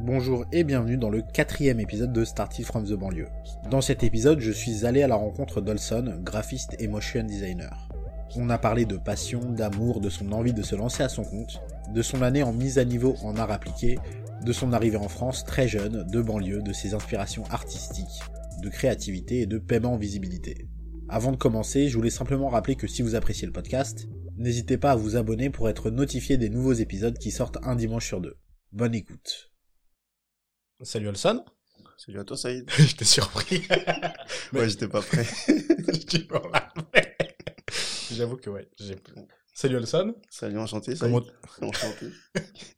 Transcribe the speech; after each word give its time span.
Bonjour 0.00 0.44
et 0.50 0.64
bienvenue 0.64 0.96
dans 0.96 1.10
le 1.10 1.22
quatrième 1.22 1.78
épisode 1.78 2.12
de 2.12 2.24
Started 2.24 2.64
from 2.64 2.84
the 2.84 2.94
banlieue. 2.94 3.28
Dans 3.70 3.80
cet 3.80 4.02
épisode, 4.02 4.40
je 4.40 4.50
suis 4.50 4.84
allé 4.84 5.02
à 5.02 5.08
la 5.08 5.14
rencontre 5.14 5.60
d'Olson, 5.60 6.18
graphiste 6.22 6.74
et 6.80 6.88
motion 6.88 7.22
designer. 7.22 7.88
On 8.36 8.50
a 8.50 8.58
parlé 8.58 8.84
de 8.84 8.96
passion, 8.96 9.40
d'amour, 9.40 10.00
de 10.00 10.08
son 10.08 10.32
envie 10.32 10.52
de 10.52 10.62
se 10.62 10.74
lancer 10.74 11.02
à 11.02 11.08
son 11.08 11.22
compte, 11.22 11.62
de 11.94 12.02
son 12.02 12.22
année 12.22 12.42
en 12.42 12.52
mise 12.52 12.78
à 12.78 12.84
niveau 12.84 13.14
en 13.22 13.36
art 13.36 13.52
appliqué, 13.52 13.98
de 14.44 14.52
son 14.52 14.72
arrivée 14.72 14.96
en 14.96 15.08
France 15.08 15.44
très 15.44 15.68
jeune, 15.68 16.04
de 16.04 16.20
banlieue, 16.20 16.62
de 16.62 16.72
ses 16.72 16.94
inspirations 16.94 17.44
artistiques, 17.50 18.22
de 18.62 18.68
créativité 18.68 19.42
et 19.42 19.46
de 19.46 19.58
paiement 19.58 19.92
en 19.92 19.98
visibilité. 19.98 20.66
Avant 21.08 21.30
de 21.30 21.36
commencer, 21.36 21.88
je 21.88 21.96
voulais 21.96 22.10
simplement 22.10 22.48
rappeler 22.48 22.74
que 22.74 22.88
si 22.88 23.02
vous 23.02 23.14
appréciez 23.14 23.46
le 23.46 23.52
podcast, 23.52 24.08
n'hésitez 24.36 24.78
pas 24.78 24.92
à 24.92 24.96
vous 24.96 25.16
abonner 25.16 25.50
pour 25.50 25.68
être 25.68 25.90
notifié 25.90 26.36
des 26.38 26.48
nouveaux 26.48 26.72
épisodes 26.72 27.18
qui 27.18 27.30
sortent 27.30 27.58
un 27.62 27.76
dimanche 27.76 28.06
sur 28.06 28.20
deux. 28.20 28.36
Bonne 28.72 28.94
écoute. 28.94 29.52
Salut 30.80 31.08
Olson. 31.08 31.44
Salut 31.98 32.20
à 32.20 32.24
toi 32.24 32.38
Saïd. 32.38 32.70
je 32.78 32.96
t'ai 32.96 33.04
surpris. 33.04 33.68
ouais, 34.54 34.70
j'étais 34.70 34.88
pas 34.88 35.02
prêt. 35.02 35.26
J'avoue 38.12 38.38
que 38.38 38.48
ouais. 38.48 38.70
Salut 39.52 39.76
Olson. 39.76 40.14
Salut, 40.30 40.58
enchanté. 40.58 40.96
Salut. 40.96 41.16
Enchanté. 41.60 42.12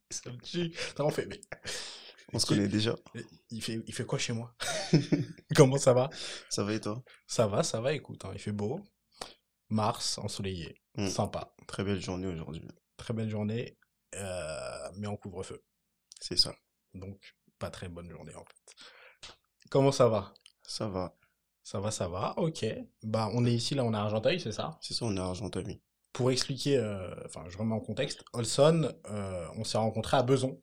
Ça 0.09 0.31
me 0.31 0.41
tue. 0.41 0.73
Fait, 0.73 1.27
mais... 1.27 1.39
On 2.33 2.39
se 2.39 2.45
connaît 2.45 2.67
déjà. 2.67 2.97
Il 3.49 3.61
fait, 3.61 3.81
il 3.87 3.93
fait 3.93 4.05
quoi 4.05 4.19
chez 4.19 4.33
moi? 4.33 4.53
Comment 5.55 5.77
ça 5.77 5.93
va? 5.93 6.09
Ça 6.49 6.65
va 6.65 6.73
et 6.73 6.81
toi? 6.81 7.01
Ça 7.25 7.47
va, 7.47 7.63
ça 7.63 7.79
va, 7.79 7.93
écoute, 7.93 8.25
hein, 8.25 8.31
il 8.33 8.39
fait 8.39 8.51
beau. 8.51 8.81
Mars, 9.69 10.17
ensoleillé. 10.17 10.75
Hmm. 10.97 11.07
Sympa. 11.07 11.55
Très 11.67 11.85
belle 11.85 12.01
journée 12.01 12.27
aujourd'hui. 12.27 12.67
Très 12.97 13.13
belle 13.13 13.29
journée, 13.29 13.77
euh, 14.15 14.89
mais 14.97 15.07
en 15.07 15.15
couvre-feu. 15.15 15.63
C'est 16.27 16.37
ça. 16.37 16.55
Donc, 16.95 17.35
pas 17.59 17.69
très 17.69 17.87
bonne 17.87 18.09
journée 18.09 18.33
en 18.33 18.43
fait. 18.43 18.75
Comment 19.69 19.91
ça 19.91 20.07
va? 20.07 20.33
Ça 20.63 20.87
va. 20.87 21.15
Ça 21.63 21.79
va, 21.79 21.91
ça 21.91 22.07
va, 22.07 22.33
ok. 22.37 22.65
Bah, 23.03 23.29
on 23.33 23.45
est 23.45 23.53
ici, 23.53 23.75
là, 23.75 23.83
on 23.83 23.93
est 23.93 23.97
à 23.97 24.01
Argenteuil, 24.01 24.39
c'est 24.39 24.51
ça? 24.51 24.77
C'est 24.81 24.95
ça, 24.95 25.05
on 25.05 25.15
est 25.15 25.19
à 25.19 25.25
Argenteuil. 25.25 25.81
Pour 26.13 26.31
expliquer, 26.31 26.77
euh, 26.77 27.13
enfin, 27.25 27.43
je 27.49 27.57
remets 27.57 27.75
en 27.75 27.79
contexte, 27.79 28.23
Olson, 28.33 28.91
euh, 29.09 29.47
on 29.55 29.63
s'est 29.63 29.77
rencontrés 29.77 30.17
à 30.17 30.23
Beson, 30.23 30.59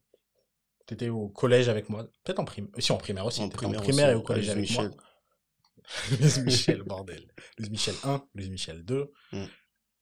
T'étais 0.86 1.10
au 1.10 1.28
collège 1.28 1.68
avec 1.68 1.88
moi, 1.88 2.08
peut-être 2.24 2.40
en 2.40 2.44
primaire, 2.44 2.70
si 2.78 2.90
en 2.90 2.96
primaire 2.96 3.24
aussi, 3.24 3.40
en 3.40 3.48
primaire, 3.48 3.80
en 3.80 3.82
primaire 3.84 4.10
et 4.10 4.14
au 4.14 4.22
collège 4.22 4.50
avec 4.50 4.62
Michel. 4.62 4.88
moi. 4.88 4.96
Louise 6.18 6.38
Michel, 6.40 6.82
bordel. 6.82 7.32
Louise 7.58 7.70
Michel 7.70 7.94
1, 8.02 8.26
Louise 8.34 8.50
Michel 8.50 8.84
2. 8.84 9.12
Mm. 9.32 9.44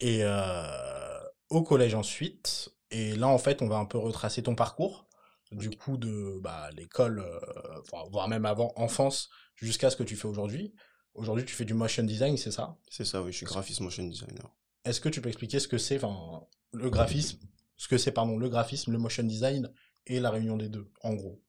Et 0.01 0.21
euh, 0.23 1.21
au 1.51 1.63
collège 1.63 1.95
ensuite. 1.95 2.71
Et 2.91 3.15
là, 3.15 3.29
en 3.29 3.39
fait, 3.39 3.61
on 3.61 3.69
va 3.69 3.77
un 3.77 3.85
peu 3.85 3.99
retracer 3.99 4.43
ton 4.43 4.55
parcours. 4.55 5.10
Du 5.53 5.71
coup, 5.71 5.97
de 5.97 6.39
bah, 6.41 6.71
l'école, 6.77 7.19
euh, 7.19 8.01
voire 8.11 8.29
même 8.29 8.45
avant, 8.45 8.73
enfance, 8.77 9.29
jusqu'à 9.57 9.91
ce 9.91 9.97
que 9.97 10.05
tu 10.05 10.15
fais 10.15 10.29
aujourd'hui. 10.29 10.73
Aujourd'hui, 11.15 11.45
tu 11.45 11.55
fais 11.55 11.65
du 11.65 11.75
motion 11.75 12.05
design, 12.05 12.37
c'est 12.37 12.53
ça? 12.53 12.77
C'est 12.89 13.05
ça, 13.05 13.21
oui, 13.21 13.33
je 13.33 13.39
suis 13.39 13.47
graphiste 13.47 13.81
motion 13.81 14.07
designer. 14.07 14.55
Est-ce 14.85 15.01
que 15.01 15.09
tu 15.09 15.21
peux 15.21 15.29
expliquer 15.29 15.59
ce 15.59 15.67
que 15.67 15.77
c'est, 15.77 16.03
enfin, 16.03 16.47
le 16.73 16.89
graphisme, 16.89 17.41
ce 17.77 17.89
que 17.89 17.99
c'est, 17.99 18.13
pardon, 18.13 18.39
le 18.39 18.49
graphisme, 18.49 18.93
le 18.93 18.99
motion 18.99 19.25
design 19.25 19.73
et 20.07 20.21
la 20.21 20.31
réunion 20.31 20.57
des 20.57 20.69
deux, 20.69 20.89
en 21.03 21.15
gros? 21.15 21.43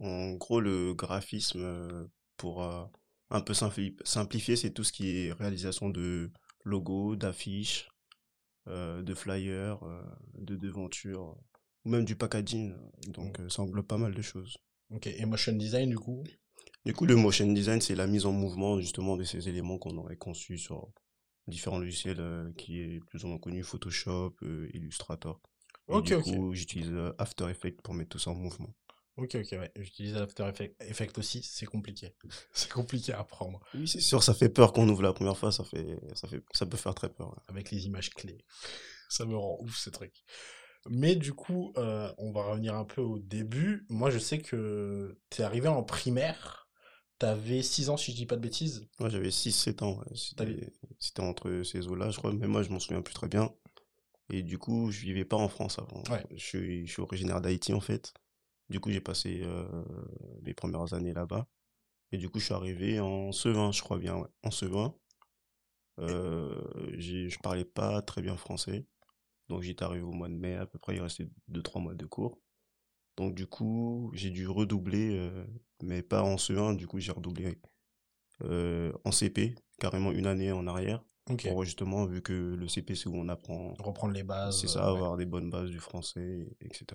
En 0.00 0.32
gros, 0.32 0.60
le 0.60 0.92
graphisme, 0.92 1.60
euh, 1.62 2.06
pour 2.36 2.62
euh, 2.62 2.84
un 3.30 3.40
peu 3.40 3.54
simplifier, 3.54 4.56
c'est 4.56 4.70
tout 4.70 4.84
ce 4.84 4.92
qui 4.92 5.16
est 5.16 5.32
réalisation 5.32 5.88
de 5.88 6.30
logos, 6.64 7.16
d'affiches, 7.16 7.88
euh, 8.68 9.02
de 9.02 9.14
flyers, 9.14 9.80
de 10.34 10.56
devantures, 10.56 11.36
ou 11.86 11.88
même 11.88 12.04
du 12.04 12.16
packaging. 12.16 12.74
Donc, 13.08 13.38
mmh. 13.38 13.48
ça 13.48 13.62
englobe 13.62 13.86
pas 13.86 13.96
mal 13.96 14.12
de 14.12 14.22
choses. 14.22 14.58
Ok, 14.90 15.06
et 15.06 15.24
motion 15.24 15.52
design, 15.52 15.88
du 15.88 15.98
coup? 15.98 16.22
Du 16.84 16.92
coup, 16.92 17.06
le 17.06 17.16
motion 17.16 17.50
design, 17.52 17.80
c'est 17.80 17.94
la 17.94 18.06
mise 18.06 18.26
en 18.26 18.32
mouvement, 18.32 18.78
justement, 18.80 19.16
de 19.16 19.24
ces 19.24 19.48
éléments 19.48 19.78
qu'on 19.78 19.96
aurait 19.96 20.16
conçus 20.16 20.58
sur 20.58 20.92
différents 21.46 21.78
logiciels 21.78 22.52
qui 22.58 22.80
est 22.80 23.00
plus 23.06 23.24
ou 23.24 23.28
moins 23.28 23.38
connu, 23.38 23.62
Photoshop, 23.62 24.34
Illustrator. 24.74 25.40
Ok, 25.88 26.06
du 26.08 26.18
coup, 26.18 26.54
j'utilise 26.54 26.90
euh, 26.90 27.12
After 27.18 27.48
Effects 27.48 27.80
pour 27.82 27.94
mettre 27.94 28.10
tout 28.10 28.18
ça 28.18 28.30
en 28.30 28.34
mouvement. 28.34 28.74
Ok, 29.16 29.36
ok, 29.36 29.52
ouais. 29.52 29.70
J'utilise 29.76 30.16
After 30.16 30.50
Effects 30.80 31.18
aussi, 31.18 31.42
c'est 31.42 31.66
compliqué. 31.66 32.14
c'est 32.52 32.70
compliqué 32.70 33.12
à 33.12 33.20
apprendre. 33.20 33.60
Oui, 33.74 33.86
c'est 33.86 34.00
sûr, 34.00 34.22
ça 34.22 34.34
fait 34.34 34.48
peur 34.48 34.72
qu'on 34.72 34.88
ouvre 34.88 35.02
la 35.02 35.12
première 35.12 35.38
fois, 35.38 35.52
ça, 35.52 35.64
fait, 35.64 35.98
ça, 36.14 36.26
fait, 36.28 36.42
ça 36.52 36.66
peut 36.66 36.76
faire 36.76 36.94
très 36.94 37.08
peur. 37.08 37.40
Avec 37.48 37.70
les 37.70 37.86
images 37.86 38.10
clés. 38.10 38.44
ça 39.08 39.24
me 39.24 39.36
rend 39.36 39.58
ouf, 39.60 39.76
ce 39.76 39.90
truc. 39.90 40.24
Mais 40.88 41.16
du 41.16 41.32
coup, 41.32 41.72
euh, 41.76 42.12
on 42.18 42.32
va 42.32 42.44
revenir 42.44 42.74
un 42.74 42.84
peu 42.84 43.00
au 43.00 43.18
début. 43.18 43.86
Moi, 43.88 44.10
je 44.10 44.18
sais 44.18 44.38
que 44.38 45.18
tu 45.30 45.42
es 45.42 45.44
arrivé 45.44 45.68
en 45.68 45.82
primaire. 45.82 46.68
T'avais 47.18 47.62
6 47.62 47.88
ans, 47.88 47.96
si 47.96 48.12
je 48.12 48.16
dis 48.16 48.26
pas 48.26 48.36
de 48.36 48.42
bêtises. 48.42 48.88
Moi, 49.00 49.08
j'avais 49.08 49.30
6-7 49.30 49.82
ans. 49.84 50.00
C'était 50.98 51.22
entre 51.22 51.62
ces 51.62 51.86
eaux-là, 51.88 52.10
je 52.10 52.18
crois. 52.18 52.32
Mais 52.32 52.46
moi, 52.46 52.62
je 52.62 52.70
m'en 52.70 52.78
souviens 52.78 53.00
plus 53.00 53.14
très 53.14 53.28
bien. 53.28 53.50
Et 54.30 54.42
du 54.42 54.58
coup, 54.58 54.90
je 54.90 55.00
vivais 55.00 55.24
pas 55.24 55.36
en 55.36 55.48
France 55.48 55.78
avant. 55.78 56.02
Je, 56.34 56.44
suis, 56.44 56.86
je 56.86 56.92
suis 56.92 57.02
originaire 57.02 57.40
d'Haïti, 57.40 57.72
en 57.72 57.80
fait. 57.80 58.12
Du 58.68 58.80
coup, 58.80 58.90
j'ai 58.90 59.00
passé 59.00 59.40
euh, 59.44 59.64
les 60.42 60.52
premières 60.52 60.92
années 60.92 61.14
là-bas. 61.14 61.46
Et 62.12 62.18
du 62.18 62.28
coup, 62.28 62.38
je 62.38 62.46
suis 62.46 62.54
arrivé 62.54 63.00
en 63.00 63.32
Sevin, 63.32 63.72
je 63.72 63.82
crois 63.82 63.98
bien. 63.98 64.26
En 64.42 64.50
Sevin. 64.50 64.94
Euh, 65.98 66.60
je 66.98 67.38
parlais 67.38 67.64
pas 67.64 68.02
très 68.02 68.20
bien 68.20 68.36
français. 68.36 68.84
Donc, 69.48 69.62
j'étais 69.62 69.84
arrivé 69.84 70.02
au 70.02 70.12
mois 70.12 70.28
de 70.28 70.34
mai, 70.34 70.54
à 70.54 70.66
peu 70.66 70.78
près, 70.78 70.96
il 70.96 71.00
restait 71.00 71.28
2-3 71.50 71.80
mois 71.80 71.94
de 71.94 72.06
cours. 72.06 72.38
Donc, 73.16 73.34
du 73.34 73.46
coup, 73.46 74.10
j'ai 74.14 74.30
dû 74.30 74.46
redoubler, 74.46 75.16
euh, 75.18 75.44
mais 75.82 76.02
pas 76.02 76.22
en 76.22 76.36
CE1, 76.36 76.76
du 76.76 76.86
coup, 76.86 76.98
j'ai 76.98 77.12
redoublé 77.12 77.58
euh, 78.42 78.92
en 79.04 79.12
CP, 79.12 79.54
carrément 79.78 80.12
une 80.12 80.26
année 80.26 80.52
en 80.52 80.66
arrière. 80.66 81.02
Pour 81.26 81.64
justement, 81.64 82.06
vu 82.06 82.22
que 82.22 82.32
le 82.32 82.68
CP, 82.68 82.94
c'est 82.94 83.08
où 83.08 83.16
on 83.16 83.28
apprend. 83.28 83.74
Reprendre 83.80 84.14
les 84.14 84.22
bases. 84.22 84.60
C'est 84.60 84.68
ça, 84.68 84.86
avoir 84.86 85.16
des 85.16 85.26
bonnes 85.26 85.50
bases 85.50 85.70
du 85.70 85.80
français, 85.80 86.46
etc. 86.60 86.86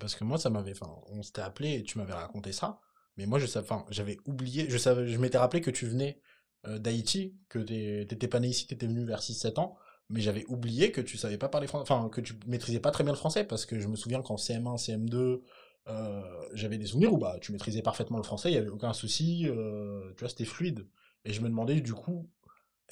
Parce 0.00 0.16
que 0.16 0.24
moi, 0.24 0.38
ça 0.38 0.50
m'avait. 0.50 0.72
Enfin, 0.72 0.92
on 1.06 1.22
s'était 1.22 1.42
appelé 1.42 1.74
et 1.74 1.82
tu 1.84 1.98
m'avais 1.98 2.12
raconté 2.12 2.50
ça. 2.50 2.80
Mais 3.16 3.26
moi, 3.26 3.38
je 3.38 3.46
enfin, 3.58 3.84
j'avais 3.90 4.16
oublié. 4.24 4.68
Je, 4.68 4.76
savais, 4.76 5.06
je 5.06 5.18
m'étais 5.18 5.38
rappelé 5.38 5.60
que 5.60 5.70
tu 5.70 5.86
venais 5.86 6.20
euh, 6.66 6.78
d'Haïti, 6.78 7.36
que 7.48 7.60
t'étais 7.60 8.26
pas 8.26 8.40
né 8.40 8.48
ici, 8.48 8.66
t'étais 8.66 8.86
venu 8.86 9.04
vers 9.04 9.20
6-7 9.20 9.60
ans. 9.60 9.76
Mais 10.10 10.20
j'avais 10.20 10.44
oublié 10.46 10.92
que 10.92 11.00
tu 11.00 11.16
savais 11.16 11.38
pas 11.38 11.48
parler 11.48 11.66
français. 11.66 11.90
Enfin, 11.90 12.08
que 12.08 12.20
tu 12.20 12.34
maîtrisais 12.46 12.80
pas 12.80 12.90
très 12.90 13.04
bien 13.04 13.12
le 13.12 13.18
français. 13.18 13.44
Parce 13.44 13.64
que 13.66 13.78
je 13.78 13.88
me 13.88 13.96
souviens 13.96 14.22
qu'en 14.22 14.36
CM1, 14.36 14.76
CM2, 14.76 15.40
euh, 15.88 16.22
j'avais 16.52 16.78
des 16.78 16.86
souvenirs 16.86 17.12
où 17.12 17.18
bah, 17.18 17.38
tu 17.40 17.52
maîtrisais 17.52 17.82
parfaitement 17.82 18.18
le 18.18 18.24
français, 18.24 18.50
il 18.50 18.54
y 18.54 18.58
avait 18.58 18.68
aucun 18.68 18.92
souci. 18.92 19.46
Euh, 19.48 20.12
tu 20.16 20.20
vois, 20.20 20.28
c'était 20.28 20.44
fluide. 20.44 20.86
Et 21.24 21.32
je 21.32 21.40
me 21.40 21.48
demandais, 21.48 21.80
du 21.80 21.94
coup, 21.94 22.28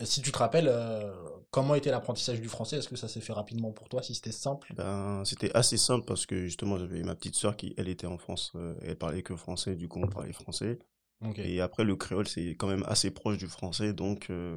si 0.05 0.23
tu 0.23 0.31
te 0.31 0.39
rappelles, 0.39 0.69
euh, 0.69 1.13
comment 1.51 1.75
était 1.75 1.91
l'apprentissage 1.91 2.41
du 2.41 2.49
français 2.49 2.79
Est-ce 2.79 2.89
que 2.89 2.97
ça 2.97 3.09
s'est 3.09 3.21
fait 3.21 3.33
rapidement 3.33 3.73
pour 3.73 3.89
toi 3.89 4.03
Si 4.03 4.15
c'était 4.15 4.33
simple? 4.33 4.73
Ben, 4.75 5.25
C'était 5.25 5.55
assez 5.57 5.77
simple 5.77 6.05
parce 6.07 6.27
que 6.27 6.45
justement, 6.45 6.79
j'avais 6.79 7.03
ma 7.03 7.15
petite 7.15 7.35
soeur 7.35 7.57
qui, 7.57 7.75
elle, 7.77 7.89
était 7.89 8.07
en 8.07 8.19
France. 8.19 8.53
Euh, 8.55 8.75
elle 8.83 8.97
parlait 8.97 9.23
que 9.23 9.35
français, 9.35 9.75
du 9.75 9.89
coup, 9.89 10.01
on 10.01 10.09
parlait 10.09 10.33
français. 10.33 10.79
Et 11.37 11.61
après, 11.61 11.83
le 11.83 11.97
créole, 11.97 12.29
c'est 12.29 12.51
quand 12.51 12.69
même 12.69 12.85
assez 12.87 13.11
proche 13.11 13.39
du 13.39 13.49
français, 13.49 13.93
donc 13.93 14.31
euh, 14.31 14.57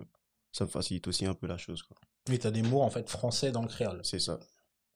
ça 0.52 0.66
me 0.66 0.70
facilite 0.70 1.08
aussi 1.08 1.26
un 1.26 1.34
peu 1.34 1.48
la 1.48 1.58
chose. 1.58 1.82
Quoi. 1.82 1.98
Mais 2.30 2.38
tu 2.38 2.48
as 2.48 2.52
des 2.52 2.62
mots, 2.62 2.82
en 2.82 2.90
fait, 2.90 3.10
français 3.10 3.52
dans 3.52 3.62
le 3.62 3.68
créole 3.68 4.02
C'est 4.04 4.20
ça. 4.20 4.40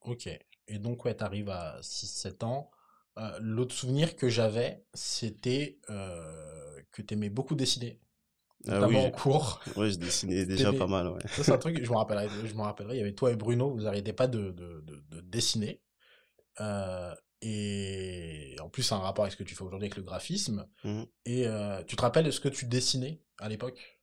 Ok. 0.02 0.28
Et 0.68 0.78
donc, 0.78 1.04
ouais, 1.04 1.16
tu 1.16 1.24
arrives 1.24 1.50
à 1.50 1.80
6-7 1.80 2.44
ans. 2.44 2.70
L'autre 3.40 3.74
souvenir 3.74 4.14
que 4.16 4.28
j'avais, 4.28 4.84
c'était 4.94 5.78
que 5.86 7.02
tu 7.02 7.14
aimais 7.14 7.30
beaucoup 7.30 7.54
dessiner. 7.54 8.00
Ah 8.68 8.86
oui, 8.86 8.96
en 8.96 9.10
cours. 9.10 9.60
Ouais, 9.76 9.90
je 9.90 9.96
dessinais 9.96 10.44
déjà 10.46 10.72
pas 10.72 10.86
mal. 10.86 11.08
Ouais. 11.08 11.20
Ça, 11.28 11.44
c'est 11.44 11.52
un 11.52 11.58
truc, 11.58 11.82
je 11.82 11.90
me 11.90 11.96
rappellerai, 11.96 12.28
je 12.44 12.54
me 12.54 12.62
rappellerai, 12.62 12.96
il 12.96 12.98
y 12.98 13.02
avait 13.02 13.14
toi 13.14 13.30
et 13.30 13.36
Bruno, 13.36 13.70
vous 13.70 13.82
n'arrêtez 13.82 14.12
pas 14.12 14.26
de, 14.26 14.50
de, 14.50 14.84
de, 14.86 15.20
dessiner. 15.20 15.82
Euh, 16.60 17.14
et 17.42 18.56
en 18.60 18.68
plus, 18.68 18.82
c'est 18.82 18.94
un 18.94 18.98
rapport 18.98 19.24
avec 19.24 19.32
ce 19.32 19.36
que 19.36 19.44
tu 19.44 19.54
fais 19.54 19.62
aujourd'hui 19.62 19.86
avec 19.86 19.96
le 19.96 20.02
graphisme. 20.02 20.66
Mmh. 20.84 21.02
Et 21.26 21.46
euh, 21.46 21.82
tu 21.84 21.96
te 21.96 22.02
rappelles 22.02 22.24
de 22.24 22.30
ce 22.30 22.40
que 22.40 22.48
tu 22.48 22.64
dessinais 22.66 23.22
à 23.38 23.48
l'époque? 23.48 23.95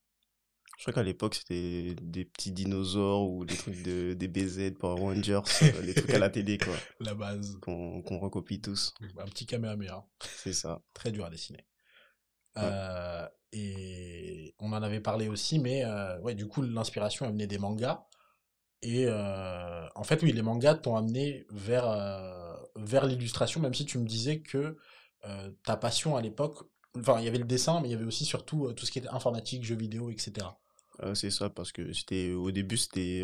Je 0.83 0.91
crois 0.91 1.01
qu'à 1.01 1.07
l'époque, 1.07 1.35
c'était 1.35 1.95
des 2.01 2.25
petits 2.25 2.51
dinosaures 2.51 3.31
ou 3.31 3.45
des 3.45 3.55
trucs 3.55 3.83
de, 3.83 4.15
des 4.15 4.27
BZ, 4.27 4.73
Power 4.77 4.99
Rangers, 4.99 5.39
euh, 5.61 5.81
les 5.81 5.93
trucs 5.93 6.09
à 6.09 6.19
la 6.19 6.29
télé, 6.29 6.57
quoi. 6.57 6.73
La 6.99 7.13
base. 7.13 7.57
Qu'on 7.61 8.01
recopie 8.19 8.59
tous. 8.59 8.93
Un 9.17 9.23
petit 9.23 9.45
Kamehameha. 9.45 10.05
C'est 10.19 10.51
ça. 10.51 10.81
Très 10.93 11.13
dur 11.13 11.23
à 11.23 11.29
dessiner. 11.29 11.65
Euh, 12.57 13.25
et 13.53 14.53
on 14.59 14.73
en 14.73 14.83
avait 14.83 14.99
parlé 14.99 15.29
aussi, 15.29 15.57
mais 15.57 15.85
euh, 15.85 16.19
ouais, 16.19 16.35
du 16.35 16.49
coup, 16.49 16.61
l'inspiration 16.61 17.25
a 17.27 17.29
amené 17.29 17.47
des 17.47 17.59
mangas. 17.59 18.05
Et 18.81 19.05
euh, 19.07 19.87
en 19.95 20.03
fait, 20.03 20.21
oui, 20.21 20.33
les 20.33 20.41
mangas 20.41 20.75
t'ont 20.75 20.97
amené 20.97 21.45
vers, 21.49 21.87
vers 22.75 23.05
l'illustration, 23.05 23.61
même 23.61 23.73
si 23.73 23.85
tu 23.85 23.99
me 23.99 24.05
disais 24.05 24.41
que 24.41 24.77
ta 25.63 25.77
passion 25.77 26.17
à 26.17 26.21
l'époque, 26.21 26.57
enfin, 26.99 27.19
il 27.19 27.23
y 27.23 27.29
avait 27.29 27.37
le 27.37 27.45
dessin, 27.45 27.79
mais 27.79 27.87
il 27.87 27.91
y 27.93 27.95
avait 27.95 28.03
aussi 28.03 28.25
surtout 28.25 28.73
tout 28.73 28.85
ce 28.85 28.91
qui 28.91 28.99
était 28.99 29.07
informatique, 29.07 29.63
jeux 29.63 29.77
vidéo, 29.77 30.09
etc. 30.09 30.47
c'est 31.13 31.31
ça, 31.31 31.49
parce 31.49 31.71
que 31.71 31.93
c'était 31.93 32.31
au 32.33 32.51
début, 32.51 32.77
c'était 32.77 33.23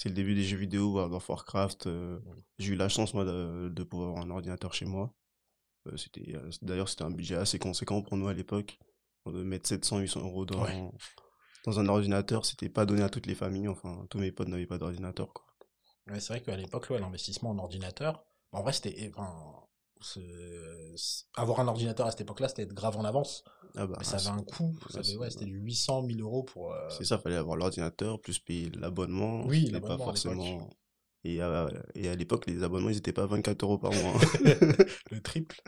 c'est 0.00 0.08
le 0.08 0.14
début 0.14 0.34
des 0.34 0.44
jeux 0.44 0.56
vidéo, 0.56 0.94
World 0.94 1.12
of 1.12 1.28
Warcraft. 1.28 1.86
Euh, 1.86 2.18
mm. 2.18 2.42
J'ai 2.58 2.72
eu 2.72 2.76
la 2.76 2.88
chance, 2.88 3.12
moi, 3.12 3.26
de, 3.26 3.82
pouvoir 3.82 4.08
avoir 4.08 4.24
un 4.24 4.30
ordinateur 4.30 4.72
chez 4.72 4.86
moi. 4.86 5.12
Euh, 5.86 5.96
c'était, 5.98 6.36
euh, 6.36 6.50
d'ailleurs, 6.62 6.88
c'était 6.88 7.04
un 7.04 7.10
budget 7.10 7.36
assez 7.36 7.58
conséquent 7.58 8.00
pour 8.00 8.16
nous 8.16 8.26
à 8.26 8.32
l'époque. 8.32 8.78
De 9.26 9.42
mettre 9.42 9.68
700, 9.68 9.98
800 9.98 10.20
euros 10.22 10.46
dans, 10.46 10.64
dans 11.66 11.78
un 11.78 11.86
ordinateur, 11.88 12.46
c'était 12.46 12.70
pas 12.70 12.86
donné 12.86 13.02
à 13.02 13.10
toutes 13.10 13.26
les 13.26 13.34
familles. 13.34 13.68
Enfin, 13.68 14.06
tous 14.08 14.16
mes 14.16 14.32
potes 14.32 14.48
n'avaient 14.48 14.66
pas 14.66 14.78
d'ordinateur, 14.78 15.34
quoi. 15.34 15.44
Ouais, 16.06 16.18
c'est 16.18 16.32
vrai 16.32 16.42
qu'à 16.42 16.56
l'époque, 16.56 16.88
l'investissement 16.88 17.50
en 17.50 17.58
ordinateur, 17.58 18.24
en 18.52 18.62
vrai, 18.62 18.72
c'était, 18.72 19.12
avoir 21.34 21.60
un 21.60 21.68
ordinateur 21.68 22.06
à 22.06 22.10
cette 22.10 22.22
époque-là, 22.22 22.48
c'était 22.48 22.62
être 22.62 22.74
grave 22.74 22.96
en 22.96 23.04
avance. 23.04 23.44
Ah 23.76 23.86
bah, 23.86 23.96
mais 23.98 24.04
ça 24.04 24.16
avait 24.16 24.40
un 24.40 24.42
coût. 24.42 24.76
c'était 24.90 25.44
du 25.44 25.58
800 25.58 26.06
000 26.06 26.20
euros 26.20 26.42
pour. 26.42 26.72
Euh, 26.72 26.88
c'est 26.90 27.04
ça, 27.04 27.18
fallait 27.18 27.36
avoir 27.36 27.56
l'ordinateur 27.56 28.20
plus 28.20 28.38
payer 28.38 28.70
l'abonnement. 28.78 29.44
Oui, 29.46 29.70
pas 29.80 29.98
forcément. 29.98 30.68
Et 31.22 31.42
à, 31.42 31.68
et 31.94 32.08
à 32.08 32.16
l'époque, 32.16 32.46
les 32.46 32.62
abonnements, 32.62 32.88
ils 32.88 32.94
n'étaient 32.94 33.12
pas 33.12 33.24
à 33.24 33.26
24 33.26 33.62
euros 33.62 33.78
par 33.78 33.92
mois. 33.92 34.14
Le 35.10 35.20
triple. 35.20 35.60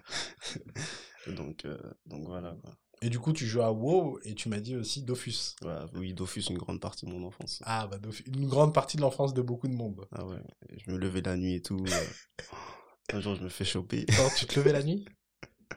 donc, 1.37 1.67
euh, 1.67 1.79
donc 2.07 2.27
voilà. 2.27 2.57
Et 3.03 3.11
du 3.11 3.19
coup, 3.19 3.33
tu 3.33 3.47
joues 3.47 3.63
à 3.63 3.71
WoW 3.73 4.19
et 4.25 4.35
tu 4.35 4.49
m'as 4.49 4.61
dit 4.61 4.77
aussi 4.77 5.03
Dofus. 5.03 5.57
oui, 5.95 6.15
Dofus, 6.15 6.45
une 6.49 6.57
grande 6.57 6.81
partie 6.81 7.05
de 7.05 7.11
mon 7.11 7.27
enfance. 7.27 7.61
Ah, 7.67 7.87
bah, 7.87 7.99
une 8.27 8.49
grande 8.49 8.73
partie 8.73 8.97
de 8.97 9.03
l'enfance 9.03 9.35
de 9.35 9.43
beaucoup 9.43 9.69
de 9.69 9.75
monde. 9.75 10.07
Ah 10.13 10.25
ouais, 10.25 10.41
je 10.79 10.91
me 10.91 10.97
levais 10.97 11.21
la 11.21 11.37
nuit 11.37 11.57
et 11.57 11.63
tout. 11.63 11.85
Un 13.13 13.21
jour, 13.21 13.35
je 13.35 13.43
me 13.43 13.49
fais 13.49 13.65
choper. 13.65 14.05
Attends, 14.09 14.35
tu 14.37 14.47
te 14.47 14.59
levais 14.59 14.73
la 14.73 14.83
nuit? 14.83 15.05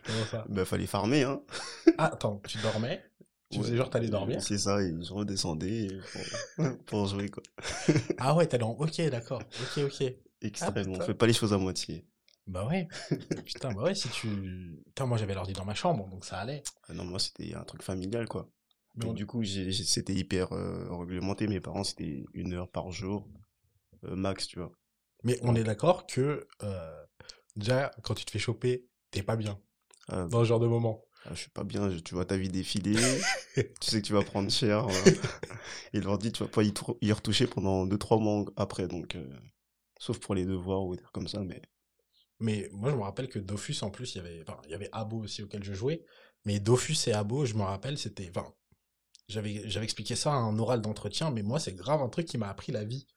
Comment 0.05 0.25
ça? 0.25 0.45
Bah, 0.49 0.65
fallait 0.65 0.85
farmer, 0.85 1.23
hein. 1.23 1.41
Ah, 1.97 2.13
attends, 2.13 2.41
tu 2.47 2.57
dormais? 2.59 3.03
Tu 3.51 3.59
faisais 3.59 3.77
genre, 3.77 3.89
t'allais 3.89 4.09
dormir? 4.09 4.41
C'est 4.41 4.57
ça, 4.57 4.81
et 4.81 4.93
je 5.01 5.13
redescendais 5.13 5.87
pour, 6.85 7.07
jouer, 7.07 7.29
quoi. 7.29 7.43
ah 8.17 8.35
ouais, 8.35 8.47
t'allais 8.47 8.63
en... 8.63 8.71
Ok, 8.71 9.01
d'accord. 9.09 9.41
Ok, 9.41 9.83
ok. 9.85 10.13
Extrêmement. 10.41 10.95
Ah, 10.99 11.03
on 11.03 11.05
fait 11.05 11.13
pas 11.13 11.27
les 11.27 11.33
choses 11.33 11.53
à 11.53 11.57
moitié. 11.57 12.05
Bah 12.47 12.67
ouais. 12.67 12.87
Putain, 13.45 13.73
bah 13.73 13.83
ouais, 13.83 13.95
si 13.95 14.09
tu... 14.09 14.81
Putain, 14.85 15.05
moi, 15.05 15.17
j'avais 15.17 15.33
l'ordi 15.33 15.53
dans 15.53 15.65
ma 15.65 15.73
chambre, 15.73 16.07
donc 16.09 16.25
ça 16.25 16.37
allait. 16.37 16.63
Ah 16.87 16.93
non, 16.93 17.05
moi, 17.05 17.19
c'était 17.19 17.55
un 17.55 17.63
truc 17.63 17.81
familial, 17.81 18.27
quoi. 18.27 18.49
Mais 18.95 19.13
du 19.13 19.25
coup, 19.25 19.43
c'était 19.43 20.13
hyper 20.13 20.53
euh, 20.53 20.87
réglementé. 20.95 21.47
Mes 21.47 21.59
parents, 21.59 21.83
c'était 21.83 22.25
une 22.33 22.53
heure 22.53 22.69
par 22.69 22.91
jour, 22.91 23.27
euh, 24.05 24.15
max, 24.15 24.47
tu 24.47 24.59
vois. 24.59 24.71
Mais 25.23 25.37
on 25.41 25.55
est 25.55 25.63
d'accord 25.63 26.05
que 26.05 26.47
euh, 26.63 27.04
déjà, 27.55 27.91
quand 28.03 28.13
tu 28.13 28.25
te 28.25 28.31
fais 28.31 28.39
choper, 28.39 28.85
t'es 29.11 29.23
pas 29.23 29.35
bien 29.35 29.59
ah, 30.07 30.25
dans 30.25 30.41
ce 30.41 30.45
genre 30.45 30.59
de 30.59 30.67
moment. 30.67 31.03
Ah, 31.25 31.33
je 31.33 31.39
suis 31.39 31.49
pas 31.49 31.63
bien, 31.63 31.89
tu 32.03 32.13
vois 32.13 32.25
ta 32.25 32.37
vie 32.37 32.49
défiler, 32.49 32.95
tu 33.55 33.89
sais 33.89 34.01
que 34.01 34.05
tu 34.05 34.13
vas 34.13 34.21
prendre 34.21 34.51
cher. 34.51 34.85
Et 35.93 35.99
leur 35.99 36.19
dit, 36.19 36.31
tu 36.31 36.43
vas 36.43 36.49
pas 36.49 36.61
y, 36.63 37.11
retoucher 37.11 37.47
pendant 37.47 37.87
2-3 37.87 38.21
mois 38.21 38.45
après, 38.55 38.87
donc 38.87 39.15
euh, 39.15 39.27
sauf 39.99 40.19
pour 40.19 40.35
les 40.35 40.45
devoirs 40.45 40.83
ou 40.83 40.95
des 40.95 41.01
trucs 41.01 41.13
comme 41.13 41.27
ça, 41.27 41.39
mais. 41.39 41.61
Mais 42.39 42.69
moi, 42.73 42.91
je 42.91 42.95
me 42.95 43.01
rappelle 43.01 43.29
que 43.29 43.39
Dofus, 43.39 43.77
en 43.81 43.89
plus, 43.89 44.13
il 44.13 44.17
y 44.17 44.21
avait, 44.21 44.43
enfin, 44.45 44.59
il 44.65 44.71
y 44.71 44.73
avait 44.73 44.89
Abo 44.91 45.19
aussi 45.19 45.41
auquel 45.41 45.63
je 45.63 45.73
jouais, 45.73 46.05
mais 46.43 46.59
Dofus 46.59 46.97
et 47.07 47.13
Abo, 47.13 47.45
je 47.45 47.53
me 47.55 47.63
rappelle, 47.63 47.97
c'était, 47.97 48.29
enfin, 48.29 48.53
j'avais, 49.29 49.67
j'avais 49.69 49.85
expliqué 49.85 50.15
ça 50.15 50.33
à 50.33 50.35
un 50.35 50.59
oral 50.59 50.81
d'entretien, 50.81 51.31
mais 51.31 51.43
moi, 51.43 51.59
c'est 51.59 51.73
grave 51.73 52.01
un 52.01 52.09
truc 52.09 52.27
qui 52.27 52.37
m'a 52.37 52.49
appris 52.49 52.71
la 52.71 52.83
vie. 52.83 53.07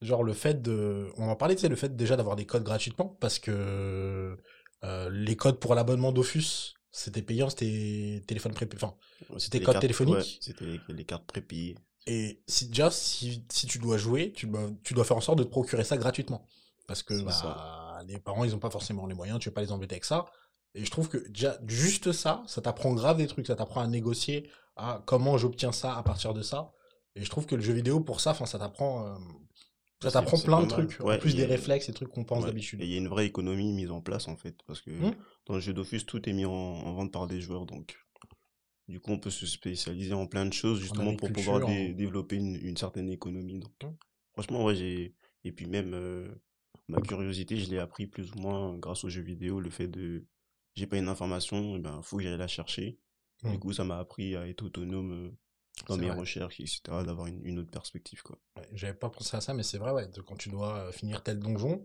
Genre 0.00 0.22
le 0.22 0.32
fait 0.32 0.62
de... 0.62 1.10
On 1.16 1.28
en 1.28 1.36
parlait, 1.36 1.56
tu 1.56 1.62
sais, 1.62 1.68
le 1.68 1.76
fait 1.76 1.96
déjà 1.96 2.16
d'avoir 2.16 2.36
des 2.36 2.46
codes 2.46 2.64
gratuitement, 2.64 3.16
parce 3.20 3.38
que 3.38 4.36
euh, 4.84 5.10
les 5.10 5.36
codes 5.36 5.58
pour 5.58 5.74
l'abonnement 5.74 6.12
d'Offus, 6.12 6.74
c'était 6.90 7.22
payant, 7.22 7.50
c'était 7.50 8.22
téléphone 8.26 8.54
pré... 8.54 8.68
Enfin, 8.74 8.94
c'était 9.38 9.60
code 9.60 9.80
téléphonique. 9.80 10.38
c'était 10.40 10.78
les 10.88 11.04
cartes 11.04 11.26
prépayées. 11.26 11.76
Et 12.06 12.42
si, 12.46 12.68
déjà, 12.68 12.90
si, 12.90 13.44
si 13.50 13.66
tu 13.66 13.78
dois 13.78 13.98
jouer, 13.98 14.32
tu 14.32 14.46
dois, 14.46 14.70
tu 14.82 14.94
dois 14.94 15.04
faire 15.04 15.16
en 15.16 15.20
sorte 15.20 15.38
de 15.38 15.44
te 15.44 15.50
procurer 15.50 15.84
ça 15.84 15.96
gratuitement. 15.96 16.46
Parce 16.86 17.02
que 17.02 17.20
bah, 17.20 18.00
les 18.06 18.18
parents, 18.18 18.44
ils 18.44 18.54
ont 18.54 18.58
pas 18.58 18.70
forcément 18.70 19.06
les 19.06 19.14
moyens, 19.14 19.38
tu 19.40 19.50
veux 19.50 19.54
pas 19.54 19.60
les 19.60 19.72
embêter 19.72 19.96
avec 19.96 20.06
ça. 20.06 20.24
Et 20.74 20.84
je 20.84 20.90
trouve 20.90 21.08
que 21.08 21.18
déjà, 21.28 21.58
juste 21.66 22.12
ça, 22.12 22.42
ça 22.46 22.62
t'apprend 22.62 22.94
grave 22.94 23.18
des 23.18 23.26
trucs, 23.26 23.46
ça 23.46 23.56
t'apprend 23.56 23.82
à 23.82 23.86
négocier, 23.86 24.50
à 24.76 25.02
comment 25.04 25.36
j'obtiens 25.36 25.72
ça 25.72 25.96
à 25.96 26.02
partir 26.02 26.32
de 26.32 26.40
ça. 26.40 26.72
Et 27.14 27.24
je 27.24 27.30
trouve 27.30 27.44
que 27.44 27.56
le 27.56 27.62
jeu 27.62 27.74
vidéo, 27.74 28.00
pour 28.00 28.20
ça, 28.20 28.30
enfin, 28.30 28.46
ça 28.46 28.58
t'apprend, 28.58 29.06
euh, 29.06 29.14
ça 30.02 30.12
t'apprend 30.12 30.38
plein 30.38 30.62
de 30.62 30.68
trucs, 30.68 31.00
en 31.00 31.18
plus 31.18 31.34
des 31.34 31.44
réflexes 31.44 31.88
et 31.88 31.92
trucs 31.92 32.10
qu'on 32.10 32.24
pense 32.24 32.44
d'habitude. 32.46 32.80
Et 32.80 32.84
il 32.84 32.90
y 32.90 32.94
a 32.94 32.98
une 32.98 33.08
vraie 33.08 33.26
économie 33.26 33.72
mise 33.72 33.90
en 33.90 34.00
place 34.00 34.28
en 34.28 34.36
fait, 34.36 34.56
parce 34.66 34.80
que 34.80 34.90
mmh. 34.90 35.14
dans 35.46 35.54
le 35.54 35.60
jeu 35.60 35.72
d'office, 35.72 36.06
tout 36.06 36.28
est 36.28 36.32
mis 36.32 36.44
en, 36.44 36.92
vente 36.94 37.12
par 37.12 37.26
des 37.26 37.40
joueurs, 37.40 37.66
donc 37.66 37.96
du 38.86 39.00
coup 39.00 39.10
on 39.10 39.18
peut 39.18 39.30
se 39.30 39.44
spécialiser 39.44 40.14
en 40.14 40.26
plein 40.26 40.46
de 40.46 40.52
choses 40.52 40.80
justement 40.80 41.14
pour 41.16 41.32
pouvoir 41.32 41.66
développer 41.66 42.36
une, 42.36 42.76
certaine 42.76 43.10
économie. 43.10 43.58
Donc, 43.58 43.72
mmh. 43.82 43.96
Franchement, 44.32 44.64
ouais, 44.64 44.76
j'ai... 44.76 45.14
Et 45.44 45.50
puis 45.50 45.66
même 45.66 45.94
euh, 45.94 46.28
ma 46.86 47.00
curiosité, 47.00 47.56
je 47.56 47.68
l'ai 47.70 47.78
appris 47.78 48.06
plus 48.06 48.30
ou 48.32 48.38
moins 48.38 48.76
grâce 48.78 49.02
aux 49.02 49.08
jeux 49.08 49.22
vidéo, 49.22 49.60
le 49.60 49.70
fait 49.70 49.88
de... 49.88 50.26
J'ai 50.76 50.86
pas 50.86 50.98
une 50.98 51.08
information, 51.08 51.74
il 51.74 51.82
ben, 51.82 52.00
faut 52.02 52.18
que 52.18 52.22
j'aille 52.22 52.38
la 52.38 52.46
chercher. 52.46 53.00
Du 53.42 53.50
mmh. 53.50 53.58
coup, 53.58 53.72
ça 53.72 53.82
m'a 53.82 53.98
appris 53.98 54.36
à 54.36 54.46
être 54.46 54.62
autonome 54.62 55.12
euh, 55.12 55.30
dans 55.86 55.96
mes 55.96 56.10
recherches, 56.10 56.60
etc., 56.60 56.80
d'avoir 57.04 57.26
une, 57.26 57.58
autre 57.58 57.70
perspective, 57.70 58.22
quoi. 58.22 58.38
J'avais 58.72 58.94
pas 58.94 59.10
pensé 59.10 59.36
à 59.36 59.40
ça, 59.40 59.54
mais 59.54 59.62
c'est 59.62 59.78
vrai, 59.78 59.92
ouais, 59.92 60.08
quand 60.26 60.36
tu 60.36 60.48
dois 60.48 60.78
euh, 60.78 60.92
finir 60.92 61.22
tel 61.22 61.38
donjon, 61.38 61.84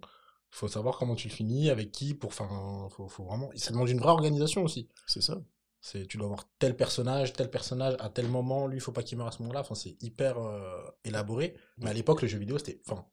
faut 0.49 0.67
savoir 0.67 0.97
comment 0.97 1.15
tu 1.15 1.27
le 1.27 1.33
finis, 1.33 1.69
avec 1.69 1.91
qui, 1.91 2.13
pour 2.13 2.33
faire 2.33 2.49
faut, 2.91 3.07
faut 3.07 3.23
vraiment, 3.23 3.49
ça 3.55 3.71
demande 3.71 3.89
une 3.89 3.99
vraie 3.99 4.11
organisation 4.11 4.63
aussi. 4.63 4.87
C'est 5.07 5.21
ça. 5.21 5.41
C'est, 5.81 6.05
tu 6.07 6.17
dois 6.17 6.27
avoir 6.27 6.47
tel 6.59 6.77
personnage, 6.77 7.33
tel 7.33 7.49
personnage 7.49 7.95
à 7.99 8.09
tel 8.09 8.29
moment, 8.29 8.67
lui, 8.67 8.77
il 8.77 8.81
faut 8.81 8.93
pas 8.93 9.03
qu'il 9.03 9.17
meure 9.17 9.27
à 9.27 9.31
ce 9.31 9.41
moment-là, 9.41 9.61
enfin, 9.61 9.75
c'est 9.75 10.01
hyper 10.01 10.37
euh, 10.37 10.81
élaboré, 11.03 11.55
mais 11.77 11.89
à 11.89 11.93
l'époque, 11.93 12.21
le 12.21 12.27
jeu 12.27 12.37
vidéo, 12.37 12.57
c'était, 12.57 12.79
enfin, 12.87 13.05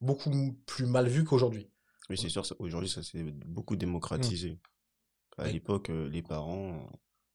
beaucoup 0.00 0.58
plus 0.66 0.86
mal 0.86 1.06
vu 1.06 1.24
qu'aujourd'hui. 1.24 1.70
Oui, 2.10 2.18
c'est 2.18 2.28
sûr, 2.28 2.44
aujourd'hui, 2.58 2.90
ça 2.90 3.02
s'est 3.02 3.22
beaucoup 3.22 3.76
démocratisé. 3.76 4.52
Mmh. 4.52 5.42
À 5.42 5.48
l'époque, 5.48 5.90
euh, 5.90 6.08
les 6.08 6.22
parents, 6.22 6.88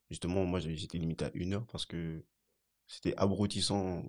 justement, 0.10 0.44
moi, 0.46 0.60
j'étais 0.60 0.98
limité 0.98 1.26
à 1.26 1.32
une 1.36 1.54
heure 1.54 1.66
parce 1.68 1.86
que 1.86 2.26
c'était 2.92 3.16
abrutissant 3.16 4.04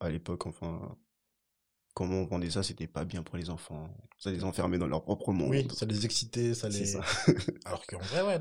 à 0.00 0.10
l'époque, 0.10 0.46
enfin, 0.46 0.96
comment 1.94 2.16
on 2.16 2.26
vendait 2.26 2.50
ça, 2.50 2.62
c'était 2.62 2.86
pas 2.86 3.04
bien 3.04 3.22
pour 3.22 3.36
les 3.38 3.48
enfants. 3.48 3.88
Ça 4.18 4.30
les 4.30 4.44
enfermait 4.44 4.78
dans 4.78 4.86
leur 4.86 5.02
propre 5.02 5.32
monde. 5.32 5.50
Oui, 5.50 5.66
ça 5.72 5.86
les 5.86 6.04
excitait, 6.04 6.52
ça 6.52 6.68
les. 6.68 6.96
Alors 7.64 7.86
qu'en 7.86 7.98
vrai, 7.98 8.22
ouais. 8.22 8.40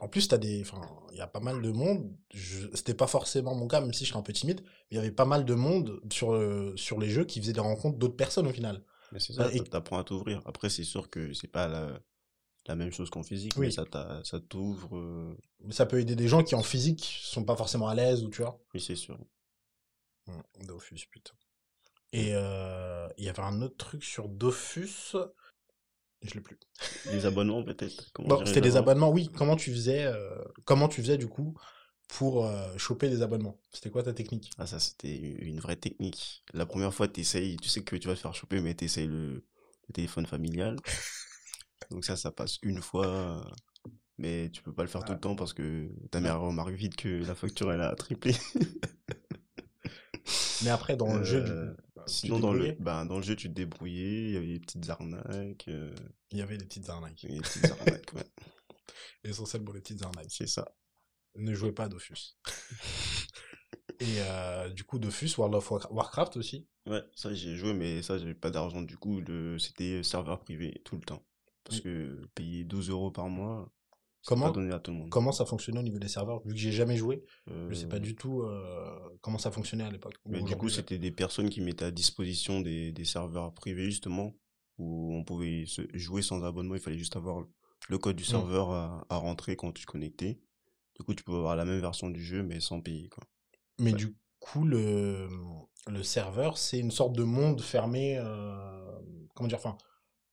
En 0.00 0.08
plus, 0.08 0.26
t'as 0.26 0.38
des, 0.38 0.62
enfin, 0.62 0.80
il 1.12 1.18
y 1.18 1.20
a 1.20 1.28
pas 1.28 1.38
mal 1.38 1.62
de 1.62 1.70
monde. 1.70 2.12
Je... 2.34 2.66
C'était 2.74 2.94
pas 2.94 3.06
forcément 3.06 3.54
mon 3.54 3.68
cas, 3.68 3.80
même 3.80 3.92
si 3.92 4.04
je 4.04 4.10
suis 4.10 4.18
un 4.18 4.22
peu 4.22 4.32
timide. 4.32 4.62
Il 4.90 4.96
y 4.96 4.98
avait 4.98 5.12
pas 5.12 5.26
mal 5.26 5.44
de 5.44 5.54
monde 5.54 6.00
sur 6.10 6.36
sur 6.76 6.98
les 6.98 7.08
jeux 7.08 7.24
qui 7.24 7.40
faisaient 7.40 7.52
des 7.52 7.60
rencontres 7.60 7.98
d'autres 7.98 8.16
personnes 8.16 8.48
au 8.48 8.52
final. 8.52 8.82
Mais 9.12 9.20
c'est 9.20 9.32
ça, 9.32 9.48
bah, 9.48 9.64
t'apprends 9.70 9.98
à 9.98 10.04
t'ouvrir. 10.04 10.42
Après, 10.44 10.70
c'est 10.70 10.82
sûr 10.82 11.08
que 11.08 11.32
c'est 11.34 11.46
pas 11.46 11.68
la, 11.68 12.00
la 12.66 12.76
même 12.76 12.92
chose 12.92 13.10
qu'en 13.10 13.22
physique, 13.22 13.54
oui. 13.56 13.66
mais 13.66 13.72
ça, 13.72 13.84
ça 14.24 14.40
t'ouvre. 14.40 14.96
Euh, 14.96 15.36
mais 15.64 15.72
ça 15.72 15.86
peut 15.86 16.00
aider 16.00 16.14
des 16.14 16.28
gens 16.28 16.42
qui 16.42 16.54
en 16.54 16.62
physique 16.62 17.18
sont 17.22 17.44
pas 17.44 17.56
forcément 17.56 17.88
à 17.88 17.94
l'aise 17.94 18.22
ou 18.24 18.30
tu 18.30 18.42
vois. 18.42 18.60
Oui, 18.74 18.80
c'est 18.80 18.94
sûr. 18.94 19.18
Mmh, 20.26 20.66
Dofus, 20.66 21.06
putain. 21.10 21.34
Et 22.12 22.34
euh, 22.34 23.08
il 23.16 23.24
y 23.24 23.28
avait 23.28 23.42
un 23.42 23.62
autre 23.62 23.76
truc 23.76 24.04
sur 24.04 24.28
Dofus. 24.28 25.16
Je 26.22 26.34
l'ai 26.34 26.40
plus. 26.40 26.58
Les 27.06 27.26
abonnements 27.26 27.64
peut-être. 27.64 28.12
c'était 28.46 28.60
des 28.60 28.76
abonnements. 28.76 29.10
Oui. 29.10 29.28
Comment 29.34 29.56
tu 29.56 29.72
faisais 29.72 30.04
euh, 30.04 30.36
Comment 30.64 30.86
tu 30.86 31.00
faisais 31.00 31.18
du 31.18 31.26
coup 31.26 31.58
pour 32.06 32.48
choper 32.76 33.08
des 33.08 33.22
abonnements? 33.22 33.58
C'était 33.72 33.90
quoi 33.90 34.04
ta 34.04 34.12
technique? 34.12 34.50
Ah 34.56 34.68
ça 34.68 34.78
c'était 34.78 35.16
une 35.16 35.58
vraie 35.58 35.74
technique. 35.74 36.44
La 36.52 36.64
première 36.64 36.94
fois 36.94 37.08
t'essayes, 37.08 37.56
tu 37.56 37.68
sais 37.68 37.82
que 37.82 37.96
tu 37.96 38.06
vas 38.06 38.14
te 38.14 38.20
faire 38.20 38.34
choper, 38.34 38.60
mais 38.60 38.74
t'essayes 38.74 39.08
le, 39.08 39.32
le 39.88 39.92
téléphone 39.92 40.26
familial. 40.26 40.76
Donc 41.90 42.04
ça, 42.04 42.16
ça 42.16 42.30
passe 42.30 42.58
une 42.62 42.80
fois, 42.80 43.44
mais 44.18 44.50
tu 44.50 44.62
peux 44.62 44.72
pas 44.72 44.82
le 44.82 44.88
faire 44.88 45.04
tout 45.04 45.12
le 45.12 45.18
ah. 45.18 45.20
temps 45.20 45.36
parce 45.36 45.52
que 45.52 45.90
ta 46.10 46.20
mère 46.20 46.40
remarque 46.40 46.72
vite 46.72 46.96
que 46.96 47.08
la 47.08 47.34
facture, 47.34 47.72
elle 47.72 47.80
a 47.80 47.94
triplé. 47.94 48.34
mais 50.62 50.70
après, 50.70 50.96
dans 50.96 51.16
le 51.16 51.24
jeu, 51.24 51.44
euh, 51.46 51.74
sinon 52.06 52.38
dans 52.38 52.52
le, 52.52 52.72
ben, 52.78 53.06
dans 53.06 53.16
le 53.16 53.22
jeu, 53.22 53.36
tu 53.36 53.48
te 53.48 53.54
débrouillais, 53.54 54.24
il 54.24 54.30
y 54.32 54.36
avait 54.36 54.46
des 54.46 54.60
petites 54.60 54.88
arnaques. 54.88 55.66
Euh. 55.68 55.94
Il 56.30 56.38
y 56.38 56.42
avait 56.42 56.56
des 56.56 56.66
petites 56.66 56.88
arnaques. 56.88 57.26
des 57.26 57.40
petites 57.40 57.70
arnaques, 57.70 58.12
ouais. 58.14 58.26
Essentiellement 59.24 59.72
les 59.72 59.80
petites 59.80 60.02
arnaques. 60.02 60.30
C'est 60.30 60.46
ça. 60.46 60.74
Ne 61.36 61.54
jouez 61.54 61.72
pas 61.72 61.84
à 61.84 61.88
Dofus. 61.88 62.36
Et 64.00 64.20
euh, 64.20 64.68
du 64.68 64.84
coup, 64.84 64.98
Dofus, 64.98 65.30
World 65.38 65.54
of 65.54 65.70
Warcraft 65.90 66.36
aussi. 66.36 66.68
Ouais, 66.86 67.02
ça 67.14 67.32
j'ai 67.32 67.54
joué, 67.56 67.72
mais 67.72 68.02
ça 68.02 68.18
j'avais 68.18 68.34
pas 68.34 68.50
d'argent. 68.50 68.82
Du 68.82 68.96
coup, 68.96 69.20
le... 69.20 69.58
c'était 69.58 70.02
serveur 70.02 70.40
privé 70.40 70.80
tout 70.84 70.96
le 70.96 71.02
temps. 71.02 71.24
Parce 71.64 71.80
que 71.80 72.26
payer 72.34 72.64
12 72.64 72.90
euros 72.90 73.10
par 73.10 73.28
mois, 73.28 73.70
comment, 74.26 74.46
pas 74.46 74.52
donné 74.52 74.72
à 74.72 74.78
tout 74.78 74.90
le 74.90 74.98
monde. 74.98 75.10
Comment 75.10 75.32
ça 75.32 75.44
fonctionnait 75.44 75.78
au 75.78 75.82
niveau 75.82 75.98
des 75.98 76.08
serveurs 76.08 76.42
Vu 76.44 76.54
que 76.54 76.58
j'ai 76.58 76.72
jamais 76.72 76.96
joué, 76.96 77.24
je 77.46 77.68
je 77.70 77.74
sais 77.74 77.88
pas 77.88 77.96
euh. 77.96 78.00
du 78.00 78.14
tout 78.14 78.42
euh, 78.42 78.98
comment 79.20 79.38
ça 79.38 79.50
fonctionnait 79.50 79.84
à 79.84 79.90
l'époque. 79.90 80.14
Mais 80.26 80.42
du 80.42 80.56
coup, 80.56 80.68
c'était 80.68 80.98
des 80.98 81.10
personnes 81.10 81.50
qui 81.50 81.60
mettaient 81.60 81.84
à 81.84 81.90
disposition 81.90 82.60
des, 82.60 82.92
des 82.92 83.04
serveurs 83.04 83.52
privés, 83.54 83.84
justement, 83.84 84.34
où 84.78 85.14
on 85.14 85.24
pouvait 85.24 85.64
se 85.66 85.82
jouer 85.94 86.22
sans 86.22 86.42
abonnement. 86.44 86.74
Il 86.74 86.80
fallait 86.80 86.98
juste 86.98 87.16
avoir 87.16 87.44
le 87.88 87.98
code 87.98 88.16
du 88.16 88.22
mmh. 88.22 88.26
serveur 88.26 88.70
à, 88.70 89.16
rentrer 89.16 89.56
quand 89.56 89.72
tu 89.72 89.84
te 89.84 89.90
connectais. 89.90 90.40
Du 90.96 91.04
coup, 91.04 91.14
tu 91.14 91.24
pouvais 91.24 91.38
avoir 91.38 91.56
la 91.56 91.64
même 91.64 91.80
version 91.80 92.10
du 92.10 92.22
jeu, 92.22 92.42
mais 92.42 92.60
sans 92.60 92.80
payer. 92.80 93.08
Quoi. 93.08 93.24
Mais 93.78 93.92
du 93.92 94.16
coup, 94.40 94.64
le, 94.64 95.28
le 95.86 96.02
serveur, 96.02 96.58
c'est 96.58 96.78
une 96.78 96.90
sorte 96.90 97.14
de 97.14 97.22
monde 97.22 97.60
fermé. 97.60 98.20
comment 99.34 99.48
dire 99.48 99.58
Enfin, 99.58 99.76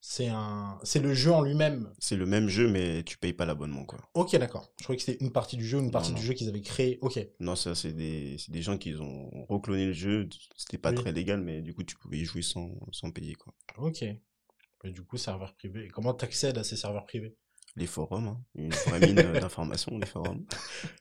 c'est 0.01 0.27
un, 0.27 0.79
c'est 0.84 1.00
le 1.00 1.13
jeu 1.13 1.32
en 1.32 1.41
lui-même. 1.41 1.91
C'est 2.00 2.15
le 2.15 2.25
même 2.25 2.48
jeu, 2.48 2.70
mais 2.70 3.03
tu 3.03 3.18
payes 3.18 3.34
pas 3.34 3.46
l'abonnement, 3.46 3.86
quoi. 3.86 4.00
Ok, 4.13 4.36
d'accord. 4.38 4.72
Je 4.77 4.84
croyais 4.84 4.98
que 4.98 5.03
c'était 5.03 5.24
une 5.24 5.32
partie 5.32 5.58
du 5.58 5.65
jeu, 5.65 5.79
une 5.79 5.91
partie 5.91 6.13
du 6.13 6.22
jeu 6.22 6.34
qu'ils 6.34 6.48
avaient 6.48 6.62
créé. 6.62 7.00
Ok. 7.01 7.20
Non, 7.39 7.56
ça, 7.56 7.75
c'est 7.75 7.91
des, 7.91 8.38
des 8.48 8.62
gens 8.62 8.77
qui 8.77 8.96
ont 8.96 9.46
recloné 9.48 9.88
le 9.88 9.94
jeu. 9.94 10.29
C'était 10.56 10.77
pas 10.77 10.94
très 10.94 11.12
légal, 11.12 11.41
mais 11.41 11.62
du 11.62 11.74
coup, 11.74 11.84
tu 11.84 11.96
pouvais 11.96 12.18
y 12.18 12.25
jouer 12.25 12.41
sans, 12.41 12.72
sans 12.91 13.12
payer, 13.12 13.36
quoi. 13.36 13.53
Ok. 13.77 14.03
Et 14.03 14.91
du 14.91 15.03
coup, 15.03 15.18
serveur 15.18 15.53
privé. 15.56 15.89
Comment 15.89 16.13
t'accèdes 16.13 16.58
à 16.58 16.63
ces 16.63 16.77
serveurs 16.77 17.06
privés? 17.06 17.36
Les 17.75 17.86
forums, 17.86 18.27
hein. 18.27 18.41
une 18.56 18.72
vraie 18.72 19.00
mine 19.00 19.15
d'informations, 19.39 19.98
les 19.98 20.06
forums. 20.08 20.46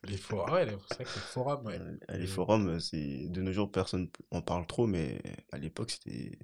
les 0.04 0.16
forums, 0.16 0.52
ouais, 0.52 0.66
c'est 0.88 0.94
vrai 0.94 1.04
que 1.04 1.14
les 1.14 1.20
forums, 1.20 1.66
ouais. 1.66 1.80
Les 2.10 2.26
forums, 2.26 2.78
c'est 2.78 3.28
de 3.28 3.40
nos 3.40 3.52
jours, 3.52 3.70
personne 3.70 4.10
en 4.30 4.42
parle 4.42 4.66
trop, 4.66 4.86
mais 4.86 5.20
à 5.50 5.58
l'époque, 5.58 5.92
c'était 5.92 6.38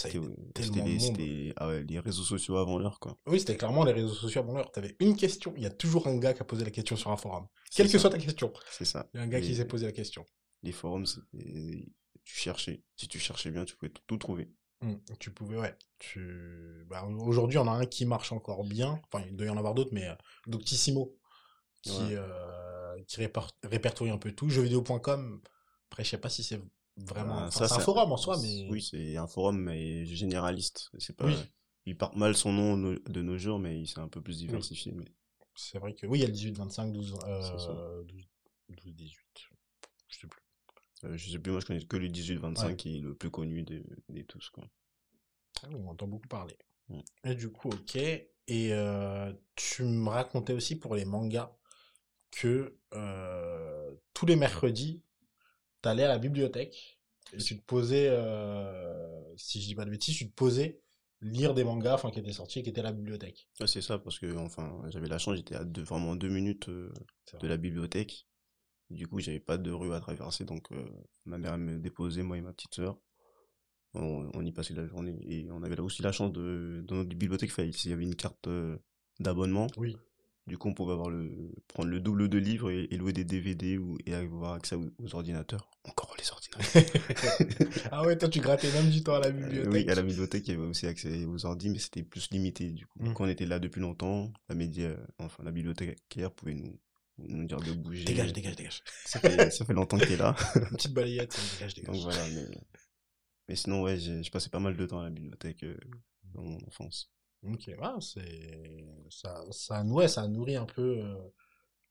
c'était 0.00 0.82
les, 0.84 1.52
ah 1.56 1.72
les 1.72 1.98
réseaux 2.00 2.22
sociaux 2.22 2.56
avant 2.56 2.78
l'heure, 2.78 2.98
quoi. 3.00 3.18
Oui, 3.26 3.40
c'était 3.40 3.56
clairement 3.56 3.84
les 3.84 3.92
réseaux 3.92 4.14
sociaux 4.14 4.40
avant 4.40 4.54
l'heure. 4.54 4.70
T'avais 4.72 4.96
une 5.00 5.16
question, 5.16 5.52
il 5.56 5.62
y 5.62 5.66
a 5.66 5.70
toujours 5.70 6.06
un 6.06 6.16
gars 6.18 6.34
qui 6.34 6.42
a 6.42 6.44
posé 6.44 6.64
la 6.64 6.70
question 6.70 6.96
sur 6.96 7.10
un 7.10 7.16
forum. 7.16 7.46
Quelle 7.70 7.90
que 7.90 7.98
soit 7.98 8.10
ta 8.10 8.18
question. 8.18 8.52
C'est 8.70 8.84
ça. 8.84 9.08
Il 9.14 9.18
y 9.18 9.20
a 9.20 9.22
un 9.24 9.28
gars 9.28 9.40
qui 9.40 9.54
s'est 9.54 9.66
posé 9.66 9.86
la 9.86 9.92
question. 9.92 10.24
Les 10.62 10.72
forums, 10.72 11.06
tu 11.34 12.36
cherchais. 12.36 12.82
Si 12.96 13.08
tu 13.08 13.18
cherchais 13.18 13.50
bien, 13.50 13.64
tu 13.64 13.76
pouvais 13.76 13.92
tout 14.06 14.16
trouver. 14.16 14.50
Mmh, 14.82 14.94
tu 15.18 15.30
pouvais, 15.30 15.58
ouais. 15.58 15.74
Tu... 15.98 16.86
Bah, 16.88 17.04
Aujourd'hui, 17.04 17.58
on 17.58 17.66
a 17.66 17.72
un 17.72 17.86
qui 17.86 18.06
marche 18.06 18.32
encore 18.32 18.64
bien. 18.64 19.00
Enfin, 19.12 19.24
il 19.28 19.36
doit 19.36 19.46
y 19.46 19.50
en 19.50 19.56
avoir 19.58 19.74
d'autres, 19.74 19.90
mais 19.92 20.08
euh, 20.08 20.14
Doctissimo, 20.46 21.14
qui, 21.82 21.98
euh, 22.00 22.96
qui 23.06 23.20
répertorie 23.62 24.10
un 24.10 24.18
peu 24.18 24.32
tout. 24.32 24.48
Jeuxvideo.com, 24.48 25.42
après, 25.90 26.04
je 26.04 26.10
sais 26.10 26.18
pas 26.18 26.30
si 26.30 26.42
c'est 26.42 26.60
vraiment. 26.96 27.38
Ah, 27.38 27.50
c'est 27.50 27.72
un 27.72 27.78
forum 27.78 28.12
en 28.12 28.16
soi, 28.16 28.38
mais. 28.40 28.68
Oui, 28.70 28.82
c'est 28.82 29.16
un 29.16 29.26
forum, 29.26 29.58
mais 29.58 30.04
généraliste. 30.06 30.90
C'est 30.98 31.16
pas. 31.16 31.28
Il 31.86 31.96
porte 31.96 32.16
mal 32.16 32.36
son 32.36 32.52
nom 32.52 32.76
de 32.76 33.22
nos 33.22 33.38
jours, 33.38 33.58
mais 33.58 33.80
il 33.80 33.86
s'est 33.86 34.00
un 34.00 34.08
peu 34.08 34.20
plus 34.20 34.38
diversifié. 34.38 34.92
Mais... 34.92 35.06
C'est 35.54 35.78
vrai 35.78 35.94
que 35.94 36.06
oui, 36.06 36.18
il 36.18 36.22
y 36.22 36.24
a 36.24 36.28
le 36.28 36.32
18, 36.32 36.58
25, 36.58 36.92
12, 36.92 37.18
12, 38.04 38.94
18. 38.94 39.18
Je 40.08 40.18
sais 40.18 40.26
plus. 40.26 40.42
Euh, 41.04 41.16
je 41.16 41.30
sais 41.30 41.38
plus, 41.38 41.50
moi 41.50 41.60
je 41.60 41.66
connais 41.66 41.82
que 41.82 41.96
le 41.96 42.08
18, 42.08 42.36
25 42.36 42.76
qui 42.76 42.96
est 42.96 43.00
le 43.00 43.14
plus 43.14 43.30
connu 43.30 43.62
des, 43.62 44.24
tous. 44.24 44.50
Quoi. 44.50 44.64
Ah, 45.62 45.68
on 45.72 45.88
entend 45.88 46.06
beaucoup 46.06 46.28
parler. 46.28 46.56
Mm. 46.88 47.00
Et 47.24 47.34
du 47.34 47.50
coup, 47.50 47.70
ok. 47.70 47.96
Et 47.96 48.28
euh, 48.72 49.32
tu 49.54 49.84
me 49.84 50.08
racontais 50.08 50.52
aussi 50.52 50.78
pour 50.78 50.94
les 50.94 51.04
mangas 51.04 51.56
que 52.30 52.76
euh, 52.94 53.94
tous 54.12 54.26
les 54.26 54.36
mercredis, 54.36 55.02
t'allais 55.82 56.04
à 56.04 56.08
la 56.08 56.18
bibliothèque 56.18 57.00
et 57.32 57.38
tu 57.38 57.58
te 57.58 57.64
posais, 57.64 58.08
euh, 58.08 59.22
si 59.36 59.60
je 59.60 59.66
dis 59.66 59.74
pas 59.74 59.84
de 59.84 59.90
bêtises, 59.90 60.16
tu 60.16 60.28
te 60.28 60.34
posais 60.34 60.80
lire 61.22 61.52
des 61.52 61.64
mangas 61.64 61.94
enfin, 61.94 62.10
qui 62.10 62.18
étaient 62.18 62.32
sortis 62.32 62.60
et 62.60 62.62
qui 62.62 62.70
étaient 62.70 62.80
à 62.80 62.84
la 62.84 62.92
bibliothèque. 62.92 63.48
c'est 63.66 63.82
ça, 63.82 63.98
parce 63.98 64.18
que 64.18 64.36
enfin, 64.36 64.80
j'avais 64.88 65.08
la 65.08 65.18
chance, 65.18 65.36
j'étais 65.36 65.54
à 65.54 65.64
deux, 65.64 65.82
vraiment 65.82 66.16
deux 66.16 66.30
minutes 66.30 66.68
euh, 66.68 66.90
de 67.40 67.46
la 67.46 67.56
bibliothèque. 67.56 68.26
Du 68.88 69.06
coup, 69.06 69.20
j'avais 69.20 69.40
pas 69.40 69.58
de 69.58 69.70
rue 69.70 69.94
à 69.94 70.00
traverser, 70.00 70.44
donc 70.44 70.72
euh, 70.72 70.84
ma 71.24 71.38
mère 71.38 71.56
me 71.58 71.78
déposait, 71.78 72.22
moi 72.22 72.38
et 72.38 72.40
ma 72.40 72.52
petite 72.52 72.74
sœur. 72.74 72.98
On, 73.92 74.44
y 74.44 74.52
passait 74.52 74.74
la 74.74 74.86
journée. 74.86 75.18
Et 75.26 75.50
on 75.50 75.64
avait 75.64 75.74
là 75.74 75.82
aussi 75.82 76.00
la 76.00 76.12
chance 76.12 76.32
de, 76.32 76.80
dans 76.86 76.96
notre 76.96 77.08
bibliothèque, 77.08 77.50
il 77.58 77.90
y 77.90 77.92
avait 77.92 78.04
une 78.04 78.14
carte 78.14 78.48
d'abonnement. 79.18 79.66
Oui. 79.76 79.96
Du 80.46 80.58
coup, 80.58 80.68
on 80.68 80.74
pouvait 80.74 80.92
avoir 80.92 81.10
le, 81.10 81.52
prendre 81.68 81.90
le 81.90 82.00
double 82.00 82.28
de 82.28 82.38
livres 82.38 82.70
et, 82.70 82.86
louer 82.96 83.12
des 83.12 83.24
DVD 83.24 83.78
ou, 83.78 83.98
et 84.06 84.14
avoir 84.14 84.54
accès 84.54 84.74
aux, 84.74 85.14
ordinateurs. 85.14 85.70
Encore 85.84 86.16
les 86.18 86.30
ordinateurs. 86.30 87.88
ah 87.92 88.04
ouais, 88.04 88.18
toi, 88.18 88.28
tu 88.28 88.40
grattais 88.40 88.72
même 88.72 88.90
du 88.90 89.02
temps 89.02 89.14
à 89.14 89.20
la 89.20 89.30
bibliothèque. 89.30 89.72
oui, 89.72 89.88
à 89.88 89.94
la 89.94 90.02
bibliothèque, 90.02 90.48
il 90.48 90.54
y 90.54 90.56
avait 90.56 90.66
aussi 90.66 90.86
accès 90.86 91.24
aux 91.24 91.46
ordinateurs, 91.46 91.72
mais 91.72 91.78
c'était 91.78 92.02
plus 92.02 92.30
limité, 92.30 92.70
du 92.70 92.86
coup. 92.86 92.98
Mm. 92.98 93.14
Quand 93.14 93.24
on 93.24 93.28
était 93.28 93.46
là 93.46 93.58
depuis 93.58 93.80
longtemps, 93.80 94.32
la 94.48 94.54
média, 94.54 94.90
enfin, 95.18 95.42
la 95.44 95.52
bibliothécaire 95.52 96.32
pouvait 96.32 96.54
nous, 96.54 96.78
nous 97.18 97.46
dire 97.46 97.60
de 97.60 97.72
bouger. 97.72 98.04
Dégage, 98.04 98.32
dégage, 98.32 98.56
dégage. 98.56 98.82
Ça 99.04 99.20
fait, 99.20 99.50
ça 99.50 99.64
fait 99.64 99.74
longtemps 99.74 99.98
qu'il 99.98 100.12
est 100.12 100.16
là. 100.16 100.34
Une 100.56 100.76
petite 100.76 100.92
balayette, 100.92 101.38
dégage, 101.54 101.74
dégage. 101.74 101.94
Donc 101.94 102.02
voilà, 102.02 102.28
mais, 102.30 102.46
mais 103.48 103.56
sinon, 103.56 103.82
ouais, 103.82 103.98
je 103.98 104.30
passais 104.30 104.50
pas 104.50 104.60
mal 104.60 104.76
de 104.76 104.86
temps 104.86 105.00
à 105.00 105.04
la 105.04 105.10
bibliothèque 105.10 105.64
euh, 105.64 105.76
dans 106.34 106.42
mon 106.42 106.58
enfance. 106.66 107.12
Ok, 107.42 107.70
c'est 108.00 108.86
ça, 109.08 109.44
ça, 109.50 109.82
ouais, 109.84 110.08
ça 110.08 110.28
nourrit 110.28 110.56
un 110.56 110.66
peu 110.66 110.98
euh, 110.98 111.14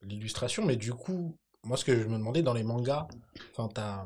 l'illustration, 0.02 0.66
mais 0.66 0.76
du 0.76 0.94
coup, 0.94 1.38
moi 1.64 1.78
ce 1.78 1.86
que 1.86 2.00
je 2.00 2.08
me 2.08 2.18
demandais 2.18 2.44
dans 2.44 2.54
les 2.54 2.64
mangas, 2.64 3.08
enfin, 3.52 3.68
t'as 3.68 4.06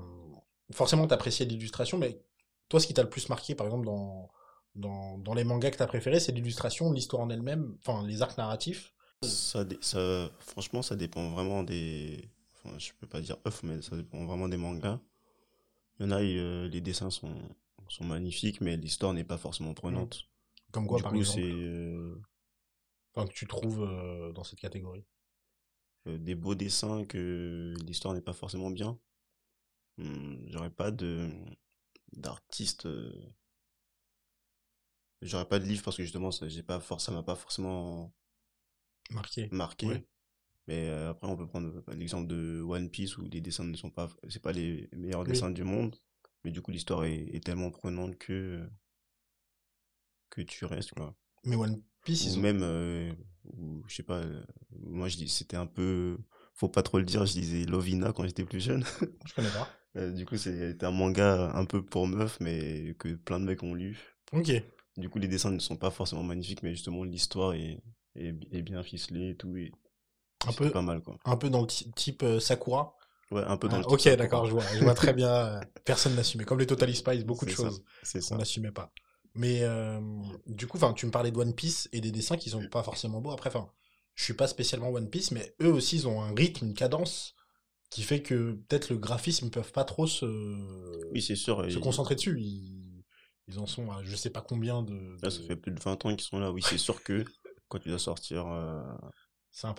forcément 0.72 1.08
t'appréciais 1.08 1.46
l'illustration, 1.46 1.98
mais 1.98 2.22
toi, 2.70 2.80
ce 2.80 2.88
qui 2.88 2.94
t'a 2.94 3.04
le 3.04 3.10
plus 3.10 3.30
marqué, 3.30 3.56
par 3.56 3.68
exemple, 3.68 3.86
dans 3.86 4.32
dans, 4.76 5.20
dans 5.20 5.34
les 5.36 5.44
mangas 5.44 5.72
que 5.72 5.78
t'as 5.78 5.88
préféré, 5.88 6.20
c'est 6.20 6.32
l'illustration, 6.32 6.92
l'histoire 6.92 7.22
en 7.22 7.30
elle-même, 7.30 7.78
enfin, 7.86 8.06
les 8.08 8.22
arcs 8.24 8.38
narratifs? 8.38 8.94
Ça, 9.24 9.66
ça, 9.82 10.30
franchement, 10.40 10.82
ça 10.82 10.96
dépend 10.96 11.30
vraiment 11.32 11.64
des, 11.64 12.30
enfin, 12.56 12.78
je 12.78 12.92
peux 13.00 13.08
pas 13.08 13.22
dire 13.22 13.38
off, 13.46 13.64
mais 13.64 13.82
ça 13.82 13.96
dépend 13.96 14.26
vraiment 14.26 14.50
des 14.50 14.58
mangas. 14.58 15.00
Il 16.00 16.06
y 16.06 16.10
en 16.10 16.12
a, 16.12 16.22
euh, 16.22 16.68
les 16.70 16.82
dessins 16.82 17.10
sont 17.10 17.36
sont 17.90 18.06
magnifiques, 18.06 18.62
mais 18.62 18.78
l'histoire 18.78 19.14
n'est 19.14 19.24
pas 19.24 19.38
forcément 19.38 19.74
prenante. 19.74 20.26
Comme 20.74 20.88
quoi, 20.88 21.00
par 21.00 21.14
exemple 21.14 21.40
euh, 21.40 22.20
enfin, 23.14 23.28
que 23.28 23.34
tu 23.34 23.46
trouves 23.46 23.84
euh, 23.84 24.32
dans 24.34 24.44
cette 24.44 24.60
catégorie 24.60 25.06
euh, 26.08 26.18
Des 26.18 26.34
beaux 26.34 26.56
dessins 26.56 27.06
que 27.06 27.76
l'histoire 27.86 28.16
n'est 28.16 28.22
pas 28.22 28.34
forcément 28.34 28.72
bien. 28.72 29.00
Hmm, 30.00 30.36
j'aurais 30.48 30.72
pas 30.72 30.90
de 30.90 31.30
d'artiste. 32.14 32.88
J'aurais 35.22 35.48
pas 35.48 35.60
de 35.60 35.66
livre 35.66 35.84
parce 35.84 35.96
que 35.96 36.04
justement, 36.04 36.32
ça 36.32 36.50
j'ai 36.50 36.64
pas 36.64 36.82
ça 36.98 37.12
m'a 37.12 37.22
pas 37.22 37.36
forcément 37.36 38.12
marqué. 39.12 39.50
Marqué. 39.52 40.08
Mais 40.66 40.90
après, 40.90 41.28
on 41.28 41.38
peut 41.38 41.46
prendre 41.46 41.84
l'exemple 41.94 42.26
de 42.26 42.62
One 42.62 42.90
Piece 42.90 43.18
où 43.20 43.26
les 43.26 43.42
dessins 43.42 43.64
ne 43.64 43.76
sont 43.76 43.92
pas, 43.92 44.10
c'est 44.28 44.42
pas 44.42 44.54
les 44.54 44.90
meilleurs 44.94 45.24
dessins 45.24 45.52
du 45.52 45.64
monde, 45.64 45.96
mais 46.44 46.52
du 46.52 46.64
coup 46.64 46.72
l'histoire 46.72 47.04
est, 47.04 47.36
est, 47.36 47.44
tellement 47.44 47.70
prenante 47.70 48.18
que 48.18 48.68
que 50.34 50.42
tu 50.42 50.66
restes, 50.66 50.92
quoi. 50.92 51.16
Mais 51.46 51.56
One 51.56 51.82
Piece, 52.04 52.26
ils 52.26 52.38
ont... 52.38 52.42
même, 52.42 52.62
euh, 52.64 53.12
ou, 53.58 53.84
je 53.88 53.96
sais 53.96 54.04
pas, 54.04 54.18
euh, 54.18 54.44
moi 54.72 55.08
je 55.08 55.18
dis, 55.18 55.30
c'était 55.30 55.58
un 55.58 55.66
peu, 55.66 56.18
faut 56.54 56.70
pas 56.70 56.84
trop 56.84 56.98
le 56.98 57.06
dire, 57.06 57.26
je 57.26 57.34
disais 57.34 57.66
Lovina 57.66 58.12
quand 58.14 58.26
j'étais 58.26 58.44
plus 58.44 58.60
jeune. 58.60 58.84
Je 59.26 59.34
connais 59.34 59.50
pas. 59.50 59.70
Euh, 59.96 60.10
du 60.10 60.26
coup, 60.26 60.38
c'était 60.38 60.88
un 60.88 60.90
manga 60.90 61.52
un 61.54 61.66
peu 61.66 61.86
pour 61.86 62.08
meuf, 62.08 62.40
mais 62.40 62.96
que 62.98 63.10
plein 63.10 63.40
de 63.40 63.46
mecs 63.46 63.62
ont 63.62 63.76
lu. 63.76 64.16
Ok. 64.32 64.52
Du 64.98 65.08
coup, 65.08 65.20
les 65.20 65.28
dessins 65.28 65.52
ne 65.52 65.60
sont 65.60 65.76
pas 65.76 65.92
forcément 65.92 66.24
magnifiques, 66.24 66.64
mais 66.64 66.72
justement, 66.72 67.04
l'histoire 67.04 67.54
est, 67.54 67.80
est, 68.16 68.64
bien 68.64 68.82
ficelée 68.82 69.30
et 69.30 69.36
tout. 69.36 69.56
Et 69.56 69.72
un 70.48 70.52
peu 70.52 70.72
pas 70.72 70.82
mal, 70.82 71.04
quoi. 71.04 71.20
Un 71.26 71.38
peu 71.38 71.52
dans 71.52 71.62
le 71.62 71.68
type 71.68 72.26
Sakura. 72.40 72.98
Ouais, 73.30 73.44
un 73.46 73.56
peu 73.56 73.68
dans 73.68 73.78
le 73.78 73.84
ah, 73.86 73.96
type 73.96 74.14
Ok, 74.14 74.18
d'accord, 74.18 74.48
je 74.48 74.54
vois, 74.54 74.64
je 74.74 74.84
vois 74.84 74.96
très 74.96 75.14
bien. 75.14 75.62
Personne 75.86 76.16
n'assumait. 76.16 76.44
Comme 76.44 76.58
les 76.58 76.66
Totally 76.66 76.96
Spies, 76.96 77.24
beaucoup 77.24 77.46
de 77.46 77.52
choses. 77.52 77.84
C'est 78.02 78.22
ça. 78.22 78.34
On 78.34 78.40
n'assumait 78.40 78.72
pas. 78.72 78.92
Mais 79.36 79.64
euh, 79.64 80.00
du 80.46 80.68
coup, 80.68 80.78
tu 80.96 81.06
me 81.06 81.12
parlais 81.12 81.32
de 81.32 81.38
One 81.38 81.56
Piece 81.56 81.90
et 81.92 82.02
des 82.02 82.12
dessins 82.12 82.38
qui 82.38 82.52
sont 82.52 82.68
pas 82.68 82.84
forcément 82.84 83.20
beaux. 83.20 83.32
Après, 83.32 83.50
enfin, 83.50 83.70
je 84.14 84.24
suis 84.24 84.36
pas 84.36 84.48
spécialement 84.48 84.90
One 84.90 85.10
Piece, 85.10 85.32
mais 85.32 85.56
eux 85.62 85.72
aussi, 85.72 85.98
ils 85.98 86.08
ont 86.08 86.22
un 86.22 86.34
rythme, 86.34 86.68
une 86.68 86.74
cadence 86.74 87.36
qui 87.90 88.04
fait 88.04 88.22
que 88.22 88.54
peut-être 88.54 88.90
le 88.90 88.98
graphisme, 88.98 89.46
ils 89.46 89.52
peuvent 89.52 89.72
pas 89.72 89.84
trop 89.84 90.08
se, 90.08 90.26
oui, 91.12 91.22
c'est 91.22 91.36
sûr, 91.36 91.70
se 91.72 91.78
concentrer 91.80 92.16
dessus. 92.16 92.40
Ils, 92.40 93.04
ils, 93.48 93.60
en 93.60 93.66
sont 93.66 93.92
à 93.92 94.04
je 94.04 94.16
sais 94.16 94.30
pas 94.30 94.42
combien 94.42 94.84
de. 94.84 95.18
Là, 95.22 95.30
ça 95.30 95.42
fait 95.42 95.56
plus 95.56 95.72
de 95.72 95.80
20 95.80 96.06
ans 96.06 96.10
qu'ils 96.16 96.22
sont 96.22 96.40
là. 96.40 96.52
Oui, 96.52 96.62
c'est 96.64 96.78
sûr 96.78 97.04
que 97.04 97.24
quand 97.70 97.80
tu 97.80 97.90
dois 97.90 98.00
sortir 98.00 98.48
euh, 98.48 98.82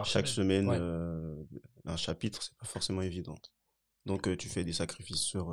chaque 0.05 0.29
semaine 0.29 0.69
euh, 0.71 1.43
un 1.85 1.97
chapitre, 1.97 2.43
c'est 2.43 2.57
pas 2.57 2.67
forcément 2.67 3.03
évident. 3.03 3.37
Donc, 4.07 4.37
tu 4.37 4.49
fais 4.49 4.65
des 4.65 4.73
sacrifices 4.73 5.23
sur 5.23 5.51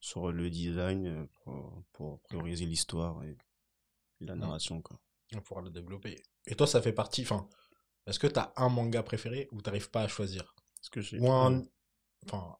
sur 0.00 0.30
le 0.30 0.50
design 0.50 1.06
euh, 1.06 1.26
pour, 1.42 1.82
pour 1.92 2.20
prioriser 2.22 2.66
l'histoire 2.66 3.22
et 3.24 3.36
la 4.20 4.34
narration 4.34 4.82
quoi. 4.82 4.98
On 5.34 5.40
pourra 5.40 5.60
le 5.60 5.70
développer. 5.70 6.22
Et 6.46 6.54
toi, 6.54 6.66
ça 6.66 6.80
fait 6.80 6.94
partie. 6.94 7.22
Enfin, 7.22 7.48
est-ce 8.06 8.18
que 8.18 8.26
t'as 8.26 8.52
un 8.56 8.70
manga 8.70 9.02
préféré 9.02 9.48
ou 9.52 9.60
t'arrives 9.60 9.90
pas 9.90 10.02
à 10.02 10.08
choisir? 10.08 10.54
Est-ce 10.80 10.88
que 10.88 11.02
j'ai 11.02 11.18
un... 11.22 11.62
Enfin, 12.24 12.56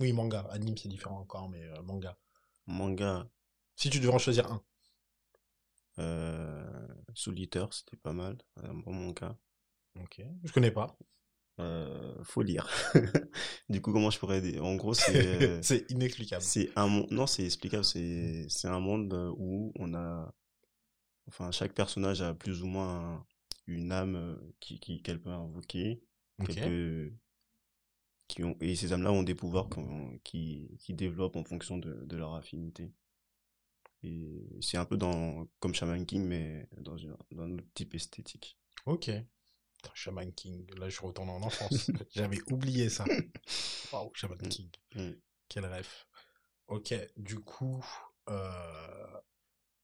oui, 0.00 0.12
manga. 0.12 0.40
Anime, 0.50 0.76
c'est 0.76 0.88
différent 0.88 1.20
encore, 1.20 1.48
mais 1.48 1.62
euh, 1.62 1.82
manga. 1.82 2.18
Manga. 2.66 3.26
Si 3.74 3.88
tu 3.88 4.00
devais 4.00 4.12
en 4.12 4.18
choisir 4.18 4.52
un. 4.52 4.62
Euh... 5.98 6.86
C'était 7.14 7.96
pas 7.96 8.12
mal. 8.12 8.38
Un 8.56 8.74
bon 8.74 8.92
manga. 8.92 9.38
Ok. 9.96 10.22
Je 10.44 10.52
connais 10.52 10.70
pas. 10.70 10.96
Euh, 11.60 12.14
faut 12.24 12.42
lire. 12.42 12.68
du 13.68 13.80
coup, 13.80 13.92
comment 13.92 14.10
je 14.10 14.18
pourrais 14.18 14.58
En 14.58 14.76
gros, 14.76 14.94
c'est 14.94 15.42
euh, 15.42 15.58
c'est 15.62 15.90
inexplicable. 15.90 16.42
C'est 16.42 16.70
un 16.76 16.86
monde. 16.86 17.08
Non, 17.10 17.26
c'est 17.26 17.44
explicable. 17.44 17.84
C'est 17.84 18.46
c'est 18.48 18.68
un 18.68 18.80
monde 18.80 19.12
où 19.36 19.72
on 19.76 19.94
a, 19.94 20.34
enfin, 21.28 21.50
chaque 21.50 21.74
personnage 21.74 22.22
a 22.22 22.34
plus 22.34 22.62
ou 22.62 22.66
moins 22.66 23.24
une 23.66 23.92
âme 23.92 24.38
qui 24.60 24.80
qui 24.80 25.02
qu'elle 25.02 25.20
peut 25.20 25.30
invoquer, 25.30 26.02
qu'elle 26.46 26.68
peut 26.68 27.12
qui 28.30 28.44
ont, 28.44 28.56
et 28.60 28.76
ces 28.76 28.92
âmes-là 28.92 29.10
ont 29.10 29.24
des 29.24 29.34
pouvoirs 29.34 29.68
qui, 30.22 30.70
qui 30.78 30.94
développent 30.94 31.34
en 31.34 31.42
fonction 31.42 31.78
de, 31.78 32.04
de 32.04 32.16
leur 32.16 32.34
affinité. 32.34 32.92
Et 34.04 34.46
c'est 34.60 34.76
un 34.76 34.84
peu 34.84 34.96
dans, 34.96 35.48
comme 35.58 35.74
Shaman 35.74 36.06
King, 36.06 36.24
mais 36.24 36.68
dans, 36.78 36.96
dans 37.32 37.42
un 37.42 37.56
type 37.74 37.94
esthétique. 37.94 38.56
Ok. 38.86 39.10
Shaman 39.94 40.32
King, 40.32 40.66
là 40.78 40.88
je 40.88 41.00
retourne 41.00 41.30
en 41.30 41.42
enfance. 41.42 41.90
J'avais 42.14 42.40
oublié 42.50 42.88
ça. 42.88 43.04
Waouh, 43.92 44.10
Shaman 44.14 44.38
mm. 44.42 44.48
King. 44.48 44.70
Mm. 44.94 45.10
Quel 45.48 45.66
rêve. 45.66 45.88
Ok, 46.68 46.94
du 47.16 47.40
coup, 47.40 47.84
euh, 48.28 49.20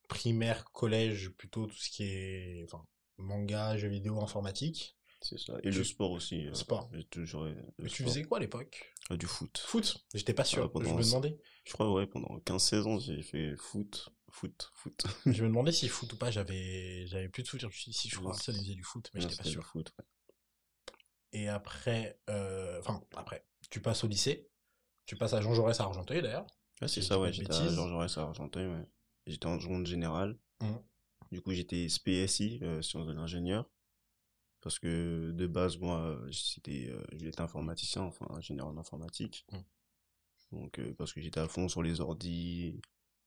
primaire, 0.09 0.65
collège, 0.73 1.31
plutôt 1.31 1.67
tout 1.67 1.77
ce 1.77 1.91
qui 1.91 2.05
est 2.05 2.65
enfin, 2.65 2.85
manga, 3.19 3.77
jeux 3.77 3.89
vidéo, 3.89 4.21
informatique. 4.23 4.97
C'est 5.23 5.39
ça. 5.39 5.55
Et 5.65 5.71
le 5.71 5.83
sport 5.83 6.13
aussi. 6.13 6.47
Euh, 6.47 6.55
sport. 6.55 6.91
toujours. 7.11 7.45
Euh, 7.45 7.55
Mais 7.79 7.89
tu 7.89 8.05
faisais 8.05 8.23
quoi 8.23 8.39
à 8.39 8.41
l'époque? 8.41 8.95
Ah, 9.11 9.17
Du 9.17 9.27
foot. 9.27 9.59
Foot? 9.59 10.07
J'étais 10.15 10.35
pas 10.35 10.45
sûr. 10.45 10.71
je 10.75 10.89
me 10.93 11.03
demandais. 11.03 11.37
Je 11.65 11.73
crois, 11.73 11.93
ouais, 11.93 12.07
pendant 12.07 12.39
15-16 12.39 12.83
ans, 12.83 12.99
j'ai 13.01 13.23
fait 13.23 13.57
foot, 13.57 14.11
foot, 14.31 14.71
foot. 14.75 15.07
je 15.27 15.31
me 15.43 15.49
demandais 15.49 15.73
si 15.73 15.89
foot 15.89 16.13
ou 16.13 16.17
pas, 16.17 16.31
j'avais, 16.31 17.07
j'avais 17.07 17.29
plus 17.29 17.43
de 17.43 17.49
foot. 17.49 17.61
Je 17.61 17.67
me 17.67 17.71
suis 17.71 17.91
dit, 17.91 17.97
si 17.97 18.09
je 18.09 18.17
crois 18.17 18.35
que 18.35 18.43
ça 18.43 18.53
faisait 18.53 18.75
du 18.75 18.83
foot, 18.83 19.11
mais 19.15 19.21
j'étais 19.21 19.37
pas 19.37 19.45
sûr. 19.45 19.65
Foot, 19.65 19.95
Et 21.33 21.49
après, 21.49 22.21
euh, 22.31 22.79
enfin, 22.81 23.03
après, 23.17 23.47
tu 23.71 23.81
passes 23.81 24.05
au 24.05 24.09
lycée. 24.09 24.49
Tu 25.07 25.17
passes 25.17 25.35
à 25.35 25.41
Jean 25.41 25.55
Jaurès 25.55 25.79
à 25.81 25.85
Argenteuil 25.85 26.23
d'ailleurs. 26.23 26.47
Ah, 26.81 26.89
c'est 26.89 27.03
ça, 27.03 27.19
ouais, 27.19 27.33
j'étais 27.33 27.55
à 27.55 27.69
Jean 27.69 27.89
Jaurès 27.89 28.19
à 28.19 28.23
Argenteuil, 28.23 28.67
ouais. 28.67 28.87
J'étais 29.27 29.47
en 29.47 29.59
seconde 29.61 29.87
générale. 29.87 30.39
Mmh. 30.61 30.77
Du 31.33 31.41
coup, 31.41 31.53
j'étais 31.53 31.89
SPSI, 31.89 32.61
euh, 32.63 32.83
sciences 32.83 33.07
de 33.07 33.13
l'ingénieur. 33.13 33.69
Parce 34.61 34.79
que 34.79 35.33
de 35.33 35.47
base, 35.47 35.79
moi, 35.79 36.21
c'était, 36.33 36.89
euh, 36.89 37.05
j'étais 37.13 37.41
informaticien, 37.41 38.03
enfin, 38.03 38.27
ingénieur 38.31 38.67
en 38.67 38.77
informatique. 38.77 39.47
Mmh. 39.53 39.59
Donc, 40.53 40.79
euh, 40.79 40.95
parce 40.95 41.13
que 41.13 41.21
j'étais 41.21 41.41
à 41.41 41.49
fond 41.49 41.69
sur 41.69 41.83
les 41.83 42.01
ordis, 42.01 42.81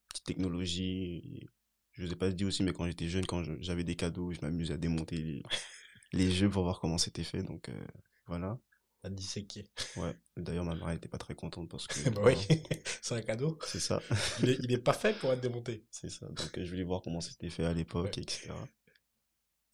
petites 0.09 0.25
technologies. 0.25 1.47
Je 1.93 2.05
vous 2.05 2.11
ai 2.11 2.15
pas 2.15 2.29
dit 2.31 2.45
aussi, 2.45 2.63
mais 2.63 2.73
quand 2.73 2.85
j'étais 2.85 3.07
jeune, 3.07 3.25
quand 3.25 3.43
j'avais 3.61 3.83
des 3.83 3.95
cadeaux, 3.95 4.31
je 4.31 4.41
m'amusais 4.41 4.73
à 4.73 4.77
démonter 4.77 5.17
les, 5.17 5.43
les 6.13 6.31
jeux 6.31 6.49
pour 6.49 6.63
voir 6.63 6.79
comment 6.79 6.97
c'était 6.97 7.23
fait. 7.23 7.43
Donc, 7.43 7.69
euh, 7.69 7.87
voilà 8.27 8.59
à 9.03 9.09
disséquer. 9.09 9.65
Ouais. 9.95 10.15
D'ailleurs, 10.35 10.65
ma 10.65 10.75
mère 10.75 10.87
n'était 10.87 11.07
pas 11.07 11.17
très 11.17 11.35
contente 11.35 11.69
parce 11.69 11.87
que. 11.87 12.09
bah 12.09 12.21
oui, 12.25 12.35
c'est 13.01 13.15
un 13.15 13.21
cadeau. 13.21 13.57
C'est 13.65 13.79
ça. 13.79 14.01
il, 14.41 14.71
est, 14.71 14.77
pas 14.77 14.93
fait 14.93 15.17
pour 15.17 15.31
être 15.31 15.41
démonté. 15.41 15.85
C'est 15.91 16.09
ça. 16.09 16.27
Donc, 16.27 16.59
je 16.59 16.69
voulais 16.69 16.83
voir 16.83 17.01
comment 17.01 17.21
c'était 17.21 17.49
fait 17.49 17.65
à 17.65 17.73
l'époque, 17.73 18.17
etc. 18.17 18.51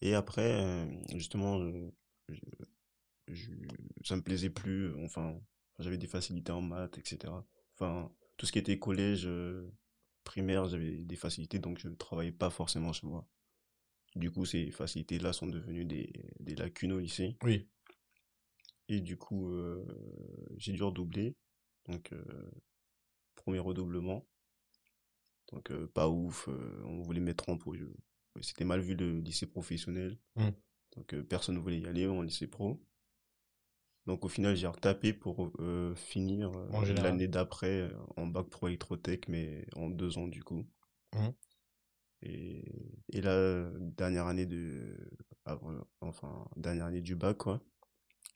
Et 0.00 0.14
après, 0.14 0.62
euh, 0.62 0.86
justement, 1.14 1.58
je, 2.28 3.50
ça 4.04 4.16
me 4.16 4.22
plaisait 4.22 4.50
plus. 4.50 4.94
Enfin, 5.04 5.38
j'avais 5.78 5.98
des 5.98 6.06
facilités 6.06 6.52
en 6.52 6.60
maths, 6.60 6.98
etc. 6.98 7.32
Enfin, 7.74 8.10
tout 8.36 8.46
ce 8.46 8.52
qui 8.52 8.58
était 8.58 8.78
collège, 8.78 9.26
euh, 9.26 9.68
primaire, 10.26 10.68
j'avais 10.68 10.98
des 10.98 11.16
facilités, 11.16 11.58
donc 11.58 11.78
je 11.78 11.88
ne 11.88 11.94
travaillais 11.94 12.32
pas 12.32 12.50
forcément 12.50 12.92
chez 12.92 13.06
moi. 13.06 13.26
Du 14.14 14.30
coup, 14.30 14.44
ces 14.44 14.70
facilités-là 14.70 15.32
sont 15.32 15.46
devenues 15.46 15.84
des, 15.84 16.12
des 16.40 16.54
lacunes 16.54 16.92
au 16.92 16.98
lycée. 16.98 17.36
Oui. 17.42 17.68
Et 18.88 19.00
du 19.00 19.16
coup, 19.16 19.50
euh, 19.50 19.84
j'ai 20.56 20.72
dû 20.72 20.82
redoubler. 20.82 21.36
Donc, 21.88 22.12
euh, 22.12 22.50
premier 23.34 23.58
redoublement. 23.58 24.26
Donc, 25.52 25.70
euh, 25.70 25.86
pas 25.88 26.08
ouf. 26.08 26.48
on 26.84 27.02
voulait 27.02 27.20
mettre 27.20 27.48
en 27.48 27.58
pro. 27.58 27.74
C'était 28.40 28.64
mal 28.64 28.80
vu 28.80 28.94
le 28.94 29.20
lycée 29.20 29.46
professionnel. 29.46 30.18
Mmh. 30.36 30.48
Donc, 30.96 31.20
personne 31.22 31.56
ne 31.56 31.60
voulait 31.60 31.80
y 31.80 31.86
aller 31.86 32.06
en 32.06 32.22
lycée 32.22 32.46
pro. 32.46 32.82
Donc, 34.06 34.24
au 34.24 34.28
final, 34.28 34.54
j'ai 34.56 34.66
retapé 34.66 35.12
pour 35.12 35.52
finir 35.96 36.52
l'année 37.02 37.28
d'après 37.28 37.90
en 38.16 38.26
bac 38.26 38.46
pro 38.48 38.68
électrotech, 38.68 39.28
mais 39.28 39.66
en 39.74 39.90
deux 39.90 40.18
ans 40.18 40.28
du 40.28 40.44
coup. 40.44 40.64
Mmh. 41.14 41.28
Et, 42.22 42.64
et 43.12 43.20
là, 43.20 43.68
dernière 43.80 44.26
année 44.26 44.46
de, 44.46 44.96
enfin, 46.00 46.46
dernière 46.56 46.86
année 46.86 47.02
du 47.02 47.16
bac, 47.16 47.36
quoi 47.36 47.60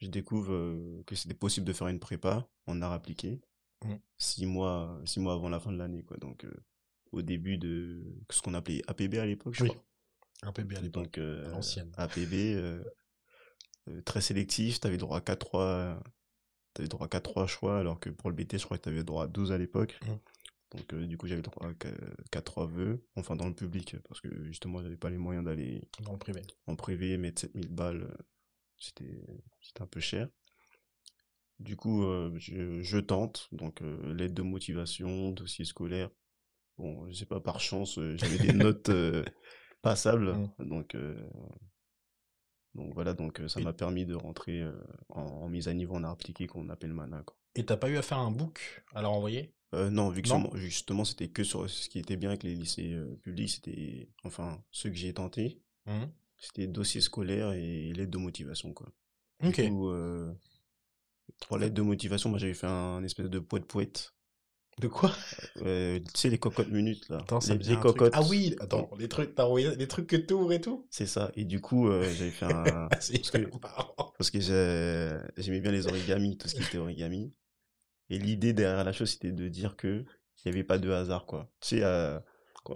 je 0.00 0.08
découvre 0.08 0.52
euh, 0.52 1.02
que 1.06 1.14
c'était 1.14 1.34
possible 1.34 1.66
de 1.66 1.72
faire 1.72 1.88
une 1.88 2.00
prépa 2.00 2.48
en 2.66 2.80
art 2.82 2.92
appliqué 2.92 3.40
mmh. 3.84 3.94
six 4.18 4.46
mois 4.46 5.00
six 5.04 5.20
mois 5.20 5.34
avant 5.34 5.48
la 5.48 5.60
fin 5.60 5.72
de 5.72 5.78
l'année 5.78 6.02
quoi 6.02 6.16
donc 6.16 6.44
euh, 6.44 6.52
au 7.12 7.22
début 7.22 7.58
de 7.58 8.02
ce 8.30 8.40
qu'on 8.40 8.54
appelait 8.54 8.82
APB 8.86 9.16
à 9.16 9.26
l'époque 9.26 9.54
je 9.54 9.64
crois 9.64 9.84
APB 10.42 10.74
à 10.76 10.80
l'époque 10.80 11.18
euh, 11.18 11.50
l'ancienne 11.50 11.92
APB 11.96 12.56
très 14.04 14.20
sélectif 14.20 14.80
tu 14.80 14.86
avais 14.86 14.96
droit 14.96 15.18
à 15.18 15.20
4 15.20 15.38
3 15.38 16.02
avais 16.78 16.88
droit 16.88 17.06
à 17.06 17.08
4 17.08 17.22
3 17.22 17.46
choix 17.46 17.78
alors 17.78 18.00
que 18.00 18.10
pour 18.10 18.30
le 18.30 18.36
BT 18.36 18.58
je 18.58 18.64
crois 18.64 18.78
que 18.78 18.84
tu 18.84 18.88
avais 18.88 19.04
droit 19.04 19.24
à 19.24 19.26
12 19.26 19.52
à 19.52 19.58
l'époque 19.58 19.98
mmh. 20.02 20.76
donc 20.76 20.94
du 20.94 21.16
coup 21.16 21.26
j'avais 21.26 21.42
droit 21.42 21.68
à 21.68 21.74
4 22.30 22.44
3 22.44 22.66
vœux 22.66 23.04
enfin 23.16 23.36
dans 23.36 23.48
le 23.48 23.54
public 23.54 23.96
parce 24.08 24.20
que 24.20 24.44
justement 24.44 24.82
j'avais 24.82 24.96
pas 24.96 25.10
les 25.10 25.18
moyens 25.18 25.44
d'aller 25.44 25.82
le 25.98 26.16
privé 26.18 26.42
en 26.66 26.76
privé 26.76 27.16
mettre 27.18 27.40
7000 27.42 27.68
balles 27.68 28.08
c'était 28.80 29.22
un 29.80 29.86
peu 29.86 30.00
cher. 30.00 30.28
Du 31.58 31.76
coup, 31.76 32.04
euh, 32.04 32.34
je, 32.38 32.98
tente, 32.98 33.48
donc 33.52 33.82
euh, 33.82 34.14
l'aide 34.14 34.32
de 34.32 34.42
motivation, 34.42 35.30
dossier 35.30 35.66
scolaire. 35.66 36.10
Bon, 36.78 37.06
je 37.08 37.12
sais 37.12 37.26
pas, 37.26 37.40
par 37.40 37.60
chance, 37.60 37.98
euh, 37.98 38.16
j'avais 38.16 38.38
des 38.38 38.52
notes 38.54 38.90
passables, 39.82 40.32
mmh. 40.32 40.64
donc 40.66 40.96
donc 42.74 42.94
voilà, 42.94 43.14
donc 43.14 43.40
ça 43.48 43.60
m'a 43.60 43.72
permis 43.72 44.06
de 44.06 44.14
rentrer 44.14 44.64
en, 45.08 45.48
mise 45.48 45.68
à 45.68 45.74
niveau 45.74 45.94
en 45.94 46.04
art 46.04 46.12
appliqué 46.12 46.46
qu'on 46.46 46.68
appelle 46.68 46.92
mana. 46.92 47.22
Quoi. 47.22 47.36
Et 47.54 47.64
t'as 47.64 47.76
pas 47.76 47.88
eu 47.90 47.96
à 47.96 48.02
faire 48.02 48.18
un 48.18 48.30
book 48.30 48.84
à 48.94 49.02
leur 49.02 49.12
envoyer? 49.12 49.52
Non, 49.72 50.08
vu 50.08 50.22
que 50.22 50.28
justement 50.54 51.04
c'était 51.04 51.28
que 51.28 51.42
sur 51.42 51.68
ce 51.68 51.88
qui 51.88 51.98
était 51.98 52.16
bien 52.16 52.30
avec 52.30 52.42
les 52.42 52.54
lycées 52.54 52.96
publics, 53.22 53.50
c'était 53.50 54.08
enfin 54.24 54.62
ceux 54.70 54.90
que 54.90 54.96
j'ai 54.96 55.12
tenté. 55.12 55.60
Mmh. 55.86 56.04
C'était 56.40 56.66
dossier 56.66 57.00
scolaire 57.00 57.52
et 57.52 57.92
lettre 57.92 58.10
de 58.10 58.18
motivation, 58.18 58.72
quoi. 58.72 58.90
Ok. 59.42 59.60
Du 59.60 59.70
coup, 59.70 59.90
euh, 59.90 60.32
trois 61.38 61.58
lettres 61.58 61.74
de 61.74 61.82
motivation, 61.82 62.30
moi 62.30 62.38
j'avais 62.38 62.54
fait 62.54 62.66
un, 62.66 63.02
espèce 63.04 63.28
de 63.28 63.38
poète 63.38 63.66
poète. 63.66 64.14
De 64.80 64.88
quoi? 64.88 65.12
Euh, 65.62 65.98
Tu 65.98 66.20
sais, 66.20 66.30
les 66.30 66.38
cocottes 66.38 66.70
minutes, 66.70 67.08
là. 67.10 67.18
Attends, 67.18 67.40
ça 67.40 67.54
les, 67.54 67.76
cocottes. 67.76 68.12
Ah 68.14 68.22
oui, 68.28 68.56
attends, 68.60 68.88
les 68.98 69.08
trucs, 69.08 69.32
les 69.36 69.88
trucs 69.88 70.06
que 70.06 70.16
tu 70.16 70.34
ouvres 70.34 70.52
et 70.52 70.60
tout? 70.60 70.86
C'est 70.90 71.06
ça. 71.06 71.30
Et 71.34 71.44
du 71.44 71.60
coup, 71.60 71.88
euh, 71.88 72.02
j'avais 72.02 72.30
fait 72.30 72.46
un. 72.46 72.88
parce 72.90 73.10
que, 73.10 73.38
parce 74.16 74.30
que 74.30 74.40
j'aimais 75.36 75.60
bien 75.60 75.72
les 75.72 75.86
origamis, 75.86 76.38
tout 76.38 76.48
ce 76.48 76.54
qui 76.54 76.62
était 76.62 76.78
origami. 76.78 77.34
Et 78.08 78.18
l'idée 78.18 78.52
derrière 78.52 78.84
la 78.84 78.92
chose, 78.92 79.10
c'était 79.10 79.32
de 79.32 79.48
dire 79.48 79.76
que 79.76 80.04
il 80.44 80.50
n'y 80.50 80.56
avait 80.56 80.64
pas 80.64 80.78
de 80.78 80.90
hasard, 80.90 81.26
quoi. 81.26 81.50
Tu 81.60 81.76
sais, 81.76 81.80
euh, 81.82 82.18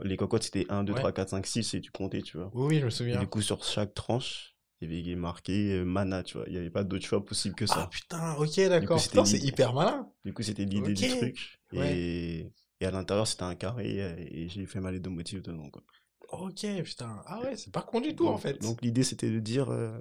les 0.03 0.17
cocottes, 0.17 0.43
c'était 0.43 0.67
1, 0.69 0.85
2, 0.85 0.95
3, 0.95 1.13
4, 1.13 1.29
5, 1.31 1.47
6 1.47 1.75
et 1.75 1.81
tu 1.81 1.91
comptais, 1.91 2.21
tu 2.21 2.37
vois. 2.37 2.51
Oui, 2.53 2.79
je 2.79 2.85
me 2.85 2.91
souviens. 2.91 3.19
du 3.19 3.27
coup, 3.27 3.41
sur 3.41 3.65
chaque 3.65 3.95
tranche, 3.95 4.55
il 4.81 4.93
y 4.93 5.11
avait 5.11 5.17
marqué 5.17 5.73
euh, 5.73 5.85
mana, 5.85 6.23
tu 6.23 6.37
vois. 6.37 6.47
Il 6.47 6.53
n'y 6.53 6.59
avait 6.59 6.71
pas 6.71 6.85
d'autre 6.85 7.05
choix 7.05 7.25
possible 7.25 7.55
que 7.55 7.67
ça. 7.67 7.85
Ah 7.85 7.87
putain, 7.87 8.35
ok, 8.35 8.57
d'accord. 8.69 9.01
C'est 9.01 9.39
hyper 9.39 9.73
malin. 9.73 10.09
Du 10.25 10.33
coup, 10.33 10.43
c'était 10.43 10.65
l'idée 10.65 10.95
du 10.95 11.09
truc. 11.09 11.59
Et, 11.75 12.53
et 12.81 12.87
à 12.87 12.91
l'intérieur, 12.91 13.27
c'était 13.27 13.43
un 13.43 13.55
carré 13.55 13.99
et 14.31 14.49
j'ai 14.49 14.67
fait 14.67 14.81
ma 14.81 14.91
lettre 14.91 15.05
de 15.05 15.11
motif 15.11 15.43
dedans, 15.43 15.71
quoi. 15.71 15.83
Ok, 16.31 16.67
putain. 16.85 17.23
Ah 17.27 17.41
ouais, 17.43 17.57
c'est 17.57 17.73
pas 17.73 17.83
con 17.83 18.01
du 18.01 18.17
tout, 18.17 18.27
en 18.27 18.39
fait. 18.39 18.61
Donc, 18.61 18.83
l'idée, 18.83 19.05
c'était 19.05 19.31
de 19.31 19.39
dire, 19.39 19.71
euh, 19.71 19.99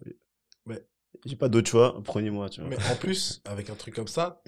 j'ai 1.25 1.35
pas 1.35 1.49
d'autre 1.49 1.69
choix, 1.69 2.01
prenez-moi, 2.03 2.49
tu 2.49 2.61
vois. 2.61 2.69
Mais 2.69 2.77
en 2.91 2.95
plus, 2.95 3.41
avec 3.45 3.69
un 3.69 3.75
truc 3.75 3.95
comme 3.95 4.07
ça, 4.07 4.41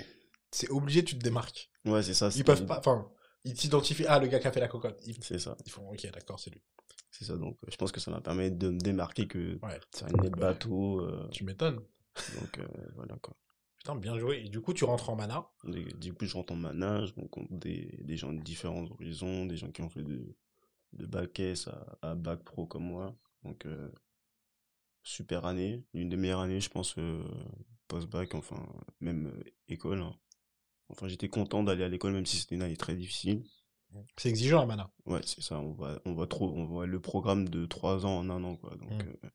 c'est 0.52 0.70
obligé, 0.70 1.04
tu 1.04 1.18
te 1.18 1.24
démarques. 1.24 1.70
Ouais, 1.86 2.02
c'est 2.02 2.14
ça. 2.14 2.30
Ils 2.36 2.44
peuvent 2.44 2.66
pas, 2.66 2.80
enfin, 2.80 3.08
ils 3.44 3.58
s'identifient, 3.60 4.06
ah, 4.08 4.20
le 4.20 4.28
gars 4.28 4.40
qui 4.40 4.48
a 4.48 4.52
fait 4.52 4.60
la 4.60 4.68
cocotte. 4.68 5.02
C'est 5.22 5.40
ça. 5.40 5.56
Ils 5.66 5.72
font, 5.72 5.88
ok, 5.90 6.10
d'accord, 6.12 6.40
c'est 6.40 6.50
lui. 6.50 6.62
C'est 7.12 7.26
ça, 7.26 7.38
donc 7.38 7.58
je 7.70 7.76
pense 7.78 7.94
que 7.94 8.02
ça 8.02 8.12
m'a 8.12 8.20
permis 8.20 8.52
de 8.52 8.70
me 8.70 8.80
démarquer 8.80 9.26
que 9.26 9.58
ouais. 9.64 9.80
c'est 9.92 10.04
un 10.04 10.22
net 10.22 10.34
bateau. 10.34 11.00
Euh, 11.00 11.30
tu 11.32 11.46
m'étonnes. 11.46 11.80
Donc 12.42 12.58
euh, 12.58 12.68
voilà 12.96 13.16
quoi. 13.22 13.38
Putain, 13.86 14.00
bien 14.00 14.18
joué. 14.18 14.42
Et 14.44 14.50
du 14.50 14.62
coup, 14.62 14.74
tu 14.74 14.84
rentres 14.84 15.12
en 15.12 15.16
mana 15.16 15.48
Du 16.00 16.12
coup, 16.12 16.26
je 16.26 16.34
rentre 16.34 16.54
en 16.54 16.56
mana, 16.56 17.06
je 17.06 17.14
rencontre 17.14 17.54
des, 17.54 18.00
des 18.02 18.18
gens 18.18 18.34
de 18.34 18.42
différents 18.42 18.84
horizons, 18.90 19.46
des 19.46 19.58
gens 19.58 19.70
qui 19.70 19.84
ont 19.84 19.90
fait 19.90 20.02
de, 20.02 20.36
de 20.94 21.06
bac 21.06 21.40
S 21.40 21.68
à, 21.68 22.00
à 22.02 22.16
bac 22.16 22.44
pro 22.44 22.66
comme 22.66 22.86
moi. 22.86 23.16
Donc, 23.44 23.68
euh, 23.68 23.92
super 25.04 25.46
année. 25.46 25.86
Une 25.94 26.10
des 26.10 26.18
meilleures 26.18 26.40
années, 26.40 26.62
je 26.62 26.70
pense, 26.72 26.96
post-bac, 27.88 28.34
enfin, 28.34 28.66
même 29.02 29.32
école. 29.68 30.02
Hein. 30.02 30.16
Enfin, 30.90 31.08
j'étais 31.08 31.30
content 31.30 31.64
d'aller 31.64 31.84
à 31.84 31.88
l'école, 31.88 32.14
même 32.14 32.26
si 32.26 32.38
c'était 32.38 32.56
une 32.56 32.64
année 32.64 32.78
très 32.78 32.96
difficile. 32.96 33.44
C'est 34.18 34.30
exigeant 34.30 34.62
la 34.62 34.66
mana. 34.66 34.92
Ouais, 35.06 35.22
c'est 35.26 35.42
ça. 35.42 35.60
On 35.60 35.74
voit, 35.74 36.02
on 36.06 36.14
voit 36.14 36.26
trop, 36.26 36.52
on 36.56 36.66
voit 36.66 36.88
le 36.88 37.00
programme 37.00 37.48
de 37.50 37.68
3 37.68 38.08
ans 38.08 38.18
en 38.18 38.32
un 38.32 38.44
an, 38.44 38.56
quoi. 38.56 38.76
Donc, 38.78 38.92
mm. 38.92 39.16
euh, 39.26 39.30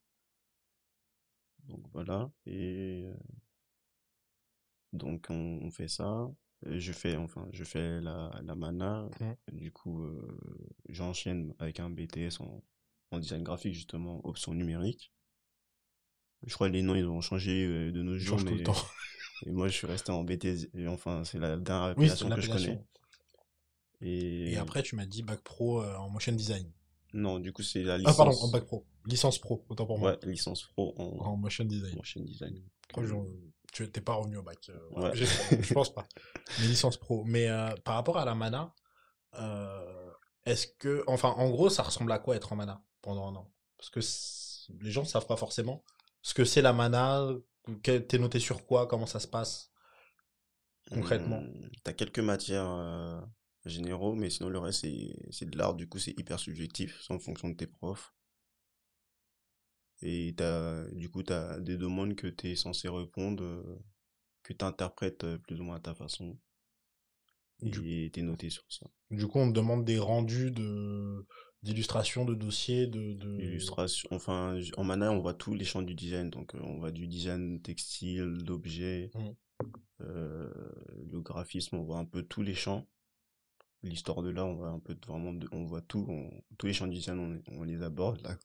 donc 1.69 1.85
voilà. 1.93 2.29
Et 2.45 3.05
euh, 3.05 3.13
donc 4.93 5.27
on, 5.29 5.69
fait 5.71 5.87
ça. 5.87 6.29
Je 6.65 6.91
fais, 6.91 7.15
enfin, 7.15 7.47
je 7.51 7.63
fais 7.63 8.01
la, 8.01 8.31
la 8.43 8.55
mana. 8.55 9.09
Du 9.51 9.71
coup, 9.71 10.03
euh, 10.03 10.37
j'enchaîne 10.89 11.53
avec 11.59 11.79
un 11.79 11.89
BTS 11.89 12.39
en, 12.39 12.63
en 13.11 13.19
design 13.19 13.43
graphique, 13.43 13.73
justement, 13.73 14.25
option 14.25 14.53
numérique. 14.53 15.11
Je 16.45 16.53
crois 16.53 16.69
que 16.69 16.73
les 16.73 16.81
noms, 16.81 16.95
ils 16.95 17.05
ont 17.05 17.21
changé 17.21 17.91
de 17.91 18.01
nos 18.01 18.17
jours, 18.17 18.39
mais... 18.39 18.51
Tout 18.51 18.57
le 18.57 18.63
temps. 18.63 18.75
Et 19.45 19.51
moi, 19.51 19.67
je 19.67 19.73
suis 19.73 19.87
resté 19.87 20.11
en 20.11 20.23
BTS. 20.23 20.67
Et 20.75 20.87
enfin, 20.87 21.23
c'est 21.23 21.39
la 21.39 21.57
dernière 21.57 21.89
appellation 21.89 22.29
que 22.29 22.41
je 22.41 22.51
connais. 22.51 22.79
Et... 24.01 24.57
après, 24.57 24.81
tu 24.81 24.95
m'as 24.95 25.05
dit 25.05 25.21
bac 25.21 25.41
pro 25.41 25.81
euh, 25.81 25.95
en 25.97 26.09
motion 26.09 26.31
design. 26.31 26.71
Non, 27.13 27.39
du 27.39 27.51
coup, 27.53 27.61
c'est 27.61 27.83
la 27.83 27.97
licence. 27.97 28.13
Ah, 28.13 28.23
pardon, 28.23 28.37
en 28.39 28.47
bac 28.49 28.65
pro. 28.65 28.85
Licence 29.05 29.39
pro, 29.39 29.63
autant 29.69 29.85
pour 29.85 29.99
moi. 29.99 30.11
Ouais, 30.11 30.29
licence 30.31 30.63
pro 30.63 30.95
en, 30.97 31.35
motion 31.37 31.65
design. 31.65 31.95
Motion 31.95 32.21
design. 32.21 32.61
Tu 33.71 33.83
n'étais 33.83 34.01
pas 34.01 34.13
revenu 34.13 34.37
au 34.37 34.43
bac. 34.43 34.69
Euh, 34.69 34.89
ouais. 34.91 35.15
Je 35.15 35.73
pense 35.73 35.93
pas. 35.93 36.05
Mais 36.59 36.67
licence 36.67 36.97
pro. 36.97 37.23
Mais 37.23 37.49
euh, 37.49 37.73
par 37.83 37.95
rapport 37.95 38.17
à 38.17 38.25
la 38.25 38.35
mana, 38.35 38.73
est-ce 40.45 40.67
que. 40.79 41.03
Enfin, 41.07 41.29
en 41.29 41.49
gros, 41.49 41.69
ça 41.69 41.83
ressemble 41.83 42.11
à 42.11 42.19
quoi 42.19 42.35
être 42.35 42.53
en 42.53 42.55
mana 42.55 42.83
pendant 43.01 43.27
un 43.27 43.35
an? 43.35 43.51
Parce 43.77 43.89
que 43.89 43.99
les 44.83 44.91
gens 44.91 45.01
ne 45.01 45.07
savent 45.07 45.27
pas 45.27 45.37
forcément 45.37 45.83
ce 46.21 46.33
que 46.33 46.45
c'est 46.45 46.61
la 46.61 46.73
mana, 46.73 47.29
t'es 47.83 48.17
noté 48.19 48.39
sur 48.39 48.65
quoi, 48.65 48.87
comment 48.87 49.05
ça 49.05 49.19
se 49.19 49.27
passe 49.27 49.71
concrètement 50.89 51.41
Tu 51.41 51.47
mmh, 51.47 51.69
T'as 51.83 51.93
quelques 51.93 52.19
matières 52.19 53.27
généraux, 53.65 54.15
mais 54.15 54.29
sinon 54.29 54.49
le 54.49 54.59
reste 54.59 54.85
c'est 55.31 55.49
de 55.49 55.57
l'art, 55.57 55.73
du 55.73 55.87
coup 55.87 55.99
c'est 55.99 56.17
hyper 56.19 56.39
subjectif, 56.39 57.01
c'est 57.01 57.13
en 57.13 57.19
fonction 57.19 57.49
de 57.49 57.55
tes 57.55 57.67
profs. 57.67 58.13
Et 60.01 60.35
as, 60.39 60.85
du 60.93 61.09
coup 61.09 61.23
tu 61.23 61.33
as 61.33 61.59
des 61.59 61.77
demandes 61.77 62.15
que 62.15 62.27
tu 62.27 62.51
es 62.51 62.55
censé 62.55 62.89
répondre, 62.89 63.43
euh, 63.43 63.79
que 64.43 64.53
tu 64.53 64.65
interprètes 64.65 65.23
euh, 65.23 65.37
plus 65.37 65.59
ou 65.59 65.63
moins 65.63 65.75
à 65.75 65.79
ta 65.79 65.93
façon. 65.93 66.37
Et 67.63 67.69
tu 67.69 68.19
es 68.19 68.23
noté 68.23 68.49
sur 68.49 68.63
ça. 68.69 68.87
Du 69.11 69.27
coup 69.27 69.37
on 69.37 69.49
te 69.49 69.55
demande 69.55 69.85
des 69.85 69.99
rendus 69.99 70.51
de 70.51 71.25
d'illustration 71.61 72.25
de 72.25 72.33
dossiers 72.33 72.87
de, 72.87 73.13
de... 73.13 73.39
illustration 73.39 74.09
enfin 74.11 74.59
en 74.77 74.83
mana 74.83 75.11
on 75.11 75.19
voit 75.19 75.35
tous 75.35 75.53
les 75.53 75.63
champs 75.63 75.83
du 75.83 75.93
design 75.93 76.31
donc 76.31 76.55
euh, 76.55 76.59
on 76.63 76.79
voit 76.79 76.89
du 76.89 77.07
design 77.07 77.61
textile 77.61 78.39
d'objets 78.41 79.11
mmh. 79.13 79.99
le 79.99 81.19
graphisme 81.21 81.75
on 81.75 81.83
voit 81.83 81.99
un 81.99 82.05
peu 82.05 82.23
tous 82.23 82.41
les 82.41 82.55
champs 82.55 82.87
l'histoire 83.83 84.21
de 84.21 84.29
l'art, 84.29 84.47
on 84.47 84.55
voit 84.55 84.69
un 84.69 84.79
peu 84.79 84.95
vraiment, 85.07 85.33
on 85.51 85.65
voit 85.65 85.81
tout, 85.81 86.07
tous 86.57 86.67
les 86.67 86.73
champs 86.73 86.87
de 86.87 86.93
design, 86.93 87.41
on, 87.47 87.63
les 87.63 87.81
aborde, 87.81 88.37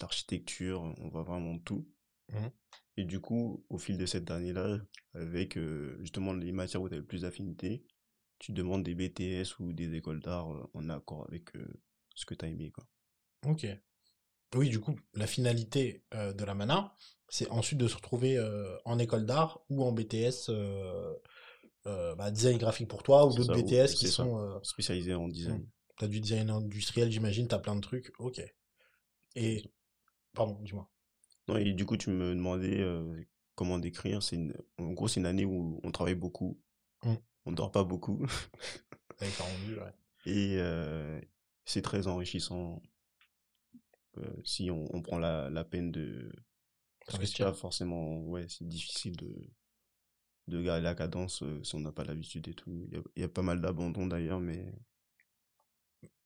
l'architecture, 0.00 0.82
on 0.82 1.08
voit 1.08 1.22
vraiment 1.22 1.58
tout. 1.58 1.86
Mmh. 2.28 2.48
Et 2.96 3.04
du 3.04 3.20
coup, 3.20 3.64
au 3.70 3.78
fil 3.78 3.96
de 3.96 4.06
cette 4.06 4.30
année-là, 4.30 4.78
avec 5.14 5.56
euh, 5.56 5.96
justement 6.00 6.32
les 6.32 6.52
matières 6.52 6.82
où 6.82 6.88
tu 6.88 6.94
as 6.94 6.98
le 6.98 7.04
plus 7.04 7.22
d'affinité, 7.22 7.82
tu 8.38 8.52
demandes 8.52 8.82
des 8.82 8.94
BTS 8.94 9.58
ou 9.58 9.72
des 9.72 9.94
écoles 9.94 10.20
d'art 10.20 10.52
euh, 10.52 10.70
en 10.74 10.88
accord 10.88 11.26
avec 11.28 11.54
euh, 11.56 11.80
ce 12.14 12.26
que 12.26 12.34
tu 12.34 12.44
as 12.44 12.48
aimé. 12.48 12.70
Quoi. 12.70 12.84
Ok. 13.46 13.66
Oui, 14.54 14.68
du 14.68 14.80
coup, 14.80 14.96
la 15.14 15.28
finalité 15.28 16.04
de 16.12 16.44
la 16.44 16.54
MANA, 16.54 16.96
c'est 17.28 17.48
ensuite 17.50 17.78
de 17.78 17.86
se 17.86 17.94
retrouver 17.94 18.36
en 18.84 18.98
école 18.98 19.24
d'art 19.24 19.64
ou 19.68 19.84
en 19.84 19.92
BTS 19.92 20.50
bah, 21.84 22.32
design 22.32 22.58
graphique 22.58 22.88
pour 22.88 23.04
toi 23.04 23.26
ou 23.26 23.32
d'autres 23.32 23.54
BTS 23.54 23.94
qui 23.94 24.08
sont 24.08 24.60
spécialisés 24.64 25.14
en 25.14 25.28
design. 25.28 25.64
T'as 25.98 26.08
du 26.08 26.20
design 26.20 26.50
industriel, 26.50 27.12
j'imagine, 27.12 27.46
t'as 27.46 27.60
plein 27.60 27.76
de 27.76 27.80
trucs. 27.80 28.10
Ok. 28.18 28.42
Et 29.36 29.62
pardon, 30.34 30.58
dis-moi. 30.62 30.88
Non, 31.48 31.56
et 31.56 31.72
du 31.72 31.86
coup, 31.86 31.96
tu 31.96 32.10
me 32.10 32.34
demandais 32.34 32.80
euh, 32.80 33.24
comment 33.54 33.78
décrire. 33.78 34.22
C'est 34.22 34.38
en 34.78 34.92
gros, 34.92 35.08
c'est 35.08 35.20
une 35.20 35.26
année 35.26 35.44
où 35.44 35.80
on 35.82 35.90
travaille 35.90 36.14
beaucoup. 36.14 36.60
Mmh. 37.04 37.14
On 37.46 37.52
dort 37.52 37.72
pas 37.72 37.84
beaucoup. 37.84 38.24
Et 40.26 40.58
c'est 41.64 41.82
très 41.82 42.06
enrichissant 42.06 42.82
si 44.44 44.70
on, 44.70 44.84
on, 44.94 45.02
prend 45.02 45.18
la, 45.18 45.50
la 45.50 45.64
peine 45.64 45.92
de 45.92 46.32
parce 47.06 47.18
que 47.18 47.26
c'est 47.26 47.44
pas 47.44 47.52
forcément 47.52 48.22
ouais 48.24 48.46
c'est 48.48 48.66
difficile 48.66 49.16
de 49.16 49.50
de 50.50 50.60
garder 50.60 50.82
la 50.82 50.94
cadence 50.94 51.42
euh, 51.42 51.62
si 51.64 51.74
on 51.74 51.80
n'a 51.80 51.92
pas 51.92 52.04
l'habitude 52.04 52.48
et 52.48 52.54
tout. 52.54 52.86
Il 53.16 53.22
y, 53.22 53.24
a, 53.24 53.28
pas 53.28 53.42
mal 53.42 53.60
d'abandon 53.60 54.06
d'ailleurs, 54.06 54.40
mais. 54.40 54.66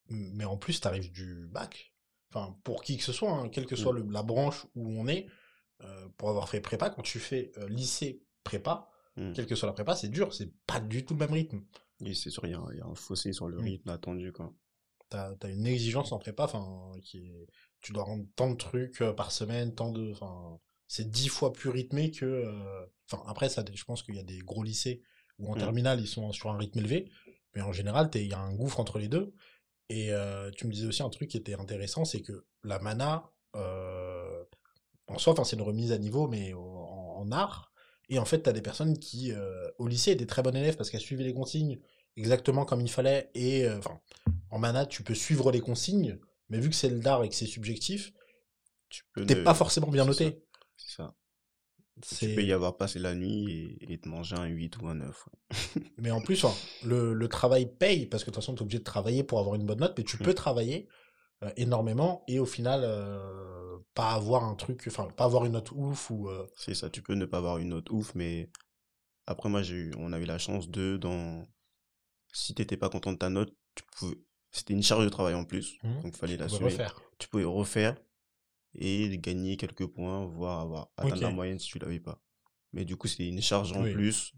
Mais 0.09 0.45
en 0.45 0.57
plus, 0.57 0.81
tu 0.81 0.89
arrives 0.89 1.13
du 1.13 1.47
bac. 1.47 1.94
Enfin, 2.35 2.57
pour 2.65 2.83
qui 2.83 2.97
que 2.97 3.05
ce 3.05 3.13
soit, 3.13 3.31
hein, 3.31 3.49
quelle 3.49 3.67
que 3.67 3.77
soit 3.77 3.93
mm. 3.93 4.11
la 4.11 4.23
branche 4.23 4.67
où 4.75 4.89
on 4.89 5.07
est, 5.07 5.27
euh, 5.83 6.09
pour 6.17 6.31
avoir 6.31 6.49
fait 6.49 6.61
prépa, 6.61 6.91
quand 6.91 7.03
tu 7.03 7.21
fais 7.21 7.53
euh, 7.59 7.69
lycée 7.69 8.23
prépa, 8.43 8.91
mm. 9.17 9.33
quelle 9.33 9.47
que 9.47 9.55
soit 9.55 9.69
la 9.69 9.73
prépa, 9.73 9.95
c'est 9.95 10.09
dur, 10.09 10.35
c'est 10.35 10.53
pas 10.67 10.81
du 10.81 11.05
tout 11.05 11.15
le 11.15 11.21
même 11.21 11.33
rythme. 11.33 11.63
Oui, 12.01 12.15
c'est 12.17 12.31
sûr, 12.31 12.45
il 12.47 12.51
y, 12.51 12.55
a 12.55 12.87
un 12.87 12.95
fossé 12.95 13.33
sur 13.33 13.49
le 13.49 13.59
mm. 13.59 13.65
rythme 13.65 13.91
attendu, 13.91 14.33
quoi. 14.33 14.53
T'as 15.11 15.35
as 15.43 15.49
une 15.49 15.67
exigence 15.67 16.11
en 16.11 16.19
prépa, 16.19 16.45
enfin, 16.45 16.93
qui 17.03 17.19
est... 17.19 17.47
tu 17.81 17.93
dois 17.93 18.03
rendre 18.03 18.27
tant 18.35 18.51
de 18.51 18.57
trucs 18.57 18.99
par 19.17 19.31
semaine, 19.31 19.75
tant 19.75 19.93
de, 19.93 20.11
enfin, 20.11 20.59
c'est 20.89 21.11
dix 21.11 21.29
fois 21.29 21.53
plus 21.53 21.71
rythmé 21.71 22.11
que. 22.11 22.25
Euh, 22.25 22.87
enfin, 23.11 23.23
après, 23.29 23.49
ça, 23.49 23.65
je 23.73 23.85
pense 23.85 24.03
qu'il 24.03 24.17
y 24.17 24.21
a 24.21 24.25
des 24.25 24.39
gros 24.39 24.63
lycées 24.63 25.03
où 25.39 25.51
en 25.53 25.57
mmh. 25.57 25.59
terminale 25.59 26.01
ils 26.01 26.07
sont 26.07 26.31
sur 26.33 26.51
un 26.51 26.57
rythme 26.57 26.79
élevé, 26.79 27.11
mais 27.55 27.63
en 27.63 27.73
général, 27.73 28.11
il 28.15 28.27
y 28.27 28.33
a 28.33 28.39
un 28.39 28.55
gouffre 28.55 28.81
entre 28.81 28.99
les 28.99 29.09
deux. 29.09 29.35
Et 29.89 30.13
euh, 30.13 30.51
tu 30.51 30.67
me 30.67 30.73
disais 30.73 30.87
aussi 30.87 31.03
un 31.03 31.11
truc 31.11 31.29
qui 31.31 31.37
était 31.37 31.55
intéressant, 31.55 32.05
c'est 32.05 32.23
que 32.23 32.45
la 32.63 32.79
mana, 32.79 33.31
euh, 33.57 34.45
en 35.07 35.19
soi, 35.19 35.35
c'est 35.45 35.57
une 35.57 35.63
remise 35.63 35.93
à 35.93 35.99
niveau, 35.99 36.27
mais 36.29 36.53
en, 36.55 37.31
art. 37.31 37.73
Et 38.09 38.19
en 38.19 38.25
fait, 38.25 38.43
tu 38.43 38.49
as 38.49 38.53
des 38.53 38.63
personnes 38.63 38.99
qui, 38.99 39.33
au 39.79 39.87
lycée, 39.87 40.11
étaient 40.11 40.27
très 40.27 40.43
bonnes 40.43 40.57
élèves 40.57 40.77
parce 40.77 40.91
qu'elles 40.91 41.01
suivaient 41.01 41.25
les 41.25 41.33
consignes 41.33 41.81
exactement 42.17 42.65
comme 42.65 42.81
il 42.81 42.91
fallait. 42.91 43.31
Et 43.35 43.69
enfin, 43.71 44.01
en 44.51 44.59
mana, 44.59 44.87
tu 44.87 45.03
peux 45.03 45.15
suivre 45.15 45.51
les 45.51 45.61
consignes, 45.61 46.19
mais 46.49 46.59
vu 46.59 46.69
que 46.69 46.77
c'est 46.77 46.91
l'art 46.91 47.25
et 47.25 47.29
que 47.29 47.35
c'est 47.35 47.47
subjectif, 47.47 48.13
tu 48.89 49.05
n'es 49.17 49.37
pas 49.37 49.55
forcément 49.55 49.89
bien 49.89 50.05
noté. 50.05 50.43
C'est 50.77 50.97
ça. 50.97 51.15
Tu 52.03 52.35
peux 52.35 52.43
y 52.43 52.53
avoir 52.53 52.77
passé 52.77 52.99
la 52.99 53.15
nuit 53.15 53.79
et, 53.81 53.99
te 53.99 54.09
manger 54.09 54.37
un 54.37 54.47
8 54.47 54.79
ou 54.83 54.89
un 54.89 54.97
9. 54.97 55.29
mais 55.99 56.11
en 56.11 56.21
plus, 56.21 56.45
le, 56.85 57.15
le, 57.15 57.29
travail 57.29 57.67
paye, 57.67 58.07
parce 58.07 58.25
que 58.25 58.31
de 58.31 58.35
toute 58.35 58.43
façon, 58.43 58.55
tu 58.55 58.61
es 58.61 58.63
obligé 58.63 58.79
de 58.79 58.85
travailler 58.85 59.23
pour 59.23 59.39
avoir 59.39 59.55
une 59.55 59.65
bonne 59.65 59.79
note, 59.79 59.95
mais 59.97 60.05
tu 60.05 60.17
mmh. 60.17 60.25
peux 60.25 60.35
travailler 60.35 60.89
euh, 61.45 61.51
énormément 61.57 62.25
et 62.27 62.41
au 62.41 62.47
final, 62.47 62.83
euh, 62.85 63.79
pas 63.95 64.13
avoir 64.13 64.45
un 64.45 64.55
truc, 64.55 64.85
enfin, 64.89 65.09
pas 65.17 65.25
avoir 65.25 65.45
une 65.45 65.53
note 65.53 65.71
ouf 65.73 66.11
ou. 66.11 66.29
Euh 66.29 66.47
C'est 66.57 66.75
ça, 66.75 66.91
tu 66.91 67.01
peux 67.01 67.15
ne 67.15 67.27
pas 67.27 67.39
avoir 67.39 67.59
une 67.59 67.69
note 67.69 67.91
ouf, 67.91 68.15
mais 68.15 68.51
après, 69.27 69.49
moi, 69.49 69.63
j'ai 69.63 69.77
eu, 69.77 69.95
on 69.97 70.13
a 70.13 70.19
eu 70.19 70.25
la 70.25 70.39
chance 70.39 70.69
de, 70.69 70.97
dans. 70.97 71.47
Si 72.33 72.55
t'étais 72.55 72.77
pas 72.77 72.89
content 72.89 73.13
de 73.13 73.19
ta 73.19 73.31
note, 73.31 73.55
tu 73.75 73.85
pouvais. 73.97 74.19
C'était 74.51 74.75
une 74.75 74.83
charge 74.83 75.05
de 75.05 75.11
travail 75.11 75.35
en 75.35 75.45
plus, 75.45 75.79
mmh. 75.83 76.03
donc 76.03 76.15
il 76.15 76.19
fallait 76.19 76.37
la 76.37 76.47
refaire. 76.47 77.01
Tu 77.19 77.29
pouvais 77.29 77.45
refaire 77.45 77.97
et 78.75 79.19
gagner 79.19 79.57
quelques 79.57 79.87
points, 79.87 80.27
voire 80.27 80.61
avoir 80.61 80.91
atteindre 80.97 81.23
la 81.23 81.31
moyenne 81.31 81.59
si 81.59 81.69
tu 81.69 81.79
l'avais 81.79 82.01
pas. 82.01 82.21
Mais 82.73 82.85
du 82.85 82.97
coup, 82.97 83.07
c'est 83.07 83.27
une 83.27 83.41
charge 83.41 83.73
en 83.73 83.83
plus, 83.83 84.33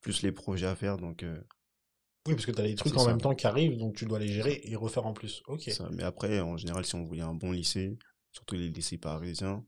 plus 0.00 0.22
les 0.22 0.32
projets 0.32 0.66
à 0.66 0.76
faire, 0.76 0.98
donc. 0.98 1.22
Euh, 1.22 1.40
oui, 2.26 2.34
parce 2.34 2.44
que 2.44 2.52
tu 2.52 2.60
as 2.60 2.64
les 2.64 2.74
trucs 2.74 2.96
en 2.98 3.06
même 3.06 3.20
temps 3.20 3.34
qui 3.34 3.46
arrivent, 3.46 3.78
donc 3.78 3.96
tu 3.96 4.04
dois 4.04 4.18
les 4.18 4.28
gérer 4.28 4.60
et 4.64 4.76
refaire 4.76 5.06
en 5.06 5.14
plus. 5.14 5.42
Ok. 5.46 5.62
Ça. 5.70 5.88
Mais 5.92 6.02
après, 6.02 6.40
en 6.40 6.58
général, 6.58 6.84
si 6.84 6.94
on 6.94 7.04
voulait 7.04 7.22
un 7.22 7.34
bon 7.34 7.52
lycée, 7.52 7.98
surtout 8.32 8.56
les 8.56 8.68
lycées 8.68 8.98
parisiens, 8.98 9.64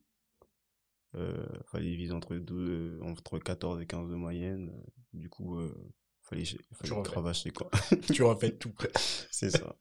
euh, 1.15 1.47
fallait 1.65 1.95
viser 1.95 2.13
entre, 2.13 2.37
deux, 2.37 2.99
entre 3.03 3.39
14 3.39 3.81
et 3.81 3.87
15 3.87 4.11
de 4.11 4.15
moyenne. 4.15 4.71
Du 5.15 5.31
coup, 5.31 5.59
euh, 5.59 5.75
fallait, 6.21 6.45
fallait 6.45 7.03
cravacher, 7.03 7.51
quoi. 7.51 7.71
tu 8.13 8.23
refais 8.23 8.53
tout. 8.53 8.75
c'est 9.31 9.51
ça. 9.51 9.75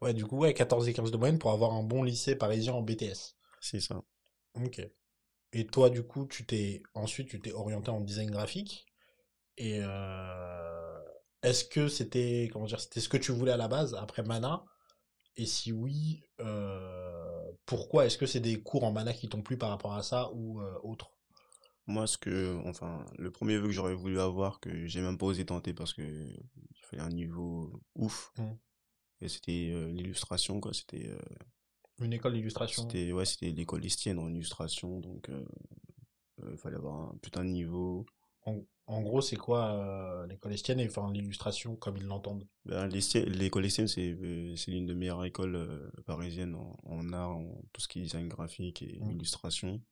Ouais, 0.00 0.14
du 0.14 0.24
coup, 0.24 0.38
ouais, 0.38 0.54
14 0.54 0.88
et 0.88 0.94
15 0.94 1.10
de 1.10 1.16
moyenne 1.18 1.38
pour 1.38 1.50
avoir 1.50 1.72
un 1.72 1.82
bon 1.82 2.02
lycée 2.02 2.36
parisien 2.36 2.72
en 2.72 2.82
BTS. 2.82 3.36
C'est 3.68 3.80
ça. 3.80 4.00
Ok. 4.54 4.80
Et 5.52 5.66
toi, 5.66 5.90
du 5.90 6.04
coup, 6.04 6.26
tu 6.26 6.46
t'es 6.46 6.84
ensuite 6.94 7.28
tu 7.28 7.40
t'es 7.40 7.52
orienté 7.52 7.90
en 7.90 8.00
design 8.00 8.30
graphique. 8.30 8.86
Et 9.56 9.80
euh, 9.82 11.00
est-ce 11.42 11.64
que 11.64 11.88
c'était 11.88 12.48
comment 12.52 12.66
dire, 12.66 12.78
c'était 12.80 13.00
ce 13.00 13.08
que 13.08 13.16
tu 13.16 13.32
voulais 13.32 13.50
à 13.50 13.56
la 13.56 13.66
base 13.66 13.94
après 13.94 14.22
Mana? 14.22 14.64
Et 15.36 15.46
si 15.46 15.72
oui, 15.72 16.22
euh, 16.38 17.52
pourquoi? 17.66 18.06
Est-ce 18.06 18.18
que 18.18 18.26
c'est 18.26 18.40
des 18.40 18.62
cours 18.62 18.84
en 18.84 18.92
Mana 18.92 19.12
qui 19.12 19.28
t'ont 19.28 19.42
plu 19.42 19.58
par 19.58 19.70
rapport 19.70 19.94
à 19.94 20.04
ça 20.04 20.30
ou 20.32 20.60
euh, 20.60 20.78
autre? 20.84 21.10
Moi, 21.88 22.06
ce 22.06 22.18
que, 22.18 22.56
enfin, 22.66 23.04
le 23.18 23.32
premier 23.32 23.58
vœu 23.58 23.66
que 23.66 23.72
j'aurais 23.72 23.94
voulu 23.94 24.20
avoir, 24.20 24.60
que 24.60 24.86
j'ai 24.86 25.00
même 25.00 25.18
pas 25.18 25.26
osé 25.26 25.44
tenter 25.44 25.74
parce 25.74 25.92
que 25.92 26.02
il 26.02 26.84
fallait 26.84 27.02
un 27.02 27.08
niveau 27.08 27.80
ouf. 27.96 28.32
Mmh. 28.38 28.52
Et 29.22 29.28
c'était 29.28 29.72
l'illustration, 29.88 30.60
quoi. 30.60 30.72
C'était 30.72 31.10
une 32.00 32.12
école 32.12 32.34
d'illustration 32.34 32.82
C'était 32.82 33.12
ouais, 33.12 33.24
c'était 33.24 33.50
l'école 33.50 33.84
estienne 33.84 34.18
en 34.18 34.28
illustration, 34.28 35.00
donc 35.00 35.26
il 35.28 35.34
euh, 35.34 35.44
euh, 36.44 36.56
fallait 36.56 36.76
avoir 36.76 37.10
un 37.10 37.18
putain 37.22 37.44
de 37.44 37.50
niveau. 37.50 38.04
En, 38.88 39.02
gros, 39.02 39.20
c'est 39.20 39.36
quoi 39.36 39.72
euh, 39.72 40.26
l'école 40.28 40.52
estienne 40.52 40.78
et 40.78 40.86
enfin 40.86 41.10
l'illustration 41.12 41.74
comme 41.74 41.96
ils 41.96 42.04
l'entendent? 42.06 42.46
Ben, 42.64 42.86
L'école 42.86 43.64
estienne, 43.64 43.88
c'est 43.88 44.12
l'une 44.68 44.86
des 44.86 44.94
meilleures 44.94 45.24
écoles 45.24 45.90
parisiennes 46.04 46.54
en, 46.54 47.12
art, 47.12 47.36
en 47.36 47.60
tout 47.72 47.80
ce 47.80 47.88
qui 47.88 47.98
est 47.98 48.02
design 48.02 48.28
graphique 48.28 48.82
et 48.82 49.00
mmh. 49.00 49.10
illustration. 49.10 49.82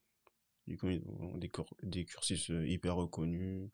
Du 0.68 0.78
coup, 0.78 0.88
ils 0.88 1.02
ont 1.18 1.36
des, 1.36 1.50
des 1.82 2.04
cursus 2.04 2.48
hyper 2.48 2.94
reconnus. 2.94 3.68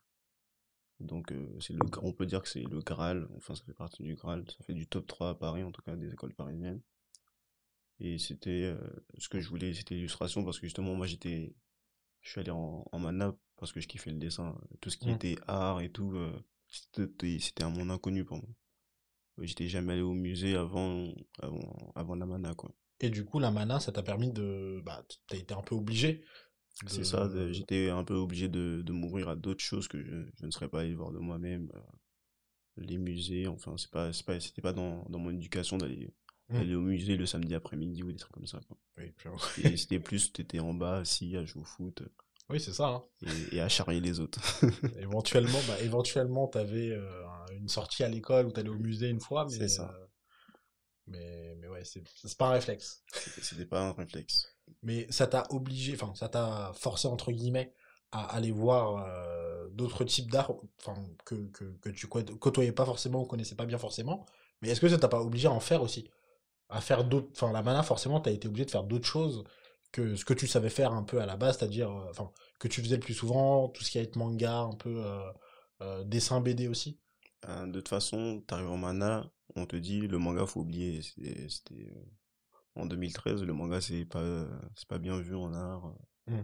Donc, 0.98 1.34
c'est 1.60 1.74
le, 1.74 1.80
on 2.00 2.14
peut 2.14 2.24
dire 2.24 2.40
que 2.42 2.48
c'est 2.48 2.62
le 2.62 2.80
Graal, 2.80 3.28
enfin, 3.36 3.54
ça 3.54 3.64
fait 3.64 3.74
partie 3.74 4.02
du 4.02 4.14
Graal, 4.14 4.44
ça 4.50 4.64
fait 4.64 4.74
du 4.74 4.86
top 4.86 5.06
3 5.06 5.30
à 5.30 5.34
Paris, 5.34 5.62
en 5.62 5.72
tout 5.72 5.82
cas, 5.82 5.96
des 5.96 6.10
écoles 6.10 6.34
parisiennes. 6.34 6.80
Et 8.00 8.18
c'était 8.18 8.62
euh, 8.64 8.78
ce 9.18 9.28
que 9.28 9.40
je 9.40 9.48
voulais, 9.48 9.74
c'était 9.74 9.94
l'illustration 9.94 10.44
parce 10.44 10.58
que 10.58 10.66
justement, 10.66 10.94
moi 10.94 11.06
j'étais, 11.06 11.54
je 12.22 12.30
suis 12.30 12.40
allé 12.40 12.50
en, 12.50 12.84
en 12.90 12.98
mana 12.98 13.36
parce 13.56 13.72
que 13.72 13.80
je 13.80 13.88
kiffais 13.88 14.10
le 14.10 14.18
dessin. 14.18 14.58
Tout 14.80 14.90
ce 14.90 14.96
qui 14.96 15.08
mmh. 15.08 15.14
était 15.14 15.36
art 15.46 15.80
et 15.82 15.90
tout, 15.90 16.12
euh, 16.16 16.32
c'était 16.68 17.62
un 17.62 17.70
monde 17.70 17.90
inconnu 17.90 18.24
pour 18.24 18.38
moi. 18.38 18.48
J'étais 19.42 19.68
jamais 19.68 19.94
allé 19.94 20.02
au 20.02 20.12
musée 20.12 20.54
avant, 20.54 21.12
avant, 21.40 21.92
avant 21.94 22.14
la 22.14 22.26
mana, 22.26 22.54
quoi. 22.54 22.74
Et 23.00 23.08
du 23.08 23.24
coup, 23.24 23.38
la 23.38 23.50
mana, 23.50 23.80
ça 23.80 23.92
t'a 23.92 24.02
permis 24.02 24.30
de. 24.30 24.82
Bah, 24.84 25.02
t'as 25.26 25.36
été 25.36 25.54
un 25.54 25.62
peu 25.62 25.74
obligé. 25.74 26.22
C'est 26.86 27.04
ça, 27.04 27.28
j'étais 27.52 27.90
un 27.90 28.04
peu 28.04 28.14
obligé 28.14 28.48
de, 28.48 28.82
de 28.84 28.92
m'ouvrir 28.92 29.28
à 29.28 29.36
d'autres 29.36 29.62
choses 29.62 29.88
que 29.88 30.02
je, 30.02 30.24
je, 30.38 30.46
ne 30.46 30.50
serais 30.50 30.68
pas 30.68 30.80
allé 30.80 30.94
voir 30.94 31.12
de 31.12 31.18
moi-même. 31.18 31.70
Euh, 31.74 31.80
les 32.76 32.96
musées, 32.96 33.46
enfin, 33.48 33.76
c'est 33.76 33.90
pas, 33.90 34.10
pas, 34.26 34.40
c'était 34.40 34.62
pas 34.62 34.72
dans, 34.72 35.04
dans 35.10 35.18
mon 35.18 35.30
éducation 35.30 35.76
d'aller 35.76 36.14
mmh. 36.50 36.56
aller 36.56 36.74
au 36.74 36.80
musée 36.80 37.16
le 37.16 37.26
samedi 37.26 37.54
après-midi 37.54 38.02
ou 38.02 38.12
des 38.12 38.18
trucs 38.18 38.32
comme 38.32 38.46
ça. 38.46 38.60
Quoi. 38.68 38.76
Oui, 38.98 39.12
c'était 39.76 40.00
plus, 40.00 40.32
t'étais 40.32 40.60
en 40.60 40.74
bas, 40.74 40.98
assis, 40.98 41.36
à 41.36 41.44
jouer 41.44 41.62
au 41.62 41.64
foot. 41.64 42.02
Oui, 42.50 42.60
c'est 42.60 42.72
ça. 42.72 42.88
Hein. 42.88 43.04
Et, 43.52 43.60
à 43.60 43.68
charrier 43.68 44.00
les 44.00 44.18
autres. 44.18 44.40
éventuellement, 44.98 45.60
bah, 45.68 45.80
éventuellement, 45.82 46.48
t'avais 46.48 46.90
euh, 46.90 47.22
une 47.52 47.68
sortie 47.68 48.02
à 48.02 48.08
l'école 48.08 48.46
ou 48.46 48.50
t'allais 48.50 48.70
au 48.70 48.78
musée 48.78 49.08
une 49.08 49.20
fois, 49.20 49.46
mais. 49.48 49.56
C'est 49.56 49.68
ça. 49.68 49.94
Euh, 49.94 50.06
mais, 51.06 51.54
mais 51.60 51.68
ouais, 51.68 51.82
c'est 51.84 52.02
pas 52.36 52.48
un 52.48 52.52
réflexe. 52.52 53.04
C'était 53.40 53.66
pas 53.66 53.80
un 53.80 53.92
réflexe. 53.92 54.48
Mais 54.82 55.06
ça 55.10 55.26
t'a 55.26 55.44
obligé, 55.50 55.94
enfin, 55.94 56.12
ça 56.14 56.28
t'a 56.28 56.72
forcé, 56.74 57.08
entre 57.08 57.32
guillemets, 57.32 57.72
à 58.12 58.24
aller 58.34 58.52
voir 58.52 59.04
euh, 59.06 59.68
d'autres 59.70 60.04
types 60.04 60.30
d'art, 60.30 60.52
que, 61.24 61.34
que, 61.48 61.64
que 61.80 61.88
tu 61.88 62.06
côtoyais 62.08 62.72
pas 62.72 62.84
forcément 62.84 63.22
ou 63.22 63.26
connaissais 63.26 63.56
pas 63.56 63.66
bien 63.66 63.78
forcément. 63.78 64.26
Mais 64.62 64.70
est-ce 64.70 64.80
que 64.80 64.88
ça 64.88 64.98
t'a 64.98 65.08
pas 65.08 65.22
obligé 65.22 65.48
à 65.48 65.52
en 65.52 65.60
faire 65.60 65.82
aussi? 65.82 66.08
À 66.70 66.80
faire 66.80 67.04
d'autres. 67.04 67.28
Enfin, 67.32 67.52
la 67.52 67.62
mana, 67.62 67.82
forcément, 67.82 68.20
t'as 68.20 68.30
été 68.30 68.48
obligé 68.48 68.64
de 68.64 68.70
faire 68.70 68.84
d'autres 68.84 69.06
choses 69.06 69.44
que 69.92 70.14
ce 70.14 70.24
que 70.24 70.34
tu 70.34 70.46
savais 70.46 70.70
faire 70.70 70.92
un 70.92 71.02
peu 71.02 71.20
à 71.20 71.26
la 71.26 71.36
base, 71.36 71.58
c'est-à-dire, 71.58 71.90
euh, 71.90 72.10
enfin, 72.10 72.30
que 72.58 72.68
tu 72.68 72.80
faisais 72.80 72.96
le 72.96 73.00
plus 73.00 73.14
souvent, 73.14 73.68
tout 73.68 73.82
ce 73.82 73.90
qui 73.90 73.98
été 73.98 74.18
manga, 74.18 74.58
un 74.58 74.76
peu 74.76 75.02
euh, 75.82 76.04
dessin 76.04 76.40
BD 76.40 76.68
aussi 76.68 77.00
De 77.46 77.72
toute 77.72 77.88
façon, 77.88 78.42
t'arrives 78.46 78.70
en 78.70 78.76
mana, 78.76 79.30
on 79.56 79.66
te 79.66 79.76
dit 79.76 80.06
le 80.06 80.18
manga, 80.18 80.46
faut 80.46 80.60
oublier. 80.60 81.02
C'était 81.02 81.92
en 82.76 82.86
2013, 82.86 83.42
le 83.42 83.52
manga, 83.52 83.80
c'est 83.80 84.04
pas, 84.04 84.46
c'est 84.76 84.88
pas 84.88 84.98
bien 84.98 85.18
vu 85.20 85.34
en 85.34 85.52
art. 85.52 85.92
Mmh. 86.26 86.42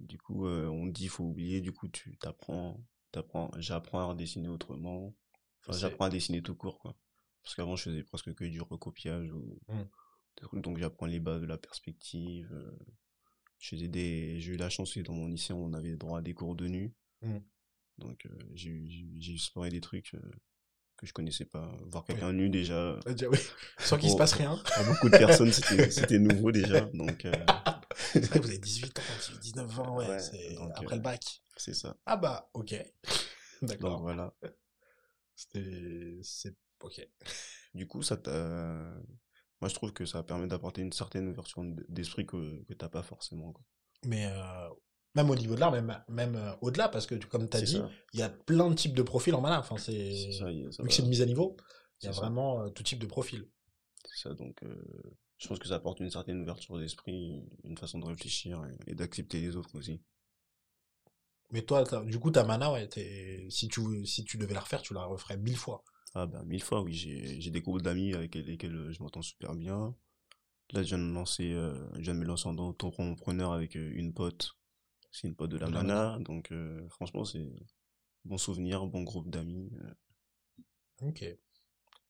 Du 0.00 0.18
coup, 0.18 0.46
euh, 0.46 0.66
on 0.68 0.86
dit 0.86 1.08
faut 1.08 1.24
oublier. 1.24 1.60
Du 1.60 1.72
coup, 1.72 1.88
tu 1.88 2.16
t'apprends, 2.18 2.82
t'apprends. 3.12 3.50
J'apprends 3.58 4.10
à 4.10 4.14
dessiner 4.14 4.48
autrement. 4.48 5.14
Enfin, 5.60 5.78
j'apprends 5.78 6.06
à 6.06 6.10
dessiner 6.10 6.42
tout 6.42 6.54
court, 6.54 6.78
quoi. 6.78 6.96
Parce 7.42 7.54
qu'avant, 7.54 7.76
je 7.76 7.84
faisais 7.84 8.02
presque 8.02 8.34
que 8.34 8.44
du 8.44 8.60
recopiage 8.60 9.32
ou 9.32 9.58
mmh. 9.68 10.60
Donc, 10.60 10.78
j'apprends 10.78 11.06
les 11.06 11.20
bases 11.20 11.42
de 11.42 11.46
la 11.46 11.58
perspective. 11.58 12.48
Euh, 12.52 12.70
j'ai 13.58 14.46
eu 14.46 14.56
la 14.56 14.70
chance 14.70 14.94
que 14.94 15.00
dans 15.00 15.12
mon 15.12 15.26
lycée, 15.26 15.52
on 15.52 15.74
avait 15.74 15.96
droit 15.96 16.20
à 16.20 16.22
des 16.22 16.32
cours 16.32 16.54
de 16.54 16.66
nu. 16.66 16.94
Mmh. 17.20 17.38
Donc, 17.98 18.24
euh, 18.24 18.38
j'ai, 18.54 19.34
exploré 19.34 19.68
des 19.68 19.82
trucs 19.82 20.16
que 20.96 21.06
je 21.06 21.12
connaissais 21.12 21.44
pas. 21.44 21.76
Voir 21.86 22.04
quelqu'un 22.04 22.32
nu 22.32 22.48
déjà. 22.48 22.98
oui. 23.06 23.38
Sans 23.78 23.98
qu'il 23.98 24.10
se 24.10 24.16
passe 24.16 24.32
rien. 24.32 24.56
Pour 24.76 24.84
beaucoup 24.86 25.10
de 25.10 25.18
personnes, 25.18 25.52
c'était 25.52 26.18
nouveau 26.18 26.52
déjà. 26.52 26.80
Donc, 26.94 27.26
vrai 28.14 28.38
que 28.38 28.38
vous 28.38 28.48
avez 28.48 28.58
18 28.58 28.98
ans, 28.98 29.02
19 29.40 29.80
ans, 29.80 29.96
ouais, 29.96 30.18
c'est 30.18 30.56
après 30.74 30.96
le 30.96 31.02
bac. 31.02 31.42
C'est 31.56 31.74
ça. 31.74 31.96
Ah 32.06 32.16
bah, 32.16 32.50
ok. 32.54 32.74
D'accord. 33.62 33.90
Donc 33.90 34.02
voilà. 34.02 34.34
C'était, 35.34 36.18
c'est, 36.22 36.56
ok. 36.82 37.08
Du 37.74 37.86
coup, 37.86 38.02
ça 38.02 38.16
moi 39.60 39.68
je 39.68 39.74
trouve 39.74 39.92
que 39.92 40.06
ça 40.06 40.22
permet 40.22 40.48
d'apporter 40.48 40.82
une 40.82 40.92
certaine 40.92 41.28
ouverture 41.28 41.62
d'esprit 41.88 42.26
que, 42.26 42.64
que 42.64 42.72
t'as 42.74 42.88
pas 42.88 43.02
forcément, 43.02 43.52
quoi. 43.52 43.64
Mais, 44.06 44.26
euh, 44.26 44.68
même 45.14 45.28
au 45.28 45.36
niveau 45.36 45.54
de 45.54 45.60
l'art, 45.60 45.72
même, 45.72 46.02
même 46.08 46.36
euh, 46.36 46.52
au-delà, 46.62 46.88
parce 46.88 47.06
que 47.06 47.14
comme 47.26 47.48
tu 47.48 47.56
as 47.56 47.62
dit, 47.62 47.82
il 48.12 48.20
y 48.20 48.22
a 48.22 48.30
plein 48.30 48.70
de 48.70 48.74
types 48.74 48.94
de 48.94 49.02
profils 49.02 49.34
en 49.34 49.40
mana. 49.40 49.58
Enfin, 49.60 49.76
c'est, 49.76 49.92
vu 49.92 50.88
que 50.88 50.92
c'est 50.92 51.02
une 51.02 51.08
mise 51.08 51.22
à 51.22 51.26
niveau, 51.26 51.56
il 52.02 52.06
y 52.06 52.08
a 52.08 52.12
vraiment 52.12 52.62
euh, 52.62 52.70
tout 52.70 52.82
type 52.82 52.98
de 52.98 53.06
profil. 53.06 53.48
C'est 54.04 54.28
ça, 54.28 54.34
donc, 54.34 54.64
je 55.36 55.48
pense 55.48 55.58
que 55.58 55.68
ça 55.68 55.74
apporte 55.74 56.00
une 56.00 56.10
certaine 56.10 56.40
ouverture 56.40 56.78
d'esprit, 56.78 57.44
une 57.64 57.76
façon 57.76 57.98
de 57.98 58.06
réfléchir 58.06 58.64
et, 58.86 58.94
d'accepter 58.94 59.40
les 59.40 59.56
autres 59.56 59.76
aussi. 59.76 60.00
Mais 61.50 61.62
toi, 61.62 61.84
du 62.04 62.18
coup, 62.18 62.30
ta 62.30 62.44
mana, 62.44 62.72
ouais, 62.72 62.88
si 63.50 63.68
tu, 63.68 64.06
si 64.06 64.24
tu 64.24 64.38
devais 64.38 64.54
la 64.54 64.60
refaire, 64.60 64.82
tu 64.82 64.94
la 64.94 65.04
referais 65.04 65.36
mille 65.36 65.56
fois. 65.56 65.84
Ah 66.14 66.26
ben, 66.26 66.42
mille 66.44 66.62
fois, 66.62 66.82
oui. 66.82 66.94
J'ai 66.94 67.50
des 67.50 67.60
groupes 67.60 67.82
d'amis 67.82 68.14
avec 68.14 68.34
lesquels 68.34 68.74
euh, 68.74 68.92
je 68.92 69.02
m'entends 69.02 69.22
super 69.22 69.54
bien. 69.54 69.94
Là, 70.72 70.82
je 70.82 70.88
viens 70.94 70.98
de 70.98 71.12
lancer, 71.12 71.52
euh, 71.52 71.88
je 71.94 72.02
viens 72.02 72.14
de 72.14 72.20
me 72.20 72.24
lancer 72.24 72.48
en 72.48 72.56
entrepreneur 72.58 73.52
avec 73.52 73.76
euh, 73.76 73.92
une 73.94 74.12
pote. 74.12 74.56
C'est 75.12 75.26
une 75.28 75.34
pote 75.34 75.50
de 75.50 75.56
la 75.56 75.68
mana, 75.68 76.18
donc 76.20 76.52
franchement, 76.88 77.24
c'est 77.24 77.52
bon 78.24 78.38
souvenir, 78.38 78.86
bon 78.86 79.02
groupe 79.02 79.28
d'amis. 79.28 79.72
Ok. 81.02 81.24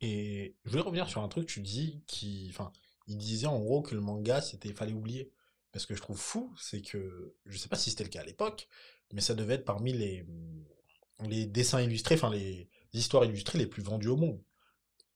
Et 0.02 0.54
je 0.64 0.70
voulais 0.70 0.82
revenir 0.82 1.08
sur 1.08 1.22
un 1.22 1.28
truc, 1.28 1.46
tu 1.48 1.62
dis 1.62 2.02
qui, 2.06 2.48
enfin, 2.50 2.72
il 3.06 3.16
disait 3.16 3.46
en 3.46 3.58
gros 3.58 3.80
que 3.80 3.94
le 3.94 4.02
manga, 4.02 4.42
c'était 4.42 4.74
fallait 4.74 4.92
oublier. 4.92 5.32
Mais 5.72 5.80
ce 5.80 5.86
que 5.86 5.94
je 5.94 6.02
trouve 6.02 6.18
fou, 6.18 6.52
c'est 6.58 6.82
que, 6.82 7.34
je 7.46 7.56
sais 7.56 7.70
pas 7.70 7.76
si 7.76 7.88
c'était 7.88 8.04
le 8.04 8.10
cas 8.10 8.20
à 8.20 8.24
l'époque, 8.24 8.68
mais 9.14 9.22
ça 9.22 9.34
devait 9.34 9.54
être 9.54 9.64
parmi 9.64 9.94
les, 9.94 10.26
les 11.26 11.46
dessins 11.46 11.80
illustrés, 11.80 12.16
enfin 12.16 12.28
les 12.28 12.68
histoires 12.92 13.24
illustrées 13.24 13.58
les 13.58 13.66
plus 13.66 13.82
vendues 13.82 14.08
au 14.08 14.16
monde. 14.16 14.40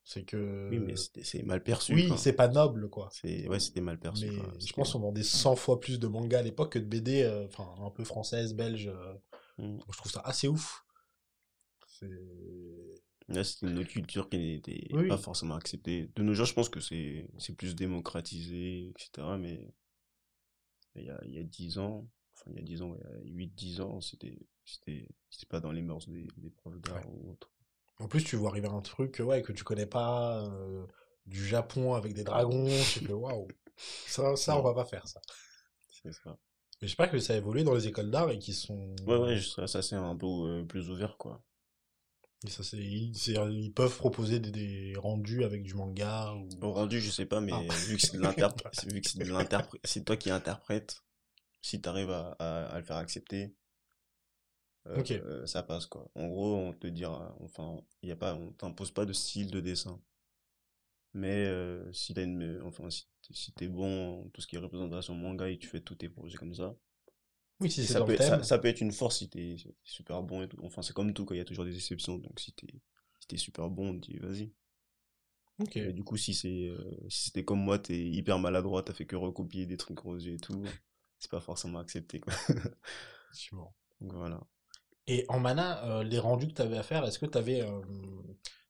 C'est 0.07 0.23
que. 0.23 0.69
Oui, 0.69 0.77
mais 0.77 0.93
c'est 0.95 1.41
mal 1.41 1.63
perçu. 1.63 1.95
Oui, 1.95 2.11
c'est 2.15 2.33
pas 2.33 2.47
noble, 2.47 2.89
quoi. 2.89 3.09
Ouais, 3.23 3.59
c'était 3.59 3.81
mal 3.81 3.99
perçu. 3.99 4.29
je 4.59 4.73
pense 4.73 4.93
qu'on 4.93 4.99
vendait 4.99 5.23
100 5.23 5.55
fois 5.55 5.79
plus 5.79 5.99
de 5.99 6.07
mangas 6.07 6.39
à 6.39 6.43
l'époque 6.43 6.73
que 6.73 6.79
de 6.79 6.85
BD, 6.85 7.23
euh, 7.23 7.47
enfin, 7.47 7.67
un 7.83 7.89
peu 7.89 8.03
française, 8.03 8.53
belge. 8.53 8.87
Euh. 8.87 9.13
Mmh. 9.57 9.79
je 9.89 9.97
trouve 9.97 10.11
ça 10.11 10.21
assez 10.21 10.47
ouf. 10.47 10.85
C'est. 11.87 12.09
Là, 13.29 13.43
c'était 13.43 13.65
une 13.65 13.83
culture 13.83 14.29
qui 14.29 14.37
n'était 14.37 14.87
pas 15.07 15.17
forcément 15.17 15.55
acceptée. 15.55 16.11
De 16.15 16.21
nos 16.21 16.35
jours, 16.35 16.45
je 16.45 16.53
pense 16.53 16.69
que 16.69 16.79
c'est, 16.79 17.27
plus 17.57 17.73
démocratisé, 17.73 18.89
etc. 18.89 19.27
Mais 19.39 19.73
il 20.95 21.05
y 21.05 21.09
a, 21.09 21.19
il 21.25 21.33
y 21.33 21.39
a 21.39 21.43
10 21.43 21.79
ans, 21.79 22.07
enfin, 22.35 22.51
il 22.51 22.57
y 22.57 22.59
a 22.59 22.63
10 22.63 22.83
ans, 22.83 22.95
il 23.23 23.31
y 23.31 23.43
a 23.43 23.47
8-10 23.47 23.81
ans, 23.81 24.01
c'était 24.01 24.37
pas 25.49 25.59
dans 25.59 25.71
les 25.71 25.81
mœurs 25.81 26.07
des, 26.07 26.27
des 26.37 26.51
profs 26.51 26.79
d'art 26.81 27.09
ou 27.11 27.31
autre. 27.31 27.54
En 27.99 28.07
plus, 28.07 28.23
tu 28.23 28.35
vois 28.35 28.49
arriver 28.49 28.67
un 28.67 28.81
truc, 28.81 29.21
ouais, 29.23 29.41
que 29.41 29.53
tu 29.53 29.63
connais 29.63 29.85
pas, 29.85 30.43
euh, 30.43 30.85
du 31.25 31.45
Japon 31.45 31.93
avec 31.93 32.13
des 32.13 32.23
dragons, 32.23 32.67
tu 32.67 33.05
fais 33.05 33.13
waouh. 33.13 33.47
Ça, 34.07 34.35
ça, 34.35 34.57
on 34.57 34.61
va 34.61 34.73
pas 34.73 34.85
faire 34.85 35.07
ça. 35.07 35.21
C'est 35.89 36.13
ça. 36.13 36.37
Mais 36.81 36.87
j'espère 36.87 37.09
que 37.09 37.19
ça 37.19 37.33
a 37.33 37.37
évolué 37.37 37.63
dans 37.63 37.73
les 37.73 37.87
écoles 37.87 38.11
d'art 38.11 38.29
et 38.31 38.39
qu'ils 38.39 38.53
sont. 38.53 38.95
Ouais, 39.05 39.17
ouais, 39.17 39.41
ça, 39.41 39.81
c'est 39.81 39.95
un 39.95 40.15
peu 40.15 40.25
euh, 40.25 40.63
plus 40.63 40.89
ouvert, 40.89 41.17
quoi. 41.17 41.41
Et 42.45 42.49
ça, 42.49 42.63
c'est, 42.63 42.77
ils, 42.77 43.71
peuvent 43.73 43.97
proposer 43.97 44.39
des, 44.39 44.93
rendus 44.97 45.43
avec 45.43 45.63
du 45.63 45.73
manga 45.73 46.33
ou... 46.33 46.47
Bon, 46.57 46.73
rendu, 46.73 47.01
je 47.01 47.09
sais 47.09 47.25
pas, 47.25 47.41
mais 47.41 47.53
ah. 47.53 47.73
vu 47.87 47.95
que 47.95 48.01
c'est 48.01 48.17
de 48.17 48.21
l'interprète, 48.21 49.79
c'est 49.83 50.03
toi 50.03 50.15
qui 50.15 50.29
interprète, 50.29 51.01
si 51.61 51.81
t'arrives 51.81 52.11
à, 52.11 52.33
à, 52.39 52.77
le 52.77 52.83
faire 52.83 52.97
accepter, 52.97 53.55
euh, 54.87 55.45
ça 55.45 55.63
passe, 55.63 55.85
quoi. 55.85 56.09
En 56.15 56.27
gros, 56.27 56.55
on 56.55 56.73
te 56.73 56.87
dira, 56.87 57.35
enfin, 57.41 57.81
il 58.01 58.09
y 58.09 58.11
a 58.11 58.15
pas, 58.15 58.35
on 58.35 58.51
t'impose 58.51 58.91
pas 58.91 59.05
de 59.05 59.13
style 59.13 59.51
de 59.51 59.59
dessin. 59.59 60.01
Mais, 61.13 61.45
euh, 61.45 61.91
si 61.93 62.13
t'as 62.13 62.23
une, 62.23 62.61
enfin, 62.63 62.89
si, 62.89 63.07
si 63.31 63.53
t'es 63.53 63.67
bon, 63.67 64.29
tout 64.33 64.41
ce 64.41 64.47
qui 64.47 64.57
est 64.57 64.59
représentation 64.59 65.15
manga 65.15 65.49
et 65.49 65.57
tu 65.57 65.67
fais 65.67 65.79
tous 65.79 65.95
tes 65.95 66.09
projets 66.09 66.37
comme 66.37 66.53
ça, 66.53 66.75
oui, 67.61 67.71
si 67.71 67.85
ça, 67.85 68.03
peut, 68.03 68.17
ça, 68.17 68.43
ça, 68.43 68.57
peut 68.59 68.67
être 68.67 68.81
une 68.81 68.91
force 68.91 69.19
si 69.19 69.29
t'es 69.29 69.55
super 69.83 70.21
bon 70.23 70.43
et 70.43 70.49
tout. 70.49 70.57
Enfin, 70.63 70.81
c'est 70.81 70.93
comme 70.93 71.13
tout, 71.13 71.25
il 71.31 71.37
y 71.37 71.39
a 71.39 71.45
toujours 71.45 71.63
des 71.63 71.75
exceptions. 71.75 72.17
Donc, 72.17 72.39
si 72.39 72.51
t'es 72.51 72.67
si 73.29 73.37
super 73.37 73.69
bon, 73.69 73.91
on 73.91 73.93
dit 73.93 74.17
vas-y. 74.17 74.51
Ok. 75.59 75.77
Et 75.77 75.93
du 75.93 76.03
coup, 76.03 76.17
si 76.17 76.33
c'est 76.33 76.67
euh, 76.67 76.97
si 77.07 77.25
c'était 77.25 77.45
comme 77.45 77.61
moi, 77.61 77.79
t'es 77.79 77.97
hyper 77.97 78.39
maladroit, 78.39 78.83
t'as 78.83 78.93
fait 78.93 79.05
que 79.05 79.15
recopier 79.15 79.65
des 79.65 79.77
trucs 79.77 79.99
rosés 79.99 80.33
et 80.33 80.37
tout, 80.37 80.65
c'est 81.17 81.31
pas 81.31 81.39
forcément 81.39 81.79
accepté, 81.79 82.19
quoi. 82.19 82.33
Donc, 84.01 84.13
voilà. 84.13 84.45
Et 85.07 85.25
en 85.29 85.39
mana, 85.39 85.85
euh, 85.85 86.03
les 86.03 86.19
rendus 86.19 86.47
que 86.47 86.53
t'avais 86.53 86.77
à 86.77 86.83
faire, 86.83 87.05
est-ce 87.05 87.19
que 87.19 87.25
t'avais. 87.25 87.61
Euh, 87.61 87.81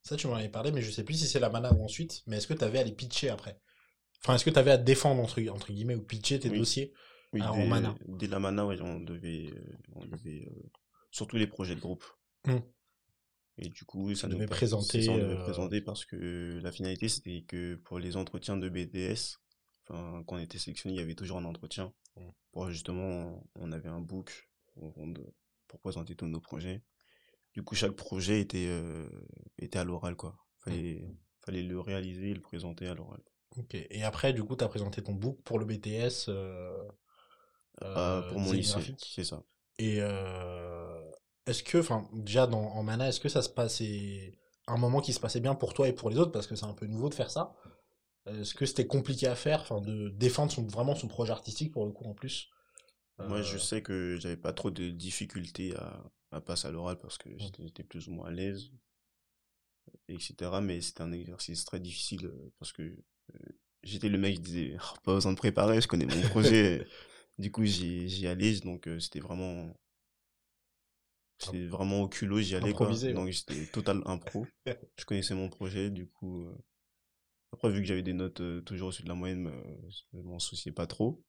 ça, 0.04 0.15
tu 0.15 0.28
m'en 0.28 0.36
avais 0.36 0.50
parlé, 0.50 0.71
mais 0.71 0.82
je 0.82 0.91
sais 0.91 1.04
plus 1.04 1.15
si 1.15 1.28
c'est 1.28 1.39
la 1.39 1.50
mana 1.50 1.74
ou 1.74 1.84
ensuite, 1.84 2.24
mais 2.28 2.38
est-ce 2.38 2.48
que 2.48 2.54
t'avais 2.54 2.80
à 2.80 2.84
les 2.84 2.91
pitcher 2.91 3.30
après? 3.30 3.60
Enfin, 4.21 4.36
est-ce 4.36 4.45
que 4.45 4.50
t'avais 4.50 4.71
à 4.71 4.78
défendre, 4.78 5.21
entre, 5.21 5.41
entre 5.50 5.71
guillemets, 5.71 5.95
ou 5.95 6.02
pitcher 6.02 6.39
tes 6.39 6.50
dossiers 6.50 6.93
oui, 7.34 7.41
ah, 7.43 7.52
dès, 7.54 7.67
mana? 7.67 7.95
dès, 8.08 8.28
la 8.28 8.39
mana, 8.39 8.65
on 8.65 9.00
devait, 9.02 9.52
euh, 9.52 9.78
on 9.93 10.06
devait 10.06 10.48
euh, 10.48 10.69
surtout 11.12 11.36
les 11.36 11.48
projets 11.48 11.76
de 11.76 11.82
groupe. 11.82 12.06
Hmm. 12.45 12.60
Et 13.58 13.69
du 13.69 13.84
coup, 13.84 14.15
ça 14.15 14.28
devait 14.28 14.48
présenter. 14.48 15.02
Ça, 15.02 15.12
on 15.12 15.17
devait 15.17 15.34
euh, 15.34 15.43
présenter 15.43 15.82
parce 15.82 16.06
que 16.06 16.60
la 16.63 16.71
finalité, 16.71 17.10
c'était 17.10 17.43
que 17.48 17.76
pour 17.76 18.00
les 18.00 18.15
entretiens 18.15 18.58
de 18.58 18.69
BDS, 18.69 19.38
enfin, 19.88 20.24
quand 20.26 20.38
on 20.38 20.39
était 20.39 20.58
sélectionné, 20.58 20.95
il 20.95 21.00
y 21.00 21.04
avait 21.04 21.15
toujours 21.15 21.38
un 21.38 21.45
entretien. 21.45 21.93
Hmm. 22.15 22.30
Pour 22.52 22.69
justement, 22.69 23.43
on 23.56 23.71
avait 23.71 23.89
un 23.89 24.02
book 24.02 24.50
pour 25.67 25.80
présenter 25.80 26.15
tous 26.15 26.28
nos 26.28 26.39
projets. 26.39 26.84
Du 27.54 27.63
coup, 27.63 27.75
chaque 27.75 27.95
projet 27.95 28.41
était, 28.41 28.69
était 29.60 29.80
à 29.80 29.84
l'oral, 29.84 30.15
quoi. 30.15 30.38
Fallait, 30.60 31.01
hmm. 31.01 31.17
fallait 31.45 31.63
le 31.63 31.80
réaliser 31.80 32.32
et 32.32 32.34
le 32.34 32.41
présenter 32.41 32.88
à 32.88 32.95
l'oral. 32.95 33.21
Ok. 33.58 33.75
Et 33.75 34.04
après, 34.04 34.34
du 34.34 34.43
coup, 34.43 34.56
tu 34.56 34.63
as 34.63 34.67
présenté 34.67 35.01
ton 35.01 35.13
book 35.13 35.41
pour 35.43 35.60
le 35.60 35.65
BTS. 35.65 36.30
Euh, 36.30 36.84
pour 38.30 38.39
mon 38.39 38.51
lycée, 38.51 38.95
c'est 38.97 39.23
ça. 39.23 39.43
Et 39.80 40.01
est-ce 41.47 41.63
que, 41.63 41.78
enfin, 41.78 42.08
déjà 42.13 42.47
dans, 42.47 42.63
en 42.63 42.84
Mana, 42.84 43.10
est-ce 43.10 43.19
que 43.19 43.30
ça 43.30 43.41
se 43.41 43.49
passait 43.49 44.34
un 44.67 44.78
moment 44.78 44.99
qui 44.99 45.13
se 45.13 45.19
passait 45.19 45.39
bien 45.39 45.56
pour 45.56 45.73
toi 45.73 45.88
et 45.88 45.93
pour 45.93 46.10
les 46.10 46.17
autres? 46.17 46.32
Parce 46.32 46.47
que 46.47 46.56
c'est 46.56 46.65
un 46.65 46.73
peu 46.73 46.88
nouveau 46.88 47.10
de 47.10 47.13
faire 47.13 47.30
ça 47.30 47.54
Est-ce 48.25 48.56
que 48.56 48.65
c'était 48.65 48.88
compliqué 48.88 49.28
à 49.28 49.36
faire, 49.36 49.62
enfin, 49.62 49.82
de 49.82 50.10
défendre 50.10 50.51
son, 50.51 50.65
vraiment 50.65 50.95
son 50.95 51.08
projet 51.08 51.32
artistique 51.32 51.71
pour 51.71 51.86
le 51.86 51.91
coup 51.91 52.06
en 52.06 52.13
plus? 52.13 52.49
Moi, 53.19 53.41
je 53.41 53.58
sais 53.58 53.82
que 53.82 54.17
j'avais 54.19 54.38
pas 54.38 54.54
trop 54.54 54.71
de 54.71 54.89
difficultés 54.89 55.75
à, 55.78 56.04
à 56.32 56.41
passer 56.41 56.67
à 56.67 56.71
l'oral 56.71 56.97
parce 56.99 57.17
que 57.17 57.30
j'étais 57.60 57.84
plus 57.84 58.08
ou 58.08 58.12
moins 58.12 58.28
à 58.28 58.32
l'aise, 58.32 58.71
etc. 60.10 60.51
Mais 60.62 60.82
c'était 60.82 61.01
un 61.01 61.12
exercice 61.12 61.63
très 61.65 61.80
difficile 61.80 62.32
parce 62.60 62.73
que 62.73 62.95
j'étais 63.84 64.10
le 64.10 64.17
mec 64.17 64.36
qui 64.36 64.41
disait 64.41 64.78
oh, 64.78 64.95
pas 65.04 65.13
besoin 65.13 65.32
de 65.32 65.38
préparer, 65.38 65.80
je 65.82 65.88
connais 65.88 66.06
mon 66.06 66.21
projet. 66.30 66.86
du 67.39 67.51
coup, 67.51 67.65
j'y 67.65 68.28
allais, 68.28 68.60
donc 68.60 68.89
c'était 68.99 69.19
vraiment 69.19 69.73
c'est 71.39 71.65
vraiment 71.65 72.01
au 72.01 72.08
culot, 72.08 72.39
j'y 72.39 72.56
allais 72.56 72.73
quoi. 72.73 72.88
Donc 72.88 73.30
j'étais 73.30 73.65
total 73.67 74.01
impro. 74.06 74.47
je 74.97 75.06
connaissais 75.06 75.36
mon 75.36 75.49
projet, 75.49 75.89
du 75.89 76.08
coup. 76.08 76.43
Euh, 76.43 76.56
après, 77.51 77.69
vu 77.69 77.82
que 77.82 77.88
j'avais 77.88 78.04
des 78.04 78.13
notes 78.13 78.41
euh, 78.41 78.62
toujours 78.62 78.89
au-dessus 78.89 79.04
de 79.04 79.10
la 79.10 79.15
moyenne, 79.15 79.51
je 79.89 80.19
m'en 80.19 80.39
souciais 80.39 80.71
pas 80.71 80.88
trop. 80.88 81.21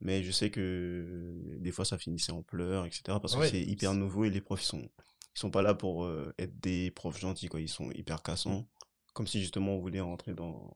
Mais 0.00 0.22
je 0.22 0.30
sais 0.30 0.50
que 0.50 1.34
des 1.58 1.72
fois 1.72 1.84
ça 1.84 1.98
finissait 1.98 2.32
en 2.32 2.42
pleurs, 2.42 2.86
etc. 2.86 3.02
Parce 3.20 3.34
que 3.34 3.46
c'est 3.46 3.62
hyper 3.62 3.94
nouveau 3.94 4.24
et 4.24 4.30
les 4.30 4.40
profs 4.40 4.62
ils 4.62 4.66
sont, 4.66 4.88
ils 5.34 5.38
sont 5.38 5.50
pas 5.50 5.62
là 5.62 5.74
pour 5.74 6.04
euh, 6.04 6.32
être 6.38 6.58
des 6.60 6.90
profs 6.90 7.18
gentils, 7.18 7.48
quoi. 7.48 7.60
Ils 7.60 7.68
sont 7.68 7.90
hyper 7.92 8.22
cassants. 8.22 8.68
Comme 9.14 9.26
si 9.26 9.40
justement 9.40 9.74
on 9.74 9.80
voulait 9.80 10.00
rentrer 10.00 10.34
dans, 10.34 10.72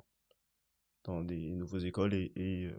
dans 1.04 1.22
des 1.22 1.52
nouvelles 1.52 1.86
écoles 1.86 2.14
et, 2.14 2.32
et 2.34 2.70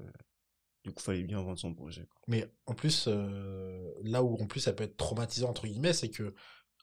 du 0.84 0.92
coup, 0.92 1.02
fallait 1.02 1.24
bien 1.24 1.42
vendre 1.42 1.58
son 1.58 1.74
projet. 1.74 2.08
Mais 2.28 2.52
en 2.66 2.74
plus, 2.74 3.06
euh, 3.08 3.94
là 4.04 4.24
où 4.24 4.36
en 4.36 4.48
plus 4.48 4.60
ça 4.60 4.74
peut 4.74 4.84
être 4.84 4.98
traumatisant, 4.98 5.50
entre 5.50 5.66
guillemets, 5.66 5.94
c'est 5.94 6.10
que 6.10 6.36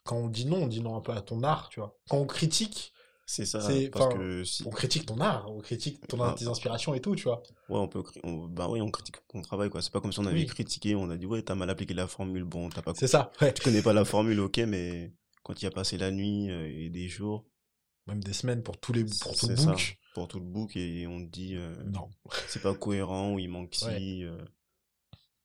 quand 0.04 0.16
on 0.16 0.28
dit 0.28 0.46
non, 0.46 0.62
on 0.62 0.66
dit 0.66 0.80
non 0.80 0.96
un 0.96 1.00
peu 1.00 1.12
à 1.12 1.20
ton 1.20 1.42
art, 1.42 1.68
tu 1.68 1.80
vois. 1.80 1.98
Quand 2.08 2.16
on 2.16 2.26
critique, 2.26 2.94
c'est 3.30 3.46
ça, 3.46 3.58
parce 3.92 4.14
que 4.14 4.42
on 4.66 4.70
critique 4.70 5.06
ton 5.06 5.20
art, 5.20 5.50
on 5.50 5.60
critique 5.60 6.06
ton, 6.06 6.20
ah, 6.22 6.34
tes 6.36 6.46
inspirations 6.46 6.94
et 6.94 7.00
tout, 7.00 7.14
tu 7.14 7.24
vois. 7.24 7.42
Ouais, 7.68 7.78
on 7.78 7.88
peut, 7.88 8.02
bah 8.50 8.68
oui, 8.68 8.80
on 8.80 8.90
critique 8.90 9.16
ton 9.28 9.40
travail, 9.42 9.70
quoi. 9.70 9.82
C'est 9.82 9.92
pas 9.92 10.00
comme 10.00 10.12
si 10.12 10.18
on 10.18 10.26
avait 10.26 10.46
critiqué, 10.46 10.94
on 10.94 11.10
a 11.10 11.16
dit, 11.16 11.26
ouais, 11.26 11.42
t'as 11.42 11.54
mal 11.54 11.70
appliqué 11.70 11.94
la 11.94 12.06
formule, 12.06 12.44
bon, 12.44 12.68
t'as 12.68 12.82
pas. 12.82 12.92
C'est 12.94 13.06
ça, 13.06 13.30
ouais. 13.40 13.52
Tu 13.54 13.62
connais 13.62 13.82
pas 13.82 13.92
la 13.92 14.04
formule, 14.04 14.40
ok, 14.40 14.58
mais 14.66 15.12
quand 15.42 15.62
il 15.62 15.66
a 15.66 15.70
passé 15.70 15.96
la 15.96 16.10
nuit 16.10 16.50
euh, 16.50 16.66
et 16.66 16.88
des 16.90 17.08
jours. 17.08 17.46
Même 18.06 18.22
des 18.24 18.32
semaines 18.32 18.62
pour 18.62 18.78
tous 18.78 18.92
les, 18.92 19.04
pour 19.04 19.36
tout 19.36 19.46
le 19.46 19.54
book 19.54 20.00
pour 20.14 20.28
tout 20.28 20.40
le 20.40 20.46
book 20.46 20.76
et 20.76 21.06
on 21.06 21.20
te 21.20 21.30
dit 21.30 21.54
euh, 21.56 21.74
non 21.84 22.10
c'est 22.48 22.62
pas 22.62 22.74
cohérent 22.74 23.34
ou 23.34 23.38
il 23.38 23.48
manque 23.48 23.74
ci 23.74 24.24
euh, 24.24 24.38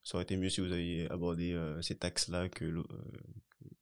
ça 0.03 0.17
aurait 0.17 0.23
été 0.23 0.37
mieux 0.37 0.49
si 0.49 0.61
vous 0.61 0.71
aviez 0.71 1.09
abordé 1.11 1.53
euh, 1.53 1.81
ces 1.81 1.95
taxes 1.95 2.27
là 2.29 2.49
que 2.49 2.83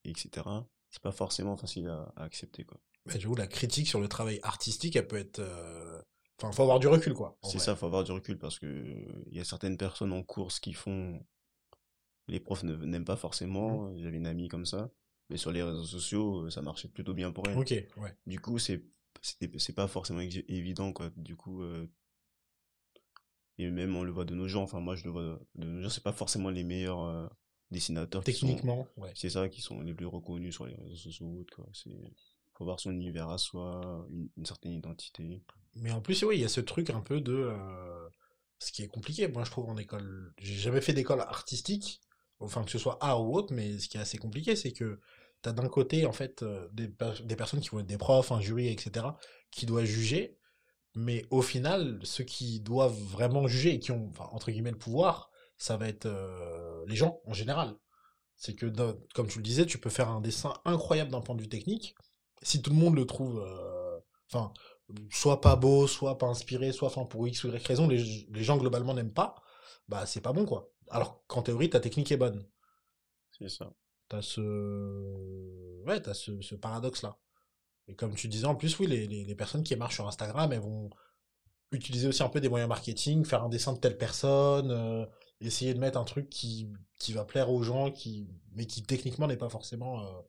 etc 0.04 0.48
c'est 0.90 1.02
pas 1.02 1.12
forcément 1.12 1.56
facile 1.58 1.88
à, 1.88 2.14
accepter 2.18 2.64
quoi 2.64 2.80
mais 3.06 3.20
j'avoue 3.20 3.36
la 3.36 3.48
critique 3.48 3.88
sur 3.88 4.00
le 4.00 4.08
travail 4.08 4.40
artistique 4.44 4.96
elle 4.96 5.08
peut 5.08 5.18
être 5.18 5.42
enfin 6.38 6.52
faut 6.52 6.64
avoir 6.64 6.80
du 6.80 6.88
recul 6.88 7.14
quoi 7.14 7.38
c'est 7.44 7.60
ça 7.60 7.76
faut 7.76 7.86
avoir 7.86 8.04
du 8.04 8.12
recul 8.12 8.38
parce 8.38 8.60
que 8.60 8.66
il 9.28 9.38
y 9.38 9.40
a 9.40 9.44
certaines 9.44 9.78
personnes 9.78 10.14
en 10.14 10.24
course 10.24 10.60
qui 10.60 10.74
font 10.74 11.20
les 12.28 12.40
profs 12.40 12.64
n'aiment 12.64 13.06
pas 13.06 13.18
forcément 13.18 13.90
mmh. 13.90 13.98
j'avais 14.00 14.18
une 14.18 14.28
amie 14.28 14.48
comme 14.48 14.66
ça 14.66 14.90
mais 15.30 15.38
sur 15.38 15.52
les 15.52 15.64
réseaux 15.64 15.84
sociaux 15.84 16.50
ça 16.50 16.62
marchait 16.62 16.88
plutôt 16.88 17.14
bien 17.14 17.32
pour 17.32 17.48
elle. 17.48 17.58
Ok 17.58 17.72
ouais. 17.72 18.16
Du 18.26 18.40
coup 18.40 18.60
c'est 18.60 18.86
c'est 19.22 19.74
pas 19.74 19.88
forcément 19.88 20.20
évident 20.20 20.92
quoi. 20.92 21.10
Du 21.16 21.36
coup 21.36 21.64
euh, 21.64 21.88
et 23.58 23.70
même 23.70 23.96
on 23.96 24.04
le 24.04 24.12
voit 24.12 24.26
de 24.26 24.36
nos 24.36 24.48
gens 24.48 24.64
enfin 24.64 24.80
moi 24.80 24.96
je 24.96 25.06
le 25.06 25.12
vois 25.12 25.40
de 25.56 25.66
nos 25.66 25.82
gens 25.82 25.90
c'est 25.90 26.04
pas 26.04 26.14
forcément 26.14 26.50
les 26.50 26.64
meilleurs 26.64 27.04
euh, 27.04 27.28
dessinateurs 27.72 28.24
techniquement 28.24 28.88
ouais. 28.98 29.12
c'est 29.16 29.30
ça 29.30 29.48
qui 29.50 29.62
sont 29.62 29.82
les 29.82 29.94
plus 29.94 30.06
reconnus 30.06 30.54
sur 30.54 30.66
les 30.66 30.76
réseaux 30.76 30.96
sociaux 30.96 31.46
quoi. 31.56 31.68
C'est 31.74 31.92
faut 32.54 32.64
avoir 32.64 32.80
son 32.80 32.92
univers 32.92 33.30
à 33.30 33.38
soi 33.38 34.06
une, 34.38 34.46
certaine 34.46 34.74
identité 34.74 35.44
mais 35.76 35.92
en 35.92 36.02
plus 36.02 36.24
oui 36.24 36.38
il 36.38 36.42
y 36.42 36.46
a 36.46 36.50
ce 36.50 36.62
truc 36.62 36.90
un 36.90 37.02
peu 37.02 37.22
de 37.22 37.34
euh, 37.34 38.10
ce 38.60 38.72
qui 38.72 38.84
est 38.84 38.88
compliqué 38.88 39.28
moi 39.28 39.44
je 39.44 39.52
trouve 39.52 39.70
en 39.70 39.78
école 39.78 40.34
j'ai 40.38 40.56
jamais 40.56 40.82
fait 40.82 40.94
d'école 40.94 41.22
artistique 41.22 42.02
enfin 42.40 42.64
que 42.64 42.72
ce 42.72 42.78
soit 42.78 42.98
art 43.02 43.24
ou 43.24 43.36
autre 43.36 43.54
mais 43.54 43.78
ce 43.80 43.88
qui 43.88 43.98
est 43.98 44.02
assez 44.02 44.18
compliqué 44.18 44.56
c'est 44.56 44.72
que 44.72 45.00
t'as 45.44 45.52
d'un 45.52 45.68
côté, 45.68 46.08
en 46.08 46.14
fait, 46.14 46.42
euh, 46.42 46.68
des, 46.72 46.88
personnes 47.36 47.60
qui 47.60 47.70
vont 47.70 47.82
être 47.82 47.86
des 47.86 47.98
profs, 47.98 48.32
un 48.32 48.42
jury, 48.42 48.70
etc., 48.70 49.06
qui 49.52 49.68
doivent 49.68 49.86
juger, 49.86 50.40
mais 50.96 51.26
au 51.30 51.42
final, 51.42 52.00
ceux 52.04 52.24
qui 52.24 52.62
doivent 52.62 52.98
vraiment 52.98 53.46
juger 53.46 53.76
et 53.76 53.80
qui 53.80 53.92
ont, 53.92 54.12
entre 54.32 54.52
guillemets, 54.52 54.72
le 54.72 54.78
pouvoir, 54.78 55.30
ça 55.58 55.78
va 55.78 55.88
être 55.88 56.06
euh, 56.06 56.84
les 56.88 56.96
gens, 56.96 57.20
en 57.26 57.34
général. 57.34 57.76
C'est 58.38 58.56
que, 58.56 58.66
comme 59.14 59.28
tu 59.28 59.40
le 59.40 59.44
disais, 59.44 59.66
tu 59.66 59.78
peux 59.78 59.90
faire 59.90 60.10
un 60.10 60.22
dessin 60.22 60.54
incroyable 60.66 61.12
d'un 61.12 61.22
point 61.22 61.36
de 61.36 61.42
vue 61.42 61.50
technique, 61.50 61.94
si 62.44 62.62
tout 62.62 62.72
le 62.72 62.78
monde 62.78 62.96
le 62.96 63.06
trouve, 63.06 63.40
euh, 63.40 64.00
enfin, 64.32 64.54
soit 65.12 65.42
pas 65.42 65.56
beau, 65.56 65.88
soit 65.88 66.18
pas 66.18 66.28
inspiré, 66.28 66.72
soit, 66.72 66.90
enfin, 66.90 67.06
pour 67.06 67.28
X 67.28 67.44
ou 67.44 67.50
Y 67.50 67.66
raison, 67.68 67.88
les, 67.88 68.28
les 68.30 68.44
gens 68.44 68.58
globalement 68.58 68.94
n'aiment 68.94 69.14
pas, 69.14 69.36
bah, 69.88 70.06
c'est 70.06 70.22
pas 70.22 70.34
bon, 70.34 70.46
quoi. 70.46 70.72
Alors 70.90 71.24
qu'en 71.28 71.42
théorie, 71.42 71.70
ta 71.70 71.80
technique 71.80 72.12
est 72.12 72.18
bonne. 72.18 72.46
C'est 73.32 73.50
ça 73.50 73.74
t'as 74.14 74.22
ce 74.22 74.42
ouais 75.86 76.00
t'as 76.02 76.14
ce, 76.14 76.40
ce 76.42 76.56
paradoxe 76.56 77.02
là 77.02 77.18
et 77.88 77.96
comme 77.96 78.16
tu 78.16 78.28
disais 78.28 78.46
en 78.46 78.56
plus 78.56 78.78
oui 78.80 78.88
les, 78.88 79.08
les, 79.08 79.36
personnes 79.36 79.64
qui 79.64 79.76
marchent 79.76 79.96
sur 79.96 80.08
Instagram 80.08 80.52
elles 80.54 80.60
vont 80.60 80.90
utiliser 81.72 82.08
aussi 82.08 82.22
un 82.22 82.30
peu 82.30 82.40
des 82.40 82.50
moyens 82.50 82.70
marketing 82.70 83.26
faire 83.26 83.44
un 83.44 83.50
dessin 83.50 83.74
de 83.74 83.80
telle 83.80 83.98
personne 83.98 84.72
euh, 84.72 85.06
essayer 85.42 85.74
de 85.74 85.80
mettre 85.80 85.98
un 85.98 86.04
truc 86.04 86.30
qui 86.30 86.72
qui 87.00 87.14
va 87.14 87.26
plaire 87.26 87.50
aux 87.50 87.64
gens 87.64 87.92
qui 87.92 88.30
mais 88.52 88.68
qui 88.68 88.84
techniquement 88.84 89.28
n'est 89.28 89.38
pas 89.38 89.50
forcément 89.50 90.02
euh, 90.02 90.22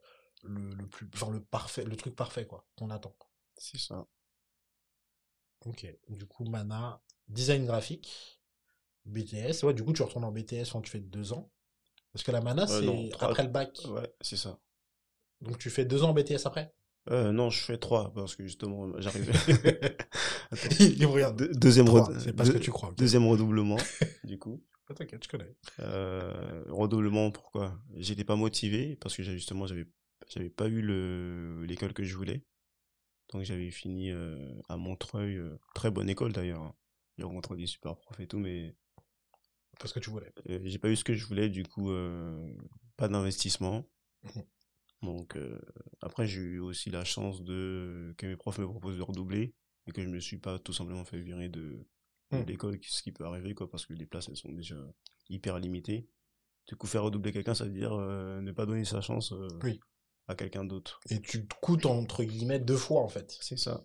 le, 0.45 0.75
le 0.75 0.87
plus 0.87 1.09
genre 1.15 1.31
le 1.31 1.43
parfait 1.43 1.85
le 1.85 1.97
truc 1.97 2.15
parfait 2.15 2.47
quoi 2.47 2.67
qu'on 2.77 2.91
attend 2.91 3.17
c'est 3.57 3.79
ça 3.79 4.07
ok 5.67 5.87
du 6.09 6.27
coup 6.27 6.45
Mana 6.45 7.03
design 7.29 7.67
graphique 7.67 8.41
BTS 9.07 9.65
ouais 9.65 9.75
du 9.75 9.85
coup 9.85 9.93
tu 9.93 10.03
retournes 10.03 10.25
en 10.25 10.33
BTS 10.33 10.71
quand 10.73 10.83
tu 10.83 10.91
fais 10.91 11.01
deux 11.01 11.33
ans 11.33 11.51
parce 12.15 12.23
que 12.23 12.31
la 12.31 12.41
mana, 12.41 12.63
euh, 12.71 12.81
c'est 13.11 13.25
après 13.25 13.43
le 13.43 13.49
bac. 13.49 13.77
Ouais, 13.89 14.09
c'est 14.21 14.37
ça. 14.37 14.61
Donc 15.41 15.59
tu 15.59 15.69
fais 15.69 15.85
deux 15.85 16.05
ans 16.05 16.11
en 16.11 16.15
BTS 16.15 16.47
après? 16.47 16.73
Euh, 17.11 17.33
non, 17.33 17.51
je 17.51 17.61
fais 17.61 17.77
trois 17.77 18.13
parce 18.15 18.37
que 18.37 18.45
justement 18.45 18.89
j'arrive. 19.01 19.33
Il 20.81 21.05
regarde. 21.07 21.51
deuxième 21.59 21.87
C'est 22.21 22.33
pas 22.33 22.45
ce 22.45 22.53
que 22.53 22.59
tu 22.59 22.71
crois. 22.71 22.95
Deuxième 22.97 23.27
redoublement, 23.27 23.77
du 24.25 24.39
coup. 24.39 24.63
T'inquiète, 24.95 25.25
je 25.25 25.29
connais. 25.29 25.57
Euh, 25.81 26.63
redoublement, 26.69 27.33
pourquoi? 27.33 27.77
J'étais 27.97 28.25
pas 28.25 28.37
motivé 28.37 28.97
parce 29.01 29.17
que 29.17 29.25
justement 29.25 29.67
j'avais 29.67 29.87
j'avais 30.29 30.51
pas 30.51 30.69
eu 30.69 30.81
le 30.81 31.65
l'école 31.65 31.93
que 31.93 32.05
je 32.05 32.17
voulais. 32.17 32.45
Donc 33.33 33.43
j'avais 33.43 33.71
fini 33.71 34.11
euh, 34.11 34.37
à 34.69 34.77
Montreuil, 34.77 35.37
euh, 35.37 35.59
très 35.75 35.91
bonne 35.91 36.09
école 36.09 36.33
d'ailleurs. 36.33 36.63
Hein. 36.63 36.75
J'ai 37.17 37.25
rencontré 37.25 37.57
des 37.57 37.67
super 37.67 37.97
profs 37.97 38.21
et 38.21 38.27
tout, 38.27 38.39
mais 38.39 38.77
parce 39.79 39.93
que 39.93 40.01
tu 40.01 40.11
voulais. 40.11 40.33
Euh, 40.51 40.61
j'ai 40.65 40.79
pas 40.79 40.89
eu 40.89 40.97
ce 40.97 41.05
que 41.05 41.15
je 41.15 41.27
voulais, 41.27 41.49
du 41.49 41.65
coup, 41.65 41.91
pas 42.97 43.09
d'investissement. 43.09 43.85
Mhm. 44.23 44.45
Donc, 45.03 45.39
après, 46.01 46.27
j'ai 46.27 46.41
eu 46.41 46.59
aussi 46.61 46.91
la 46.91 47.05
chance 47.05 47.43
de 47.43 48.15
que 48.17 48.27
mes 48.27 48.37
profs 48.37 48.59
me 48.59 48.67
proposent 48.67 48.97
de 48.97 49.03
redoubler 49.03 49.55
et 49.87 49.93
que 49.93 50.03
je 50.03 50.09
me 50.09 50.19
suis 50.19 50.39
pas 50.39 50.59
tout 50.59 50.73
simplement 50.73 51.05
fait 51.05 51.21
virer 51.21 51.49
de, 51.49 51.87
de 52.33 52.39
mhm. 52.39 52.47
l'école, 52.47 52.79
ce 52.83 53.03
qui 53.03 53.13
peut 53.13 53.25
arriver, 53.25 53.55
quoi, 53.55 53.71
parce 53.71 53.85
que 53.85 53.93
les 53.93 54.07
places, 54.07 54.29
elles 54.29 54.37
sont 54.37 54.53
déjà 54.53 54.77
hyper 55.29 55.59
limitées. 55.59 56.09
Du 56.67 56.77
coup, 56.77 56.87
faire 56.87 57.03
redoubler 57.03 57.33
quelqu'un, 57.33 57.55
ça 57.55 57.65
veut 57.65 57.73
dire 57.73 57.97
ne 57.97 58.53
pas 58.53 58.67
donner 58.67 58.85
sa 58.85 59.01
chance 59.01 59.33
oui. 59.63 59.79
À 60.29 60.35
quelqu'un 60.35 60.65
d'autre. 60.65 61.01
Et 61.11 61.21
tu 61.21 61.47
te 61.47 61.55
coûtes, 61.61 61.87
entre 61.87 62.25
guillemets, 62.25 62.59
deux 62.59 62.77
fois, 62.77 63.03
en 63.03 63.09
fait. 63.09 63.37
C'est 63.41 63.59
ça. 63.59 63.85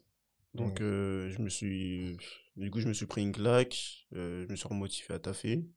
Donc, 0.54 0.80
mhm. 0.80 1.30
je 1.30 1.42
me 1.42 1.50
suis, 1.50 2.18
du 2.56 2.72
coup, 2.72 2.80
je 2.80 2.88
me 2.88 2.94
suis 2.94 3.06
pris 3.06 3.22
une 3.22 3.32
claque, 3.32 4.08
je 4.12 4.48
me 4.50 4.56
suis 4.56 4.68
remotivé 4.68 5.14
à 5.14 5.20
taffer. 5.20 5.70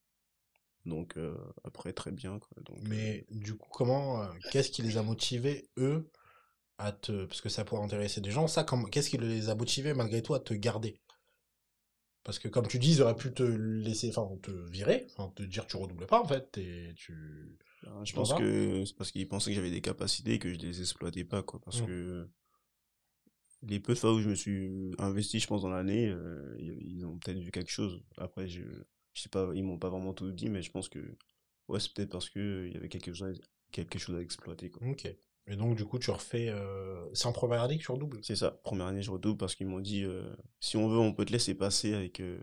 Donc 0.84 1.16
euh, 1.16 1.36
après 1.64 1.92
très 1.92 2.10
bien 2.10 2.38
quoi. 2.38 2.56
Donc, 2.64 2.78
Mais 2.82 3.24
du 3.30 3.54
coup 3.54 3.68
comment 3.70 4.22
euh, 4.22 4.26
qu'est-ce 4.50 4.70
qui 4.70 4.82
les 4.82 4.96
a 4.96 5.02
motivés 5.02 5.68
eux 5.78 6.10
à 6.78 6.92
te 6.92 7.24
parce 7.24 7.40
que 7.40 7.48
ça 7.48 7.64
pourrait 7.64 7.84
intéresser 7.84 8.20
des 8.20 8.30
gens 8.30 8.48
ça 8.48 8.66
qu'est-ce 8.90 9.10
qui 9.10 9.18
les 9.18 9.48
a 9.48 9.54
motivés 9.54 9.94
malgré 9.94 10.22
tout 10.22 10.34
à 10.34 10.40
te 10.40 10.54
garder? 10.54 11.00
Parce 12.24 12.38
que 12.38 12.48
comme 12.48 12.66
tu 12.66 12.78
dis 12.78 12.94
ils 12.94 13.02
auraient 13.02 13.16
pu 13.16 13.32
te 13.32 13.42
laisser 13.42 14.12
enfin 14.16 14.36
te 14.42 14.50
virer 14.50 15.06
enfin 15.12 15.32
te 15.36 15.42
dire 15.44 15.66
tu 15.66 15.76
redoubles 15.76 16.06
pas 16.06 16.20
en 16.20 16.26
fait 16.26 16.58
et 16.58 16.92
tu 16.96 17.56
ben, 17.82 18.04
je 18.04 18.12
pense 18.14 18.34
que 18.34 18.84
c'est 18.84 18.96
parce 18.96 19.10
qu'ils 19.10 19.28
pensaient 19.28 19.50
que 19.50 19.56
j'avais 19.56 19.70
des 19.70 19.80
capacités 19.80 20.34
et 20.34 20.38
que 20.38 20.52
je 20.52 20.58
les 20.58 20.80
exploitais 20.80 21.24
pas 21.24 21.42
quoi 21.42 21.60
parce 21.60 21.82
mmh. 21.82 21.86
que 21.86 22.28
les 23.62 23.80
peu 23.80 23.94
de 23.94 23.98
fois 23.98 24.12
où 24.12 24.20
je 24.20 24.28
me 24.28 24.34
suis 24.34 24.92
investi 24.98 25.40
je 25.40 25.46
pense 25.46 25.62
dans 25.62 25.70
l'année 25.70 26.08
euh, 26.08 26.56
ils 26.58 27.04
ont 27.06 27.18
peut-être 27.18 27.38
vu 27.38 27.50
quelque 27.50 27.70
chose 27.70 28.02
après 28.16 28.48
je 28.48 28.62
je 29.12 29.22
sais 29.22 29.28
pas, 29.28 29.50
ils 29.54 29.62
m'ont 29.62 29.78
pas 29.78 29.88
vraiment 29.88 30.14
tout 30.14 30.30
dit, 30.32 30.48
mais 30.48 30.62
je 30.62 30.70
pense 30.70 30.88
que 30.88 31.16
ouais, 31.68 31.80
c'est 31.80 31.92
peut-être 31.92 32.10
parce 32.10 32.30
que 32.30 32.66
il 32.66 32.74
y 32.74 32.76
avait 32.76 32.88
quelque 32.88 33.12
chose, 33.12 33.22
à, 33.22 33.32
quelque 33.70 33.98
chose 33.98 34.16
à 34.16 34.20
exploiter. 34.20 34.70
Quoi. 34.70 34.86
Ok. 34.88 35.06
Et 35.48 35.56
donc 35.56 35.76
du 35.76 35.84
coup, 35.84 35.98
tu 35.98 36.10
refais. 36.10 36.48
Euh... 36.48 37.12
C'est 37.14 37.26
en 37.26 37.32
première 37.32 37.62
année 37.62 37.76
que 37.76 37.82
tu 37.82 37.90
redoubles? 37.90 38.20
C'est 38.22 38.36
ça. 38.36 38.52
Première 38.62 38.86
année, 38.86 39.02
je 39.02 39.10
redouble 39.10 39.38
parce 39.38 39.54
qu'ils 39.54 39.66
m'ont 39.66 39.80
dit 39.80 40.04
euh, 40.04 40.34
si 40.60 40.76
on 40.76 40.88
veut, 40.88 40.98
on 40.98 41.12
peut 41.12 41.24
te 41.24 41.32
laisser 41.32 41.54
passer 41.54 41.94
avec 41.94 42.20
euh, 42.20 42.40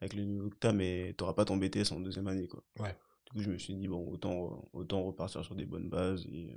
avec 0.00 0.14
le 0.14 0.24
niveau 0.24 0.50
que 0.50 0.56
t'as, 0.56 0.72
mais 0.72 1.14
t'auras 1.16 1.34
pas 1.34 1.44
ton 1.44 1.56
BTS 1.56 1.92
en 1.92 2.00
deuxième 2.00 2.26
année, 2.26 2.48
quoi. 2.48 2.62
Ouais. 2.80 2.96
Du 3.30 3.36
coup, 3.36 3.42
je 3.42 3.50
me 3.50 3.58
suis 3.58 3.74
dit, 3.74 3.88
bon, 3.88 4.06
autant, 4.08 4.68
autant 4.72 5.02
repartir 5.02 5.44
sur 5.44 5.54
des 5.54 5.66
bonnes 5.66 5.88
bases 5.88 6.26
et, 6.26 6.56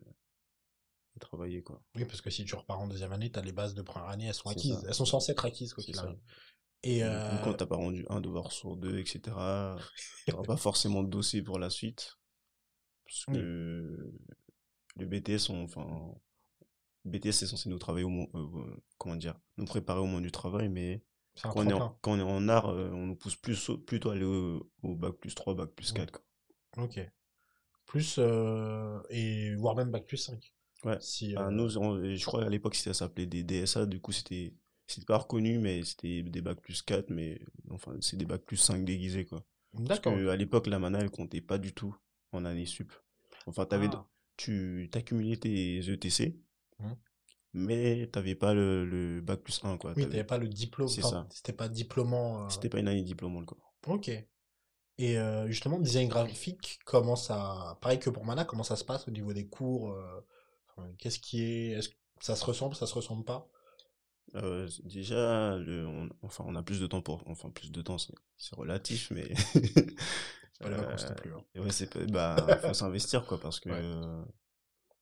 travailler, 1.20 1.62
quoi. 1.62 1.82
Oui, 1.96 2.06
parce 2.06 2.22
que 2.22 2.30
si 2.30 2.44
tu 2.44 2.56
repars 2.56 2.80
en 2.80 2.88
deuxième 2.88 3.14
année, 3.14 3.32
tu 3.32 3.38
as 3.38 3.44
les 3.44 3.52
bases 3.52 3.76
de 3.76 3.82
première 3.82 4.10
année, 4.10 4.26
elles 4.26 4.34
sont 4.34 4.50
acquises. 4.50 4.84
Elles 4.88 4.94
sont 4.96 5.06
censées 5.06 5.32
être 5.32 5.46
acquises, 5.46 5.74
quoi 5.74 5.84
qu'il 5.84 5.98
arrive. 5.98 6.20
Et 6.82 7.04
euh... 7.04 7.38
quand 7.44 7.54
t'as 7.54 7.66
pas 7.66 7.78
rendu 7.78 8.06
un 8.10 8.20
devoir 8.20 8.52
sur 8.52 8.76
deux, 8.76 8.98
etc., 8.98 9.22
t'auras 10.28 10.44
pas 10.46 10.58
forcément 10.58 11.04
de 11.04 11.10
dossier 11.10 11.42
pour 11.42 11.60
la 11.60 11.70
suite. 11.70 12.18
Parce 13.06 13.26
que 13.26 14.14
le 14.96 15.06
BTS, 15.06 15.52
enfin, 15.52 16.14
BTS 17.06 17.32
c'est 17.32 17.48
censé 17.48 17.70
nous 17.70 17.80
travailler 17.80 18.06
au 18.06 18.10
moins, 18.10 18.28
euh, 18.34 18.84
comment 18.98 19.16
dire, 19.16 19.40
nous 19.58 19.66
préparer 19.66 20.00
au 20.00 20.06
moins 20.06 20.22
du 20.22 20.32
travail, 20.32 20.70
mais 20.70 21.04
quand 21.42 21.54
on, 21.56 21.68
est 21.68 21.74
en, 21.74 21.98
quand 22.02 22.14
on, 22.14 22.20
est 22.20 22.22
en, 22.22 22.48
art, 22.48 22.70
euh, 22.70 22.90
on 22.92 23.08
nous 23.08 23.16
pousse 23.16 23.36
plus, 23.36 23.72
plutôt 23.86 24.10
à 24.10 24.14
aller 24.14 24.26
au, 24.26 24.96
bac 24.96 25.14
plus 25.14 25.34
3, 25.34 25.56
bac 25.56 25.70
plus 25.72 25.92
4. 25.92 26.24
Ok. 26.78 27.00
Plus, 27.86 28.16
euh, 28.18 29.00
et 29.10 29.54
voire 29.56 29.76
même 29.76 29.92
bac 29.92 30.06
plus 30.06 30.18
5. 30.18 30.54
Ouais. 30.86 30.98
Si, 31.00 31.36
ah, 31.38 31.50
nous, 31.50 31.70
je 31.70 32.26
crois 32.26 32.44
à 32.44 32.50
l'époque, 32.50 32.76
ça 32.76 32.94
s'appelait 32.94 33.26
des 33.26 33.44
DSA, 33.44 33.86
du 33.86 34.00
coup, 34.00 34.12
c'était 34.12 34.54
c'était 34.88 35.06
pas 35.06 35.18
reconnu, 35.18 35.60
mais 35.60 35.84
c'était 35.84 36.24
des 36.24 36.42
bacs 36.42 36.60
plus 36.60 36.82
4, 36.82 37.10
mais 37.10 37.40
enfin, 37.72 37.96
c'est 38.02 38.18
des 38.18 38.26
bacs 38.26 38.44
plus 38.44 38.58
5 38.58 38.84
déguisés, 38.84 39.26
quoi. 39.26 39.46
D'accord. 39.74 40.14
Parce 40.14 40.26
qu'à 40.26 40.36
l'époque, 40.36 40.68
la 40.68 40.80
mana, 40.80 41.00
elle 41.00 41.10
comptait 41.10 41.42
pas 41.42 41.58
du 41.58 41.74
tout 41.74 41.96
en 42.32 42.46
année 42.46 42.66
sup. 42.66 42.92
Enfin, 43.48 43.66
t'avais, 43.66 43.90
ah. 43.94 44.08
tu 44.38 44.90
t'accumulais 44.92 45.38
tes 45.38 45.78
ETC, 45.78 46.38
mmh. 46.80 46.92
mais 47.54 48.08
t'avais 48.08 48.36
pas 48.36 48.54
le, 48.54 48.86
le, 48.86 49.22
bac 49.22 49.42
plus 49.42 49.62
1, 49.64 49.78
quoi. 49.78 49.94
Oui, 49.96 50.04
t'avais 50.04 50.24
pas 50.24 50.38
le 50.38 50.48
diplôme. 50.48 50.90
C'est 50.90 51.02
ça. 51.02 51.28
C'était 51.32 51.54
pas 51.54 51.70
diplômant. 51.70 52.46
Euh 52.46 52.50
c'était 52.50 52.70
pas 52.70 52.80
une 52.80 52.88
année 52.88 53.04
diplômante, 53.04 53.46
quoi. 53.46 53.58
Ok. 53.88 54.12
Et 54.98 55.18
euh, 55.18 55.48
justement, 55.48 55.80
design 55.80 56.08
graphique, 56.08 56.80
comment 56.86 57.16
ça, 57.16 57.78
pareil 57.82 58.00
que 58.00 58.10
pour 58.10 58.26
Mana, 58.26 58.46
comment 58.46 58.64
ça 58.64 58.76
se 58.76 58.84
passe 58.84 59.08
au 59.08 59.12
niveau 59.12 59.34
des 59.34 59.48
cours 59.48 59.92
euh, 59.92 60.22
Qu'est-ce 60.98 61.20
qui 61.20 61.44
est, 61.44 61.72
est-ce 61.72 61.90
que 61.90 61.96
ça 62.20 62.36
se 62.36 62.46
ressemble, 62.46 62.76
ça 62.76 62.86
se 62.86 62.94
ressemble 62.94 63.26
pas? 63.26 63.50
Euh, 64.36 64.68
déjà, 64.84 65.58
le, 65.58 65.86
on, 65.88 66.10
enfin, 66.22 66.44
on 66.48 66.56
a 66.56 66.64
plus 66.64 66.80
de 66.80 66.88
temps 66.88 67.02
pour, 67.02 67.24
enfin, 67.28 67.50
plus 67.50 67.72
de 67.72 67.82
temps, 67.82 67.98
c'est 67.98 68.56
relatif, 68.56 69.12
mais. 69.12 69.34
c'est 69.36 69.64
pas 70.60 70.70
les 70.70 70.76
vacances 70.76 71.10
non 71.10 71.16
plus. 71.16 71.34
Hein. 71.34 71.44
Ouais, 71.56 71.72
c'est, 71.72 72.12
bah, 72.12 72.60
faut 72.62 72.74
s'investir, 72.74 73.26
quoi, 73.26 73.40
parce 73.40 73.60
que, 73.60 73.70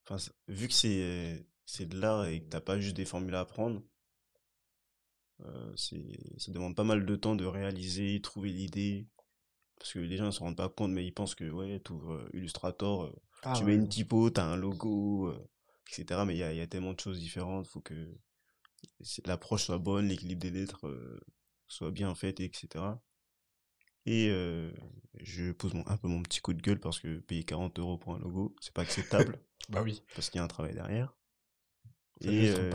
enfin, 0.05 0.31
vu 0.47 0.67
que 0.67 0.73
c'est, 0.73 1.45
c'est 1.65 1.85
de 1.85 1.99
l'art 1.99 2.25
et 2.25 2.41
que 2.41 2.49
t'as 2.49 2.61
pas 2.61 2.79
juste 2.79 2.95
des 2.95 3.05
formules 3.05 3.35
à 3.35 3.41
apprendre, 3.41 3.81
euh, 5.45 5.73
c'est, 5.75 6.19
ça 6.37 6.51
demande 6.51 6.75
pas 6.75 6.83
mal 6.83 7.05
de 7.05 7.15
temps 7.15 7.35
de 7.35 7.45
réaliser, 7.45 8.21
trouver 8.21 8.49
l'idée, 8.49 9.07
parce 9.82 9.93
que 9.93 9.99
les 9.99 10.15
gens 10.15 10.25
ne 10.25 10.32
se 10.32 10.39
rendent 10.39 10.55
pas 10.55 10.69
compte, 10.69 10.91
mais 10.91 11.03
ils 11.03 11.11
pensent 11.11 11.34
que, 11.34 11.49
ouais, 11.49 11.82
tu 11.84 11.93
ouvres 11.93 12.23
Illustrator, 12.34 13.05
euh, 13.05 13.15
ah 13.41 13.53
tu 13.57 13.63
mets 13.63 13.73
une 13.73 13.89
typo, 13.89 14.29
t'as 14.29 14.45
un 14.45 14.55
logo, 14.55 15.29
euh, 15.29 15.49
etc. 15.88 16.21
Mais 16.27 16.36
il 16.36 16.38
y 16.38 16.43
a, 16.43 16.53
y 16.53 16.61
a 16.61 16.67
tellement 16.67 16.93
de 16.93 16.99
choses 16.99 17.19
différentes, 17.19 17.65
faut 17.65 17.82
que, 17.82 18.15
l'approche 19.25 19.63
soit 19.63 19.79
bonne, 19.79 20.07
l'équilibre 20.07 20.41
des 20.41 20.51
lettres 20.51 20.88
euh, 20.88 21.19
soit 21.67 21.89
bien 21.89 22.13
fait, 22.13 22.39
etc. 22.41 22.84
Et 24.05 24.29
euh, 24.29 24.71
je 25.19 25.51
pose 25.51 25.73
un 25.88 25.97
peu 25.97 26.07
mon 26.07 26.21
petit 26.21 26.41
coup 26.41 26.53
de 26.53 26.61
gueule 26.61 26.79
parce 26.79 26.99
que 26.99 27.17
payer 27.17 27.43
40 27.43 27.79
euros 27.79 27.97
pour 27.97 28.13
un 28.13 28.19
logo, 28.19 28.55
c'est 28.61 28.73
pas 28.73 28.84
acceptable. 28.84 29.39
bah 29.69 29.82
oui. 29.82 30.03
Parce 30.13 30.29
qu'il 30.29 30.38
y 30.38 30.41
a 30.41 30.43
un 30.43 30.47
travail 30.47 30.75
derrière. 30.75 31.15
et 32.21 32.51
euh, 32.51 32.71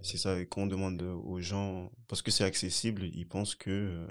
c'est 0.00 0.16
ça, 0.16 0.38
quand 0.46 0.62
on 0.62 0.66
demande 0.66 1.02
aux 1.02 1.40
gens, 1.40 1.92
parce 2.08 2.22
que 2.22 2.30
c'est 2.30 2.44
accessible, 2.44 3.04
ils 3.04 3.28
pensent 3.28 3.54
que 3.54 4.06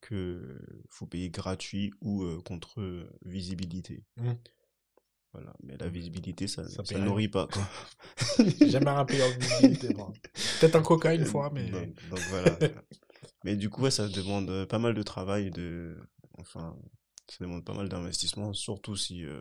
que 0.00 0.60
faut 0.90 1.06
payer 1.06 1.30
gratuit 1.30 1.92
ou 2.00 2.24
contre 2.42 3.08
visibilité. 3.24 4.04
Mmh. 4.16 4.32
Voilà, 5.32 5.52
mais 5.62 5.76
la 5.76 5.88
visibilité, 5.88 6.48
ça, 6.48 6.66
ça, 6.68 6.84
ça 6.84 6.98
nourrit 6.98 7.28
pas, 7.28 7.48
jamais 8.66 8.90
un 8.90 9.04
payeur 9.04 9.28
de 9.28 9.44
visibilité, 9.44 9.94
Peut-être 10.60 10.76
un 10.76 10.82
coca 10.82 11.14
une 11.14 11.26
fois, 11.26 11.50
mais. 11.52 11.70
Donc, 12.10 12.18
voilà. 12.30 12.58
mais 13.44 13.56
du 13.56 13.68
coup, 13.68 13.88
ça 13.90 14.08
demande 14.08 14.48
euh, 14.48 14.66
pas 14.66 14.78
mal 14.78 14.94
de 14.94 15.02
travail, 15.02 15.50
de. 15.50 15.98
Enfin, 16.38 16.76
ça 17.28 17.44
demande 17.44 17.64
pas 17.64 17.74
mal 17.74 17.90
d'investissement, 17.90 18.54
surtout 18.54 18.96
si. 18.96 19.24
Euh, 19.24 19.40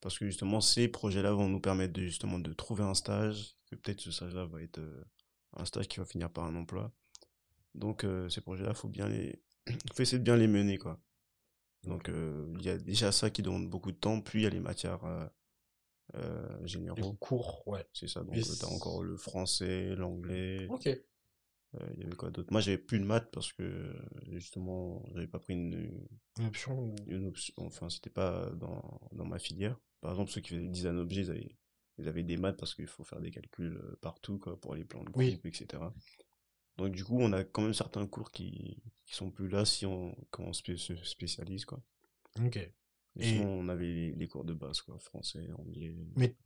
parce 0.00 0.18
que 0.18 0.24
justement, 0.24 0.62
ces 0.62 0.88
projets-là 0.88 1.32
vont 1.32 1.48
nous 1.48 1.60
permettre 1.60 1.92
de, 1.92 2.02
justement 2.02 2.38
de 2.38 2.52
trouver 2.54 2.82
un 2.82 2.94
stage, 2.94 3.56
que 3.70 3.76
peut-être 3.76 4.00
ce 4.00 4.10
stage-là 4.10 4.46
va 4.46 4.62
être 4.62 4.78
euh, 4.78 5.04
un 5.52 5.66
stage 5.66 5.86
qui 5.86 5.98
va 5.98 6.06
finir 6.06 6.30
par 6.30 6.44
un 6.44 6.56
emploi. 6.56 6.90
Donc, 7.74 8.06
ces 8.28 8.40
projets-là, 8.40 8.74
faut 8.74 8.88
bien 8.88 9.08
les. 9.08 9.42
faut 9.94 10.02
essayer 10.02 10.18
de 10.18 10.24
bien 10.24 10.36
les 10.36 10.48
mener, 10.48 10.78
quoi. 10.78 11.00
Donc 11.84 12.08
euh, 12.08 12.52
il 12.58 12.64
y 12.64 12.68
a 12.68 12.76
déjà 12.76 13.10
ça 13.12 13.30
qui 13.30 13.42
demande 13.42 13.68
beaucoup 13.68 13.92
de 13.92 13.96
temps, 13.96 14.20
puis 14.20 14.40
il 14.40 14.42
y 14.42 14.46
a 14.46 14.50
les 14.50 14.60
matières 14.60 15.04
euh, 15.04 15.26
euh 16.16 16.66
généraux. 16.66 16.96
Les 16.96 17.16
cours, 17.18 17.66
ouais. 17.66 17.86
C'est 17.92 18.08
ça, 18.08 18.22
donc 18.22 18.34
tu 18.34 18.64
as 18.64 18.68
encore 18.68 19.02
le 19.02 19.16
français, 19.16 19.94
l'anglais. 19.96 20.66
Ok. 20.68 20.88
Il 21.92 22.00
y 22.00 22.04
avait 22.04 22.16
quoi 22.16 22.30
d'autre? 22.30 22.50
Moi 22.50 22.60
j'avais 22.60 22.78
plus 22.78 22.98
de 22.98 23.04
maths 23.04 23.30
parce 23.30 23.52
que 23.52 23.94
justement 24.26 25.04
j'avais 25.14 25.28
pas 25.28 25.38
pris 25.38 25.54
une, 25.54 26.08
une 26.38 26.46
option. 26.46 26.94
Une 27.06 27.26
option, 27.26 27.54
enfin 27.58 27.88
c'était 27.88 28.10
pas 28.10 28.50
dans, 28.56 29.00
dans 29.12 29.24
ma 29.24 29.38
filière. 29.38 29.78
Par 30.00 30.10
exemple 30.10 30.32
ceux 30.32 30.40
qui 30.40 30.50
faisaient 30.50 30.66
design 30.66 30.98
objet, 30.98 31.20
ils 31.20 31.30
avaient, 31.30 31.56
ils 31.98 32.08
avaient 32.08 32.24
des 32.24 32.36
maths 32.36 32.56
parce 32.56 32.74
qu'il 32.74 32.88
faut 32.88 33.04
faire 33.04 33.20
des 33.20 33.30
calculs 33.30 33.80
partout 34.00 34.38
quoi, 34.38 34.60
pour 34.60 34.74
les 34.74 34.84
plans 34.84 35.04
de 35.04 35.10
groupe, 35.10 35.46
etc. 35.46 35.80
Donc 36.80 36.92
du 36.92 37.04
coup, 37.04 37.18
on 37.20 37.32
a 37.32 37.44
quand 37.44 37.62
même 37.62 37.74
certains 37.74 38.06
cours 38.06 38.30
qui, 38.30 38.82
qui 39.06 39.14
sont 39.14 39.30
plus 39.30 39.48
là 39.48 39.64
si 39.64 39.86
on, 39.86 40.16
quand 40.30 40.44
on 40.44 40.52
se 40.52 40.76
spécialise, 41.04 41.64
quoi. 41.64 41.82
Ok. 42.44 42.58
Et 43.18 43.40
on 43.40 43.68
avait 43.68 44.14
les, 44.16 44.28
cours 44.28 44.44
de 44.44 44.54
base, 44.54 44.80
quoi, 44.80 44.98
français, 44.98 45.48
anglais. 45.58 45.94
Mais 46.16 46.36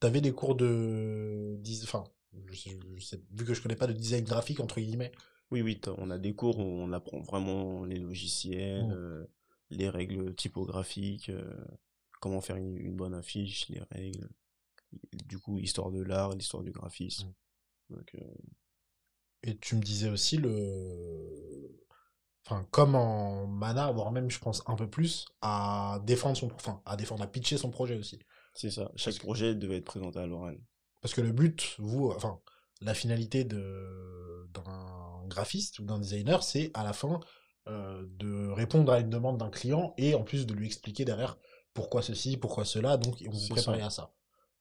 t'avais 0.00 0.20
des 0.20 0.32
cours 0.32 0.54
de, 0.54 1.60
enfin, 1.82 2.04
je 2.52 2.70
vu 3.32 3.44
que 3.44 3.52
je 3.52 3.60
connais 3.60 3.76
pas 3.76 3.86
de 3.86 3.92
design 3.92 4.24
graphique 4.24 4.60
entre 4.60 4.80
guillemets. 4.80 5.12
Oui, 5.50 5.60
oui, 5.60 5.80
on 5.98 6.10
a 6.10 6.18
des 6.18 6.34
cours 6.34 6.58
où 6.58 6.62
on 6.62 6.92
apprend 6.92 7.20
vraiment 7.20 7.84
les 7.84 7.98
logiciels, 7.98 8.86
mmh. 8.86 8.92
euh, 8.92 9.24
les 9.70 9.88
règles 9.88 10.34
typographiques, 10.34 11.28
euh, 11.28 11.64
comment 12.20 12.40
faire 12.40 12.56
une, 12.56 12.96
bonne 12.96 13.14
affiche, 13.14 13.68
les 13.68 13.82
règles. 13.90 14.30
Du 15.26 15.38
coup, 15.38 15.58
histoire 15.58 15.90
de 15.90 16.00
l'art, 16.00 16.34
l'histoire 16.34 16.62
du 16.62 16.70
graphisme. 16.70 17.28
Mmh. 17.28 17.94
Donc, 17.94 18.14
euh, 18.14 18.34
et 19.44 19.56
tu 19.58 19.76
me 19.76 19.82
disais 19.82 20.08
aussi 20.08 20.38
le. 20.38 21.80
Enfin, 22.46 22.66
comme 22.70 22.94
en 22.94 23.46
mana, 23.46 23.90
voire 23.92 24.10
même, 24.10 24.30
je 24.30 24.38
pense, 24.38 24.62
un 24.66 24.74
peu 24.74 24.88
plus, 24.88 25.26
à 25.40 26.00
défendre 26.04 26.36
son. 26.36 26.50
Enfin, 26.54 26.82
à 26.86 26.96
défendre, 26.96 27.22
à 27.22 27.26
pitcher 27.26 27.58
son 27.58 27.70
projet 27.70 27.96
aussi. 27.96 28.18
C'est 28.54 28.70
ça. 28.70 28.90
Chaque 28.96 29.18
projet 29.18 29.54
devait 29.54 29.78
être 29.78 29.84
présenté 29.84 30.18
à 30.18 30.26
l'oral. 30.26 30.58
Parce 31.02 31.14
que 31.14 31.20
le 31.20 31.32
but, 31.32 31.74
vous, 31.78 32.10
enfin, 32.10 32.40
la 32.80 32.94
finalité 32.94 33.44
de 33.44 34.48
d'un 34.54 35.26
graphiste 35.26 35.78
ou 35.80 35.84
d'un 35.84 35.98
designer, 35.98 36.42
c'est 36.42 36.70
à 36.74 36.84
la 36.84 36.92
fin 36.92 37.20
euh, 37.66 38.04
de 38.06 38.48
répondre 38.50 38.92
à 38.92 39.00
une 39.00 39.10
demande 39.10 39.38
d'un 39.38 39.50
client 39.50 39.94
et 39.98 40.14
en 40.14 40.22
plus 40.22 40.46
de 40.46 40.54
lui 40.54 40.66
expliquer 40.66 41.04
derrière 41.04 41.36
pourquoi 41.72 42.02
ceci, 42.02 42.36
pourquoi 42.36 42.64
cela. 42.64 42.96
Donc, 42.96 43.22
on 43.26 43.30
vous 43.30 43.48
prépare 43.48 43.82
à 43.82 43.90
ça. 43.90 44.14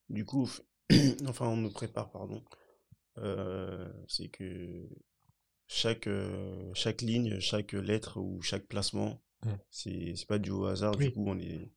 Du 0.09 0.25
coup, 0.25 0.49
enfin, 1.27 1.47
on 1.47 1.57
nous 1.57 1.71
prépare, 1.71 2.11
pardon, 2.11 2.43
c'est 4.07 4.29
que 4.29 4.87
chaque, 5.67 6.07
euh, 6.07 6.71
chaque 6.73 7.01
ligne, 7.01 7.39
chaque 7.39 7.73
lettre 7.73 8.19
ou 8.19 8.41
chaque 8.41 8.67
placement, 8.67 9.21
mmh. 9.43 9.49
c'est, 9.71 10.13
c'est 10.15 10.27
pas 10.27 10.37
du 10.37 10.51
au 10.51 10.65
hasard, 10.65 10.95
du 10.95 11.11
coup 11.11 11.25
on 11.27 11.39
est... 11.39 11.71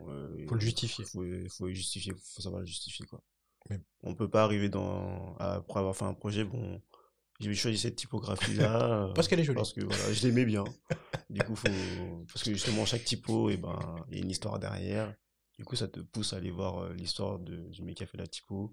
Euh, 0.00 0.46
faut 0.48 0.56
le 0.56 0.60
justifier. 0.60 1.04
Faut, 1.04 1.24
faut 1.48 1.68
justifier, 1.68 2.12
faut 2.12 2.42
savoir 2.42 2.60
le 2.60 2.66
justifier 2.66 3.06
quoi. 3.06 3.22
On 4.02 4.14
peut 4.14 4.28
pas 4.28 4.44
arriver 4.44 4.68
dans, 4.68 5.36
après 5.36 5.80
avoir 5.80 5.96
fait 5.96 6.04
un 6.04 6.12
projet, 6.12 6.44
bon, 6.44 6.82
j'ai 7.40 7.54
choisi 7.54 7.78
cette 7.78 7.96
typographie 7.96 8.54
là 8.54 9.10
parce 9.14 9.26
qu'elle 9.26 9.40
est 9.40 9.44
jolie 9.44 9.56
parce 9.56 9.72
que 9.72 9.80
voilà 9.80 10.12
je 10.12 10.26
l'aimais 10.26 10.44
bien 10.44 10.64
du 11.30 11.40
coup 11.42 11.56
faut 11.56 11.68
parce 12.32 12.44
que 12.44 12.52
justement 12.52 12.84
chaque 12.84 13.04
typo 13.04 13.50
et 13.50 13.54
eh 13.54 13.56
ben 13.56 14.04
il 14.08 14.18
y 14.18 14.20
a 14.20 14.22
une 14.22 14.30
histoire 14.30 14.60
derrière 14.60 15.12
du 15.58 15.64
coup 15.64 15.74
ça 15.74 15.88
te 15.88 15.98
pousse 15.98 16.32
à 16.32 16.36
aller 16.36 16.52
voir 16.52 16.90
l'histoire 16.92 17.40
de 17.40 17.56
du 17.70 17.82
mec 17.82 17.96
qui 17.96 18.04
a 18.04 18.06
fait 18.06 18.18
la 18.18 18.28
typo 18.28 18.72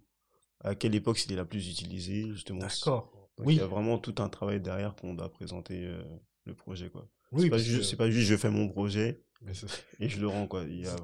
à 0.63 0.75
quelle 0.75 0.95
époque 0.95 1.17
c'était 1.17 1.35
la 1.35 1.45
plus 1.45 1.69
utilisée, 1.69 2.29
justement? 2.31 2.59
D'accord. 2.59 3.11
Oui. 3.39 3.55
Il 3.55 3.57
y 3.57 3.61
a 3.61 3.67
vraiment 3.67 3.97
tout 3.97 4.15
un 4.19 4.29
travail 4.29 4.61
derrière 4.61 4.95
qu'on 4.95 5.13
doit 5.13 5.31
présenter 5.31 5.85
euh, 5.85 6.03
le 6.45 6.53
projet, 6.53 6.89
quoi. 6.89 7.07
Oui, 7.31 7.43
c'est 7.43 7.49
pas, 7.49 7.57
juste, 7.57 7.95
pas 7.95 8.11
juste 8.11 8.27
je 8.27 8.35
fais 8.35 8.49
mon 8.49 8.67
projet 8.67 9.23
et 9.99 10.09
je 10.09 10.19
le 10.19 10.27
rends, 10.27 10.47
quoi. 10.47 10.63
Il 10.63 10.81
y 10.81 10.87
a, 10.87 10.95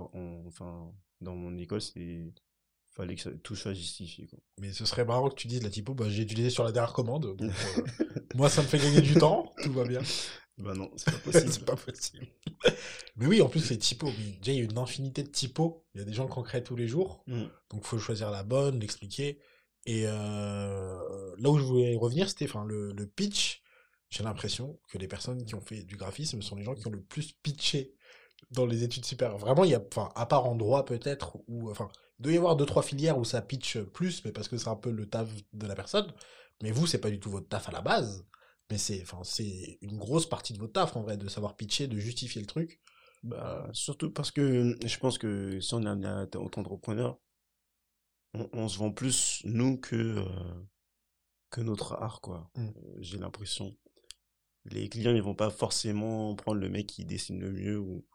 enfin, 0.45 0.91
dans 1.21 1.35
mon 1.35 1.57
école, 1.57 1.81
c'est 1.81 2.33
fallait 2.97 3.15
que 3.15 3.29
tout 3.29 3.55
soit 3.55 3.73
justifié. 3.73 4.25
Quoi. 4.27 4.39
Mais 4.59 4.73
ce 4.73 4.85
serait 4.85 5.05
marrant 5.05 5.29
que 5.29 5.35
tu 5.35 5.47
dises 5.47 5.63
la 5.63 5.69
typo, 5.69 5.93
bah, 5.93 6.09
j'ai 6.09 6.23
utilisé 6.23 6.49
sur 6.49 6.63
la 6.63 6.71
dernière 6.71 6.93
commande. 6.93 7.37
Euh, 7.39 7.49
moi, 8.35 8.49
ça 8.49 8.63
me 8.63 8.67
fait 8.67 8.79
gagner 8.79 9.01
du 9.01 9.13
temps, 9.13 9.53
tout 9.63 9.71
va 9.71 9.85
bien. 9.85 10.01
Bah 10.57 10.73
non, 10.73 10.91
c'est 10.95 11.11
pas 11.11 11.17
possible. 11.31 11.51
c'est 11.51 11.65
pas 11.65 11.75
possible. 11.75 12.27
mais 13.15 13.27
oui, 13.27 13.41
en 13.41 13.49
plus, 13.49 13.69
les 13.69 13.77
typos, 13.77 14.11
déjà, 14.41 14.51
il 14.51 14.57
y 14.57 14.61
a 14.61 14.63
une 14.63 14.77
infinité 14.77 15.23
de 15.23 15.29
typos. 15.29 15.83
Il 15.93 15.99
y 15.99 16.01
a 16.01 16.05
des 16.05 16.13
gens 16.13 16.27
qui 16.27 16.39
en 16.39 16.43
créent 16.43 16.63
tous 16.63 16.75
les 16.75 16.87
jours. 16.87 17.23
Mm. 17.27 17.43
Donc, 17.69 17.81
il 17.81 17.83
faut 17.83 17.99
choisir 17.99 18.31
la 18.31 18.43
bonne, 18.43 18.79
l'expliquer. 18.79 19.39
Et 19.85 20.03
euh, 20.05 21.35
là 21.37 21.49
où 21.49 21.57
je 21.57 21.63
voulais 21.63 21.95
revenir, 21.95 22.27
c'était 22.29 22.45
enfin, 22.45 22.65
le, 22.65 22.91
le 22.91 23.07
pitch. 23.07 23.63
J'ai 24.09 24.23
l'impression 24.23 24.79
que 24.89 24.97
les 24.97 25.07
personnes 25.07 25.43
qui 25.45 25.53
ont 25.55 25.61
fait 25.61 25.83
du 25.83 25.97
graphisme 25.97 26.41
sont 26.41 26.55
les 26.55 26.63
gens 26.63 26.75
qui 26.75 26.87
ont 26.87 26.91
le 26.91 27.01
plus 27.01 27.33
pitché 27.33 27.93
dans 28.51 28.65
les 28.65 28.83
études 28.83 29.05
supérieures. 29.05 29.37
Vraiment, 29.37 29.63
il 29.63 29.71
y 29.71 29.75
a, 29.75 29.81
enfin, 29.91 30.11
à 30.15 30.25
part 30.25 30.45
en 30.45 30.55
droit 30.55 30.85
peut-être, 30.85 31.37
ou 31.47 31.69
enfin, 31.69 31.89
il 32.19 32.23
doit 32.23 32.33
y 32.33 32.37
avoir 32.37 32.55
deux 32.55 32.65
trois 32.65 32.83
filières 32.83 33.17
où 33.17 33.25
ça 33.25 33.41
pitch 33.41 33.79
plus, 33.79 34.23
mais 34.25 34.31
parce 34.31 34.47
que 34.47 34.57
c'est 34.57 34.69
un 34.69 34.75
peu 34.75 34.91
le 34.91 35.07
taf 35.07 35.29
de 35.53 35.67
la 35.67 35.75
personne. 35.75 36.11
Mais 36.63 36.71
vous, 36.71 36.87
c'est 36.87 36.97
pas 36.99 37.09
du 37.09 37.19
tout 37.19 37.29
votre 37.29 37.47
taf 37.47 37.69
à 37.69 37.71
la 37.71 37.81
base. 37.81 38.25
Mais 38.69 38.77
c'est, 38.77 39.01
enfin, 39.01 39.23
c'est 39.23 39.77
une 39.81 39.97
grosse 39.97 40.27
partie 40.27 40.53
de 40.53 40.59
votre 40.59 40.73
taf 40.73 40.95
en 40.95 41.01
vrai, 41.01 41.17
de 41.17 41.27
savoir 41.27 41.55
pitcher, 41.55 41.87
de 41.87 41.97
justifier 41.97 42.41
le 42.41 42.47
truc. 42.47 42.81
Bah, 43.23 43.69
surtout 43.73 44.11
parce 44.11 44.31
que 44.31 44.77
je 44.85 44.97
pense 44.99 45.17
que 45.17 45.59
si 45.59 45.73
on 45.73 45.83
est 45.83 45.87
amené 45.87 46.07
à 46.07 46.23
être 46.23 46.35
entrepreneur, 46.57 47.19
on, 48.33 48.47
on, 48.53 48.67
se 48.67 48.77
vend 48.77 48.91
plus 48.91 49.41
nous 49.43 49.77
que 49.77 49.95
euh, 49.95 50.25
que 51.49 51.61
notre 51.61 51.93
art 51.93 52.21
quoi. 52.21 52.51
Mmh. 52.55 52.67
Euh, 52.67 52.97
J'ai 52.99 53.17
l'impression. 53.17 53.75
Les 54.65 54.89
clients 54.89 55.15
ils 55.15 55.21
vont 55.21 55.35
pas 55.35 55.49
forcément 55.49 56.35
prendre 56.35 56.59
le 56.59 56.69
mec 56.69 56.87
qui 56.87 57.05
dessine 57.05 57.39
le 57.39 57.51
mieux 57.51 57.79
ou, 57.79 58.05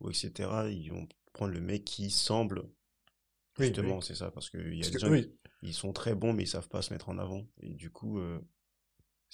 ou 0.00 0.08
etc. 0.10 0.32
Ils 0.70 0.90
vont 0.90 1.06
prendre 1.32 1.52
le 1.52 1.60
mec 1.60 1.84
qui 1.84 2.10
semble. 2.10 2.64
Justement, 3.58 3.98
oui. 3.98 4.02
c'est 4.02 4.16
ça 4.16 4.32
parce 4.32 4.50
que 4.50 4.58
il 4.58 4.78
y 4.78 4.80
a 4.80 4.80
Parce 4.80 4.88
des 4.88 4.94
que, 4.94 4.98
gens 5.00 5.12
oui, 5.12 5.32
ils 5.62 5.74
sont 5.74 5.92
très 5.92 6.14
bons 6.14 6.32
mais 6.32 6.42
ils 6.42 6.48
savent 6.48 6.68
pas 6.68 6.82
se 6.82 6.92
mettre 6.92 7.08
en 7.08 7.18
avant 7.18 7.46
et 7.60 7.74
du 7.74 7.88
coup 7.90 8.18
euh, 8.18 8.40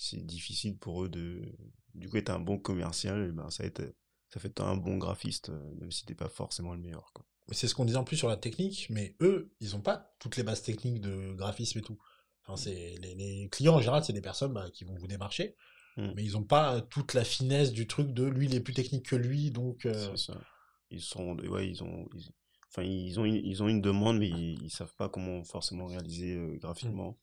c'est 0.00 0.24
difficile 0.24 0.76
pour 0.78 1.04
eux 1.04 1.08
de 1.08 1.42
du 1.94 2.08
coup 2.08 2.16
être 2.16 2.30
un 2.30 2.40
bon 2.40 2.58
commercial 2.58 3.32
ben 3.32 3.50
ça 3.50 3.64
être 3.64 3.94
ça 4.28 4.40
fait 4.40 4.60
un 4.60 4.76
bon 4.76 4.96
graphiste 4.96 5.50
euh, 5.50 5.74
même 5.80 5.90
si 5.90 6.04
t'es 6.06 6.14
pas 6.14 6.28
forcément 6.28 6.72
le 6.74 6.80
meilleur 6.80 7.10
quoi 7.12 7.26
c'est 7.52 7.66
ce 7.66 7.74
qu'on 7.74 7.84
disait 7.84 7.98
en 7.98 8.04
plus 8.04 8.16
sur 8.16 8.28
la 8.28 8.36
technique, 8.36 8.86
mais 8.90 9.16
eux, 9.20 9.50
ils 9.58 9.74
ont 9.74 9.80
pas 9.80 10.14
toutes 10.20 10.36
les 10.36 10.44
bases 10.44 10.62
techniques 10.62 11.00
de 11.00 11.32
graphisme 11.32 11.80
et 11.80 11.82
tout. 11.82 11.98
Enfin, 12.46 12.56
c'est 12.56 12.96
les, 13.02 13.16
les 13.16 13.48
clients 13.50 13.74
en 13.74 13.80
général, 13.80 14.04
c'est 14.04 14.12
des 14.12 14.20
personnes 14.20 14.52
bah, 14.52 14.70
qui 14.72 14.84
vont 14.84 14.94
vous 14.96 15.08
démarcher, 15.08 15.56
Mm. 15.96 16.12
mais 16.14 16.22
ils 16.22 16.36
ont 16.36 16.44
pas 16.44 16.80
toute 16.80 17.12
la 17.14 17.24
finesse 17.24 17.72
du 17.72 17.88
truc 17.88 18.12
de 18.12 18.22
lui, 18.24 18.46
il 18.46 18.54
est 18.54 18.60
plus 18.60 18.72
technique 18.74 19.06
que 19.06 19.16
lui, 19.16 19.50
donc. 19.50 19.84
euh, 19.84 20.10
c'est 20.14 20.32
ça 20.32 20.40
ils 20.92 21.00
sont 21.00 21.36
ouais 21.40 21.68
ils 21.68 21.82
ont 21.82 22.08
ils- 22.14 22.30
enfin 22.68 22.84
ils 22.84 23.18
ont 23.18 23.24
une, 23.24 23.34
ils 23.34 23.62
ont 23.64 23.68
une 23.68 23.80
demande 23.80 24.18
mais 24.18 24.28
ils, 24.28 24.62
ils 24.62 24.70
savent 24.70 24.94
pas 24.94 25.08
comment 25.08 25.42
forcément 25.42 25.86
réaliser 25.86 26.36
euh, 26.36 26.56
graphiquement 26.58 27.18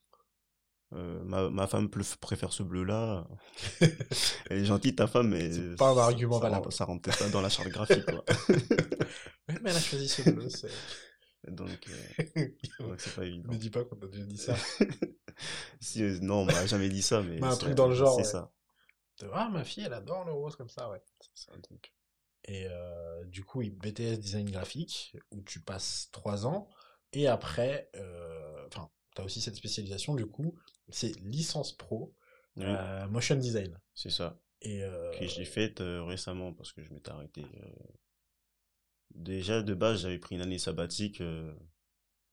Euh, 0.93 1.21
ma, 1.25 1.49
ma 1.49 1.67
femme 1.67 1.89
préfère 1.89 2.53
ce 2.53 2.63
bleu 2.63 2.85
là 2.85 3.27
elle 3.81 4.59
est 4.59 4.63
gentille 4.63 4.95
ta 4.95 5.05
femme 5.05 5.27
mais 5.27 5.51
C'est 5.51 5.75
pas 5.75 5.89
un 5.89 5.97
argument 5.97 6.39
ça, 6.39 6.49
valable. 6.49 6.71
ça 6.71 6.85
rentre 6.85 7.01
peut-être 7.01 7.19
pas 7.19 7.29
dans 7.29 7.41
la 7.41 7.49
charte 7.49 7.67
graphique 7.67 8.05
quoi 8.05 8.23
mais 9.49 9.69
elle 9.71 9.75
a 9.75 9.79
choisi 9.81 10.07
ce 10.07 10.29
bleu, 10.29 10.47
c'est. 10.49 10.69
donc 11.51 11.77
euh, 12.37 12.95
c'est 12.97 13.15
pas 13.15 13.25
évident 13.25 13.51
Me 13.51 13.57
dis 13.57 13.69
pas 13.69 13.83
qu'on 13.83 13.97
a 13.99 14.07
déjà 14.07 14.23
dit 14.23 14.37
ça. 14.37 14.55
Si, 15.79 16.03
euh, 16.03 16.17
non, 16.21 16.39
on 16.39 16.45
m'a 16.45 16.65
jamais 16.65 16.89
dit 16.89 17.01
ça, 17.01 17.21
mais. 17.21 17.39
Mais 17.39 17.47
un 17.47 17.55
truc 17.55 17.75
dans 17.75 17.87
le 17.87 17.95
genre, 17.95 18.15
C'est 18.15 18.21
ouais. 18.21 18.23
ça. 18.23 18.51
Ah, 19.33 19.49
ma 19.49 19.63
fille, 19.63 19.83
elle 19.85 19.93
adore 19.93 20.25
le 20.25 20.31
rose 20.31 20.55
comme 20.55 20.69
ça, 20.69 20.89
ouais. 20.89 21.01
ça, 21.33 21.51
donc. 21.69 21.93
Et 22.45 22.65
euh, 22.69 23.23
du 23.25 23.43
coup, 23.43 23.61
BTS 23.61 24.17
design 24.17 24.49
graphique, 24.49 25.15
où 25.31 25.41
tu 25.41 25.59
passes 25.59 26.09
trois 26.11 26.45
ans, 26.45 26.69
et 27.13 27.27
après, 27.27 27.89
enfin, 28.67 28.89
tu 29.15 29.21
as 29.21 29.25
aussi 29.25 29.41
cette 29.41 29.55
spécialisation, 29.55 30.15
du 30.15 30.25
coup, 30.25 30.55
c'est 30.89 31.15
licence 31.21 31.73
pro, 31.75 32.13
Oui, 32.57 32.63
euh, 32.65 33.07
motion 33.07 33.35
design. 33.35 33.77
c'est 33.93 34.09
ça. 34.09 34.39
Et 34.61 34.83
euh, 34.83 35.11
Que 35.19 35.27
j'ai 35.27 35.45
faite 35.45 35.81
euh, 35.81 36.03
récemment 36.03 36.53
parce 36.53 36.71
que 36.73 36.83
je 36.83 36.91
m'étais 36.93 37.11
arrêté. 37.11 37.43
Déjà, 39.15 39.63
de 39.63 39.73
base, 39.73 40.01
j'avais 40.03 40.17
pris 40.19 40.35
une 40.35 40.41
année 40.41 40.59
sabbatique 40.59 41.21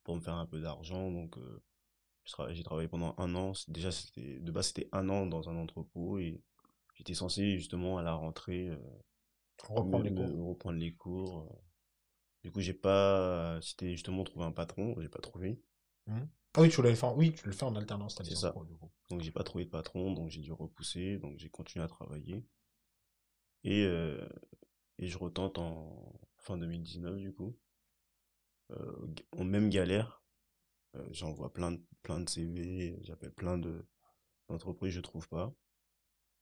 pour 0.05 0.17
me 0.17 0.21
faire 0.21 0.35
un 0.35 0.47
peu 0.47 0.61
d'argent. 0.61 1.11
Donc, 1.11 1.37
j'ai 2.51 2.63
travaillé 2.63 2.89
pendant 2.89 3.15
un 3.19 3.35
an. 3.35 3.53
Déjà, 3.69 3.91
c'était 3.91 4.39
de 4.41 4.53
base, 4.53 4.69
c'était 4.69 4.89
un 4.93 5.09
an 5.09 5.27
dans 5.27 5.49
un 5.49 5.57
entrepôt 5.57 6.19
et 6.19 6.41
j'étais 6.95 7.15
censé 7.15 7.57
justement 7.59 7.99
à 7.99 8.03
la 8.03 8.15
rentrée 8.15 8.71
reprendre 9.69 10.05
me- 10.05 10.05
les 10.05 10.15
cours. 10.15 10.41
reprendre 10.49 10.79
les 10.79 10.95
cours. 10.95 11.49
Du 12.45 12.53
coup, 12.53 12.61
j'ai 12.61 12.75
pas. 12.75 13.61
C'était 13.63 13.93
justement 13.93 14.25
trouver 14.25 14.47
un 14.47 14.53
patron. 14.53 14.95
J'ai 15.01 15.09
pas 15.09 15.21
trouvé. 15.21 15.61
Ah 16.55 16.61
oui, 16.61 16.69
tu 16.69 16.83
fait 16.83 17.05
en... 17.05 17.17
Oui, 17.17 17.33
tu 17.35 17.47
le 17.47 17.53
fais 17.53 17.65
en 17.65 17.75
alternance, 17.75 18.17
C'est 18.23 18.37
ça. 18.37 18.53
pro, 18.53 18.65
du 18.65 18.75
coup. 18.77 18.91
Donc 19.11 19.21
j'ai 19.23 19.33
pas 19.33 19.43
trouvé 19.43 19.65
de 19.65 19.71
patron, 19.71 20.13
donc 20.13 20.31
j'ai 20.31 20.41
dû 20.41 20.53
repousser, 20.53 21.19
donc 21.19 21.37
j'ai 21.39 21.51
continué 21.51 21.85
à 21.85 21.89
travailler. 21.89 22.45
Et, 23.65 23.85
euh, 23.85 24.29
et 24.99 25.09
je 25.09 25.19
retente 25.19 25.59
en 25.59 26.15
fin 26.39 26.57
2019 26.57 27.17
du 27.17 27.33
coup. 27.33 27.57
Euh, 28.71 29.07
en 29.37 29.45
même 29.45 29.69
galère, 29.69 30.23
euh, 30.97 31.07
j'envoie 31.11 31.53
plein 31.53 31.73
de, 31.73 31.83
plein 32.03 32.21
de 32.21 32.29
CV, 32.29 32.99
j'appelle 33.03 33.33
plein 33.33 33.59
de 33.59 33.85
d'entreprises, 34.49 34.93
je 34.93 35.01
trouve 35.01 35.29
pas. 35.29 35.55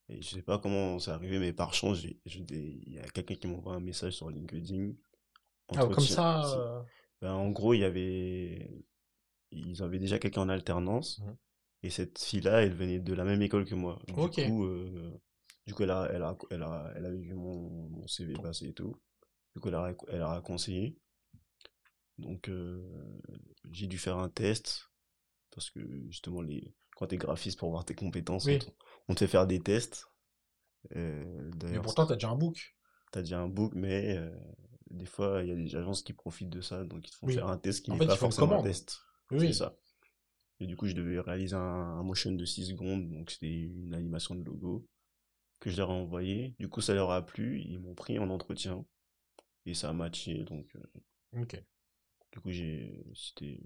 Et 0.09 0.21
je 0.21 0.29
sais 0.29 0.43
pas 0.43 0.59
comment 0.59 0.99
c'est 0.99 1.13
arrivé, 1.13 1.39
mais 1.39 1.53
par 1.53 1.73
chance, 1.73 2.03
il 2.03 2.93
y 2.93 2.99
a 2.99 3.09
quelqu'un 3.09 3.37
qui 3.37 3.47
m'envoie 3.47 3.75
un 3.75 3.81
message 3.81 4.15
sur 4.15 4.29
LinkedIn. 4.29 4.93
Ah, 5.75 5.87
comme 5.87 6.01
ça, 6.01 6.85
ben, 7.21 7.33
en 7.33 7.51
gros, 7.51 7.73
il 7.73 7.81
y 7.81 7.85
avait, 7.85 8.85
ils 9.53 9.83
avaient 9.83 9.99
déjà 9.99 10.19
quelqu'un 10.19 10.43
en 10.43 10.49
alternance. 10.49 11.21
Mhm. 11.21 11.37
Et 11.85 11.91
cette 11.91 12.19
fille-là, 12.19 12.63
elle 12.63 12.75
venait 12.75 13.01
de 13.01 13.13
la 13.13 13.25
même 13.25 13.43
école 13.43 13.65
que 13.65 13.75
moi. 13.75 13.99
Du 14.07 14.15
coup, 14.15 14.65
euh, 14.65 15.21
du 15.67 15.75
coup, 15.75 15.83
elle 15.83 15.91
a, 15.91 16.09
elle 16.13 16.23
a, 16.23 16.37
elle 16.51 16.63
a, 16.63 16.93
elle 16.97 17.07
avait 17.07 17.19
vu 17.19 17.35
mon, 17.35 17.89
mon 17.89 18.07
CV 18.07 18.35
passer 18.35 18.69
et 18.69 18.73
tout. 18.73 18.97
Du 19.55 19.61
coup, 19.61 19.69
elle 19.69 19.75
a, 19.75 19.95
elle 20.09 20.23
a 20.23 20.41
conseillé. 20.41 20.97
Donc, 22.19 22.49
euh, 22.49 22.83
j'ai 23.73 23.87
dû 23.87 23.99
faire 23.99 24.19
un 24.19 24.29
test. 24.29 24.91
Parce 25.51 25.71
que, 25.71 25.81
justement, 26.09 26.41
les, 26.41 26.75
quand 26.97 27.09
t'es 27.09 27.19
graphiste 27.19 27.59
pour 27.59 27.71
voir 27.71 27.85
tes 27.85 27.95
compétences, 27.95 28.47
Oui. 28.47 28.59
on, 29.09 29.15
te, 29.15 29.19
fait 29.21 29.27
faire 29.29 29.47
des 29.47 29.61
tests. 29.61 30.07
Euh, 30.97 31.51
mais 31.65 31.81
pourtant, 31.81 32.07
t'as 32.07 32.15
déjà 32.15 32.31
un 32.31 32.37
book. 32.37 32.77
t'as 33.11 33.21
déjà 33.21 33.41
un 33.41 33.49
book, 33.49 33.73
mais 33.75 34.17
euh, 34.17 34.35
des 34.91 35.05
fois, 35.05 35.43
il 35.43 35.49
y 35.49 35.53
a 35.53 35.57
des 35.57 35.77
agences 35.77 36.03
qui 36.03 36.13
profitent 36.13 36.51
de 36.51 36.61
ça, 36.61 36.85
donc 36.85 37.07
ils 37.07 37.11
te 37.11 37.17
font 37.17 37.27
Oui. 37.27 37.35
faire 37.35 37.49
un 37.49 37.59
test 37.59 37.85
qui 37.85 37.91
n'est 37.91 37.99
pas 38.07 38.17
forcément 38.17 38.61
un 38.61 38.63
test. 38.63 39.01
Oui, 39.33 39.49
C'est 39.49 39.59
ça. 39.59 39.77
Et 40.61 40.67
du 40.67 40.77
coup, 40.77 40.87
je 40.87 40.95
devais 40.95 41.21
réaliser 41.21 41.57
un, 41.57 41.59
un 41.61 42.03
motion 42.05 42.33
de 42.33 42.45
6 42.45 42.67
secondes, 42.67 43.11
donc 43.11 43.31
c'était 43.31 43.51
une 43.53 43.95
animation 43.95 44.35
de 44.35 44.45
logo 44.45 44.87
que 45.61 45.71
je 45.71 45.77
leur 45.79 45.91
ai 45.91 45.95
envoyé. 45.95 46.55
Du 46.61 46.69
coup, 46.69 46.81
ça 46.81 46.95
leur 46.95 47.11
a 47.11 47.25
plu, 47.27 47.61
ils 47.63 47.79
m'ont 47.81 47.95
pris 47.95 48.19
en 48.19 48.31
entretien 48.31 48.85
et 49.67 49.75
ça 49.75 49.91
a 49.91 49.93
matché, 49.93 50.45
donc 50.45 50.67
euh, 50.77 50.81
Ok. 51.33 51.63
du 52.33 52.41
coup, 52.41 52.51
j'ai, 52.51 53.05
c'était, 53.15 53.61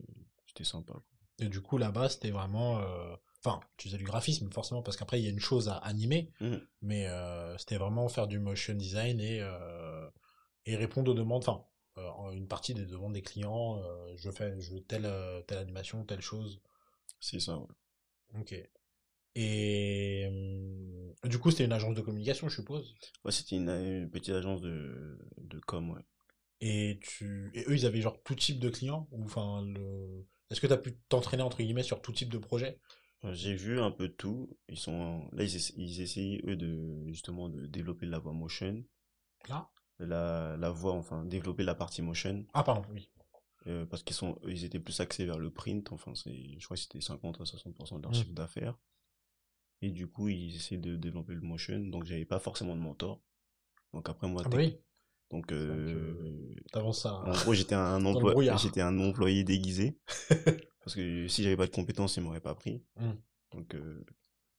c'était 0.47 0.65
sympa. 0.65 0.93
quoi. 0.95 1.05
Et 1.39 1.49
du 1.49 1.61
coup, 1.61 1.79
là-bas, 1.79 2.09
c'était 2.09 2.31
vraiment... 2.31 2.79
euh, 2.81 3.17
Enfin, 3.45 3.61
tu 3.77 3.87
faisais 3.89 3.99
du 3.99 4.05
graphisme, 4.05 4.51
forcément, 4.51 4.83
parce 4.83 4.97
qu'après, 4.97 5.21
il 5.21 5.25
y 5.25 5.29
a 5.29 5.31
une 5.31 5.39
chose 5.39 5.69
à 5.69 5.77
animer, 5.77 6.33
Mhm. 6.41 6.67
mais 6.83 7.07
euh, 7.07 7.57
c'était 7.59 7.77
vraiment 7.77 8.09
faire 8.09 8.27
du 8.27 8.41
motion 8.41 8.75
design 8.75 9.21
et, 9.21 9.39
euh, 9.41 10.09
et 10.65 10.75
répondre 10.75 11.13
aux 11.13 11.15
demandes, 11.15 11.43
enfin, 11.47 11.65
une 12.33 12.49
partie 12.49 12.75
des 12.75 12.87
demandes 12.87 13.13
des 13.15 13.23
clients, 13.23 13.79
euh, 13.83 14.15
je 14.17 14.31
fais 14.31 14.59
je 14.61 14.73
veux 14.75 14.81
telle, 14.83 15.07
euh, 15.07 15.43
telle 15.43 15.59
animation, 15.59 16.05
telle 16.05 16.21
chose. 16.23 16.61
C'est 17.21 17.41
ça, 17.41 17.59
ouais. 17.59 17.67
Ok. 18.39 18.55
Et 19.37 20.29
euh, 20.31 21.29
du 21.29 21.39
coup, 21.39 21.51
c'était 21.53 21.65
une 21.67 21.73
agence 21.73 21.95
de 21.97 22.03
communication, 22.03 22.49
je 22.49 22.57
suppose? 22.57 22.97
Ouais, 23.25 23.33
c'était 23.33 23.57
une, 23.57 23.69
une 23.69 24.11
petite 24.11 24.35
agence 24.35 24.63
de, 24.63 25.19
de 25.37 25.61
com, 25.61 25.91
ouais. 25.91 26.03
Et 26.61 26.99
tu 27.03 27.51
et 27.55 27.65
eux, 27.69 27.75
ils 27.75 27.87
avaient 27.87 28.01
genre 28.03 28.23
tout 28.23 28.35
type 28.35 28.59
de 28.59 28.69
clients? 28.71 29.09
Ou 29.13 29.25
enfin 29.25 29.63
le 29.63 30.27
Est-ce 30.51 30.61
que 30.61 30.67
tu 30.67 30.73
as 30.73 30.79
pu 30.79 30.97
t'entraîner 31.09 31.43
entre 31.43 31.59
guillemets 31.59 31.83
sur 31.83 32.01
tout 32.03 32.13
type 32.13 32.29
de 32.31 32.39
projet? 32.39 32.79
Euh, 33.25 33.35
J'ai 33.35 33.55
vu 33.55 33.79
un 33.79 33.91
peu 33.91 34.09
de 34.09 34.15
tout. 34.15 34.57
Ils 34.71 34.79
sont, 34.79 35.29
là, 35.33 35.43
ils, 35.45 35.55
essa- 35.57 35.75
ils 35.77 36.01
essayent, 36.01 36.41
eux, 36.47 36.57
de, 36.57 37.05
justement, 37.09 37.49
de 37.51 37.67
développer 37.67 38.07
la 38.07 38.19
voix 38.19 38.33
motion. 38.33 38.83
Là 39.49 39.69
La, 39.99 40.57
la 40.59 40.71
voix, 40.71 40.93
enfin, 40.93 41.25
développer 41.25 41.63
la 41.63 41.75
partie 41.75 42.03
motion. 42.03 42.45
Ah 42.53 42.63
pardon, 42.63 42.83
oui. 42.93 43.09
Euh, 43.67 43.85
parce 43.87 44.03
qu'ils 44.03 44.15
sont, 44.15 44.39
ils 44.47 44.65
étaient 44.65 44.79
plus 44.79 45.01
axés 45.01 45.25
vers 45.27 45.39
le 45.39 45.51
print, 45.51 45.91
enfin, 45.93 46.15
c'est, 46.15 46.59
je 46.59 46.65
crois 46.65 46.77
que 46.77 46.83
c'était 46.83 47.01
50 47.01 47.41
à 47.41 47.45
60% 47.45 47.97
de 47.99 48.03
leur 48.03 48.11
Mm. 48.13 48.15
chiffre 48.15 48.33
d'affaires. 48.33 48.79
Et 49.83 49.91
du 49.91 50.07
coup, 50.07 50.29
ils 50.29 50.55
essaient 50.55 50.77
de 50.79 50.97
développer 50.97 51.35
le 51.35 51.41
motion, 51.41 51.79
donc 51.81 52.05
j'avais 52.05 52.25
pas 52.25 52.39
forcément 52.39 52.75
de 52.77 52.81
mentor. 52.81 53.21
Donc 53.93 54.09
après, 54.09 54.29
moi, 54.29 54.43
Ah 54.45 54.49
bah 54.49 54.57
oui, 54.59 54.79
donc, 55.31 55.51
euh, 55.53 56.55
t'avances 56.73 57.03
ça. 57.03 57.15
en 57.15 57.33
gros, 57.33 57.55
j'étais 57.55 57.75
un, 57.75 57.99
brouillard. 58.13 58.59
j'étais 58.59 58.81
un 58.83 58.99
employé 59.01 59.43
déguisé. 59.45 59.99
parce 60.85 60.95
que 60.95 61.27
si 61.27 61.43
j'avais 61.43 61.57
pas 61.57 61.67
de 61.67 61.73
compétences, 61.73 62.17
ils 62.17 62.23
m'auraient 62.23 62.41
pas 62.41 62.55
pris. 62.55 62.83
Mm. 62.97 63.11
Donc, 63.53 63.75
euh, 63.75 64.05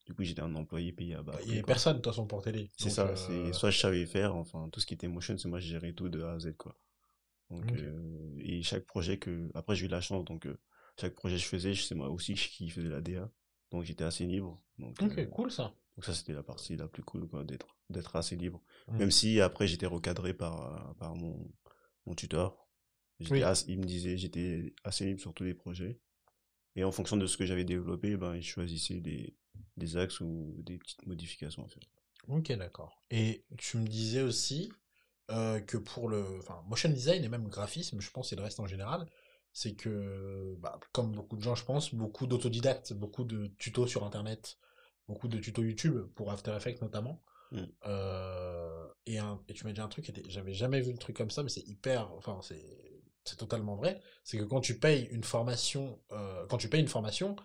du 0.08 0.14
coup, 0.16 0.24
j'étais 0.24 0.42
un 0.42 0.56
employé 0.56 0.92
payé 0.94 1.14
à 1.16 1.22
bas. 1.22 1.34
Bah, 1.34 1.40
Il 1.42 1.44
prix, 1.44 1.50
y 1.50 1.54
avait 1.54 1.62
quoi. 1.62 1.74
personne 1.74 1.94
de 1.98 2.02
toute 2.02 2.12
façon 2.12 2.26
pour 2.26 2.42
t'aider. 2.42 2.72
C'est 2.78 2.90
ça, 2.90 3.08
euh, 3.10 3.16
c'est 3.16 3.54
soit 3.54 3.70
je 3.70 3.80
savais 3.80 4.06
faire, 4.06 4.36
enfin 4.36 4.70
tout 4.72 4.80
ce 4.80 4.86
qui 4.86 4.94
était 4.96 5.08
motion, 5.08 5.38
c'est 5.38 5.50
moi 5.50 5.60
je 5.60 5.68
gérais 5.68 5.94
tout 5.94 6.10
de 6.10 6.22
A 6.24 6.34
à 6.34 6.40
Z 6.40 6.56
quoi. 6.58 6.76
Donc 7.50 7.72
euh, 7.74 8.36
et 8.40 8.62
chaque 8.64 8.86
projet 8.86 9.20
que 9.20 9.50
après 9.54 9.76
j'ai 9.76 9.86
eu 9.86 9.90
la 9.90 10.02
chance 10.02 10.26
donc 10.26 10.46
euh, 10.48 10.58
chaque 11.00 11.14
projet 11.14 11.36
que 11.36 11.42
je 11.42 11.48
faisais, 11.48 11.76
c'est 11.76 11.96
moi 11.96 12.10
aussi 12.10 12.34
qui 12.36 12.70
faisais 12.70 12.90
la 12.90 13.02
DA. 13.02 13.30
Donc 13.72 13.84
j'étais 13.84 14.04
assez 14.06 14.26
libre. 14.26 14.62
Donc, 14.80 15.02
Ok, 15.02 15.18
euh, 15.18 15.26
cool 15.26 15.52
ça. 15.52 15.74
donc 15.96 16.06
ça 16.06 16.14
c'était 16.14 16.34
la 16.34 16.44
partie 16.44 16.76
la 16.78 16.88
plus 16.88 17.04
cool 17.04 17.28
quoi 17.28 17.44
d'être 17.90 18.16
assez 18.16 18.36
libre. 18.36 18.62
Mm. 18.88 18.98
Même 18.98 19.12
si 19.12 19.42
après 19.42 19.68
j'étais 19.68 19.86
recadré 19.88 20.34
par 20.34 20.96
par 20.98 21.16
mon 21.16 21.52
mon 22.06 22.16
tuteur. 22.16 22.58
J'étais 23.20 23.34
Oui. 23.36 23.44
assez- 23.44 23.66
il 23.72 23.80
me 23.80 23.84
disait 23.86 24.18
j'étais 24.18 24.74
assez 24.86 25.06
libre 25.06 25.20
sur 25.20 25.34
tous 25.34 25.44
les 25.44 25.54
projets. 25.54 26.00
Et 26.76 26.84
en 26.84 26.92
fonction 26.92 27.18
de 27.18 27.26
ce 27.26 27.38
que 27.38 27.46
j'avais 27.46 27.64
développé, 27.66 28.18
ben, 28.18 28.36
il 28.36 28.44
choisissait 28.44 29.00
des, 29.02 29.36
des 29.76 29.98
axes 29.98 30.20
ou 30.22 30.56
des 30.60 30.78
petites 30.78 31.06
modifications 31.06 31.66
à 31.66 31.70
faire. 31.70 31.84
Ok, 32.28 32.52
d'accord. 32.54 33.04
Et 33.10 33.46
tu 33.58 33.78
me 33.78 33.88
disais 33.88 34.22
aussi 34.22 34.72
que 35.30 35.78
pour 35.78 36.10
le 36.10 36.40
enfin, 36.40 36.64
motion 36.68 36.90
design 36.90 37.24
et 37.24 37.30
même 37.30 37.48
graphisme, 37.48 38.00
je 38.00 38.12
pense, 38.12 38.32
et 38.32 38.36
le 38.36 38.44
reste 38.44 38.60
en 38.60 38.68
général, 38.68 39.08
c'est 39.52 39.76
que, 39.76 40.56
bah, 40.60 40.80
comme 40.92 41.14
beaucoup 41.14 41.36
de 41.36 41.42
gens, 41.42 41.56
je 41.56 41.66
pense, 41.66 41.94
beaucoup 41.94 42.28
d'autodidactes, 42.28 42.94
beaucoup 42.94 43.24
de 43.24 43.48
tutos 43.58 43.88
sur 43.88 44.06
Internet, 44.06 44.58
beaucoup 45.08 45.28
de 45.28 45.40
tutos 45.40 45.64
YouTube, 45.64 46.08
pour 46.16 46.32
After 46.32 46.56
Effects 46.56 46.82
notamment. 46.82 47.24
Mm. 47.52 47.64
et, 49.06 49.18
et 49.48 49.54
tu 49.54 49.66
m'as 49.66 49.72
dit 49.72 49.82
un 49.82 49.88
truc, 49.88 50.12
j'avais 50.28 50.54
jamais 50.54 50.82
vu 50.82 50.92
le 50.92 50.98
truc 50.98 51.16
comme 51.16 51.32
ça, 51.32 51.44
mais 51.44 51.50
c'est 51.50 51.68
hyper, 51.68 52.12
enfin, 52.14 52.40
c'est 52.42 53.38
totalement 53.38 53.76
vrai. 53.76 54.02
C'est 54.24 54.38
que 54.38 54.44
quand 54.44 54.62
tu 54.62 54.80
payes 54.80 55.08
une 55.12 55.24
formation, 55.24 56.00
quand 56.50 56.58
tu 56.58 56.70
payes 56.70 56.82
une 56.82 56.88
formation, 56.88 57.36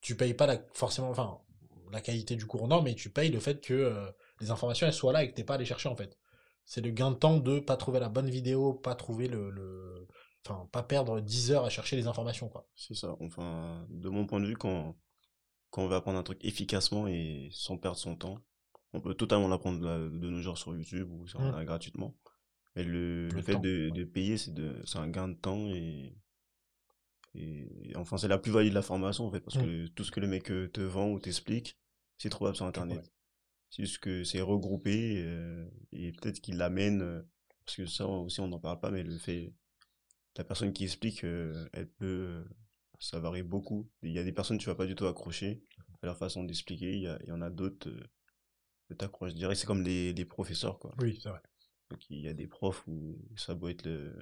tu 0.00 0.16
payes 0.16 0.34
pas 0.34 0.46
la, 0.46 0.58
forcément, 0.72 1.10
enfin, 1.10 1.40
la 1.92 2.00
qualité 2.00 2.36
du 2.36 2.46
cours, 2.46 2.68
non, 2.68 2.82
mais 2.82 2.94
tu 2.94 3.10
payes 3.10 3.30
le 3.30 3.40
fait 3.40 3.60
que 3.60 4.12
les 4.40 4.50
informations 4.50 4.86
elles 4.86 4.92
soient 4.92 5.12
là 5.12 5.24
et 5.24 5.30
que 5.30 5.34
t'es 5.34 5.44
pas 5.44 5.54
à 5.54 5.58
les 5.58 5.64
chercher 5.64 5.88
en 5.88 5.96
fait. 5.96 6.18
C'est 6.64 6.82
le 6.82 6.90
gain 6.90 7.10
de 7.10 7.16
temps 7.16 7.38
de 7.38 7.60
pas 7.60 7.76
trouver 7.76 7.98
la 7.98 8.08
bonne 8.08 8.28
vidéo, 8.28 8.74
pas 8.74 8.94
trouver 8.94 9.26
le, 9.26 10.06
enfin, 10.46 10.68
pas 10.72 10.82
perdre 10.82 11.20
10 11.20 11.52
heures 11.52 11.64
à 11.64 11.70
chercher 11.70 11.96
les 11.96 12.06
informations, 12.06 12.48
quoi. 12.48 12.68
C'est 12.74 12.94
ça. 12.94 13.16
Enfin, 13.20 13.86
de 13.88 14.08
mon 14.08 14.26
point 14.26 14.40
de 14.40 14.46
vue, 14.46 14.56
quand, 14.56 14.96
quand 15.70 15.82
on 15.82 15.88
veut 15.88 15.96
apprendre 15.96 16.18
un 16.18 16.22
truc 16.22 16.44
efficacement 16.44 17.06
et 17.08 17.48
sans 17.52 17.78
perdre 17.78 17.98
son 17.98 18.16
temps, 18.16 18.38
on 18.92 19.00
peut 19.00 19.14
totalement 19.14 19.48
l'apprendre 19.48 19.80
de, 19.80 20.30
nos 20.30 20.40
jours 20.40 20.58
sur 20.58 20.74
YouTube 20.74 21.10
ou 21.10 21.26
sur, 21.26 21.40
mmh. 21.40 21.64
gratuitement. 21.64 22.16
Mais 22.76 22.84
le, 22.84 23.28
le, 23.28 23.42
fait 23.42 23.56
de, 23.56 23.90
de, 23.90 24.04
payer, 24.04 24.36
c'est 24.36 24.52
un 24.96 25.08
gain 25.08 25.28
de 25.28 25.34
temps 25.34 25.68
et, 25.68 26.16
et 27.38 27.96
enfin, 27.96 28.16
c'est 28.16 28.28
la 28.28 28.38
plus-value 28.38 28.68
de 28.68 28.74
la 28.74 28.82
formation, 28.82 29.26
en 29.26 29.30
fait, 29.30 29.40
parce 29.40 29.56
mmh. 29.56 29.62
que 29.62 29.86
tout 29.88 30.04
ce 30.04 30.10
que 30.10 30.20
le 30.20 30.26
mec 30.26 30.50
euh, 30.50 30.68
te 30.68 30.80
vend 30.80 31.10
ou 31.10 31.18
t'explique, 31.18 31.78
c'est 32.18 32.30
trouvable 32.30 32.56
sur 32.56 32.66
Internet. 32.66 33.12
C'est 33.70 33.82
juste 33.82 33.98
que 33.98 34.24
c'est 34.24 34.40
regroupé 34.40 35.22
euh, 35.24 35.68
et 35.92 36.12
peut-être 36.12 36.40
qu'il 36.40 36.56
l'amène, 36.56 37.02
euh, 37.02 37.22
parce 37.64 37.76
que 37.76 37.86
ça 37.86 38.06
aussi 38.06 38.40
on 38.40 38.48
n'en 38.48 38.58
parle 38.58 38.80
pas, 38.80 38.90
mais 38.90 39.02
le 39.02 39.18
fait, 39.18 39.52
la 40.36 40.44
personne 40.44 40.72
qui 40.72 40.84
explique, 40.84 41.24
euh, 41.24 41.68
elle 41.72 41.88
peut, 41.88 42.44
ça 42.98 43.18
varie 43.20 43.42
beaucoup. 43.42 43.90
Il 44.02 44.12
y 44.12 44.18
a 44.18 44.24
des 44.24 44.32
personnes 44.32 44.58
tu 44.58 44.66
vas 44.66 44.74
pas 44.74 44.86
du 44.86 44.94
tout 44.94 45.06
accrocher 45.06 45.62
à 46.02 46.06
leur 46.06 46.16
façon 46.16 46.44
d'expliquer, 46.44 46.96
il 46.96 47.02
y, 47.26 47.32
en 47.32 47.42
a 47.42 47.50
d'autres 47.50 47.90
que 48.88 48.94
t'accroches. 48.94 49.32
Je 49.32 49.36
dirais 49.36 49.54
que 49.54 49.60
c'est 49.60 49.66
comme 49.66 49.82
les, 49.82 50.12
les 50.12 50.24
professeurs, 50.24 50.78
quoi. 50.78 50.94
Oui, 51.00 51.18
c'est 51.20 51.28
vrai. 51.28 51.40
Donc 51.90 52.08
il 52.08 52.20
y 52.20 52.28
a 52.28 52.34
des 52.34 52.46
profs 52.46 52.86
où 52.86 53.18
ça 53.36 53.54
doit 53.54 53.70
être 53.70 53.84
le, 53.84 54.14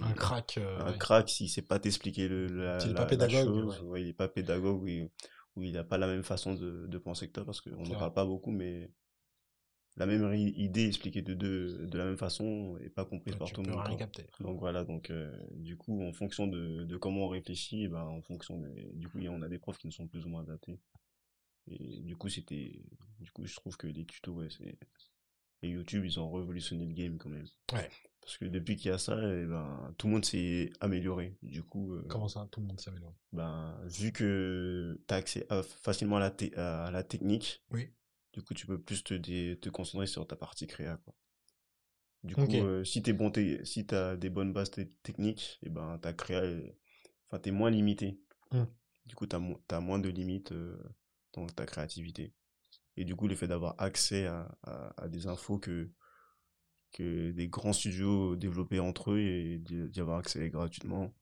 un 0.00 0.12
crack. 0.12 0.58
un 0.58 0.92
crack 0.92 1.28
s'il 1.28 1.50
sait 1.50 1.62
pas 1.62 1.78
t'expliquer 1.78 2.28
le, 2.28 2.46
la, 2.46 2.78
il 2.84 2.94
pas 2.94 3.06
pédagogue, 3.06 3.74
il 3.96 4.08
est 4.08 4.12
pas 4.12 4.28
pédagogue, 4.28 4.82
oui 4.82 5.08
où 5.56 5.62
il 5.62 5.72
n'a 5.72 5.84
pas 5.84 5.98
la 5.98 6.06
même 6.06 6.22
façon 6.22 6.54
de, 6.54 6.86
de 6.86 6.98
penser 6.98 7.28
que 7.28 7.32
toi, 7.32 7.44
parce 7.44 7.60
qu'on 7.60 7.82
n'en 7.82 7.98
parle 7.98 8.14
pas 8.14 8.24
beaucoup, 8.24 8.50
mais 8.50 8.90
la 9.96 10.06
même 10.06 10.32
idée 10.34 10.86
expliquée 10.86 11.20
de, 11.20 11.34
de, 11.34 11.84
de 11.84 11.98
la 11.98 12.06
même 12.06 12.16
façon 12.16 12.78
et 12.80 12.88
pas 12.88 13.04
comprise 13.04 13.36
par 13.36 13.52
tout 13.52 13.62
le 13.62 13.70
monde. 13.70 14.08
Donc 14.40 14.58
voilà, 14.58 14.84
donc 14.84 15.10
euh, 15.10 15.30
du 15.52 15.76
coup, 15.76 16.02
en 16.02 16.12
fonction 16.12 16.46
de, 16.46 16.84
de 16.84 16.96
comment 16.96 17.26
on 17.26 17.28
réfléchit, 17.28 17.88
ben, 17.88 18.02
en 18.02 18.22
fonction 18.22 18.62
du 18.94 19.08
coup, 19.08 19.18
on 19.28 19.42
a 19.42 19.48
des 19.48 19.58
profs 19.58 19.78
qui 19.78 19.86
ne 19.86 19.92
sont 19.92 20.08
plus 20.08 20.24
ou 20.24 20.30
moins 20.30 20.42
adaptés. 20.42 20.80
Et 21.68 22.00
du 22.00 22.16
coup, 22.16 22.28
c'était, 22.28 22.82
du 23.20 23.30
coup, 23.30 23.44
je 23.46 23.54
trouve 23.54 23.76
que 23.76 23.86
les 23.86 24.04
tutos, 24.04 24.32
ouais, 24.32 24.48
c'est, 24.50 24.78
et 25.64 25.68
YouTube, 25.68 26.04
ils 26.04 26.18
ont 26.18 26.32
révolutionné 26.32 26.86
le 26.86 26.92
game 26.92 27.18
quand 27.18 27.28
même. 27.28 27.46
Ouais. 27.72 27.88
Parce 28.22 28.38
que 28.38 28.44
depuis 28.44 28.76
qu'il 28.76 28.90
y 28.90 28.94
a 28.94 28.98
ça, 28.98 29.18
eh 29.20 29.44
ben, 29.44 29.94
tout 29.98 30.06
le 30.06 30.12
monde 30.12 30.24
s'est 30.24 30.70
amélioré. 30.80 31.36
Du 31.42 31.62
coup. 31.62 31.94
Euh, 31.94 32.06
Comment 32.08 32.28
ça, 32.28 32.48
tout 32.50 32.60
le 32.60 32.66
monde 32.66 32.80
s'est 32.80 32.90
amélioré? 32.90 33.14
Ben, 33.32 33.76
vu 33.84 34.12
que 34.12 35.00
tu 35.08 35.14
as 35.14 35.16
accès 35.16 35.46
facilement 35.82 36.16
à 36.16 36.20
la, 36.20 36.84
à 36.86 36.90
la 36.90 37.02
technique. 37.02 37.64
Oui. 37.70 37.92
Du 38.32 38.42
coup, 38.42 38.54
tu 38.54 38.66
peux 38.66 38.80
plus 38.80 39.02
te, 39.04 39.14
te 39.54 39.68
concentrer 39.68 40.06
sur 40.06 40.26
ta 40.26 40.36
partie 40.36 40.66
créa, 40.66 40.96
quoi. 40.98 41.14
Du 42.24 42.36
coup, 42.36 42.46
euh, 42.54 42.84
si 42.84 43.02
t'es 43.02 43.12
bon, 43.12 43.32
si 43.64 43.84
t'as 43.84 44.16
des 44.16 44.30
bonnes 44.30 44.52
bases 44.52 44.70
techniques, 45.02 45.58
et 45.62 45.66
eh 45.66 45.70
ben, 45.70 45.98
ta 45.98 46.12
créa, 46.12 46.42
enfin, 47.26 47.40
t'es 47.40 47.50
moins 47.50 47.70
limité. 47.70 48.20
Mmh. 48.52 48.62
Du 49.06 49.16
coup, 49.16 49.26
t'as 49.26 49.40
as 49.70 49.80
moins 49.80 49.98
de 49.98 50.08
limites 50.08 50.52
euh, 50.52 50.78
dans 51.32 51.46
ta 51.46 51.66
créativité. 51.66 52.32
Et 52.96 53.04
du 53.04 53.16
coup, 53.16 53.26
le 53.26 53.34
fait 53.34 53.48
d'avoir 53.48 53.74
accès 53.78 54.26
à, 54.26 54.56
à, 54.96 55.08
des 55.08 55.26
infos 55.26 55.58
que, 55.58 55.90
que 56.92 57.30
des 57.30 57.48
grands 57.48 57.72
studios 57.72 58.36
développaient 58.36 58.78
entre 58.78 59.12
eux 59.12 59.18
et 59.18 59.58
d'y 59.58 60.00
avoir 60.00 60.18
accès 60.18 60.48
gratuitement 60.50 61.12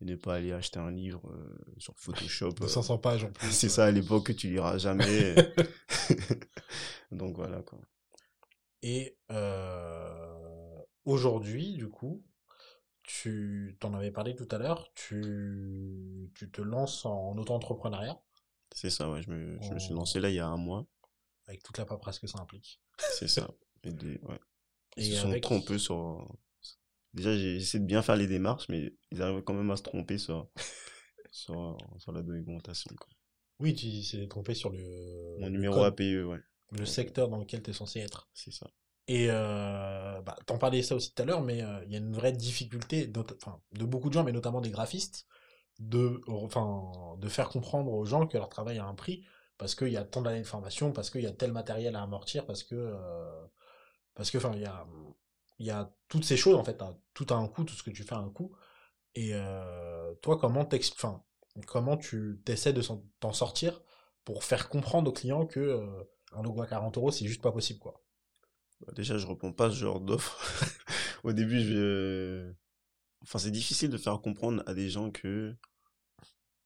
et 0.00 0.04
ne 0.04 0.16
pas 0.16 0.34
aller 0.34 0.52
acheter 0.52 0.78
un 0.78 0.90
livre 0.90 1.30
euh, 1.30 1.58
sur 1.78 1.96
Photoshop. 1.96 2.52
De 2.52 2.66
500 2.66 2.94
euh, 2.94 2.98
pages 2.98 3.24
en 3.24 3.30
plus. 3.30 3.50
C'est 3.50 3.68
ça 3.68 3.86
à 3.86 3.90
l'époque 3.90 4.26
que 4.26 4.32
tu 4.32 4.48
liras 4.48 4.78
jamais. 4.78 5.34
Donc 7.10 7.36
voilà 7.36 7.62
quoi. 7.62 7.80
Et 8.82 9.18
euh, 9.30 10.78
aujourd'hui, 11.04 11.74
du 11.74 11.88
coup, 11.88 12.24
tu 13.02 13.76
t'en 13.80 13.94
avais 13.94 14.10
parlé 14.10 14.36
tout 14.36 14.48
à 14.50 14.58
l'heure, 14.58 14.92
tu, 14.94 16.30
tu 16.34 16.50
te 16.50 16.60
lances 16.60 17.06
en 17.06 17.36
auto-entrepreneuriat. 17.36 18.20
C'est 18.74 18.90
ça, 18.90 19.10
ouais, 19.10 19.22
je 19.22 19.30
me, 19.30 19.58
je 19.62 19.72
me 19.72 19.78
suis 19.78 19.94
lancé 19.94 20.20
là 20.20 20.28
il 20.28 20.34
y 20.34 20.40
a 20.40 20.46
un 20.46 20.56
mois 20.56 20.86
avec 21.46 21.62
toute 21.62 21.78
la 21.78 21.86
paperasse 21.86 22.18
que 22.18 22.26
ça 22.26 22.38
implique. 22.40 22.80
C'est 22.98 23.28
ça. 23.28 23.48
Et 23.84 23.90
ouais. 23.90 24.40
Ils 24.96 25.14
se 25.14 25.22
sont 25.22 25.40
trompés 25.40 25.78
sur. 25.78 26.28
Déjà, 27.14 27.34
j'ai 27.36 27.56
essayé 27.56 27.80
de 27.80 27.86
bien 27.86 28.02
faire 28.02 28.16
les 28.16 28.26
démarches, 28.26 28.68
mais 28.68 28.92
ils 29.10 29.22
arrivent 29.22 29.42
quand 29.42 29.54
même 29.54 29.70
à 29.70 29.76
se 29.76 29.82
tromper 29.82 30.18
sur, 30.18 30.48
sur, 31.30 31.76
sur 31.98 32.12
la 32.12 32.22
documentation. 32.22 32.94
Quoi. 32.98 33.08
Oui, 33.58 33.74
tu 33.74 34.02
s'est 34.02 34.26
trompé 34.28 34.54
sur 34.54 34.70
le. 34.70 34.78
Mon 35.40 35.50
numéro 35.50 35.82
APE, 35.82 36.00
ouais. 36.00 36.38
Le 36.72 36.84
secteur 36.84 37.28
dans 37.28 37.38
lequel 37.38 37.62
tu 37.62 37.70
es 37.70 37.72
censé 37.72 38.00
être. 38.00 38.28
C'est 38.34 38.52
ça. 38.52 38.66
Et 39.08 39.28
euh, 39.30 40.20
bah, 40.22 40.36
t'en 40.46 40.58
parlais 40.58 40.82
ça 40.82 40.96
aussi 40.96 41.14
tout 41.14 41.22
à 41.22 41.24
l'heure, 41.24 41.42
mais 41.42 41.62
euh, 41.62 41.84
il 41.86 41.92
y 41.92 41.94
a 41.94 41.98
une 41.98 42.12
vraie 42.12 42.32
difficulté 42.32 43.06
de 43.06 43.84
beaucoup 43.84 44.08
de 44.08 44.14
gens, 44.14 44.24
mais 44.24 44.32
notamment 44.32 44.60
des 44.60 44.70
graphistes, 44.70 45.26
de, 45.78 46.20
de 47.18 47.28
faire 47.28 47.48
comprendre 47.48 47.92
aux 47.92 48.04
gens 48.04 48.26
que 48.26 48.36
leur 48.36 48.48
travail 48.48 48.78
a 48.78 48.84
un 48.84 48.94
prix 48.94 49.24
parce 49.58 49.74
qu'il 49.74 49.88
y 49.88 49.96
a 49.96 50.04
tant 50.04 50.22
d'années 50.22 50.40
de 50.40 50.46
formation, 50.46 50.92
parce 50.92 51.10
qu'il 51.10 51.22
y 51.22 51.26
a 51.26 51.32
tel 51.32 51.52
matériel 51.52 51.96
à 51.96 52.02
amortir, 52.02 52.46
parce 52.46 52.62
que, 52.62 52.74
euh, 52.74 53.46
parce 54.16 54.30
que, 54.30 54.38
enfin, 54.38 54.52
il 54.54 55.66
y 55.66 55.70
a, 55.70 55.92
toutes 56.08 56.24
ces 56.24 56.36
choses, 56.36 56.56
en 56.56 56.64
fait, 56.64 56.82
tout 57.14 57.26
a 57.30 57.34
un 57.34 57.48
coût, 57.48 57.64
tout 57.64 57.74
ce 57.74 57.82
que 57.82 57.90
tu 57.90 58.02
fais 58.02 58.14
a 58.14 58.18
un 58.18 58.30
coût. 58.30 58.52
Et 59.14 59.30
euh, 59.32 60.14
toi, 60.22 60.38
comment 60.38 60.68
enfin, 60.68 61.22
comment 61.66 61.96
tu 61.96 62.42
essaies 62.48 62.72
de 62.72 62.82
t'en 63.20 63.32
sortir 63.32 63.82
pour 64.24 64.44
faire 64.44 64.68
comprendre 64.68 65.10
aux 65.10 65.14
clients 65.14 65.46
que 65.46 65.60
euh, 65.60 66.04
un 66.32 66.42
logo 66.42 66.60
à 66.62 66.66
40 66.66 66.96
euros, 66.98 67.10
c'est 67.10 67.26
juste 67.26 67.42
pas 67.42 67.52
possible, 67.52 67.78
quoi? 67.78 68.02
Bah, 68.80 68.92
déjà, 68.94 69.16
je 69.16 69.26
réponds 69.26 69.52
pas 69.52 69.66
à 69.66 69.70
ce 69.70 69.76
genre 69.76 70.00
d'offre. 70.00 70.38
Au 71.24 71.32
début, 71.32 71.60
je 71.60 72.52
Enfin, 73.22 73.38
c'est 73.38 73.50
difficile 73.50 73.90
de 73.90 73.98
faire 73.98 74.20
comprendre 74.20 74.62
à 74.66 74.74
des 74.74 74.88
gens 74.88 75.10
que 75.10 75.56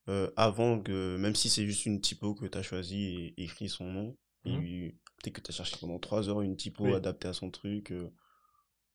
euh, 0.09 0.29
avant 0.35 0.79
que, 0.79 1.17
même 1.17 1.35
si 1.35 1.49
c'est 1.49 1.65
juste 1.65 1.85
une 1.85 2.01
typo 2.01 2.35
que 2.35 2.45
tu 2.45 2.57
as 2.57 2.63
choisi 2.63 3.33
et 3.37 3.43
écrit 3.43 3.69
son 3.69 3.85
nom, 3.85 4.17
mmh. 4.45 4.91
peut-être 5.17 5.33
que 5.33 5.41
tu 5.41 5.51
as 5.51 5.53
cherché 5.53 5.77
pendant 5.79 5.99
3 5.99 6.29
heures 6.29 6.41
une 6.41 6.55
typo 6.55 6.93
adaptée 6.93 7.27
à 7.27 7.33
son 7.33 7.51
truc, 7.51 7.91
euh, 7.91 8.09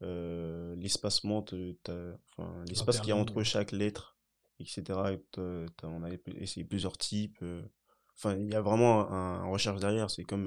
euh 0.03 0.75
l'espacement, 0.77 1.45
enfin, 1.45 2.65
l'espace 2.69 3.01
qu'il 3.01 3.11
y 3.11 3.13
a 3.13 3.17
entre 3.17 3.43
chaque 3.43 3.73
lettre, 3.73 4.17
etc. 4.61 4.83
on 5.83 6.03
a 6.03 6.11
essayé 6.37 6.65
plusieurs 6.65 6.99
types. 6.99 7.39
Euh, 7.43 7.63
enfin, 8.17 8.37
il 8.37 8.51
y 8.51 8.55
a 8.55 8.61
vraiment 8.61 9.11
un, 9.11 9.45
recherche 9.47 9.81
derrière. 9.81 10.11
C'est 10.11 10.25
comme, 10.25 10.47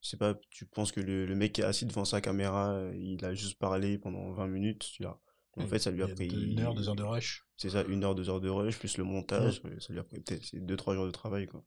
je 0.00 0.08
sais 0.08 0.16
pas, 0.16 0.34
tu 0.50 0.66
penses 0.66 0.92
que 0.92 1.00
le, 1.00 1.26
le, 1.26 1.34
mec 1.34 1.58
est 1.58 1.64
assis 1.64 1.86
devant 1.86 2.04
sa 2.04 2.20
caméra, 2.20 2.78
il 2.94 3.24
a 3.24 3.34
juste 3.34 3.58
parlé 3.58 3.98
pendant 3.98 4.32
20 4.32 4.46
minutes, 4.48 4.90
tu 4.92 5.02
là 5.02 5.18
en 5.56 5.66
fait, 5.66 5.78
ça 5.78 5.90
lui 5.90 6.02
a 6.02 6.08
pris. 6.08 6.28
Une 6.28 6.60
heure, 6.60 6.74
deux 6.74 6.88
heures 6.88 6.96
de 6.96 7.02
rush. 7.02 7.46
C'est 7.56 7.70
ça, 7.70 7.84
une 7.84 8.04
heure, 8.04 8.14
deux 8.14 8.28
heures 8.28 8.40
de 8.40 8.48
rush, 8.48 8.78
plus 8.78 8.96
le 8.98 9.04
montage. 9.04 9.62
Ça 9.78 9.92
lui 9.92 10.00
a 10.00 10.04
pris 10.04 10.20
peut-être 10.20 10.54
deux, 10.54 10.76
trois 10.76 10.94
jours 10.94 11.06
de 11.06 11.10
travail, 11.10 11.46
quoi. 11.46 11.64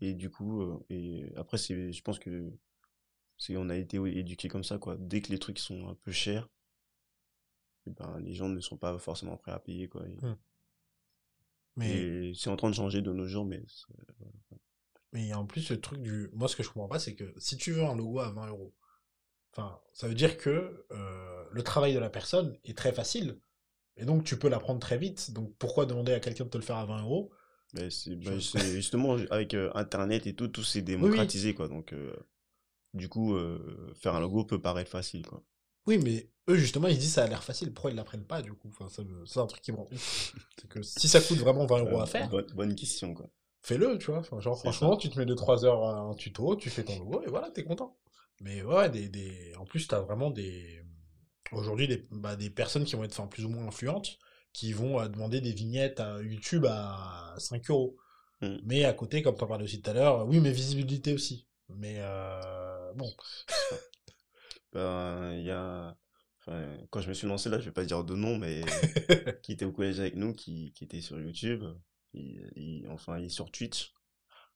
Et 0.00 0.14
du 0.14 0.30
coup, 0.30 0.62
euh, 0.62 0.84
et 0.90 1.32
après, 1.36 1.58
c'est, 1.58 1.92
je 1.92 2.02
pense 2.02 2.18
que 2.18 2.52
c'est, 3.38 3.56
on 3.56 3.68
a 3.68 3.76
été 3.76 3.96
éduqués 3.96 4.48
comme 4.48 4.64
ça, 4.64 4.78
quoi. 4.78 4.96
Dès 4.98 5.20
que 5.20 5.30
les 5.30 5.38
trucs 5.38 5.58
sont 5.58 5.88
un 5.88 5.94
peu 5.94 6.12
chers, 6.12 6.48
ben, 7.86 8.18
les 8.20 8.34
gens 8.34 8.48
ne 8.48 8.60
sont 8.60 8.76
pas 8.76 8.98
forcément 8.98 9.36
prêts 9.36 9.52
à 9.52 9.58
payer, 9.58 9.88
quoi. 9.88 10.02
Mmh. 10.02 10.36
Mais. 11.76 12.32
c'est 12.34 12.50
en 12.50 12.56
train 12.56 12.68
de 12.68 12.74
changer 12.74 13.02
de 13.02 13.12
nos 13.12 13.26
jours, 13.26 13.44
mais. 13.44 13.62
Mais 15.12 15.32
en 15.34 15.46
plus, 15.46 15.70
le 15.70 15.80
truc 15.80 16.00
du. 16.00 16.30
Moi, 16.32 16.48
ce 16.48 16.56
que 16.56 16.62
je 16.62 16.68
comprends 16.68 16.88
pas, 16.88 16.98
c'est 16.98 17.14
que 17.14 17.34
si 17.36 17.56
tu 17.56 17.72
veux 17.72 17.84
un 17.84 17.94
logo 17.94 18.18
à 18.18 18.30
20 18.30 18.48
euros, 18.48 18.74
Enfin, 19.54 19.78
ça 19.92 20.08
veut 20.08 20.14
dire 20.14 20.38
que 20.38 20.86
euh, 20.90 21.44
le 21.50 21.62
travail 21.62 21.94
de 21.94 21.98
la 21.98 22.08
personne 22.08 22.58
est 22.64 22.76
très 22.76 22.92
facile, 22.92 23.38
et 23.96 24.04
donc 24.04 24.24
tu 24.24 24.38
peux 24.38 24.48
l'apprendre 24.48 24.80
très 24.80 24.96
vite. 24.96 25.32
Donc 25.32 25.54
pourquoi 25.58 25.84
demander 25.86 26.12
à 26.12 26.20
quelqu'un 26.20 26.44
de 26.44 26.50
te 26.50 26.56
le 26.56 26.64
faire 26.64 26.76
à 26.76 26.86
20 26.86 27.02
euros 27.02 27.30
ben, 27.72 27.90
c'est 27.90 28.20
justement 28.74 29.16
avec 29.30 29.54
euh, 29.54 29.70
Internet 29.74 30.26
et 30.26 30.34
tout, 30.34 30.48
tout 30.48 30.62
s'est 30.62 30.82
démocratisé, 30.82 31.54
quoi. 31.54 31.68
Donc, 31.68 31.92
euh, 31.92 32.12
du 32.94 33.08
coup, 33.08 33.36
faire 33.94 34.14
un 34.14 34.20
logo 34.20 34.44
peut 34.44 34.60
paraître 34.60 34.90
facile, 34.90 35.26
quoi. 35.26 35.42
Oui, 35.86 35.98
mais 35.98 36.30
eux, 36.48 36.56
justement, 36.56 36.88
ils 36.88 36.98
disent 36.98 37.14
ça 37.14 37.24
a 37.24 37.26
l'air 37.26 37.42
facile. 37.42 37.72
Pourquoi 37.72 37.90
ils 37.90 37.96
l'apprennent 37.96 38.24
pas, 38.24 38.42
du 38.42 38.52
coup? 38.52 38.70
Enfin, 38.78 39.04
C'est 39.26 39.40
un 39.40 39.46
truc 39.46 39.62
qui 39.62 39.72
me 39.72 39.78
rend 39.78 39.88
C'est 39.92 40.68
que 40.68 40.82
si 40.82 41.08
ça 41.08 41.20
coûte 41.20 41.38
vraiment 41.38 41.66
20 41.66 41.80
euros 41.80 42.00
à 42.00 42.06
faire. 42.06 42.28
Bonne, 42.54 42.74
question, 42.74 43.14
quoi. 43.14 43.28
Fais-le, 43.62 43.98
tu 43.98 44.10
vois. 44.10 44.22
genre, 44.40 44.58
franchement, 44.58 44.96
tu 44.96 45.08
te 45.08 45.18
mets 45.18 45.24
2-3 45.24 45.64
heures 45.64 45.84
à 45.84 46.00
un 46.00 46.14
tuto, 46.14 46.56
tu 46.56 46.68
fais 46.68 46.84
ton 46.84 46.98
logo, 46.98 47.22
et 47.24 47.28
voilà, 47.28 47.50
t'es 47.50 47.64
content. 47.64 47.96
Mais 48.40 48.62
ouais, 48.62 48.90
des, 48.90 49.08
des... 49.08 49.54
en 49.56 49.64
plus, 49.64 49.86
tu 49.86 49.94
as 49.94 50.00
vraiment 50.00 50.30
des. 50.30 50.82
Aujourd'hui, 51.52 51.86
des, 51.86 52.06
bah, 52.10 52.34
des 52.34 52.50
personnes 52.50 52.84
qui 52.84 52.96
vont 52.96 53.04
être 53.04 53.28
plus 53.28 53.44
ou 53.44 53.48
moins 53.50 53.66
influentes, 53.66 54.18
qui 54.52 54.72
vont 54.72 55.00
euh, 55.00 55.08
demander 55.08 55.40
des 55.40 55.52
vignettes 55.52 56.00
à 56.00 56.20
YouTube 56.22 56.66
à 56.68 57.34
5 57.38 57.70
euros. 57.70 57.96
Mm. 58.40 58.56
Mais 58.64 58.84
à 58.84 58.92
côté, 58.92 59.22
comme 59.22 59.36
tu 59.36 59.44
en 59.44 59.46
parlais 59.46 59.64
aussi 59.64 59.80
tout 59.80 59.90
à 59.90 59.94
l'heure, 59.94 60.26
oui, 60.28 60.40
mais 60.40 60.52
visibilité 60.52 61.12
aussi. 61.12 61.46
Mais 61.68 61.96
euh, 61.98 62.92
bon. 62.94 63.10
ben, 64.72 65.34
il 65.34 65.44
y 65.44 65.50
a. 65.50 65.96
Enfin, 66.40 66.76
quand 66.90 67.00
je 67.00 67.08
me 67.08 67.14
suis 67.14 67.28
lancé 67.28 67.48
là, 67.48 67.60
je 67.60 67.66
vais 67.66 67.72
pas 67.72 67.84
dire 67.84 68.02
de 68.02 68.16
nom, 68.16 68.36
mais 68.36 68.62
qui 69.42 69.52
était 69.52 69.64
au 69.64 69.70
collège 69.70 70.00
avec 70.00 70.16
nous, 70.16 70.32
qui, 70.32 70.72
qui 70.72 70.82
était 70.82 71.00
sur 71.00 71.20
YouTube, 71.20 71.62
il, 72.14 72.86
enfin, 72.90 73.18
il 73.18 73.26
est 73.26 73.28
sur 73.28 73.50
Twitch. 73.50 73.94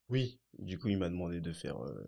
Oui. 0.08 0.40
Du 0.58 0.78
coup, 0.78 0.88
il 0.88 0.98
m'a 0.98 1.08
demandé 1.08 1.40
de 1.40 1.52
faire. 1.52 1.82
Euh, 1.84 2.04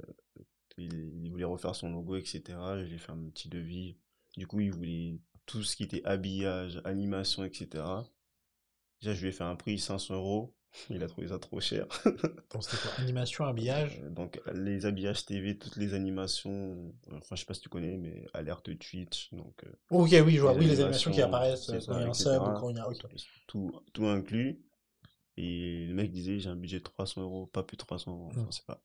il, 0.77 1.31
voulait 1.31 1.45
refaire 1.45 1.75
son 1.75 1.91
logo, 1.91 2.17
etc. 2.17 2.43
Je 2.49 2.85
lui 2.85 2.95
ai 2.95 2.99
fait 2.99 3.13
un 3.13 3.29
petit 3.31 3.49
devis. 3.49 3.97
Du 4.37 4.47
coup, 4.47 4.61
il 4.61 4.73
voulait 4.73 5.19
tout 5.49 5.65
ce 5.65 5.75
qui 5.75 5.83
était 5.83 6.05
habillage, 6.05 6.81
animation, 6.85 7.43
etc. 7.43 7.83
Déjà, 9.01 9.15
je 9.15 9.23
lui 9.23 9.29
ai 9.29 9.33
fait 9.33 9.45
un 9.45 9.57
prix 9.57 9.79
500 9.79 10.15
euros. 10.15 10.55
Il 10.91 11.03
a 11.03 11.09
trouvé 11.09 11.29
ça 11.29 11.39
trop 11.39 11.61
cher. 11.61 11.87
donc, 12.05 12.63
c'était 12.63 12.77
quoi? 12.77 12.91
Animation, 12.99 13.47
habillage? 13.47 13.99
Euh, 14.05 14.11
Donc, 14.11 14.41
les 14.53 14.85
habillages 14.85 15.25
TV, 15.25 15.57
toutes 15.57 15.77
les 15.77 15.95
animations. 15.95 16.93
Enfin, 17.13 17.35
je 17.35 17.41
sais 17.41 17.47
pas 17.47 17.55
si 17.55 17.63
tu 17.63 17.71
connais, 17.71 17.97
mais 17.97 18.27
alerte 18.35 18.77
Twitch. 18.79 19.33
Donc, 19.33 19.65
euh, 19.65 19.73
ok, 19.91 20.11
oui, 20.27 20.37
je 20.37 20.41
vois. 20.43 20.53
Oui, 20.53 20.67
les 20.67 20.81
animations 20.81 21.11
qui 21.11 21.23
apparaissent 21.23 21.67
quand 21.67 21.97
il 21.97 22.03
y 22.03 22.05
a 22.05 22.09
un 22.09 22.15
sub 22.15 22.43
ou 22.43 22.61
quand 22.61 22.71
il 22.71 22.77
y 22.77 22.81
a. 22.81 22.87
Tout, 23.47 23.73
tout 23.95 24.07
inclus. 24.07 24.61
Et 25.39 25.87
le 25.87 25.95
mec 25.95 26.11
disait, 26.11 26.39
j'ai 26.39 26.51
un 26.51 26.57
budget 26.57 26.79
de 26.79 26.85
300 26.85 27.23
euros, 27.23 27.47
pas 27.47 27.63
plus 27.63 27.77
de 27.77 27.83
300 27.83 28.13
euros. 28.13 28.29
Enfin, 28.31 28.49
c'est 28.51 28.67
pas. 28.67 28.83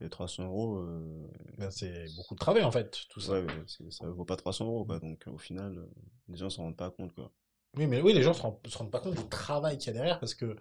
Et 0.00 0.10
300 0.10 0.44
euros. 0.44 0.76
Euh, 0.78 1.26
ben, 1.56 1.70
c'est 1.70 2.06
beaucoup 2.16 2.34
de 2.34 2.38
travail 2.38 2.62
en 2.62 2.70
fait, 2.70 3.06
tout 3.08 3.20
ça. 3.20 3.40
Ouais, 3.40 3.46
ça 3.66 4.06
vaut 4.08 4.24
pas 4.24 4.36
300 4.36 4.66
euros, 4.66 4.84
quoi. 4.84 4.98
Donc 4.98 5.24
au 5.26 5.38
final, 5.38 5.78
euh, 5.78 5.86
les 6.28 6.36
gens 6.36 6.50
s'en 6.50 6.64
rendent 6.64 6.76
pas 6.76 6.90
compte, 6.90 7.14
quoi. 7.14 7.32
Oui, 7.76 7.86
mais 7.86 8.00
oui, 8.00 8.12
les 8.12 8.22
gens 8.22 8.34
se 8.34 8.42
rendent, 8.42 8.58
se 8.66 8.76
rendent 8.76 8.90
pas 8.90 9.00
compte 9.00 9.16
du 9.16 9.28
travail 9.28 9.78
qu'il 9.78 9.88
y 9.88 9.90
a 9.90 9.92
derrière 9.94 10.20
parce 10.20 10.34
que 10.34 10.56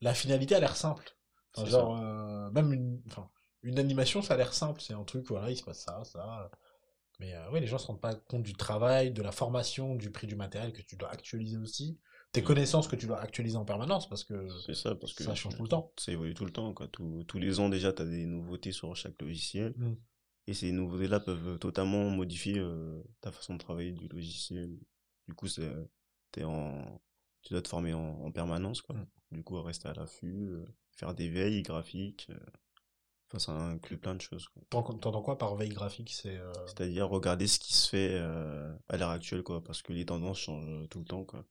la 0.00 0.14
finalité 0.14 0.54
a 0.54 0.60
l'air 0.60 0.76
simple. 0.76 1.16
genre, 1.64 1.98
euh, 1.98 2.50
même 2.50 2.72
une, 2.72 3.02
enfin, 3.06 3.30
une 3.62 3.78
animation, 3.78 4.20
ça 4.20 4.34
a 4.34 4.36
l'air 4.36 4.52
simple. 4.52 4.80
C'est 4.82 4.94
un 4.94 5.04
truc, 5.04 5.26
voilà, 5.28 5.50
il 5.50 5.56
se 5.56 5.64
passe 5.64 5.80
ça, 5.80 6.02
ça. 6.04 6.50
Mais 7.18 7.34
oui, 7.50 7.60
les 7.60 7.66
gens 7.66 7.78
se 7.78 7.86
rendent 7.86 8.00
pas 8.00 8.14
compte 8.14 8.42
du 8.42 8.52
travail, 8.52 9.10
de 9.10 9.22
la 9.22 9.32
formation, 9.32 9.94
du 9.94 10.10
prix 10.10 10.26
du 10.26 10.36
matériel 10.36 10.74
que 10.74 10.82
tu 10.82 10.96
dois 10.96 11.10
actualiser 11.10 11.56
aussi 11.56 11.98
tes 12.36 12.42
connaissances 12.42 12.86
que 12.86 12.96
tu 12.96 13.06
dois 13.06 13.18
actualiser 13.18 13.56
en 13.56 13.64
permanence 13.64 14.08
parce 14.08 14.22
que 14.22 14.46
ça, 14.74 14.94
parce 14.94 15.14
que 15.14 15.24
ça 15.24 15.34
change 15.34 15.56
tout 15.56 15.62
le 15.62 15.68
temps. 15.68 15.92
Ça 15.98 16.12
évolue 16.12 16.34
tout 16.34 16.44
le 16.44 16.52
temps. 16.52 16.72
Quoi. 16.74 16.86
tous 16.88 17.38
les 17.38 17.60
ans 17.60 17.70
déjà, 17.70 17.94
tu 17.94 18.02
as 18.02 18.04
des 18.04 18.26
nouveautés 18.26 18.72
sur 18.72 18.94
chaque 18.94 19.20
logiciel. 19.22 19.72
Mm. 19.76 19.94
Et 20.48 20.54
ces 20.54 20.70
nouveautés-là 20.70 21.18
peuvent 21.18 21.58
totalement 21.58 22.10
modifier 22.10 22.58
euh, 22.58 23.02
ta 23.20 23.32
façon 23.32 23.54
de 23.54 23.58
travailler 23.58 23.92
du 23.92 24.06
logiciel. 24.08 24.78
Du 25.26 25.34
coup, 25.34 25.48
c'est, 25.48 25.68
es 26.36 26.44
en, 26.44 27.00
tu 27.42 27.54
dois 27.54 27.62
te 27.62 27.68
former 27.68 27.94
en, 27.94 28.30
permanence. 28.32 28.82
Quoi. 28.82 28.96
Mm. 28.96 29.06
Du 29.32 29.42
coup, 29.42 29.60
rester 29.62 29.88
à 29.88 29.94
l'affût, 29.94 30.48
euh, 30.50 30.66
faire 30.94 31.14
des 31.14 31.30
veilles 31.30 31.62
graphiques. 31.62 32.28
Euh, 32.30 32.38
enfin, 33.28 33.38
ça 33.38 33.52
inclut 33.52 33.96
plein 33.96 34.14
de 34.14 34.20
choses. 34.20 34.46
T'entends 34.68 35.22
quoi 35.22 35.38
par 35.38 35.56
veille 35.56 35.70
graphique? 35.70 36.12
C'est, 36.12 36.38
C'est-à-dire 36.66 37.08
regarder 37.08 37.46
ce 37.46 37.58
qui 37.58 37.72
se 37.72 37.88
fait 37.88 38.18
à 38.18 38.96
l'heure 38.98 39.10
actuelle, 39.10 39.42
quoi, 39.42 39.64
parce 39.64 39.80
que 39.80 39.94
les 39.94 40.04
tendances 40.04 40.38
changent 40.38 40.86
tout 40.90 40.98
le 40.98 41.06
temps. 41.06 41.24
Quoi. 41.24 41.46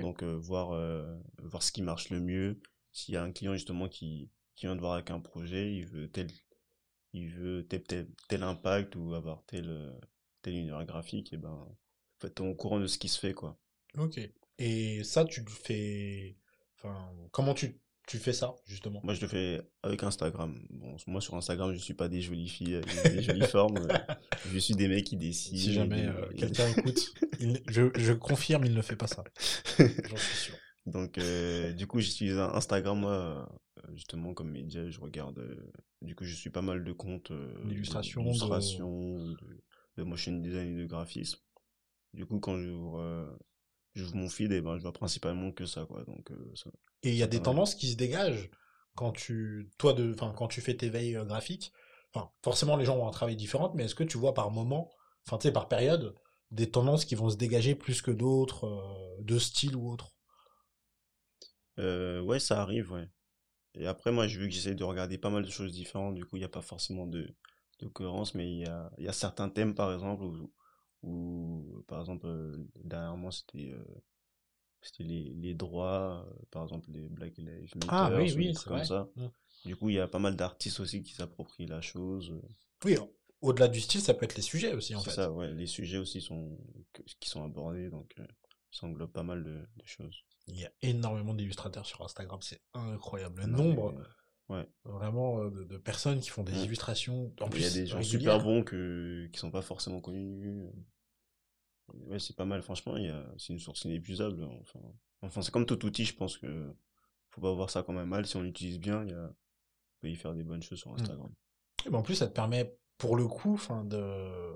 Donc 0.00 0.22
euh, 0.22 0.36
voir 0.36 0.72
euh, 0.72 1.16
voir 1.42 1.62
ce 1.62 1.72
qui 1.72 1.82
marche 1.82 2.10
le 2.10 2.20
mieux. 2.20 2.60
S'il 2.92 3.14
y 3.14 3.16
a 3.16 3.22
un 3.22 3.32
client 3.32 3.54
justement 3.54 3.88
qui 3.88 4.30
qui 4.54 4.66
vient 4.66 4.74
de 4.74 4.80
voir 4.80 4.94
avec 4.94 5.10
un 5.10 5.20
projet, 5.20 5.74
il 5.74 5.86
veut 5.86 6.10
tel 6.10 6.28
il 7.12 7.28
veut 7.28 7.66
tel 7.66 7.82
tel, 7.84 8.08
tel 8.28 8.42
impact 8.42 8.96
ou 8.96 9.14
avoir 9.14 9.44
tel 9.46 9.98
tel 10.42 10.54
univers 10.54 10.84
graphique, 10.84 11.32
et 11.32 11.36
ben 11.36 11.50
en 11.50 11.76
fait 12.20 12.40
au 12.40 12.54
courant 12.54 12.80
de 12.80 12.86
ce 12.86 12.98
qui 12.98 13.08
se 13.08 13.18
fait 13.18 13.34
quoi. 13.34 13.58
Ok. 13.96 14.20
Et 14.58 15.04
ça 15.04 15.24
tu 15.24 15.42
le 15.42 15.50
fais 15.50 16.36
enfin 16.76 17.12
comment 17.30 17.54
tu 17.54 17.80
tu 18.08 18.18
fais 18.18 18.32
ça, 18.32 18.54
justement? 18.66 19.00
Moi, 19.04 19.12
je 19.12 19.20
le 19.20 19.28
fais 19.28 19.60
avec 19.82 20.02
Instagram. 20.02 20.58
Bon, 20.70 20.96
moi, 21.06 21.20
sur 21.20 21.34
Instagram, 21.34 21.74
je 21.74 21.78
suis 21.78 21.92
pas 21.92 22.08
des 22.08 22.22
jolies 22.22 22.48
filles 22.48 22.76
avec 22.76 23.14
des 23.14 23.22
jolies 23.22 23.46
formes. 23.46 23.86
Je 24.50 24.58
suis 24.58 24.74
des 24.74 24.88
mecs 24.88 25.04
qui 25.04 25.16
décident. 25.16 25.58
Si 25.58 25.72
jamais 25.74 26.06
euh, 26.06 26.26
quelqu'un 26.36 26.66
écoute, 26.68 27.12
je, 27.68 27.90
je, 27.94 28.12
confirme, 28.14 28.64
il 28.64 28.72
ne 28.72 28.80
fait 28.80 28.96
pas 28.96 29.08
ça. 29.08 29.24
J'en 29.78 30.16
suis 30.16 30.36
sûr. 30.36 30.54
Donc, 30.86 31.18
euh, 31.18 31.72
du 31.72 31.86
coup, 31.86 32.00
j'utilise 32.00 32.38
Instagram, 32.38 32.98
moi, 32.98 33.12
euh, 33.12 33.82
justement, 33.94 34.32
comme 34.32 34.50
média. 34.50 34.88
Je 34.88 35.00
regarde. 35.00 35.44
du 36.00 36.14
coup, 36.14 36.24
je 36.24 36.34
suis 36.34 36.50
pas 36.50 36.62
mal 36.62 36.84
de 36.84 36.92
comptes 36.92 37.32
d'illustration, 37.66 38.24
de... 38.24 39.36
de... 39.98 40.02
motion 40.02 40.32
design 40.32 40.78
et 40.78 40.82
de 40.82 40.86
graphisme. 40.86 41.40
Du 42.14 42.24
coup, 42.24 42.38
quand 42.40 42.56
je 42.58 42.70
j'ouvre 43.98 44.16
mon 44.16 44.28
feed 44.28 44.52
et 44.52 44.60
ben 44.60 44.76
je 44.76 44.82
vois 44.82 44.92
principalement 44.92 45.52
que 45.52 45.66
ça 45.66 45.84
quoi 45.84 46.04
donc 46.04 46.30
euh, 46.30 46.54
et 47.02 47.10
il 47.10 47.16
y 47.16 47.22
a 47.22 47.26
des 47.26 47.42
tendances 47.42 47.74
qui 47.74 47.90
se 47.90 47.96
dégagent 47.96 48.50
quand 48.94 49.12
tu 49.12 49.70
toi 49.78 49.92
de 49.92 50.12
enfin 50.14 50.32
quand 50.36 50.48
tu 50.48 50.60
fais 50.60 50.76
tes 50.76 50.88
veilles 50.88 51.16
euh, 51.16 51.24
graphiques. 51.24 51.72
Enfin 52.12 52.30
forcément 52.42 52.76
les 52.76 52.84
gens 52.84 52.96
ont 52.96 53.06
un 53.06 53.12
travail 53.12 53.36
différent 53.36 53.72
mais 53.74 53.84
est-ce 53.84 53.94
que 53.94 54.04
tu 54.04 54.18
vois 54.18 54.34
par 54.34 54.50
moment 54.50 54.90
enfin 55.26 55.38
tu 55.38 55.48
sais 55.48 55.52
par 55.52 55.68
période 55.68 56.14
des 56.50 56.70
tendances 56.70 57.04
qui 57.04 57.14
vont 57.14 57.28
se 57.28 57.36
dégager 57.36 57.74
plus 57.74 58.02
que 58.02 58.10
d'autres 58.10 58.64
euh, 58.66 59.22
de 59.22 59.38
style 59.38 59.76
ou 59.76 59.90
autre 59.90 60.14
ouais 61.76 62.40
ça 62.40 62.60
arrive 62.60 62.92
ouais. 62.92 63.08
Et 63.74 63.86
après 63.86 64.10
moi 64.10 64.26
j'ai 64.26 64.38
vu 64.38 64.48
que 64.48 64.54
j'essaie 64.54 64.74
de 64.74 64.84
regarder 64.84 65.18
pas 65.18 65.30
mal 65.30 65.44
de 65.44 65.50
choses 65.50 65.72
différentes 65.72 66.14
du 66.14 66.24
coup 66.24 66.36
il 66.36 66.40
n'y 66.40 66.44
a 66.44 66.48
pas 66.48 66.62
forcément 66.62 67.06
de 67.06 67.34
de 67.80 67.86
cohérence 67.86 68.34
mais 68.34 68.50
il 68.50 68.58
y 68.60 68.66
a 68.66 68.90
y 68.98 69.08
a 69.08 69.12
certains 69.12 69.48
thèmes 69.48 69.74
par 69.74 69.92
exemple 69.92 70.24
où 70.24 70.50
ou 71.02 71.84
par 71.86 72.00
exemple 72.00 72.26
euh, 72.26 72.66
dernièrement 72.82 73.30
c'était 73.30 73.70
euh, 73.70 73.84
c'était 74.80 75.04
les, 75.04 75.34
les 75.34 75.54
droits 75.54 76.24
euh, 76.26 76.44
par 76.50 76.62
exemple 76.62 76.90
les 76.90 77.08
Black 77.08 77.36
Lives 77.38 77.74
Matter 77.74 77.86
ah, 77.88 78.10
oui, 78.16 78.32
oui, 78.36 78.54
comme 78.66 78.84
ça 78.84 79.08
mmh. 79.16 79.26
du 79.66 79.76
coup 79.76 79.88
il 79.90 79.96
y 79.96 80.00
a 80.00 80.08
pas 80.08 80.18
mal 80.18 80.36
d'artistes 80.36 80.80
aussi 80.80 81.02
qui 81.02 81.14
s'approprient 81.14 81.66
la 81.66 81.80
chose 81.80 82.40
oui 82.84 82.96
au-delà 83.40 83.68
du 83.68 83.80
style 83.80 84.00
ça 84.00 84.14
peut 84.14 84.24
être 84.24 84.36
les 84.36 84.42
sujets 84.42 84.72
aussi 84.72 84.94
en 84.94 85.00
fait 85.00 85.10
ça 85.10 85.30
ouais 85.32 85.52
les 85.52 85.66
sujets 85.66 85.98
aussi 85.98 86.20
sont 86.20 86.58
qui 87.20 87.28
sont 87.28 87.44
abordés 87.44 87.90
donc 87.90 88.14
ça 88.70 88.86
englobe 88.86 89.10
pas 89.10 89.22
mal 89.22 89.44
de, 89.44 89.66
choses 89.84 90.24
il 90.46 90.60
y 90.60 90.64
a 90.64 90.72
énormément 90.82 91.34
d'illustrateurs 91.34 91.86
sur 91.86 92.02
Instagram 92.02 92.40
c'est 92.42 92.60
incroyable 92.74 93.42
le 93.42 93.46
nombre 93.48 93.94
Ouais. 94.48 94.66
Vraiment 94.84 95.42
euh, 95.42 95.50
de, 95.50 95.76
personnes 95.76 96.20
qui 96.20 96.30
font 96.30 96.42
des 96.42 96.52
mmh. 96.52 96.64
illustrations. 96.64 97.32
En 97.40 97.50
il 97.50 97.62
y 97.62 97.66
a 97.66 97.70
des 97.70 97.86
gens 97.86 98.02
super 98.02 98.42
bons 98.42 98.62
que, 98.62 99.28
qui 99.30 99.38
sont 99.38 99.50
pas 99.50 99.62
forcément 99.62 100.00
connus. 100.00 100.66
Ouais, 102.06 102.18
c'est 102.18 102.36
pas 102.36 102.44
mal, 102.44 102.62
franchement, 102.62 102.94
c'est 103.36 103.52
une 103.52 103.58
source 103.58 103.84
inépuisable. 103.84 104.44
Enfin, 104.60 104.80
enfin 105.22 105.42
c'est 105.42 105.50
comme 105.50 105.66
tout 105.66 105.84
outil, 105.86 106.04
je 106.04 106.14
pense 106.14 106.38
que 106.38 106.74
faut 107.30 107.40
pas 107.40 107.52
voir 107.52 107.70
ça 107.70 107.82
comme 107.82 107.98
un 107.98 108.06
mal. 108.06 108.26
Si 108.26 108.36
on 108.36 108.42
l'utilise 108.42 108.78
bien, 108.78 109.04
il 109.04 109.10
y 109.10 109.14
a, 109.14 109.26
on 109.28 110.00
peut 110.00 110.10
y 110.10 110.16
faire 110.16 110.34
des 110.34 110.44
bonnes 110.44 110.62
choses 110.62 110.78
sur 110.78 110.90
mmh. 110.90 111.00
Instagram. 111.00 111.34
Et 111.86 111.90
ben 111.90 111.98
en 111.98 112.02
plus, 112.02 112.14
ça 112.14 112.26
te 112.26 112.32
permet, 112.32 112.76
pour 112.96 113.16
le 113.16 113.26
coup, 113.26 113.54
enfin, 113.54 113.84
de, 113.84 114.54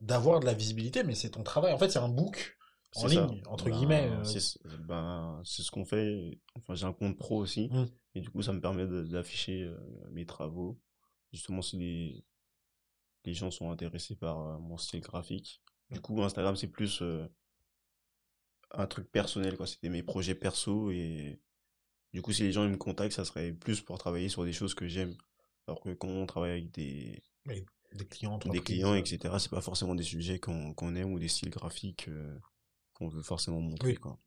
d'avoir 0.00 0.40
de 0.40 0.46
la 0.46 0.54
visibilité, 0.54 1.02
mais 1.02 1.14
c'est 1.14 1.30
ton 1.30 1.42
travail. 1.42 1.72
En 1.72 1.78
fait, 1.78 1.90
c'est 1.90 1.98
un 1.98 2.08
book 2.08 2.58
en 2.96 3.06
ligne, 3.06 3.42
entre 3.46 3.66
ben, 3.66 3.70
guillemets. 3.72 4.10
Euh. 4.10 4.76
Ben, 4.80 5.40
c'est 5.44 5.62
ce 5.62 5.70
qu'on 5.70 5.84
fait. 5.84 6.38
Enfin, 6.54 6.74
j'ai 6.74 6.86
un 6.86 6.92
compte 6.92 7.16
pro 7.18 7.38
aussi. 7.38 7.68
Mmh. 7.68 7.86
Et 8.14 8.20
du 8.20 8.30
coup, 8.30 8.42
ça 8.42 8.52
me 8.52 8.60
permet 8.60 8.86
d'afficher 8.86 9.64
euh, 9.64 9.76
mes 10.10 10.24
travaux. 10.24 10.80
Justement, 11.32 11.60
si 11.60 11.76
les, 11.76 12.24
les 13.24 13.34
gens 13.34 13.50
sont 13.50 13.70
intéressés 13.70 14.16
par 14.16 14.40
euh, 14.40 14.58
mon 14.58 14.78
style 14.78 15.00
graphique. 15.00 15.62
Du 15.90 16.00
coup, 16.00 16.22
Instagram, 16.22 16.56
c'est 16.56 16.66
plus 16.68 17.00
euh, 17.02 17.26
un 18.72 18.86
truc 18.86 19.10
personnel, 19.10 19.56
quoi. 19.56 19.66
C'était 19.66 19.88
mes 19.88 20.02
projets 20.02 20.34
perso 20.34 20.90
et 20.90 21.40
du 22.12 22.22
coup, 22.22 22.32
si 22.32 22.42
les 22.42 22.52
gens 22.52 22.68
me 22.68 22.76
contactent, 22.76 23.14
ça 23.14 23.24
serait 23.24 23.52
plus 23.52 23.80
pour 23.80 23.98
travailler 23.98 24.28
sur 24.28 24.44
des 24.44 24.52
choses 24.52 24.74
que 24.74 24.88
j'aime. 24.88 25.14
Alors 25.66 25.80
que 25.80 25.90
quand 25.90 26.08
on 26.08 26.26
travaille 26.26 26.52
avec 26.52 26.70
des, 26.72 27.22
des 27.46 28.06
clients, 28.06 28.38
des 28.38 28.60
clients, 28.60 28.94
etc., 28.94 29.34
c'est 29.38 29.50
pas 29.50 29.60
forcément 29.60 29.94
des 29.94 30.04
sujets 30.04 30.38
qu'on 30.38 30.94
aime 30.94 31.12
ou 31.12 31.18
des 31.18 31.28
styles 31.28 31.50
graphiques 31.50 32.08
qu'on 32.94 33.08
veut 33.08 33.22
forcément 33.22 33.60
montrer, 33.60 33.96
quoi. 33.96 34.18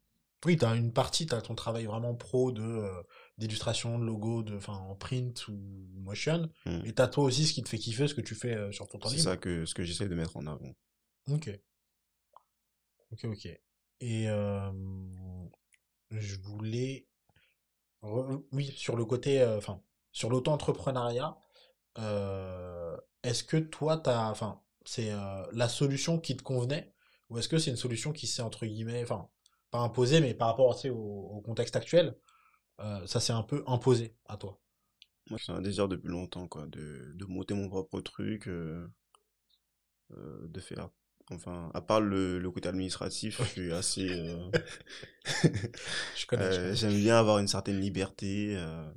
Oui, 0.45 0.55
tu 0.55 0.63
as 0.63 0.75
une 0.75 0.93
partie, 0.93 1.25
tu 1.25 1.33
as 1.33 1.41
ton 1.41 1.53
travail 1.53 1.85
vraiment 1.85 2.15
pro 2.15 2.51
de 2.51 2.61
euh, 2.61 3.01
d'illustration, 3.37 3.99
de 3.99 4.05
logo, 4.05 4.41
de, 4.41 4.55
enfin, 4.55 4.73
en 4.73 4.95
print 4.95 5.47
ou 5.49 5.59
motion. 5.95 6.49
Mmh. 6.65 6.85
Et 6.85 6.93
tu 6.93 7.01
as 7.01 7.07
toi 7.07 7.25
aussi 7.25 7.45
ce 7.45 7.53
qui 7.53 7.61
te 7.61 7.67
fait 7.67 7.77
kiffer, 7.77 8.07
ce 8.07 8.13
que 8.13 8.21
tu 8.21 8.35
fais 8.35 8.55
euh, 8.55 8.71
sur 8.71 8.87
ton 8.87 8.99
temps 8.99 9.09
libre. 9.09 9.21
C'est 9.21 9.29
ça 9.29 9.37
que, 9.37 9.65
ce 9.65 9.73
que 9.73 9.83
j'essaie 9.83 10.07
de 10.07 10.15
mettre 10.15 10.37
en 10.37 10.47
avant. 10.47 10.73
Ok. 11.29 11.49
Ok, 13.11 13.25
ok. 13.25 13.45
Et 14.01 14.29
euh, 14.29 14.71
je 16.11 16.35
voulais... 16.39 17.07
Oui, 18.01 18.65
sur 18.75 18.95
le 18.95 19.05
côté... 19.05 19.43
Enfin, 19.45 19.81
sur 20.11 20.29
l'auto-entrepreneuriat, 20.29 21.37
est-ce 23.23 23.43
que 23.43 23.57
toi, 23.57 23.97
tu 23.97 24.09
as... 24.09 24.29
Enfin, 24.29 24.61
c'est 24.85 25.11
la 25.51 25.69
solution 25.69 26.19
qui 26.19 26.37
te 26.37 26.43
convenait 26.43 26.93
Ou 27.29 27.37
est-ce 27.37 27.49
que 27.49 27.57
c'est 27.57 27.71
une 27.71 27.77
solution 27.77 28.11
qui 28.13 28.27
s'est, 28.27 28.41
entre 28.41 28.65
guillemets... 28.65 29.03
Enfin, 29.03 29.29
pas 29.71 29.79
imposé, 29.79 30.19
mais 30.21 30.33
par 30.33 30.47
rapport 30.49 30.85
au, 30.85 30.89
au, 30.89 31.41
contexte 31.41 31.75
actuel, 31.75 32.17
euh, 32.79 33.05
ça 33.05 33.19
s'est 33.19 33.33
un 33.33 33.43
peu 33.43 33.63
imposé 33.67 34.15
à 34.25 34.37
toi? 34.37 34.59
Moi, 35.29 35.39
c'est 35.43 35.51
un 35.51 35.61
désir 35.61 35.87
depuis 35.87 36.09
longtemps, 36.09 36.47
quoi, 36.47 36.65
de, 36.67 37.11
de 37.13 37.25
monter 37.25 37.53
mon 37.53 37.69
propre 37.69 38.01
truc, 38.01 38.47
euh, 38.47 38.87
euh, 40.11 40.47
de 40.47 40.59
faire. 40.59 40.89
Enfin, 41.31 41.69
à 41.73 41.81
part 41.81 42.01
le, 42.01 42.39
le 42.39 42.51
côté 42.51 42.69
administratif, 42.69 43.39
je 43.39 43.45
suis 43.47 43.71
assez. 43.73 44.09
euh, 44.09 44.49
Je 46.15 46.25
connais. 46.25 46.51
je 46.51 46.61
euh, 46.61 46.75
j'aime 46.75 46.97
bien 46.99 47.17
avoir 47.19 47.39
une 47.39 47.47
certaine 47.47 47.79
liberté. 47.79 48.55
euh. 48.57 48.91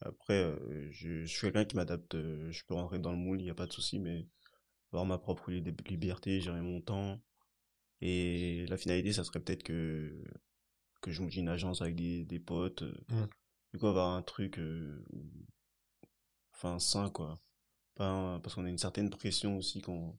Après, 0.00 0.54
je, 0.90 1.22
je 1.22 1.26
suis 1.26 1.40
quelqu'un 1.40 1.64
qui 1.64 1.76
m'adapte. 1.76 2.14
Je 2.16 2.62
peux 2.66 2.74
rentrer 2.74 2.98
dans 2.98 3.10
le 3.12 3.16
moule, 3.18 3.40
il 3.40 3.44
n'y 3.44 3.50
a 3.50 3.54
pas 3.54 3.66
de 3.66 3.72
souci, 3.72 3.98
mais 3.98 4.26
avoir 4.92 5.06
ma 5.06 5.18
propre 5.18 5.50
li- 5.52 5.62
liberté, 5.88 6.40
gérer 6.40 6.62
mon 6.62 6.80
temps. 6.80 7.20
Et 8.02 8.66
la 8.68 8.76
finalité, 8.78 9.12
ça 9.12 9.24
serait 9.24 9.40
peut-être 9.40 9.62
que, 9.64 10.24
que 11.02 11.10
je 11.12 11.22
monte 11.22 11.36
une 11.36 11.48
agence 11.48 11.82
avec 11.82 11.96
des, 11.96 12.24
des 12.24 12.40
potes. 12.40 12.82
euh, 12.82 12.94
Mm. 13.10 13.26
Du 13.72 13.80
coup, 13.80 13.88
avoir 13.88 14.14
un 14.16 14.22
truc, 14.22 14.58
enfin, 16.52 16.78
sain, 16.80 17.10
quoi. 17.10 17.40
Pas 17.96 18.40
parce 18.42 18.54
qu'on 18.54 18.64
a 18.66 18.70
une 18.70 18.78
certaine 18.78 19.10
pression 19.10 19.56
aussi 19.58 19.82
quand, 19.82 20.16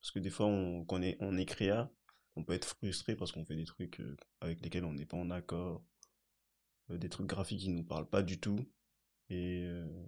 parce 0.00 0.10
que 0.12 0.18
des 0.18 0.30
fois, 0.30 0.46
on, 0.46 0.84
quand 0.84 0.98
on 0.98 1.02
est, 1.02 1.16
on 1.20 1.36
est 1.36 1.46
créa, 1.46 1.90
on 2.36 2.44
peut 2.44 2.52
être 2.54 2.64
frustré 2.66 3.16
parce 3.16 3.32
qu'on 3.32 3.44
fait 3.44 3.56
des 3.56 3.64
trucs 3.64 4.00
euh, 4.00 4.16
avec 4.40 4.60
lesquels 4.62 4.84
on 4.84 4.92
n'est 4.92 5.06
pas 5.06 5.16
en 5.16 5.30
accord, 5.30 5.82
euh, 6.90 6.98
des 6.98 7.08
trucs 7.08 7.26
graphiques 7.26 7.60
qui 7.60 7.68
nous 7.70 7.84
parlent 7.84 8.08
pas 8.08 8.22
du 8.22 8.38
tout. 8.40 8.58
Et, 9.28 9.64
euh, 9.64 10.06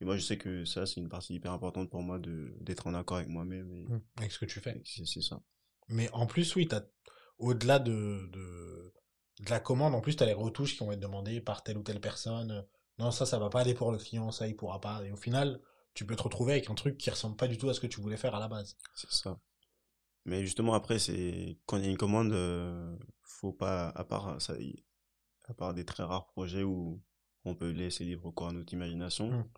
et 0.00 0.04
moi, 0.04 0.16
je 0.16 0.22
sais 0.22 0.38
que 0.38 0.64
ça, 0.64 0.86
c'est 0.86 1.00
une 1.00 1.08
partie 1.08 1.34
hyper 1.34 1.52
importante 1.52 1.90
pour 1.90 2.02
moi 2.02 2.18
de 2.18 2.56
d'être 2.60 2.86
en 2.86 2.94
accord 2.94 3.18
avec 3.18 3.28
moi-même. 3.28 3.70
Et, 3.72 3.86
Mm, 3.88 4.00
Avec 4.16 4.32
ce 4.32 4.38
que 4.38 4.46
tu 4.46 4.60
fais. 4.60 4.80
c'est 4.84 5.22
ça. 5.22 5.40
Mais 5.88 6.10
en 6.12 6.26
plus, 6.26 6.54
oui, 6.56 6.66
t'as, 6.66 6.82
au-delà 7.38 7.78
de, 7.78 8.28
de, 8.32 8.92
de 9.40 9.50
la 9.50 9.60
commande, 9.60 9.94
en 9.94 10.00
plus, 10.00 10.16
tu 10.16 10.22
as 10.22 10.26
les 10.26 10.32
retouches 10.32 10.72
qui 10.72 10.78
vont 10.84 10.92
être 10.92 11.00
demandées 11.00 11.40
par 11.40 11.62
telle 11.62 11.78
ou 11.78 11.82
telle 11.82 12.00
personne. 12.00 12.66
Non, 12.98 13.10
ça, 13.10 13.26
ça 13.26 13.38
va 13.38 13.50
pas 13.50 13.60
aller 13.60 13.74
pour 13.74 13.92
le 13.92 13.98
client, 13.98 14.30
ça, 14.32 14.48
il 14.48 14.56
pourra 14.56 14.80
pas. 14.80 15.04
Et 15.04 15.12
au 15.12 15.16
final, 15.16 15.60
tu 15.96 16.04
peux 16.04 16.14
te 16.14 16.22
retrouver 16.22 16.52
avec 16.52 16.70
un 16.70 16.74
truc 16.74 16.98
qui 16.98 17.08
ressemble 17.10 17.36
pas 17.36 17.48
du 17.48 17.56
tout 17.56 17.68
à 17.70 17.74
ce 17.74 17.80
que 17.80 17.86
tu 17.86 18.00
voulais 18.02 18.18
faire 18.18 18.34
à 18.34 18.38
la 18.38 18.48
base. 18.48 18.76
C'est 18.94 19.10
ça. 19.10 19.40
Mais 20.26 20.42
justement, 20.42 20.74
après, 20.74 20.98
c'est 20.98 21.58
quand 21.64 21.78
il 21.78 21.84
y 21.84 21.88
a 21.88 21.90
une 21.90 21.96
commande, 21.96 22.32
euh, 22.32 22.96
faut 23.22 23.52
pas, 23.52 23.88
à 23.88 24.04
part 24.04 24.40
ça, 24.40 24.54
à 25.44 25.54
part 25.54 25.72
des 25.72 25.86
très 25.86 26.02
rares 26.02 26.26
projets 26.26 26.62
où 26.62 27.02
on 27.44 27.54
peut 27.54 27.70
laisser 27.70 28.04
libre 28.04 28.30
cours 28.30 28.48
à 28.48 28.52
notre 28.52 28.72
imagination, 28.74 29.30
Mm. 29.30 29.48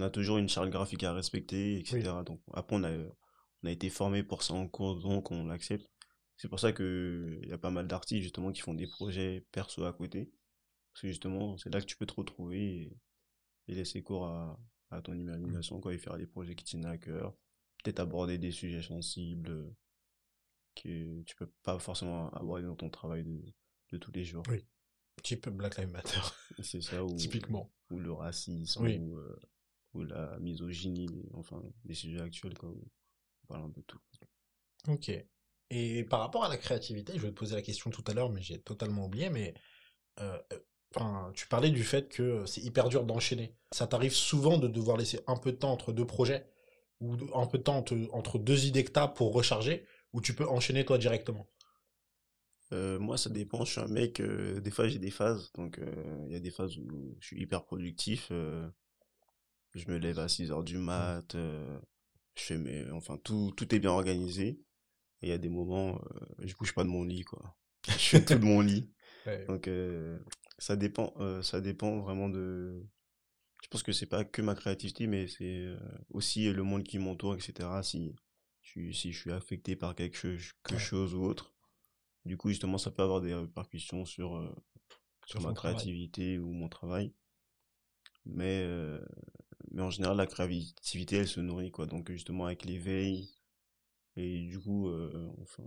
on 0.00 0.04
a 0.04 0.10
toujours 0.10 0.36
une 0.38 0.48
charte 0.48 0.68
graphique 0.68 1.02
à 1.04 1.14
respecter, 1.14 1.78
etc. 1.78 2.02
Donc 2.26 2.40
après, 2.52 2.76
on 2.76 2.84
a, 2.84 2.90
on 2.92 3.66
a 3.66 3.70
été 3.70 3.88
formé 3.88 4.22
pour 4.22 4.42
ça 4.42 4.54
en 4.54 4.68
cours, 4.68 5.00
donc 5.00 5.30
on 5.30 5.46
l'accepte. 5.46 5.88
C'est 6.36 6.48
pour 6.48 6.60
ça 6.60 6.72
que 6.72 7.38
il 7.42 7.48
y 7.48 7.52
a 7.52 7.58
pas 7.58 7.70
mal 7.70 7.86
d'artistes 7.86 8.22
justement 8.22 8.52
qui 8.52 8.60
font 8.60 8.74
des 8.74 8.86
projets 8.86 9.46
perso 9.52 9.84
à 9.84 9.92
côté, 9.94 10.30
parce 10.92 11.02
que 11.02 11.08
justement, 11.08 11.56
c'est 11.56 11.72
là 11.72 11.80
que 11.80 11.86
tu 11.86 11.96
peux 11.96 12.06
te 12.06 12.14
retrouver 12.14 12.60
et, 12.60 12.98
et 13.68 13.74
laisser 13.74 14.02
cours 14.02 14.26
à, 14.26 14.58
à 14.90 15.00
ton 15.02 15.14
imagination, 15.14 15.80
quoi, 15.80 15.94
et 15.94 15.98
faire 15.98 16.16
des 16.18 16.26
projets 16.26 16.54
qui 16.54 16.64
tiennent 16.64 16.86
à 16.86 16.98
cœur, 16.98 17.34
peut-être 17.82 18.00
aborder 18.00 18.38
des 18.38 18.50
sujets 18.50 18.82
sensibles 18.82 19.50
euh, 19.50 19.70
que 20.76 21.22
tu 21.22 21.36
peux 21.36 21.50
pas 21.62 21.78
forcément 21.78 22.30
aborder 22.30 22.64
dans 22.64 22.76
ton 22.76 22.90
travail 22.90 23.24
de, 23.24 23.42
de 23.92 23.98
tous 23.98 24.12
les 24.12 24.24
jours. 24.24 24.42
Oui. 24.48 24.64
Type 25.22 25.48
Black 25.50 25.76
Lives 25.76 25.90
Matter, 25.90 26.20
C'est 26.62 26.80
ça, 26.80 27.04
ou, 27.04 27.14
typiquement. 27.16 27.70
ou 27.90 27.98
le 27.98 28.12
racisme, 28.12 28.82
Oui. 28.82 28.98
ou, 28.98 29.16
euh, 29.18 29.38
ou 29.94 30.02
la 30.04 30.38
misogynie, 30.40 31.28
enfin, 31.34 31.62
des 31.84 31.94
sujets 31.94 32.20
actuels, 32.22 32.56
quoi, 32.56 32.70
on 32.70 33.46
parle 33.46 33.64
un 33.64 33.70
peu 33.70 33.80
de 33.82 33.86
tout. 33.86 34.00
Ok. 34.88 35.10
Et 35.72 36.04
par 36.04 36.20
rapport 36.20 36.44
à 36.44 36.48
la 36.48 36.56
créativité, 36.56 37.12
je 37.14 37.20
vais 37.20 37.28
te 37.28 37.34
poser 37.34 37.54
la 37.54 37.62
question 37.62 37.90
tout 37.90 38.02
à 38.06 38.14
l'heure, 38.14 38.30
mais 38.30 38.40
j'ai 38.42 38.60
totalement 38.60 39.06
oublié, 39.06 39.28
mais 39.30 39.54
euh, 40.20 40.40
enfin, 40.94 41.32
tu 41.34 41.46
parlais 41.48 41.70
du 41.70 41.84
fait 41.84 42.08
que 42.08 42.44
c'est 42.46 42.60
hyper 42.62 42.88
dur 42.88 43.04
d'enchaîner. 43.04 43.54
Ça 43.72 43.86
t'arrive 43.86 44.14
souvent 44.14 44.58
de 44.58 44.68
devoir 44.68 44.96
laisser 44.96 45.20
un 45.26 45.36
peu 45.36 45.52
de 45.52 45.56
temps 45.56 45.72
entre 45.72 45.92
deux 45.92 46.06
projets, 46.06 46.46
ou 47.00 47.16
un 47.34 47.46
peu 47.46 47.58
de 47.58 47.62
temps 47.64 47.78
entre, 47.78 47.96
entre 48.12 48.38
deux 48.38 48.66
idées 48.66 48.84
que 48.84 48.90
t'as 48.92 49.08
pour 49.08 49.32
recharger, 49.32 49.84
ou 50.12 50.20
tu 50.20 50.34
peux 50.34 50.46
enchaîner 50.48 50.84
toi 50.84 50.98
directement? 50.98 51.46
Euh, 52.72 52.98
moi, 52.98 53.16
ça 53.18 53.30
dépend. 53.30 53.64
Je 53.64 53.72
suis 53.72 53.80
un 53.80 53.88
mec, 53.88 54.20
euh, 54.20 54.60
des 54.60 54.70
fois 54.70 54.88
j'ai 54.88 54.98
des 54.98 55.10
phases. 55.10 55.52
Donc, 55.54 55.78
euh, 55.78 56.24
il 56.26 56.32
y 56.32 56.36
a 56.36 56.40
des 56.40 56.50
phases 56.50 56.76
où 56.78 57.16
je 57.20 57.26
suis 57.26 57.40
hyper 57.40 57.64
productif. 57.64 58.28
euh, 58.30 58.68
je 59.74 59.88
me 59.90 59.98
lève 59.98 60.18
à 60.18 60.28
6 60.28 60.50
heures 60.50 60.64
du 60.64 60.78
mat. 60.78 61.34
euh, 61.34 61.78
je 62.36 62.42
fais 62.42 62.58
mes, 62.58 62.90
enfin, 62.92 63.18
tout, 63.22 63.52
tout 63.56 63.74
est 63.74 63.78
bien 63.78 63.90
organisé. 63.90 64.60
Et 65.22 65.26
il 65.26 65.28
y 65.28 65.32
a 65.32 65.38
des 65.38 65.48
moments, 65.50 65.96
euh, 65.96 66.26
je 66.40 66.54
bouge 66.56 66.74
pas 66.74 66.84
de 66.84 66.88
mon 66.88 67.04
lit, 67.04 67.24
quoi. 67.24 67.56
Je 67.88 67.92
fais 67.94 68.24
tout 68.24 68.34
de 68.34 68.44
mon 68.44 68.60
lit. 68.60 68.90
Donc, 69.48 69.68
euh, 69.68 70.18
ça 70.60 70.76
dépend, 70.76 71.14
euh, 71.18 71.42
ça 71.42 71.60
dépend 71.60 71.98
vraiment 72.00 72.28
de. 72.28 72.86
Je 73.62 73.68
pense 73.68 73.82
que 73.82 73.92
c'est 73.92 74.06
pas 74.06 74.24
que 74.24 74.42
ma 74.42 74.54
créativité, 74.54 75.06
mais 75.06 75.26
c'est 75.26 75.64
euh, 75.64 75.78
aussi 76.10 76.52
le 76.52 76.62
monde 76.62 76.84
qui 76.84 76.98
m'entoure, 76.98 77.34
etc. 77.34 77.82
Si 77.82 78.14
je 78.62 78.70
suis, 78.70 78.94
si 78.94 79.12
je 79.12 79.18
suis 79.18 79.32
affecté 79.32 79.74
par 79.74 79.94
quelque 79.94 80.16
chose, 80.16 80.52
quelque 80.64 80.78
chose 80.80 81.14
ou 81.14 81.22
autre, 81.24 81.54
du 82.26 82.36
coup, 82.36 82.50
justement, 82.50 82.78
ça 82.78 82.90
peut 82.90 83.02
avoir 83.02 83.22
des 83.22 83.34
répercussions 83.34 84.04
sur, 84.04 84.36
euh, 84.36 84.54
sur 85.26 85.40
Sur 85.40 85.48
ma 85.48 85.54
travail. 85.54 85.76
créativité 85.76 86.38
ou 86.38 86.52
mon 86.52 86.68
travail. 86.68 87.14
Mais, 88.26 88.62
euh, 88.64 89.00
mais 89.70 89.82
en 89.82 89.90
général, 89.90 90.18
la 90.18 90.26
créativité, 90.26 91.16
elle 91.16 91.28
se 91.28 91.40
nourrit, 91.40 91.70
quoi. 91.70 91.86
Donc, 91.86 92.10
justement, 92.12 92.46
avec 92.46 92.64
l'éveil. 92.66 93.30
Et 94.16 94.40
du 94.42 94.58
coup, 94.60 94.90
enfin. 95.40 95.64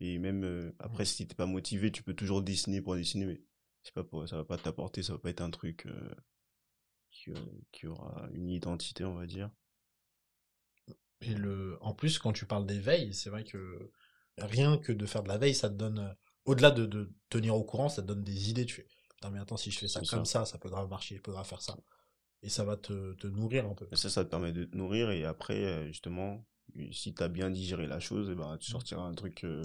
Et 0.00 0.18
même 0.18 0.72
après, 0.78 1.04
si 1.04 1.26
t'es 1.26 1.34
pas 1.34 1.46
motivé, 1.46 1.92
tu 1.92 2.02
peux 2.02 2.14
toujours 2.14 2.42
dessiner 2.42 2.80
pour 2.80 2.96
dessiner, 2.96 3.26
mais 3.26 3.42
c'est 3.82 3.94
pas 3.94 4.04
pour, 4.04 4.28
ça 4.28 4.36
va 4.36 4.44
pas 4.44 4.58
t'apporter, 4.58 5.02
ça 5.02 5.12
va 5.14 5.18
pas 5.18 5.30
être 5.30 5.40
un 5.40 5.50
truc 5.50 5.86
euh, 5.86 6.14
qui, 7.10 7.30
euh, 7.30 7.36
qui 7.72 7.86
aura 7.86 8.28
une 8.32 8.48
identité, 8.50 9.04
on 9.04 9.14
va 9.14 9.26
dire. 9.26 9.50
Et 11.20 11.34
le, 11.34 11.78
en 11.80 11.94
plus, 11.94 12.18
quand 12.18 12.32
tu 12.32 12.46
parles 12.46 12.66
d'éveil, 12.66 13.14
c'est 13.14 13.30
vrai 13.30 13.44
que 13.44 13.90
rien 14.38 14.78
que 14.78 14.92
de 14.92 15.06
faire 15.06 15.22
de 15.22 15.28
la 15.28 15.38
veille, 15.38 15.54
ça 15.54 15.68
te 15.68 15.74
donne, 15.74 15.98
euh, 15.98 16.12
au-delà 16.44 16.70
de, 16.70 16.86
de 16.86 17.12
tenir 17.28 17.54
au 17.54 17.64
courant, 17.64 17.88
ça 17.88 18.02
te 18.02 18.06
donne 18.08 18.24
des 18.24 18.50
idées. 18.50 18.66
Tu 18.66 18.74
fais, 18.74 18.88
putain, 19.14 19.30
mais 19.30 19.38
attends, 19.38 19.56
si 19.56 19.70
je 19.70 19.78
fais 19.78 19.88
ça 19.88 20.00
comme 20.00 20.24
ça. 20.24 20.44
ça, 20.44 20.52
ça 20.52 20.58
peut 20.58 20.68
grave 20.68 20.88
marcher, 20.88 21.20
peux 21.20 21.32
grave 21.32 21.46
faire 21.46 21.62
ça. 21.62 21.76
Et 22.42 22.48
ça 22.48 22.64
va 22.64 22.76
te, 22.76 23.12
te 23.14 23.28
nourrir 23.28 23.66
un 23.66 23.74
peu. 23.74 23.86
Et 23.92 23.96
ça, 23.96 24.10
ça 24.10 24.24
te 24.24 24.30
permet 24.30 24.52
de 24.52 24.64
te 24.64 24.76
nourrir, 24.76 25.10
et 25.10 25.24
après, 25.24 25.86
justement, 25.86 26.44
si 26.90 27.14
t'as 27.14 27.28
bien 27.28 27.50
digéré 27.50 27.86
la 27.86 28.00
chose, 28.00 28.30
et 28.30 28.34
ben, 28.34 28.56
tu 28.58 28.70
sortiras 28.70 29.02
un 29.02 29.14
truc 29.14 29.44
euh, 29.44 29.62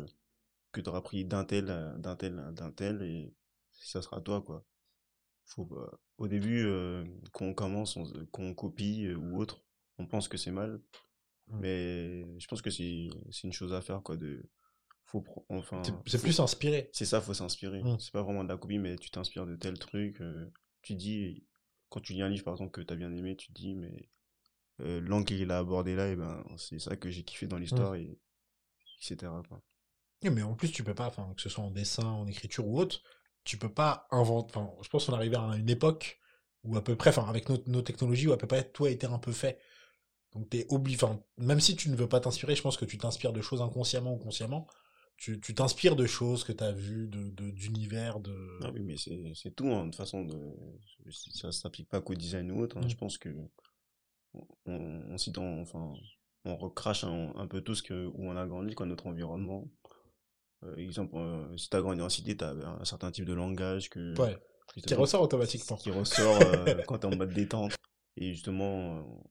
que 0.72 0.82
t'auras 0.82 1.02
pris 1.02 1.26
d'un 1.26 1.44
tel, 1.44 1.66
d'un 1.98 2.16
tel, 2.16 2.36
d'un 2.54 2.72
tel, 2.72 3.02
et 3.02 3.34
ça 3.80 4.02
sera 4.02 4.22
toi, 4.22 4.42
quoi. 4.42 4.66
Faut, 5.46 5.70
au 6.18 6.28
début, 6.28 6.66
euh, 6.66 7.06
quand 7.32 7.46
on 7.46 7.54
commence, 7.54 7.96
on, 7.96 8.06
qu'on 8.32 8.54
copie 8.54 9.06
euh, 9.06 9.16
ou 9.16 9.40
autre, 9.40 9.64
on 9.98 10.06
pense 10.06 10.28
que 10.28 10.38
c'est 10.38 10.52
mal, 10.52 10.82
mais 11.48 12.26
je 12.40 12.48
pense 12.48 12.62
que 12.62 12.70
c'est, 12.70 13.10
une 13.44 13.54
chose 13.54 13.74
à 13.74 13.82
faire, 13.82 14.02
quoi, 14.04 14.18
de, 14.18 14.44
faut, 15.06 15.24
enfin, 15.50 15.82
C'est- 16.06 16.22
plus 16.22 16.40
inspiré. 16.40 16.90
c'est 16.92 17.06
ça, 17.06 17.22
faut 17.22 17.34
s'inspirer. 17.34 17.82
Mm. 17.82 17.98
C'est 18.00 18.12
pas 18.12 18.24
vraiment 18.24 18.44
de 18.44 18.50
la 18.50 18.58
copie, 18.58 18.78
mais 18.78 18.98
tu 18.98 19.10
t'inspires 19.10 19.46
de 19.46 19.56
tel 19.56 19.80
truc. 19.80 20.20
euh, 20.22 20.52
tu 20.82 20.96
dis, 20.96 21.46
quand 21.90 22.02
tu 22.02 22.14
lis 22.14 22.22
un 22.22 22.30
livre 22.30 22.44
par 22.44 22.54
exemple 22.54 22.72
que 22.72 22.82
t'as 22.82 22.96
bien 22.96 23.12
aimé, 23.14 23.36
tu 23.38 23.48
te 23.48 23.54
dis, 23.54 23.74
mais 23.74 24.10
euh, 24.82 25.00
l'angle 25.00 25.26
qu'il 25.26 25.50
a 25.52 25.60
abordé 25.60 25.96
là, 25.96 26.10
et 26.10 26.16
ben, 26.16 26.44
c'est 26.58 26.80
ça 26.80 26.98
que 26.98 27.10
j'ai 27.10 27.24
kiffé 27.24 27.48
dans 27.48 27.58
l'histoire, 27.58 27.96
et 27.96 28.20
etc. 29.02 29.32
quoi. 29.48 29.62
Mais 30.24 30.42
en 30.42 30.56
plus, 30.56 30.72
tu 30.72 30.84
peux 30.84 30.96
pas, 30.96 31.08
enfin, 31.08 31.32
que 31.36 31.42
ce 31.42 31.50
soit 31.50 31.64
en 31.64 31.72
dessin, 31.72 32.06
en 32.06 32.28
écriture 32.28 32.68
ou 32.68 32.80
autre, 32.80 33.02
tu 33.48 33.58
peux 33.58 33.74
pas 33.74 34.08
inventer. 34.12 34.52
Enfin, 34.56 34.70
je 34.82 34.90
pense 34.90 35.06
qu'on 35.06 35.14
est 35.14 35.16
arrivé 35.16 35.38
à 35.38 35.56
une 35.56 35.70
époque 35.70 36.20
où 36.64 36.76
à 36.76 36.84
peu 36.84 36.96
près, 36.98 37.12
enfin, 37.12 37.26
avec 37.28 37.48
nos, 37.50 37.58
nos 37.68 37.82
technologies, 37.82 38.28
où 38.28 38.34
à 38.34 38.38
peu 38.38 38.48
près 38.48 38.70
tout 38.70 38.86
a 38.86 38.92
été 38.92 39.08
un 39.08 39.20
peu 39.20 39.32
fait. 39.32 39.58
Donc 40.34 40.50
t'es 40.50 40.66
obligé, 40.70 40.98
enfin, 41.02 41.24
même 41.38 41.62
si 41.62 41.76
tu 41.78 41.90
ne 41.90 41.96
veux 41.96 42.10
pas 42.10 42.20
t'inspirer, 42.20 42.56
je 42.56 42.62
pense 42.62 42.76
que 42.76 42.84
tu 42.86 42.98
t'inspires 42.98 43.32
de 43.34 43.42
choses 43.42 43.62
inconsciemment 43.62 44.14
ou 44.14 44.18
consciemment. 44.18 44.68
Tu 45.16 45.40
tu 45.40 45.56
t'inspires 45.56 45.96
de 45.96 46.06
choses 46.06 46.44
que 46.44 46.52
t'as 46.52 46.74
vues, 46.74 47.08
de, 47.08 47.30
de, 47.30 47.50
d'univers, 47.50 48.20
de. 48.20 48.36
Ah 48.64 48.70
oui, 48.74 48.82
mais 48.84 48.98
c'est, 48.98 49.18
c'est 49.34 49.56
tout, 49.56 49.68
hein, 49.68 49.86
de 49.86 49.92
toute 49.92 49.96
façon, 49.96 50.26
de, 50.26 50.38
ça 51.10 51.52
s'applique 51.52 51.90
pas 51.90 52.02
qu'au 52.02 52.16
design 52.16 52.52
ou 52.52 52.60
autre, 52.60 52.78
hein. 52.78 52.82
Mm. 52.86 52.90
Je 52.90 52.98
pense 52.98 53.18
que 53.18 53.30
on, 54.66 55.62
enfin, 55.62 55.94
on 56.44 56.58
recrache 56.58 57.06
un, 57.06 57.34
un 57.36 57.48
peu 57.48 57.62
tout 57.62 57.76
ce 57.76 57.82
que, 57.82 58.08
où 58.08 58.30
on 58.30 58.36
a 58.36 58.46
grandi, 58.46 58.76
quoi, 58.76 58.86
notre 58.86 59.08
environnement. 59.08 59.68
Euh, 60.64 60.76
exemple, 60.78 61.16
euh, 61.18 61.56
si 61.58 61.70
t'as 61.70 61.82
grandi 61.82 62.02
en 62.02 62.10
cité, 62.10 62.36
t'as 62.36 62.52
un 62.54 62.84
certain 62.86 63.12
type 63.12 63.26
de 63.26 63.34
langage 63.34 63.90
que, 63.90 64.20
Ouais. 64.20 64.38
Qui 64.86 64.94
ressort 64.96 65.22
automatiquement. 65.22 65.78
qui 65.78 65.92
ressort 65.92 66.40
euh, 66.42 66.82
quand 66.88 67.00
t'es 67.00 67.08
en 67.08 67.16
mode 67.16 67.34
détente. 67.34 67.74
Et 68.18 68.34
justement, 68.34 69.26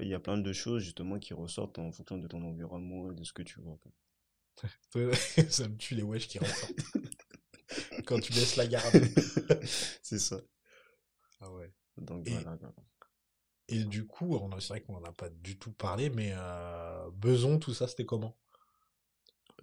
il 0.00 0.08
y 0.08 0.14
a 0.14 0.20
plein 0.20 0.38
de 0.38 0.52
choses 0.52 0.82
justement 0.82 1.18
qui 1.18 1.34
ressortent 1.34 1.78
en 1.78 1.92
fonction 1.92 2.18
de 2.18 2.26
ton 2.26 2.42
environnement 2.42 3.10
et 3.12 3.14
de 3.14 3.24
ce 3.24 3.32
que 3.32 3.42
tu 3.42 3.60
vois. 3.60 3.78
ça 5.48 5.68
me 5.68 5.76
tue 5.76 5.94
les 5.94 6.02
wesh 6.02 6.28
qui 6.28 6.38
ressortent. 6.38 6.74
Quand 8.06 8.20
tu 8.20 8.32
laisses 8.32 8.56
la 8.56 8.66
garde. 8.66 8.94
c'est 10.02 10.18
ça. 10.18 10.40
Ah 11.40 11.50
ouais. 11.52 11.72
Donc 11.96 12.26
Et- 12.26 12.32
voilà. 12.32 12.58
Et 13.68 13.84
du 13.84 14.06
coup, 14.06 14.38
c'est 14.60 14.68
vrai 14.68 14.80
qu'on 14.82 14.96
en 14.96 15.04
a 15.04 15.12
pas 15.12 15.30
du 15.30 15.58
tout 15.58 15.72
parlé, 15.72 16.10
mais 16.10 16.32
euh, 16.34 17.08
Beson, 17.12 17.58
tout 17.58 17.72
ça, 17.72 17.86
c'était 17.88 18.04
comment? 18.04 18.36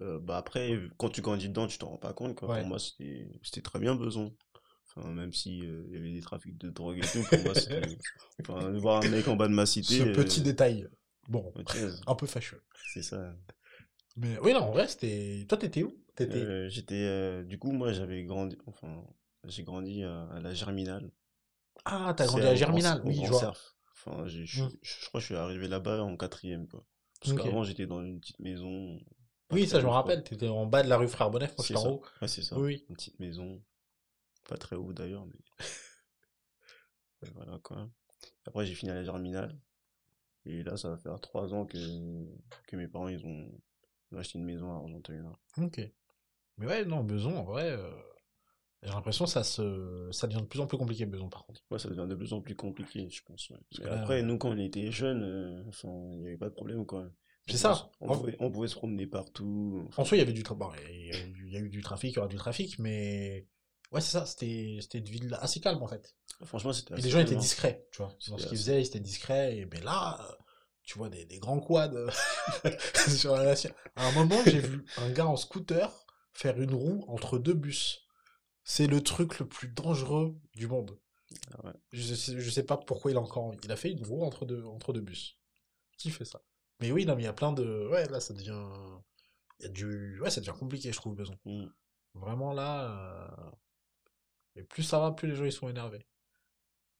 Euh, 0.02 0.18
bah 0.18 0.38
après, 0.38 0.78
quand 0.96 1.10
tu 1.10 1.20
grandis 1.20 1.48
dedans, 1.48 1.66
tu 1.66 1.78
t'en 1.78 1.90
rends 1.90 1.98
pas 1.98 2.12
compte. 2.12 2.34
Quoi. 2.34 2.48
Ouais. 2.48 2.60
Pour 2.60 2.68
moi, 2.68 2.78
c'était 2.78 3.28
c'était 3.42 3.62
très 3.62 3.78
bien 3.78 3.94
besoin. 3.94 4.30
Enfin, 4.86 5.08
même 5.10 5.32
si 5.32 5.58
il 5.58 5.92
y 5.92 5.96
avait 5.96 6.12
des 6.12 6.20
trafics 6.20 6.58
de 6.58 6.70
drogue 6.70 6.98
et 6.98 7.00
tout, 7.02 7.22
pour 7.28 7.44
moi, 7.44 7.54
c'était. 7.54 7.82
Enfin, 8.40 8.70
voir 8.78 9.04
un 9.04 9.08
mec 9.08 9.28
en 9.28 9.36
bas 9.36 9.48
de 9.48 9.52
ma 9.52 9.66
cité. 9.66 9.98
Ce 9.98 10.04
petit 10.04 10.40
détail. 10.40 10.88
Bon, 11.28 11.52
un 12.06 12.14
peu 12.14 12.26
fâcheux. 12.26 12.62
C'est 12.92 13.02
ça. 13.02 13.34
Mais 14.16 14.38
oui, 14.40 14.52
non, 14.52 14.60
en 14.60 14.72
vrai, 14.72 14.88
c'était. 14.88 15.46
Toi, 15.48 15.58
t'étais 15.58 15.82
où? 15.82 15.96
Euh, 16.20 16.68
J'étais. 16.68 16.94
Euh, 16.94 17.44
du 17.44 17.58
coup, 17.58 17.72
moi, 17.72 17.92
j'avais 17.92 18.24
grandi. 18.24 18.56
Enfin, 18.66 19.04
j'ai 19.44 19.62
grandi 19.62 20.02
à, 20.02 20.40
la 20.42 20.52
Germinale. 20.52 21.10
Ah, 21.84 22.12
t'as 22.16 22.26
grandi 22.26 22.46
à 22.46 22.50
la 22.50 22.54
Germinale, 22.56 23.00
oui, 23.04 23.20
je 23.24 23.30
vois. 23.30 23.54
Enfin, 23.92 24.26
je, 24.26 24.44
je, 24.44 24.64
mmh. 24.64 24.70
je, 24.82 25.06
crois 25.08 25.20
que 25.20 25.22
je 25.22 25.26
suis 25.26 25.36
arrivé 25.36 25.68
là-bas 25.68 26.02
en 26.02 26.16
quatrième, 26.16 26.66
quoi. 26.66 26.84
Parce 27.20 27.34
qu'avant, 27.34 27.64
j'étais 27.64 27.86
dans 27.86 28.02
une 28.02 28.18
petite 28.18 28.40
maison. 28.40 28.98
Oui, 29.50 29.66
ça, 29.66 29.80
je 29.80 29.86
me 29.86 29.90
rappelle. 29.90 30.22
T'étais 30.22 30.48
en 30.48 30.66
bas 30.66 30.82
de 30.82 30.88
la 30.88 30.96
rue 30.96 31.08
Frère 31.08 31.30
Bonnet, 31.30 31.50
moi, 31.56 31.82
en 31.82 31.88
haut. 31.88 32.02
Ouais, 32.22 32.28
c'est 32.28 32.42
ça. 32.42 32.58
Oui. 32.58 32.84
Une 32.88 32.96
petite 32.96 33.18
maison. 33.18 33.62
Pas 34.48 34.56
très 34.56 34.76
haut 34.76 34.92
d'ailleurs, 34.92 35.26
mais. 35.26 35.38
voilà, 37.34 37.58
quoi. 37.62 37.88
Après, 38.46 38.66
j'ai 38.66 38.74
fini 38.74 38.90
à 38.90 38.94
la 38.94 39.04
Germinale. 39.04 39.58
Et 40.46 40.62
là, 40.62 40.76
ça 40.76 40.88
va 40.88 40.96
faire 40.96 41.20
trois 41.20 41.52
ans 41.52 41.66
que, 41.66 41.78
que 42.66 42.76
mes 42.76 42.88
parents, 42.88 43.08
ils 43.08 43.24
ont, 43.26 43.50
acheté 44.16 44.38
une 44.38 44.44
maison 44.44 44.72
à 44.72 44.76
Argenteuil. 44.76 45.20
Ok. 45.58 45.80
Mais 46.58 46.66
ouais, 46.66 46.84
non, 46.84 47.04
Beson, 47.04 47.36
en 47.36 47.44
vrai, 47.44 47.70
euh, 47.70 47.90
j'ai 48.82 48.90
l'impression 48.90 49.26
que 49.26 49.30
ça, 49.30 49.44
se... 49.44 50.08
ça 50.12 50.26
devient 50.26 50.40
de 50.40 50.46
plus 50.46 50.60
en 50.60 50.66
plus 50.66 50.78
compliqué, 50.78 51.06
Beson, 51.06 51.28
par 51.28 51.44
contre. 51.44 51.62
Ouais, 51.70 51.78
ça 51.78 51.88
devient 51.88 52.06
de 52.08 52.14
plus 52.14 52.32
en 52.32 52.40
plus 52.40 52.56
compliqué, 52.56 53.08
je 53.10 53.22
pense. 53.22 53.52
après, 53.84 54.22
nous, 54.22 54.38
quand 54.38 54.50
on 54.50 54.58
était 54.58 54.90
jeunes, 54.90 55.22
euh, 55.22 55.70
il 55.84 56.20
n'y 56.20 56.26
avait 56.26 56.38
pas 56.38 56.48
de 56.48 56.54
problème, 56.54 56.86
quoi. 56.86 57.10
C'est 57.50 57.58
ça. 57.58 57.90
On, 58.00 58.16
pouvait, 58.16 58.36
on, 58.38 58.50
pouvait, 58.50 58.68
se 58.68 58.76
promener 58.76 59.06
partout. 59.06 59.88
En 59.96 60.04
soi, 60.04 60.16
il 60.16 60.20
y 60.20 60.22
avait 60.22 60.32
du 60.32 60.42
trafic. 60.42 60.66
il 60.88 61.52
y, 61.52 61.56
a 61.56 61.60
eu 61.60 61.68
du 61.68 61.82
trafic, 61.82 62.12
il 62.12 62.16
y 62.16 62.18
aura 62.18 62.28
du 62.28 62.36
trafic, 62.36 62.78
mais 62.78 63.46
ouais, 63.92 64.00
c'est 64.00 64.12
ça. 64.12 64.26
C'était, 64.26 64.78
c'était 64.80 64.98
une 64.98 65.04
ville 65.04 65.38
assez 65.40 65.60
calme 65.60 65.82
en 65.82 65.88
fait. 65.88 66.14
Franchement, 66.44 66.72
c'était. 66.72 66.94
Et 66.94 67.02
les 67.02 67.10
gens 67.10 67.20
étaient 67.20 67.34
hein. 67.34 67.38
discrets, 67.38 67.86
tu 67.92 67.98
vois. 67.98 68.16
Dans 68.28 68.38
ce 68.38 68.46
qu'ils 68.46 68.58
faisaient, 68.58 68.80
ils 68.80 68.86
étaient 68.86 69.00
discrets. 69.00 69.58
Et 69.58 69.66
ben 69.66 69.82
là, 69.84 70.18
tu 70.84 70.98
vois 70.98 71.08
des, 71.08 71.24
des 71.24 71.38
grands 71.38 71.60
quads 71.60 72.10
sur 73.08 73.36
la 73.36 73.44
nation. 73.44 73.70
À 73.96 74.08
un 74.08 74.12
moment, 74.12 74.40
j'ai 74.44 74.60
vu 74.60 74.84
un 74.98 75.10
gars 75.10 75.26
en 75.26 75.36
scooter 75.36 76.06
faire 76.32 76.60
une 76.60 76.74
roue 76.74 77.04
entre 77.08 77.38
deux 77.38 77.54
bus. 77.54 78.06
C'est 78.64 78.86
le 78.86 79.02
truc 79.02 79.38
le 79.38 79.48
plus 79.48 79.68
dangereux 79.68 80.36
du 80.54 80.66
monde. 80.66 80.98
Ah 81.62 81.72
je, 81.92 82.14
sais, 82.14 82.40
je 82.40 82.50
sais 82.50 82.64
pas 82.64 82.76
pourquoi 82.76 83.10
il 83.10 83.16
a 83.16 83.20
encore. 83.20 83.54
Il 83.62 83.70
a 83.70 83.76
fait 83.76 83.90
une 83.90 84.04
roue 84.04 84.24
entre 84.24 84.46
deux, 84.46 84.64
entre 84.64 84.92
deux 84.92 85.00
bus. 85.00 85.38
Qui 85.96 86.10
fait 86.10 86.24
ça? 86.24 86.40
Mais 86.80 86.92
oui, 86.92 87.04
non, 87.04 87.14
mais 87.14 87.22
il 87.22 87.26
y 87.26 87.28
a 87.28 87.32
plein 87.32 87.52
de. 87.52 87.88
Ouais, 87.88 88.06
là, 88.08 88.20
ça 88.20 88.34
devient. 88.34 88.64
Y 89.60 89.66
a 89.66 89.68
du. 89.68 90.20
Ouais, 90.20 90.30
ça 90.30 90.40
devient 90.40 90.56
compliqué, 90.58 90.92
je 90.92 90.96
trouve, 90.96 91.14
besoin. 91.14 91.36
Mm. 91.44 91.66
Vraiment, 92.14 92.52
là. 92.52 93.30
Euh, 93.30 93.50
et 94.56 94.64
plus 94.64 94.82
ça 94.82 94.98
va, 94.98 95.12
plus 95.12 95.28
les 95.28 95.36
gens 95.36 95.44
ils 95.44 95.52
sont 95.52 95.68
énervés. 95.68 96.04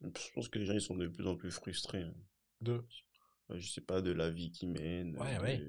Je 0.02 0.32
pense 0.34 0.48
que 0.48 0.58
les 0.58 0.66
gens 0.66 0.74
ils 0.74 0.80
sont 0.80 0.96
de 0.96 1.08
plus 1.08 1.26
en 1.26 1.36
plus 1.36 1.50
frustrés. 1.50 2.02
Hein. 2.02 2.14
De 2.60 2.84
Je 3.50 3.68
sais 3.68 3.80
pas, 3.80 4.00
de 4.00 4.12
la 4.12 4.30
vie 4.30 4.50
qu'ils 4.50 4.70
mènent. 4.70 5.16
Ouais, 5.18 5.38
ouais. 5.38 5.60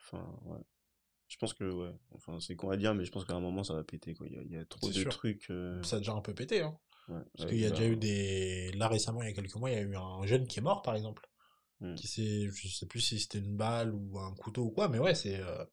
Enfin, 0.00 0.38
ouais. 0.44 0.60
Je 1.28 1.38
pense 1.38 1.54
que, 1.54 1.64
ouais. 1.64 1.94
Enfin, 2.10 2.40
c'est 2.40 2.56
con 2.56 2.70
à 2.70 2.76
dire, 2.76 2.94
mais 2.94 3.04
je 3.04 3.12
pense 3.12 3.24
qu'à 3.24 3.34
un 3.34 3.40
moment 3.40 3.64
ça 3.64 3.74
va 3.74 3.84
péter, 3.84 4.14
quoi. 4.14 4.26
Il 4.28 4.52
y 4.52 4.56
a, 4.56 4.64
trop 4.64 4.90
de 4.90 5.04
trucs. 5.04 5.48
Euh. 5.50 5.82
Ça 5.82 5.96
a 5.96 5.98
déjà 6.00 6.12
un 6.12 6.20
peu 6.20 6.34
pété, 6.34 6.60
hein. 6.60 6.78
Parce 7.08 7.48
qu'il 7.48 7.58
y 7.58 7.66
a 7.66 7.70
déjà 7.70 7.86
eu 7.86 7.96
des. 7.96 8.72
Là 8.72 8.88
récemment, 8.88 9.22
il 9.22 9.28
y 9.28 9.32
a 9.32 9.34
quelques 9.34 9.54
mois, 9.56 9.70
il 9.70 9.74
y 9.74 9.78
a 9.78 9.82
eu 9.82 9.96
un 9.96 10.26
jeune 10.26 10.46
qui 10.46 10.58
est 10.58 10.62
mort, 10.62 10.82
par 10.82 10.94
exemple. 10.94 11.28
Hmm. 11.82 11.94
Qui 11.96 12.06
s'est. 12.06 12.48
Je 12.48 12.68
sais 12.68 12.86
plus 12.86 13.00
si 13.00 13.20
c'était 13.20 13.38
une 13.38 13.56
balle 13.56 13.92
ou 13.92 14.18
un 14.18 14.34
couteau 14.34 14.62
ou 14.62 14.70
quoi, 14.70 14.88
mais 14.88 14.98
ouais, 14.98 15.14
c'est. 15.14 15.38
Euh, 15.38 15.64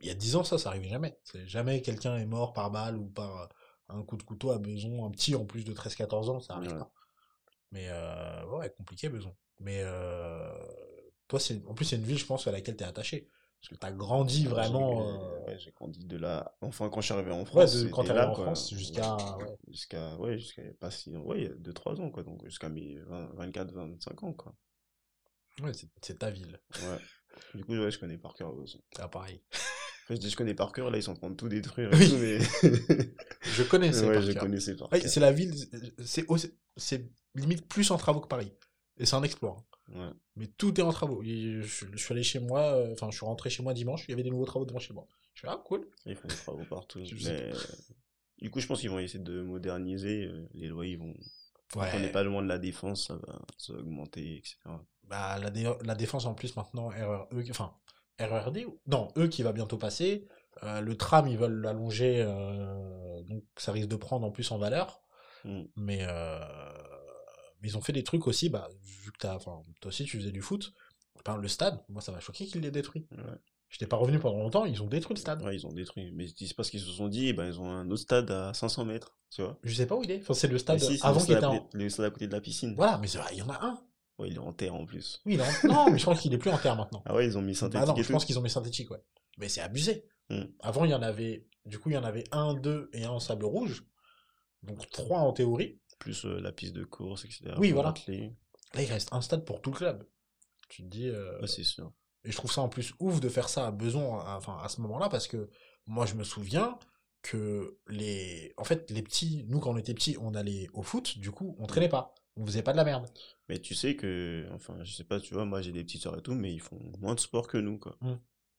il 0.00 0.06
y 0.06 0.10
a 0.10 0.14
10 0.14 0.36
ans, 0.36 0.44
ça, 0.44 0.58
ça 0.58 0.68
arrivait 0.68 0.88
jamais. 0.88 1.18
Jamais 1.46 1.80
quelqu'un 1.80 2.16
est 2.16 2.26
mort 2.26 2.52
par 2.52 2.70
balle 2.70 2.96
ou 2.96 3.06
par 3.06 3.48
un 3.88 4.02
coup 4.02 4.16
de 4.16 4.22
couteau 4.22 4.50
à 4.50 4.58
besoin, 4.58 5.06
un 5.06 5.10
petit 5.10 5.34
en 5.34 5.44
plus 5.44 5.64
de 5.64 5.72
13-14 5.72 6.30
ans, 6.30 6.40
ça 6.40 6.54
arrive 6.54 6.76
pas. 6.76 6.90
Mais 7.72 7.86
euh, 7.88 8.46
ouais, 8.46 8.72
compliqué 8.76 9.08
besoin. 9.08 9.34
Mais 9.60 9.80
euh, 9.82 10.52
toi, 11.28 11.40
c'est 11.40 11.64
en 11.66 11.74
plus 11.74 11.84
c'est 11.84 11.96
une 11.96 12.04
ville, 12.04 12.18
je 12.18 12.26
pense, 12.26 12.46
à 12.46 12.52
laquelle 12.52 12.76
tu 12.76 12.84
es 12.84 12.86
attaché. 12.86 13.28
Parce 13.60 13.70
que 13.70 13.74
tu 13.76 13.86
as 13.86 13.92
grandi 13.92 14.46
vraiment. 14.46 15.08
Euh, 15.08 15.46
ouais, 15.46 15.58
j'ai 15.58 15.70
grandi 15.70 16.04
de 16.04 16.18
là. 16.18 16.54
Enfin, 16.60 16.90
quand 16.90 17.00
je 17.00 17.06
suis 17.06 17.14
arrivé 17.14 17.32
en 17.32 17.46
France. 17.46 17.74
Ouais, 17.74 17.84
de, 17.84 17.88
quand 17.88 18.06
là, 18.08 18.30
en 18.30 18.34
France 18.34 18.74
jusqu'à. 18.74 19.16
Jusqu'à, 19.68 20.16
ouais, 20.16 20.38
jusqu'à 20.38 20.62
pas 20.78 20.90
si. 20.90 21.16
Ouais, 21.16 21.48
2-3 21.60 22.00
ans, 22.00 22.10
quoi. 22.10 22.22
Donc 22.22 22.44
jusqu'à 22.44 22.68
mes 22.68 22.98
24-25 23.36 24.24
ans, 24.24 24.32
quoi. 24.34 24.54
Ouais, 25.62 25.72
c'est 26.02 26.18
ta 26.18 26.30
ville. 26.30 26.60
Ouais. 26.82 26.98
Du 27.54 27.64
coup, 27.64 27.72
ouais, 27.72 27.90
je 27.90 27.98
connais 27.98 28.18
par 28.18 28.34
cœur. 28.34 28.54
Ah, 28.98 29.08
pareil. 29.08 29.40
je 30.10 30.16
dis 30.16 30.30
je 30.30 30.36
connais 30.36 30.54
par 30.54 30.72
cœur, 30.72 30.90
là 30.90 30.98
ils 30.98 31.02
sont 31.02 31.12
en 31.12 31.16
train 31.16 31.30
de 31.30 31.34
tout 31.34 31.48
détruire. 31.48 31.90
je 31.92 33.62
connaissais 33.62 34.06
ouais, 34.08 34.22
je 34.22 34.32
connaissais 34.38 34.76
par 34.76 34.88
C'est 34.92 35.20
la 35.20 35.32
ville, 35.32 35.54
c'est 36.04 36.26
c'est 36.76 37.10
limite 37.34 37.66
plus 37.68 37.90
en 37.90 37.96
travaux 37.96 38.20
que 38.20 38.28
Paris. 38.28 38.52
Et 38.98 39.06
c'est 39.06 39.16
un 39.16 39.22
exploit. 39.22 39.56
Ouais. 39.92 40.10
Mais 40.36 40.46
tout 40.46 40.78
est 40.80 40.82
en 40.82 40.92
travaux. 40.92 41.22
Je, 41.22 41.62
suis 41.96 42.12
allé 42.12 42.22
chez 42.22 42.38
moi, 42.38 42.76
euh, 42.76 42.92
enfin 42.92 43.10
je 43.10 43.16
suis 43.16 43.26
rentré 43.26 43.50
chez 43.50 43.62
moi 43.62 43.74
dimanche, 43.74 44.04
il 44.06 44.10
y 44.10 44.14
avait 44.14 44.22
des 44.22 44.30
nouveaux 44.30 44.46
travaux 44.46 44.64
devant 44.64 44.78
chez 44.78 44.94
moi. 44.94 45.06
Je 45.34 45.40
suis 45.40 45.48
ah 45.48 45.60
cool. 45.64 45.88
Ils 46.06 46.16
font 46.16 46.28
des 46.28 46.34
travaux 46.34 46.64
partout. 46.68 47.00
mais... 47.24 47.50
Du 48.38 48.50
coup 48.50 48.60
je 48.60 48.66
pense 48.66 48.80
qu'ils 48.80 48.90
vont 48.90 48.98
essayer 48.98 49.22
de 49.22 49.42
moderniser, 49.42 50.26
euh, 50.26 50.48
les 50.54 50.68
loyers 50.68 50.96
vont... 50.96 51.14
Ouais. 51.76 51.90
on 51.94 52.00
n'est 52.00 52.12
pas 52.12 52.22
loin 52.22 52.42
de 52.42 52.48
la 52.48 52.58
défense, 52.58 53.08
ça 53.08 53.14
va, 53.14 53.38
ça 53.58 53.72
va 53.72 53.80
augmenter, 53.80 54.36
etc. 54.36 54.56
Bah, 55.04 55.38
la, 55.38 55.50
la 55.82 55.94
défense 55.94 56.26
en 56.26 56.34
plus 56.34 56.56
maintenant, 56.56 56.88
RRE, 56.88 57.28
enfin, 57.50 57.74
RERD 58.18 58.66
Non, 58.86 59.08
eux 59.16 59.28
qui 59.28 59.42
va 59.42 59.52
bientôt 59.52 59.76
passer. 59.76 60.28
Euh, 60.62 60.80
le 60.80 60.96
tram, 60.96 61.26
ils 61.26 61.36
veulent 61.36 61.60
l'allonger, 61.60 62.22
euh, 62.22 63.22
donc 63.22 63.42
ça 63.56 63.72
risque 63.72 63.88
de 63.88 63.96
prendre 63.96 64.26
en 64.26 64.30
plus 64.30 64.50
en 64.52 64.58
valeur. 64.58 65.00
Mm. 65.44 65.62
Mais, 65.76 65.98
euh, 66.02 66.38
mais 67.60 67.68
ils 67.68 67.76
ont 67.76 67.80
fait 67.80 67.92
des 67.92 68.04
trucs 68.04 68.26
aussi, 68.26 68.48
bah, 68.48 68.68
vu 68.82 69.12
que 69.12 69.26
enfin, 69.26 69.62
toi 69.80 69.88
aussi 69.88 70.04
tu 70.04 70.18
faisais 70.18 70.30
du 70.30 70.42
foot. 70.42 70.72
le 71.40 71.48
stade, 71.48 71.82
moi 71.88 72.00
ça 72.02 72.12
m'a 72.12 72.20
choqué 72.20 72.46
qu'ils 72.46 72.60
l'aient 72.60 72.70
détruit. 72.70 73.06
Ouais. 73.12 73.38
J'étais 73.74 73.88
pas 73.88 73.96
revenu 73.96 74.20
pendant 74.20 74.38
longtemps, 74.38 74.66
ils 74.66 74.80
ont 74.84 74.86
détruit 74.86 75.16
le 75.16 75.20
stade. 75.20 75.42
Ouais, 75.42 75.56
ils 75.56 75.66
ont 75.66 75.72
détruit. 75.72 76.12
Mais 76.12 76.26
c'est 76.28 76.54
parce 76.54 76.70
qu'ils 76.70 76.78
se 76.78 76.92
sont 76.92 77.08
dit, 77.08 77.32
ben, 77.32 77.46
ils 77.46 77.58
ont 77.60 77.68
un 77.68 77.90
autre 77.90 78.02
stade 78.02 78.30
à 78.30 78.54
500 78.54 78.84
mètres, 78.84 79.18
tu 79.30 79.42
vois. 79.42 79.58
Je 79.64 79.74
sais 79.74 79.86
pas 79.86 79.96
où 79.96 80.04
il 80.04 80.12
est. 80.12 80.20
Enfin, 80.20 80.32
c'est 80.32 80.46
le 80.46 80.58
stade 80.58 80.80
avant 81.02 81.18
qui 81.18 81.32
était 81.32 81.44
en... 81.44 81.68
Le 81.72 81.88
stade 81.88 82.06
à 82.06 82.10
côté 82.10 82.28
de 82.28 82.32
la 82.32 82.40
piscine. 82.40 82.72
Voilà, 82.76 82.98
mais 82.98 83.08
il 83.32 83.38
y 83.38 83.42
en 83.42 83.48
a 83.48 83.58
un. 83.66 83.82
Ouais, 84.20 84.28
il 84.28 84.36
est 84.36 84.38
en 84.38 84.52
terre 84.52 84.76
en 84.76 84.86
plus. 84.86 85.20
Oui, 85.26 85.36
non, 85.36 85.90
mais 85.90 85.98
je 85.98 86.04
crois 86.04 86.14
qu'il 86.14 86.32
est 86.32 86.38
plus 86.38 86.52
en 86.52 86.58
terre 86.58 86.76
maintenant. 86.76 87.02
Ah 87.04 87.16
ouais, 87.16 87.26
ils 87.26 87.36
ont 87.36 87.42
mis 87.42 87.56
synthétique. 87.56 87.88
Ah 87.88 87.92
non, 87.92 88.00
je 88.00 88.12
pense 88.12 88.24
qu'ils 88.24 88.38
ont 88.38 88.42
mis 88.42 88.50
synthétique, 88.50 88.92
ouais. 88.92 89.02
Mais 89.38 89.48
c'est 89.48 89.60
abusé. 89.60 90.06
Hmm. 90.30 90.44
Avant, 90.60 90.84
il 90.84 90.92
y 90.92 90.94
en 90.94 91.02
avait, 91.02 91.48
du 91.66 91.80
coup, 91.80 91.90
il 91.90 91.94
y 91.94 91.98
en 91.98 92.04
avait 92.04 92.22
un, 92.30 92.54
deux 92.54 92.90
et 92.92 93.04
un 93.04 93.10
en 93.10 93.18
sable 93.18 93.44
rouge. 93.44 93.84
Donc 94.62 94.88
trois 94.90 95.18
en 95.18 95.32
théorie. 95.32 95.80
Plus 95.98 96.26
euh, 96.26 96.38
la 96.38 96.52
piste 96.52 96.74
de 96.74 96.84
course, 96.84 97.24
etc. 97.24 97.54
Oui, 97.58 97.72
voilà. 97.72 97.92
Là, 98.06 98.82
il 98.82 98.86
reste 98.86 99.12
un 99.12 99.20
stade 99.20 99.44
pour 99.44 99.60
tout 99.60 99.72
le 99.72 99.78
club. 99.78 100.06
Tu 100.68 100.84
te 100.84 100.88
dis. 100.88 101.08
Euh... 101.08 101.40
Ouais, 101.40 101.48
c'est 101.48 101.64
sûr. 101.64 101.92
Et 102.24 102.32
je 102.32 102.36
trouve 102.36 102.52
ça 102.52 102.62
en 102.62 102.68
plus 102.68 102.94
ouf 103.00 103.20
de 103.20 103.28
faire 103.28 103.48
ça 103.48 103.66
à 103.66 103.70
besoin, 103.70 104.36
enfin, 104.36 104.58
à 104.62 104.68
ce 104.68 104.80
moment-là, 104.80 105.08
parce 105.08 105.26
que 105.26 105.48
moi, 105.86 106.06
je 106.06 106.14
me 106.14 106.24
souviens 106.24 106.78
que 107.22 107.78
les, 107.88 108.52
en 108.56 108.64
fait, 108.64 108.90
les 108.90 109.02
petits, 109.02 109.44
nous, 109.48 109.60
quand 109.60 109.72
on 109.72 109.76
était 109.76 109.94
petits, 109.94 110.16
on 110.20 110.34
allait 110.34 110.68
au 110.72 110.82
foot, 110.82 111.18
du 111.18 111.30
coup, 111.30 111.56
on 111.58 111.66
traînait 111.66 111.88
pas. 111.88 112.14
On 112.36 112.44
faisait 112.46 112.62
pas 112.62 112.72
de 112.72 112.76
la 112.76 112.84
merde. 112.84 113.06
Mais 113.48 113.58
tu 113.60 113.74
sais 113.74 113.94
que, 113.94 114.46
enfin, 114.52 114.76
je 114.82 114.92
sais 114.92 115.04
pas, 115.04 115.20
tu 115.20 115.34
vois, 115.34 115.44
moi 115.44 115.62
j'ai 115.62 115.70
des 115.70 115.84
petites 115.84 116.02
soeurs 116.02 116.18
et 116.18 116.22
tout, 116.22 116.34
mais 116.34 116.52
ils 116.52 116.60
font 116.60 116.80
moins 116.98 117.14
de 117.14 117.20
sport 117.20 117.46
que 117.46 117.58
nous, 117.58 117.78
quoi. 117.78 117.96
Mmh. 118.00 118.14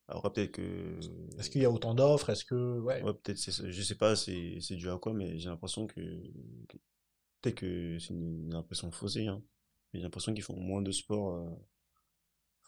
Alors 0.08 0.32
peut-être 0.32 0.52
que. 0.52 1.00
Est-ce 1.38 1.50
qu'il 1.50 1.62
y 1.62 1.66
a 1.66 1.72
autant 1.72 1.94
d'offres? 1.94 2.30
Est-ce 2.30 2.46
que. 2.46 2.80
Ouais, 2.80 3.02
ouais 3.02 3.14
peut-être, 3.14 3.40
je 3.40 3.82
sais 3.82 3.96
pas, 3.96 4.16
c'est 4.16 4.76
dû 4.76 4.90
à 4.90 4.98
quoi, 4.98 5.14
mais 5.14 5.38
j'ai 5.40 5.50
l'impression 5.50 5.88
que. 5.88 6.00
Peut-être 7.42 7.56
que 7.56 7.98
c'est 8.00 8.14
une, 8.14 8.54
impression 8.54 8.92
faussée, 8.92 9.28
hein. 9.28 9.44
Mais 9.92 10.00
j'ai 10.00 10.04
l'impression 10.04 10.34
qu'ils 10.34 10.44
font 10.44 10.60
moins 10.60 10.82
de 10.82 10.92
sport. 10.92 11.46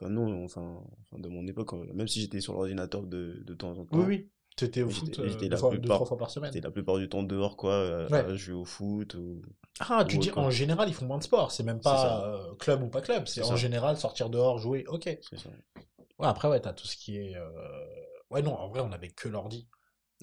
Euh, 0.02 0.06
enfin, 0.06 0.10
non, 0.10 0.44
enfin, 0.44 0.84
enfin, 1.02 1.20
de 1.22 1.30
mon 1.30 1.46
époque, 1.48 1.74
même 1.94 2.08
si 2.08 2.22
j'étais 2.22 2.42
sur 2.42 2.54
l'ordinateur 2.54 3.04
de, 3.04 3.44
de 3.46 3.54
temps 3.54 3.72
en 3.72 3.86
temps. 3.86 3.98
Oui, 3.98 4.06
oui. 4.08 4.30
C'était 4.60 4.82
au 4.82 4.90
foot 4.90 5.20
euh, 5.20 5.36
deux, 5.36 5.56
fois, 5.56 5.78
trois 5.78 6.06
fois 6.06 6.18
par 6.18 6.32
semaine. 6.32 6.52
C'était 6.52 6.66
la 6.66 6.72
plupart 6.72 6.98
du 6.98 7.08
temps 7.08 7.22
dehors, 7.22 7.58
quoi, 7.58 7.74
euh, 7.74 8.10
à 8.10 8.36
jouer 8.36 8.56
au 8.56 8.66
foot. 8.66 9.14
Ou, 9.14 9.44
ah, 9.80 10.04
tu 10.04 10.18
dis 10.18 10.32
en 10.32 10.50
général, 10.50 10.90
ils 10.90 10.96
font 10.96 11.06
moins 11.06 11.20
de 11.20 11.24
sport. 11.24 11.52
C'est 11.52 11.64
même 11.64 11.80
pas 11.80 12.26
euh, 12.26 12.56
club 12.56 12.82
ou 12.82 12.88
pas 12.88 13.02
club. 13.02 13.28
C'est 13.28 13.44
en 13.44 13.56
général 13.56 13.98
sortir 13.98 14.30
dehors, 14.30 14.58
jouer. 14.58 14.84
Ok. 14.88 15.04
C'est 15.30 15.38
ça. 15.38 15.50
Ouais, 16.18 16.28
après, 16.28 16.48
ouais, 16.48 16.60
t'as 16.60 16.74
tout 16.74 16.88
ce 16.88 16.98
qui 16.98 17.18
est. 17.18 17.36
Ouais, 18.32 18.42
non, 18.42 18.56
en 18.56 18.68
vrai, 18.70 18.82
on 18.82 18.92
avait 18.92 19.10
que 19.10 19.30
l'ordi. 19.30 19.68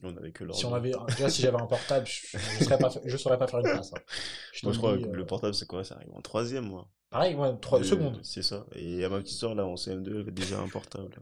On 0.02 0.16
avait 0.16 0.32
que 0.32 0.42
l'ordi. 0.42 0.58
Si 0.58 0.66
on 0.66 0.74
avait, 0.74 0.92
déjà, 1.10 1.30
si 1.30 1.40
j'avais 1.40 1.60
un 1.60 1.66
portable, 1.66 2.04
je, 2.04 2.36
je, 2.36 2.64
serais 2.64 2.78
pas, 2.78 2.90
je 3.04 3.16
saurais 3.16 3.38
pas 3.38 3.46
faire 3.46 3.60
une 3.60 3.70
place. 3.70 3.92
Hein. 3.94 4.00
Je, 4.52 4.66
moi, 4.66 4.72
je 4.72 4.78
crois 4.78 4.98
que 4.98 5.04
le 5.04 5.26
portable, 5.26 5.54
c'est 5.54 5.66
quoi? 5.66 5.84
Ça 5.84 5.94
arrive 5.94 6.12
en 6.12 6.20
troisième, 6.20 6.66
moi. 6.66 6.88
Pareil, 7.14 7.36
ouais, 7.36 7.56
trois 7.60 7.80
secondes. 7.84 8.18
C'est 8.24 8.42
ça. 8.42 8.66
Et 8.72 9.04
à 9.04 9.08
ma 9.08 9.20
petite 9.20 9.38
soeur, 9.38 9.54
là, 9.54 9.64
en 9.64 9.76
CM2, 9.76 10.10
elle 10.10 10.20
avait 10.22 10.32
déjà 10.32 10.58
un 10.58 10.66
portable. 10.66 11.14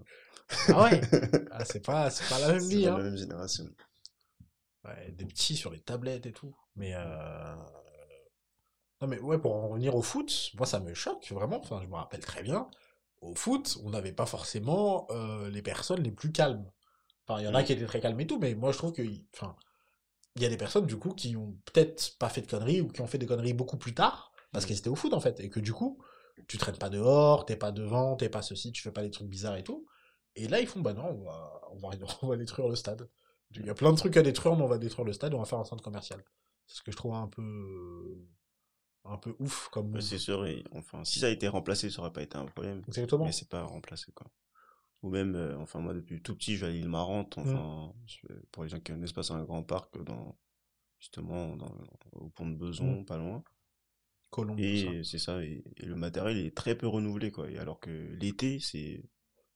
Ah 0.68 0.84
ouais 0.84 1.02
ah, 1.50 1.66
C'est 1.66 1.84
pas, 1.84 2.08
pas 2.30 2.38
la 2.38 2.54
même 2.54 2.66
vie. 2.66 2.84
Pas 2.84 2.92
hein. 2.92 2.96
la 2.96 3.04
même 3.04 3.16
génération. 3.18 3.66
Ouais, 4.86 5.12
des 5.12 5.26
petits 5.26 5.54
sur 5.54 5.70
les 5.70 5.80
tablettes 5.80 6.24
et 6.24 6.32
tout. 6.32 6.56
Mais 6.76 6.94
euh... 6.94 7.54
Non 9.02 9.06
mais 9.06 9.20
ouais, 9.20 9.38
pour 9.38 9.54
en 9.54 9.68
revenir 9.68 9.94
au 9.94 10.00
foot, 10.00 10.52
moi 10.54 10.64
ça 10.64 10.80
me 10.80 10.94
choque 10.94 11.30
vraiment, 11.30 11.58
enfin 11.58 11.80
je 11.82 11.88
me 11.88 11.94
rappelle 11.94 12.20
très 12.20 12.42
bien, 12.42 12.70
au 13.20 13.34
foot, 13.34 13.78
on 13.84 13.90
n'avait 13.90 14.12
pas 14.12 14.26
forcément 14.26 15.06
euh, 15.10 15.50
les 15.50 15.60
personnes 15.60 16.02
les 16.02 16.12
plus 16.12 16.32
calmes. 16.32 16.70
Enfin, 17.26 17.40
il 17.40 17.44
y 17.44 17.48
en 17.48 17.54
a 17.54 17.60
mm. 17.60 17.64
qui 17.66 17.72
étaient 17.74 17.84
très 17.84 18.00
calmes 18.00 18.20
et 18.20 18.26
tout, 18.26 18.38
mais 18.38 18.54
moi 18.54 18.72
je 18.72 18.78
trouve 18.78 18.92
que, 18.92 19.02
enfin, 19.34 19.56
il 20.36 20.42
y 20.42 20.46
a 20.46 20.48
des 20.48 20.56
personnes, 20.56 20.86
du 20.86 20.96
coup, 20.96 21.12
qui 21.12 21.36
ont 21.36 21.54
peut-être 21.66 22.16
pas 22.18 22.30
fait 22.30 22.40
de 22.40 22.46
conneries 22.46 22.80
ou 22.80 22.88
qui 22.88 23.02
ont 23.02 23.06
fait 23.06 23.18
des 23.18 23.26
conneries 23.26 23.52
beaucoup 23.52 23.76
plus 23.76 23.92
tard 23.92 24.31
parce 24.52 24.66
qu'elles 24.66 24.78
étaient 24.78 24.88
au 24.88 24.94
foot, 24.94 25.12
en 25.14 25.20
fait. 25.20 25.40
Et 25.40 25.48
que 25.48 25.60
du 25.60 25.72
coup, 25.72 25.98
tu 26.48 26.58
traînes 26.58 26.78
pas 26.78 26.90
dehors, 26.90 27.44
t'es 27.44 27.56
pas 27.56 27.72
devant, 27.72 28.16
t'es 28.16 28.28
pas 28.28 28.42
ceci, 28.42 28.72
tu 28.72 28.82
fais 28.82 28.92
pas 28.92 29.02
des 29.02 29.10
trucs 29.10 29.28
bizarres 29.28 29.56
et 29.56 29.64
tout. 29.64 29.86
Et 30.36 30.48
là, 30.48 30.60
ils 30.60 30.66
font, 30.66 30.80
bah 30.80 30.92
non, 30.92 31.04
on 31.04 31.24
va, 31.24 31.60
on 31.72 31.78
va, 31.78 31.90
on 32.22 32.28
va 32.28 32.36
détruire 32.36 32.68
le 32.68 32.76
stade. 32.76 33.08
Il 33.54 33.66
y 33.66 33.70
a 33.70 33.74
plein 33.74 33.92
de 33.92 33.96
trucs 33.96 34.16
à 34.16 34.22
détruire, 34.22 34.56
mais 34.56 34.62
on 34.62 34.68
va 34.68 34.78
détruire 34.78 35.04
le 35.04 35.12
stade 35.12 35.32
et 35.32 35.36
on 35.36 35.40
va 35.40 35.44
faire 35.44 35.58
un 35.58 35.64
centre 35.64 35.82
commercial. 35.82 36.22
C'est 36.66 36.78
ce 36.78 36.82
que 36.82 36.90
je 36.90 36.96
trouve 36.96 37.14
un 37.14 37.28
peu, 37.28 38.26
un 39.04 39.18
peu 39.18 39.34
ouf 39.38 39.68
comme. 39.68 40.00
C'est 40.00 40.18
sûr, 40.18 40.46
et 40.46 40.64
enfin, 40.72 41.04
si 41.04 41.20
ça 41.20 41.26
a 41.26 41.30
été 41.30 41.48
remplacé, 41.48 41.90
ça 41.90 42.00
aurait 42.00 42.12
pas 42.12 42.22
été 42.22 42.36
un 42.36 42.46
problème. 42.46 42.82
Exactement. 42.88 43.26
Mais 43.26 43.32
c'est 43.32 43.48
pas 43.48 43.64
remplacé, 43.64 44.10
quoi. 44.12 44.26
Ou 45.02 45.10
même, 45.10 45.34
euh, 45.34 45.58
enfin, 45.58 45.80
moi, 45.80 45.94
depuis 45.94 46.22
tout 46.22 46.36
petit, 46.36 46.56
je 46.56 46.64
vais 46.64 46.70
à 46.70 46.74
l'île 46.74 46.88
Marante, 46.88 47.36
mmh. 47.36 47.40
enfin, 47.40 47.92
pour 48.52 48.62
les 48.62 48.68
gens 48.68 48.78
qui 48.78 48.92
ont 48.92 48.94
un 48.94 49.02
espace 49.02 49.28
dans 49.28 49.34
un 49.34 49.44
grand 49.44 49.64
parc, 49.64 50.00
dans, 50.02 50.38
justement, 51.00 51.56
dans, 51.56 51.74
au 52.12 52.28
pont 52.30 52.48
de 52.48 52.54
Beson, 52.54 53.00
mmh. 53.00 53.04
pas 53.04 53.18
loin. 53.18 53.42
Et 54.58 55.02
c'est 55.04 55.18
ça, 55.18 55.42
et, 55.42 55.62
le 55.78 55.94
matériel 55.94 56.38
est 56.38 56.56
très 56.56 56.74
peu 56.74 56.86
renouvelé, 56.86 57.30
quoi. 57.30 57.50
Et 57.50 57.58
alors 57.58 57.80
que 57.80 57.90
l'été, 58.20 58.58
c'est, 58.60 59.02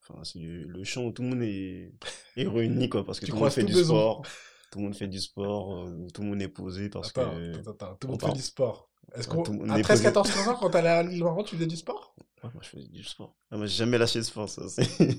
enfin, 0.03 0.23
c'est 0.25 0.41
le, 0.41 0.85
champ 0.85 1.05
où 1.05 1.13
tout 1.13 1.23
le 1.23 1.29
monde 1.29 1.43
est, 1.43 1.93
est 2.37 2.47
réuni, 2.47 2.89
quoi, 2.89 3.05
parce 3.05 3.21
que 3.21 3.27
tout 3.27 3.35
le 3.35 3.41
monde 3.41 3.51
fait 3.51 3.65
du 3.65 3.75
sport. 3.75 4.23
Tout 4.71 4.81
le 4.81 4.85
monde 4.87 4.97
fait 4.97 5.07
du 5.07 5.21
sport, 5.21 5.85
euh, 5.85 6.07
tout 6.13 6.23
le 6.23 6.29
monde 6.29 6.43
est 6.43 6.49
posé 6.49 6.89
parce 6.91 7.13
que. 7.13 7.21
Attends, 7.21 7.71
attends, 7.71 7.95
tout 7.95 8.09
le 8.09 8.13
monde 8.13 8.23
fait 8.23 8.33
du 8.33 8.43
sport. 8.43 8.91
Est-ce 9.15 9.29
qu'on, 9.29 9.69
à 9.71 9.81
13, 9.81 10.03
14, 10.03 10.31
15 10.31 10.49
ans, 10.49 10.57
quand 10.61 10.71
t'allais 10.71 10.89
à 10.89 11.03
l'île 11.03 11.23
Marante, 11.23 11.47
tu 11.47 11.55
faisais 11.55 11.67
du 11.67 11.77
sport? 11.77 12.15
moi, 12.43 12.63
je 12.63 12.69
faisais 12.69 12.89
du 12.89 13.05
sport. 13.05 13.37
Ah, 13.51 13.57
moi, 13.57 13.67
j'ai 13.67 13.77
jamais 13.77 13.99
lâché 13.99 14.19
le 14.19 14.25
sport, 14.25 14.49
ça. 14.49 14.63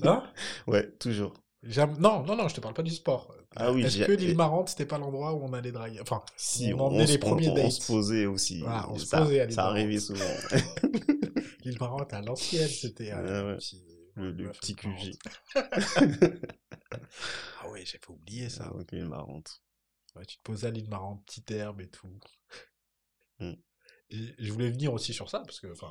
Hein? 0.02 0.22
ouais, 0.66 0.90
toujours. 0.98 1.34
Non, 1.62 2.22
non, 2.22 2.36
non, 2.36 2.48
je 2.48 2.54
te 2.54 2.60
parle 2.60 2.74
pas 2.74 2.82
du 2.82 2.92
sport. 2.92 3.34
Ah 3.56 3.72
oui, 3.72 3.82
Est-ce 3.82 4.04
que 4.04 4.12
l'île 4.12 4.36
Marante, 4.36 4.68
c'était 4.68 4.86
pas 4.86 4.98
l'endroit 4.98 5.34
où 5.34 5.42
on 5.42 5.52
allait 5.52 5.72
draguer? 5.72 6.00
Enfin, 6.00 6.22
si 6.36 6.72
on, 6.72 6.80
emmenait 6.80 7.06
les 7.06 7.18
premiers 7.18 7.50
dates. 7.50 7.64
On 7.64 7.70
se 7.70 7.86
posait 7.86 8.26
aussi. 8.26 8.60
Voilà, 8.60 8.88
on 8.90 8.98
se 8.98 9.06
posait 9.06 9.40
à 9.40 9.50
Ça 9.50 9.66
arrivait 9.66 9.98
souvent. 9.98 10.24
l'île 11.64 11.78
Marante, 11.80 12.12
à 12.12 12.22
l'ancienne, 12.22 12.68
c'était 12.68 13.10
euh, 13.12 13.58
le, 14.14 14.50
petit 14.50 14.76
QG. 14.76 15.16
ah 15.56 15.68
ouais, 17.70 17.84
j'avais 17.84 18.00
oublié 18.08 18.48
ça. 18.48 18.66
Ah, 18.68 18.76
ok, 18.76 18.92
l'île 18.92 19.08
Marante. 19.08 19.60
Ouais, 20.14 20.24
tu 20.24 20.36
te 20.36 20.42
posais 20.42 20.68
à 20.68 20.70
l'île 20.70 20.88
Marante, 20.88 21.24
petite 21.26 21.50
herbe 21.50 21.80
et 21.80 21.88
tout. 21.88 22.06
Hmm. 23.40 23.54
Et 24.10 24.34
je 24.38 24.52
voulais 24.52 24.70
venir 24.70 24.92
aussi 24.92 25.12
sur 25.12 25.28
ça, 25.28 25.40
parce 25.40 25.58
que, 25.58 25.72
enfin, 25.72 25.90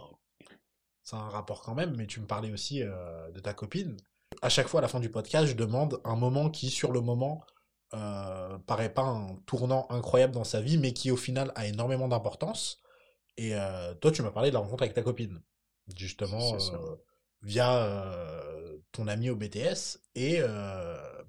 c'est 1.04 1.16
un 1.16 1.30
rapport 1.30 1.62
quand 1.62 1.76
même, 1.76 1.96
mais 1.96 2.08
tu 2.08 2.22
me 2.22 2.26
parlais 2.26 2.52
aussi 2.52 2.84
euh, 2.84 3.30
de 3.32 3.40
ta 3.42 3.54
copine. 3.54 3.98
À 4.42 4.50
chaque 4.50 4.68
fois, 4.68 4.80
à 4.80 4.82
la 4.82 4.88
fin 4.88 5.00
du 5.00 5.10
podcast, 5.10 5.48
je 5.48 5.54
demande 5.54 6.00
un 6.04 6.16
moment 6.16 6.50
qui, 6.50 6.70
sur 6.70 6.92
le 6.92 7.02
moment, 7.02 7.44
euh, 7.94 8.58
paraît 8.60 8.94
pas 8.94 9.04
un 9.04 9.36
tournant 9.46 9.88
incroyable 9.90 10.34
dans 10.34 10.44
sa 10.44 10.62
vie, 10.62 10.78
mais 10.78 10.94
qui, 10.94 11.12
au 11.12 11.18
final, 11.18 11.52
a 11.56 11.66
énormément 11.66 12.08
d'importance. 12.08 12.82
Et 13.38 13.56
euh, 13.56 13.94
toi, 13.96 14.12
tu 14.12 14.22
m'as 14.22 14.32
parlé 14.32 14.50
de 14.50 14.54
la 14.54 14.60
rencontre 14.60 14.84
avec 14.84 14.94
ta 14.94 15.02
copine, 15.02 15.42
justement, 15.96 16.56
euh, 16.56 16.96
via 17.42 18.06
ton 18.92 19.08
ami 19.08 19.30
au 19.30 19.36
BTS. 19.36 20.00
Et 20.16 20.42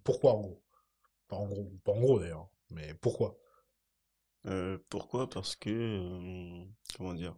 pourquoi, 0.05 0.35
en 0.35 0.41
gros? 0.41 0.63
Pas 1.29 1.37
en 1.37 1.47
gros, 1.47 1.71
pas 1.85 1.93
en 1.93 2.01
gros 2.01 2.19
d'ailleurs, 2.19 2.49
mais 2.71 2.95
pourquoi? 2.95 3.39
Pourquoi? 4.89 5.29
Parce 5.29 5.57
que, 5.57 6.65
comment 6.97 7.15
dire 7.15 7.35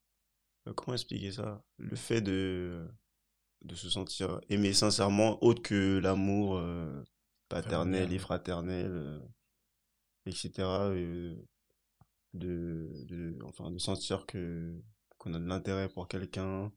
Euh, 0.00 0.51
comment 0.76 0.94
expliquer 0.94 1.32
ça? 1.32 1.62
Le 1.78 1.96
fait 1.96 2.20
de, 2.20 2.86
de 3.62 3.74
se 3.74 3.90
sentir 3.90 4.40
aimé 4.48 4.72
sincèrement, 4.72 5.42
autre 5.42 5.62
que 5.62 5.98
l'amour 5.98 6.56
euh, 6.56 7.02
paternel 7.48 8.12
et 8.12 8.18
fraternel, 8.18 8.90
euh, 8.90 9.20
etc. 10.26 10.50
de, 12.34 12.88
de, 13.04 13.38
enfin, 13.44 13.70
de 13.70 13.78
sentir 13.78 14.26
que 14.26 14.74
qu'on 15.18 15.34
a 15.34 15.38
de 15.38 15.46
l'intérêt 15.46 15.88
pour 15.88 16.08
quelqu'un, 16.08 16.72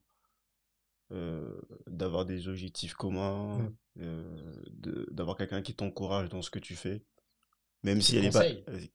d'avoir 1.86 2.26
des 2.26 2.48
objectifs 2.48 2.94
communs, 2.94 3.72
mmh. 3.96 4.22
d'avoir 5.10 5.36
quelqu'un 5.36 5.62
qui 5.62 5.74
t'encourage 5.74 6.28
dans 6.28 6.42
ce 6.42 6.50
que 6.50 6.58
tu 6.58 6.76
fais, 6.76 7.04
même 7.82 8.00
si 8.00 8.16
elle 8.16 8.24
est 8.24 8.30
pas, 8.30 8.44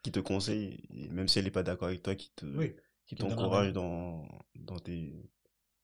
qui 0.04 0.12
te 0.12 0.20
conseille, 0.20 0.86
même 1.10 1.28
si 1.28 1.39
elle 1.39 1.46
n'est 1.46 1.52
pas 1.52 1.64
d'accord 1.64 1.88
avec 1.88 2.04
toi, 2.04 2.16
qui 2.16 2.32
te, 2.36 2.46
qui 3.12 3.16
t'encourage 3.16 3.74
dans, 3.74 4.26
dans, 4.55 4.80
tes, 4.80 5.30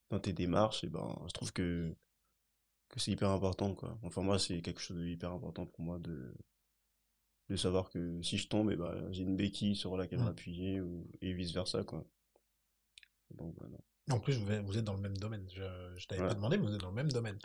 dans 0.10 0.20
tes 0.20 0.32
démarches, 0.32 0.86
et 0.86 0.88
ben, 0.88 1.22
je 1.28 1.34
trouve 1.34 1.52
que, 1.52 1.94
que 2.88 3.02
c'est 3.02 3.12
hyper 3.12 3.30
important, 3.32 3.76
quoi. 3.76 4.00
Enfin, 4.04 4.22
moi, 4.22 4.40
c'est 4.40 4.62
quelque 4.62 4.80
chose 4.80 4.96
de 4.96 5.06
hyper 5.06 5.34
important 5.34 5.66
pour 5.66 5.82
moi 5.82 6.00
de, 6.00 6.34
de 7.50 7.56
savoir 7.58 7.90
que 7.90 8.22
si 8.22 8.38
je 8.38 8.48
tombe, 8.48 8.72
et 8.72 8.78
ben, 8.78 9.12
j'ai 9.12 9.24
une 9.24 9.36
béquille 9.36 9.76
sur 9.76 9.98
laquelle 9.98 10.20
m'appuyer, 10.20 10.80
ou, 10.80 11.06
et 11.22 11.34
vice 11.34 11.52
versa, 11.52 11.84
quoi. 11.84 12.06
Donc, 13.32 13.54
voilà. 13.58 13.78
En 14.10 14.22
plus, 14.22 14.38
vous 14.38 14.78
êtes 14.78 14.86
dans 14.86 14.94
le 14.94 15.02
même 15.02 15.18
domaine. 15.18 15.46
Je, 15.54 15.98
je 15.98 16.08
t'avais 16.08 16.26
pas 16.26 16.34
demandé, 16.34 16.58
mais 16.58 16.66
vous 16.66 16.74
êtes 16.74 16.80
dans 16.80 16.92
le 16.92 16.96
même 16.96 17.12
domaine. 17.12 17.38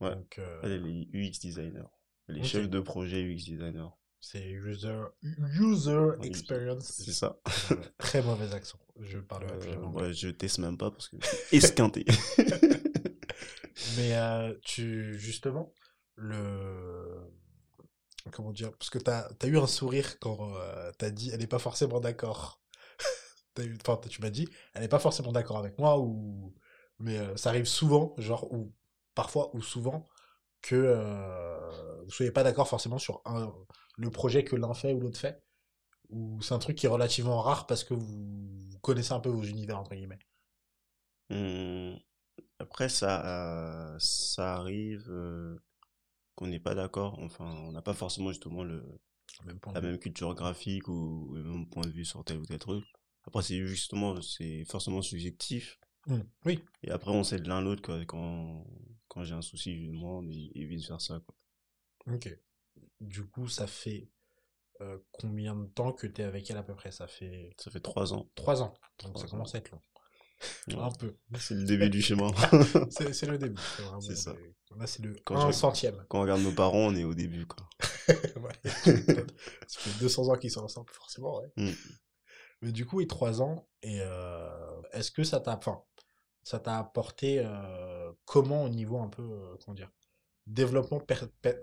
Ouais. 0.00 0.14
Donc, 0.14 0.38
euh... 0.38 0.60
Elle 0.62 0.70
est 0.70 0.78
les 0.78 1.08
UX 1.12 1.40
designers. 1.40 1.90
Les 2.28 2.44
chefs 2.44 2.70
de 2.70 2.78
projet 2.78 3.24
UX 3.24 3.44
designers. 3.44 3.90
C'est 4.28 4.42
user, 4.42 5.02
user 5.22 6.08
experience. 6.24 7.00
C'est 7.04 7.12
ça. 7.12 7.38
Très 7.98 8.22
mauvais 8.22 8.52
accent. 8.52 8.76
Je 8.98 9.18
parle 9.18 9.44
euh, 9.44 9.76
ouais, 9.92 10.12
je 10.12 10.30
teste 10.30 10.58
même 10.58 10.76
pas 10.76 10.90
parce 10.90 11.08
que 11.08 11.16
esquinté. 11.52 12.04
Mais 13.96 14.16
euh, 14.16 14.52
tu, 14.64 15.16
justement, 15.16 15.72
le. 16.16 17.20
Comment 18.32 18.50
dire 18.50 18.72
Parce 18.76 18.90
que 18.90 18.98
t'as 18.98 19.28
as 19.40 19.46
eu 19.46 19.58
un 19.58 19.68
sourire 19.68 20.18
quand 20.18 20.56
euh, 20.56 20.90
t'as 20.98 21.10
dit 21.10 21.30
elle 21.32 21.38
n'est 21.38 21.46
pas 21.46 21.60
forcément 21.60 22.00
d'accord. 22.00 22.60
enfin, 23.86 24.00
tu 24.08 24.20
m'as 24.22 24.30
dit 24.30 24.48
elle 24.74 24.82
n'est 24.82 24.88
pas 24.88 24.98
forcément 24.98 25.30
d'accord 25.30 25.58
avec 25.58 25.78
moi, 25.78 26.00
ou. 26.00 26.52
Mais 26.98 27.16
euh, 27.16 27.36
ça 27.36 27.50
arrive 27.50 27.66
souvent, 27.66 28.12
genre, 28.18 28.52
ou 28.52 28.74
parfois 29.14 29.54
ou 29.54 29.62
souvent, 29.62 30.04
que 30.66 30.74
euh, 30.74 32.02
vous 32.04 32.10
soyez 32.10 32.32
pas 32.32 32.42
d'accord 32.42 32.68
forcément 32.68 32.98
sur 32.98 33.22
un, 33.24 33.52
le 33.96 34.10
projet 34.10 34.44
que 34.44 34.56
l'un 34.56 34.74
fait 34.74 34.92
ou 34.92 35.00
l'autre 35.00 35.18
fait 35.18 35.42
Ou 36.10 36.42
c'est 36.42 36.54
un 36.54 36.58
truc 36.58 36.76
qui 36.76 36.86
est 36.86 36.90
relativement 36.90 37.40
rare 37.40 37.66
parce 37.66 37.84
que 37.84 37.94
vous, 37.94 38.78
connaissez 38.82 39.12
un 39.12 39.20
peu 39.20 39.28
vos 39.28 39.42
univers, 39.42 39.78
entre 39.78 39.94
guillemets 39.94 40.18
mmh. 41.30 41.96
Après, 42.58 42.88
ça, 42.88 43.96
ça 43.98 44.54
arrive 44.56 45.06
euh, 45.10 45.56
qu'on 46.34 46.46
n'est 46.46 46.60
pas 46.60 46.74
d'accord. 46.74 47.18
Enfin, 47.20 47.44
on 47.44 47.72
n'a 47.72 47.82
pas 47.82 47.92
forcément 47.92 48.30
justement 48.30 48.64
le, 48.64 48.82
la 49.74 49.80
même 49.80 49.98
culture 49.98 50.34
graphique 50.34 50.88
ou 50.88 51.32
le 51.34 51.44
même 51.44 51.68
point 51.68 51.84
de 51.84 51.90
vue 51.90 52.04
sur 52.04 52.24
tel 52.24 52.38
ou 52.38 52.46
tel 52.46 52.58
truc. 52.58 52.84
Après, 53.26 53.42
c'est 53.42 53.66
justement, 53.66 54.22
c'est 54.22 54.64
forcément 54.64 55.02
subjectif. 55.02 55.78
Mmh. 56.06 56.20
Oui. 56.44 56.64
Et 56.82 56.90
après, 56.90 57.10
on 57.10 57.24
sait 57.24 57.40
de 57.40 57.48
l'un 57.48 57.60
l'autre 57.60 58.04
quand, 58.04 58.64
quand 59.16 59.24
j'ai 59.24 59.34
un 59.34 59.40
souci, 59.40 59.74
je 59.74 59.90
demande 59.90 60.30
et, 60.30 60.64
vice 60.66 60.88
versa. 60.88 61.18
Quoi. 61.24 62.14
Ok. 62.14 62.38
Du 63.00 63.26
coup, 63.26 63.48
ça 63.48 63.66
fait 63.66 64.10
euh, 64.82 64.98
combien 65.12 65.56
de 65.56 65.64
temps 65.64 65.92
que 65.92 66.06
tu 66.06 66.20
es 66.20 66.24
avec 66.24 66.50
elle 66.50 66.58
à 66.58 66.62
peu 66.62 66.74
près? 66.74 66.92
Ça 66.92 67.06
fait. 67.06 67.54
Ça 67.56 67.70
fait 67.70 67.80
trois 67.80 68.12
ans. 68.12 68.28
Trois 68.34 68.60
ans. 68.60 68.74
Donc 69.02 69.18
ça 69.18 69.26
commence 69.26 69.54
à 69.54 69.58
être 69.58 69.70
long. 69.70 69.80
Un 70.78 70.90
peu. 70.90 71.16
C'est 71.38 71.54
le 71.54 71.64
début 71.64 71.88
du 71.88 72.02
schéma. 72.02 72.26
c'est 72.90 73.26
le 73.26 73.38
début. 73.38 73.58
C'est 74.02 74.16
ça. 74.16 74.34
Là, 74.76 74.86
c'est 74.86 75.02
le 75.02 75.16
quand 75.24 75.50
centième. 75.50 76.04
Quand 76.10 76.18
on 76.18 76.22
regarde 76.22 76.42
nos 76.42 76.52
parents, 76.52 76.88
on 76.88 76.94
est 76.94 77.04
au 77.04 77.14
début. 77.14 77.46
Quoi. 77.46 77.66
ouais. 78.08 78.70
ça 79.66 79.80
fait 79.80 79.98
200 79.98 80.28
ans 80.28 80.36
qu'ils 80.36 80.50
sont 80.50 80.60
ensemble, 80.60 80.90
forcément. 80.92 81.38
Ouais. 81.38 81.50
Mm. 81.56 81.72
Mais 82.60 82.72
du 82.72 82.84
coup, 82.84 83.00
et 83.00 83.06
trois 83.06 83.40
ans, 83.40 83.66
et 83.82 84.00
euh, 84.02 84.82
est-ce 84.92 85.10
que 85.10 85.24
ça 85.24 85.40
t'a. 85.40 85.56
Enfin, 85.56 85.82
ça 86.46 86.60
t'a 86.60 86.78
apporté 86.78 87.40
euh, 87.40 88.12
comment 88.24 88.62
au 88.62 88.68
niveau 88.68 88.98
un 88.98 89.08
peu. 89.08 89.22
Euh, 89.22 89.56
comment 89.64 89.74
dire 89.74 89.90
développement, 90.46 91.02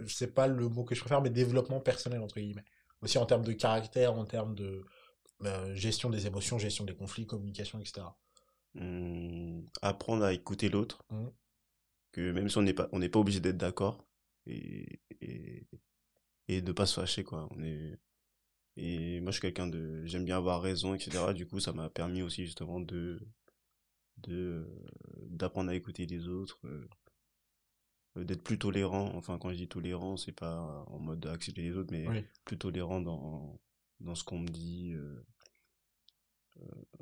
c'est 0.07 0.33
pas 0.33 0.47
le 0.47 0.67
mot 0.67 0.83
que 0.83 0.93
je 0.93 0.99
préfère, 0.99 1.21
mais 1.21 1.29
développement 1.29 1.79
personnel, 1.79 2.19
entre 2.19 2.41
guillemets? 2.41 2.65
Aussi 3.01 3.17
en 3.17 3.25
termes 3.25 3.45
de 3.45 3.53
caractère, 3.53 4.13
en 4.13 4.25
termes 4.25 4.55
de 4.55 4.83
euh, 5.45 5.73
gestion 5.73 6.09
des 6.09 6.27
émotions, 6.27 6.59
gestion 6.59 6.83
des 6.83 6.93
conflits, 6.93 7.25
communication, 7.25 7.79
etc. 7.79 8.07
Mmh, 8.73 9.61
apprendre 9.81 10.25
à 10.25 10.33
écouter 10.33 10.67
l'autre. 10.67 11.01
Mmh. 11.11 11.27
Que 12.11 12.31
même 12.33 12.49
si 12.49 12.57
on 12.57 12.61
n'est 12.61 12.73
pas, 12.73 12.89
on 12.91 12.99
n'est 12.99 13.07
pas 13.07 13.19
obligé 13.19 13.39
d'être 13.39 13.55
d'accord. 13.55 14.05
Et, 14.47 14.99
et, 15.21 15.65
et 16.49 16.61
de 16.61 16.71
pas 16.73 16.85
se 16.85 16.99
fâcher, 16.99 17.23
quoi. 17.23 17.47
On 17.51 17.63
est, 17.63 17.97
et 18.75 19.21
moi, 19.21 19.31
je 19.31 19.37
suis 19.37 19.41
quelqu'un 19.41 19.67
de, 19.67 20.03
j'aime 20.03 20.25
bien 20.25 20.35
avoir 20.35 20.61
raison, 20.61 20.93
etc. 20.93 21.33
Du 21.33 21.47
coup, 21.47 21.61
ça 21.61 21.71
m'a 21.71 21.89
permis 21.89 22.21
aussi, 22.21 22.43
justement, 22.43 22.81
de, 22.81 23.25
de, 24.17 24.67
d'apprendre 25.21 25.69
à 25.69 25.75
écouter 25.75 26.05
les 26.05 26.27
autres, 26.27 26.59
euh, 26.65 26.87
euh, 28.17 28.23
d'être 28.23 28.43
plus 28.43 28.59
tolérant. 28.59 29.11
Enfin, 29.15 29.37
quand 29.37 29.51
je 29.51 29.55
dis 29.55 29.67
tolérant, 29.67 30.17
c'est 30.17 30.31
pas 30.31 30.85
en 30.87 30.99
mode 30.99 31.19
d'accepter 31.19 31.61
les 31.61 31.75
autres, 31.75 31.91
mais 31.91 32.25
plus 32.45 32.57
tolérant 32.57 33.01
dans, 33.01 33.59
dans 33.99 34.15
ce 34.15 34.23
qu'on 34.23 34.39
me 34.39 34.47
dit. 34.47 34.93
Euh, 34.93 35.25
euh, 36.61 36.99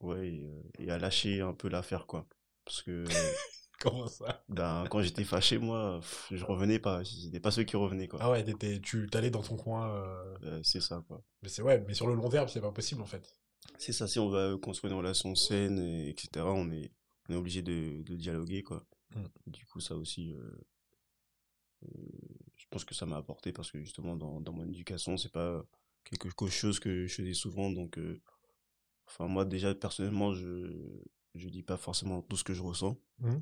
ouais, 0.00 0.40
et, 0.78 0.90
à 0.90 0.98
lâcher 0.98 1.40
un 1.40 1.54
peu 1.54 1.68
l'affaire, 1.68 2.06
quoi. 2.06 2.26
Parce 2.64 2.82
que 2.82 3.04
Comment 3.80 4.08
ça? 4.08 4.44
Ben, 4.50 4.84
quand 4.90 5.00
j'étais 5.00 5.24
fâché, 5.24 5.56
moi, 5.56 6.00
je 6.30 6.44
revenais 6.44 6.78
pas. 6.78 7.02
C'était 7.02 7.40
pas 7.40 7.50
ceux 7.50 7.62
qui 7.64 7.76
revenaient, 7.76 8.08
quoi. 8.08 8.18
Ah 8.22 8.30
ouais, 8.30 8.44
tu 8.82 9.08
t'allais 9.10 9.30
dans 9.30 9.42
ton 9.42 9.56
coin. 9.56 9.88
Euh, 10.44 10.60
c'est 10.62 10.82
ça, 10.82 11.02
quoi. 11.08 11.22
Mais 11.42 11.48
c'est 11.48 11.62
ouais, 11.62 11.82
mais 11.88 11.94
sur 11.94 12.06
le 12.06 12.14
long 12.14 12.28
terme, 12.28 12.46
c'est 12.46 12.60
pas 12.60 12.72
possible, 12.72 13.00
en 13.00 13.06
fait. 13.06 13.39
C'est 13.78 13.92
ça, 13.92 14.06
si 14.08 14.18
on 14.18 14.28
va 14.28 14.56
construire 14.58 14.92
une 14.92 14.98
relation 14.98 15.34
saine, 15.34 15.78
et, 15.78 16.08
etc., 16.10 16.44
on 16.46 16.70
est, 16.70 16.92
on 17.28 17.34
est 17.34 17.36
obligé 17.36 17.62
de, 17.62 18.02
de 18.02 18.16
dialoguer, 18.16 18.62
quoi. 18.62 18.86
Mm. 19.14 19.24
Du 19.46 19.66
coup, 19.66 19.80
ça 19.80 19.96
aussi, 19.96 20.32
euh, 20.32 20.50
euh, 21.84 21.88
je 22.56 22.66
pense 22.70 22.84
que 22.84 22.94
ça 22.94 23.06
m'a 23.06 23.16
apporté 23.16 23.52
parce 23.52 23.70
que 23.70 23.80
justement, 23.80 24.16
dans, 24.16 24.40
dans 24.40 24.52
mon 24.52 24.66
éducation, 24.68 25.16
c'est 25.16 25.32
pas 25.32 25.64
quelque 26.04 26.48
chose 26.48 26.78
que 26.80 27.06
je 27.06 27.14
faisais 27.14 27.34
souvent, 27.34 27.70
donc, 27.70 27.98
enfin, 29.06 29.26
moi, 29.26 29.44
déjà, 29.44 29.74
personnellement, 29.74 30.34
je, 30.34 31.02
je 31.34 31.48
dis 31.48 31.62
pas 31.62 31.76
forcément 31.76 32.22
tout 32.22 32.36
ce 32.36 32.44
que 32.44 32.54
je 32.54 32.62
ressens. 32.62 32.96
Mm 33.18 33.38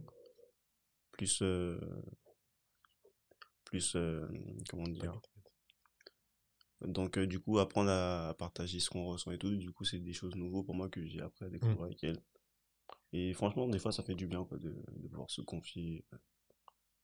plus 1.18 1.42
euh, 1.42 1.78
plus 3.64 3.94
euh, 3.96 4.26
comment 4.70 4.88
dire 4.88 5.20
donc 6.80 7.18
euh, 7.18 7.26
du 7.26 7.40
coup 7.40 7.58
apprendre 7.58 7.90
à, 7.90 8.34
partager 8.38 8.80
ce 8.80 8.90
qu'on 8.90 9.06
ressent 9.06 9.30
et 9.30 9.38
tout 9.38 9.54
du 9.56 9.72
coup 9.72 9.84
c'est 9.84 9.98
des 9.98 10.12
choses 10.12 10.34
nouvelles 10.36 10.64
pour 10.64 10.74
moi 10.74 10.88
que 10.88 11.04
j'ai 11.06 11.20
appris 11.20 11.44
à 11.44 11.48
découvrir 11.48 11.80
mmh. 11.80 11.84
avec 11.84 12.04
elle 12.04 12.22
et 13.12 13.32
franchement 13.34 13.68
des 13.68 13.78
fois 13.78 13.92
ça 13.92 14.02
fait 14.02 14.14
du 14.14 14.26
bien 14.26 14.44
quoi 14.44 14.58
de, 14.58 14.70
de 14.96 15.08
pouvoir 15.08 15.30
se 15.30 15.40
confier 15.40 16.04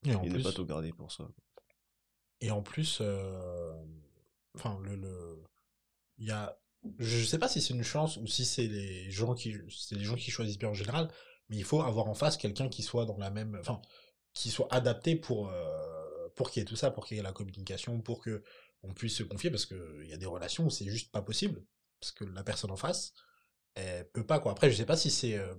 et, 0.04 0.10
ne 0.10 0.42
pas 0.42 0.52
tout 0.52 0.66
garder 0.66 0.92
pour 0.92 1.10
ça 1.10 1.28
et 2.40 2.50
en 2.50 2.62
plus 2.62 3.02
enfin 4.54 4.78
le, 4.82 4.96
le 4.96 5.42
il 6.18 6.26
y 6.26 6.30
a 6.30 6.58
je 6.98 7.24
sais 7.24 7.38
pas 7.38 7.48
si 7.48 7.60
c'est 7.60 7.74
une 7.74 7.82
chance 7.82 8.18
ou 8.18 8.26
si 8.26 8.44
c'est 8.44 8.66
les 8.66 9.10
gens 9.10 9.34
qui 9.34 9.56
c'est 9.70 9.96
les 9.96 10.04
gens 10.04 10.16
qui 10.16 10.30
choisissent 10.30 10.58
bien 10.58 10.68
en 10.68 10.74
général 10.74 11.10
mais 11.48 11.56
il 11.56 11.64
faut 11.64 11.80
avoir 11.82 12.06
en 12.08 12.14
face 12.14 12.36
quelqu'un 12.36 12.68
qui 12.68 12.82
soit 12.82 13.06
dans 13.06 13.16
la 13.16 13.30
même 13.30 13.56
enfin 13.58 13.80
qui 14.34 14.50
soit 14.50 14.68
adapté 14.72 15.16
pour, 15.16 15.48
euh, 15.48 16.28
pour 16.34 16.50
qu'il 16.50 16.60
y 16.60 16.62
ait 16.62 16.66
tout 16.66 16.76
ça, 16.76 16.90
pour 16.90 17.06
qu'il 17.06 17.16
y 17.16 17.20
ait 17.20 17.22
la 17.22 17.32
communication, 17.32 18.00
pour 18.00 18.20
que 18.20 18.42
on 18.84 18.92
puisse 18.92 19.16
se 19.16 19.22
confier, 19.22 19.50
parce 19.50 19.66
qu'il 19.66 20.06
y 20.06 20.12
a 20.12 20.16
des 20.16 20.26
relations 20.26 20.66
où 20.66 20.70
c'est 20.70 20.86
juste 20.86 21.10
pas 21.10 21.22
possible, 21.22 21.64
parce 22.00 22.12
que 22.12 22.24
la 22.24 22.44
personne 22.44 22.70
en 22.70 22.76
face, 22.76 23.14
elle 23.74 24.08
peut 24.10 24.26
pas, 24.26 24.38
quoi. 24.38 24.52
Après, 24.52 24.70
je 24.70 24.76
sais 24.76 24.86
pas 24.86 24.96
si 24.96 25.10
c'est, 25.10 25.36
euh, 25.36 25.54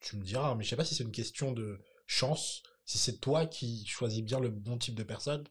tu, 0.00 0.16
me 0.16 0.22
diras, 0.22 0.54
mais 0.54 0.64
je 0.64 0.70
sais 0.70 0.76
pas 0.76 0.84
si 0.84 0.94
c'est 0.94 1.04
une 1.04 1.12
question 1.12 1.52
de 1.52 1.80
chance, 2.06 2.62
si 2.84 2.98
c'est 2.98 3.18
toi 3.18 3.46
qui 3.46 3.84
choisis 3.86 4.22
bien 4.22 4.38
le 4.38 4.50
bon 4.50 4.78
type 4.78 4.94
de 4.94 5.02
personne, 5.02 5.44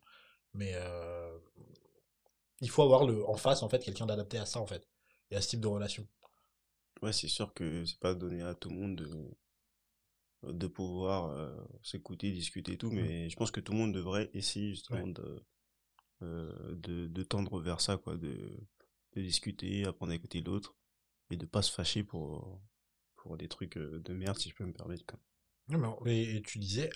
mais 0.53 0.71
euh, 0.75 1.37
il 2.61 2.69
faut 2.69 2.83
avoir 2.83 3.05
le, 3.05 3.27
en 3.27 3.35
face, 3.35 3.63
en 3.63 3.69
fait, 3.69 3.83
quelqu'un 3.83 4.05
d'adapté 4.05 4.37
à 4.37 4.45
ça, 4.45 4.59
en 4.59 4.67
fait, 4.67 4.87
et 5.31 5.35
à 5.35 5.41
ce 5.41 5.49
type 5.49 5.61
de 5.61 5.67
relation. 5.67 6.07
Ouais, 7.01 7.11
c'est 7.11 7.27
sûr 7.27 7.53
que 7.53 7.83
c'est 7.85 7.99
pas 7.99 8.15
donné 8.15 8.41
à 8.41 8.55
tout 8.55 8.69
le 8.69 8.75
monde 8.75 8.95
de, 8.95 10.53
de 10.53 10.67
pouvoir 10.67 11.31
euh, 11.31 11.53
s'écouter, 11.83 12.31
discuter 12.31 12.73
et 12.73 12.77
tout, 12.77 12.91
mmh. 12.91 12.95
mais 12.95 13.29
je 13.29 13.35
pense 13.35 13.51
que 13.51 13.59
tout 13.59 13.73
le 13.73 13.79
monde 13.79 13.93
devrait 13.93 14.29
essayer 14.33 14.69
justement 14.69 15.07
de, 15.07 15.43
de, 16.21 17.07
de, 17.07 17.23
tendre 17.23 17.59
vers 17.59 17.81
ça, 17.81 17.97
quoi, 17.97 18.17
de, 18.17 18.57
de 19.13 19.21
discuter, 19.21 19.85
apprendre 19.85 20.11
à 20.11 20.15
écouter 20.15 20.41
l'autre, 20.41 20.75
et 21.29 21.37
de 21.37 21.45
pas 21.45 21.61
se 21.61 21.71
fâcher 21.71 22.03
pour, 22.03 22.61
pour 23.15 23.37
des 23.37 23.47
trucs 23.47 23.77
euh, 23.77 23.99
de 23.99 24.13
merde, 24.13 24.37
si 24.37 24.49
je 24.49 24.55
peux 24.55 24.65
me 24.65 24.73
permettre. 24.73 25.03
Non, 25.67 25.97
mais, 26.03 26.23
et, 26.23 26.41
tu 26.41 26.59
disais, 26.59 26.89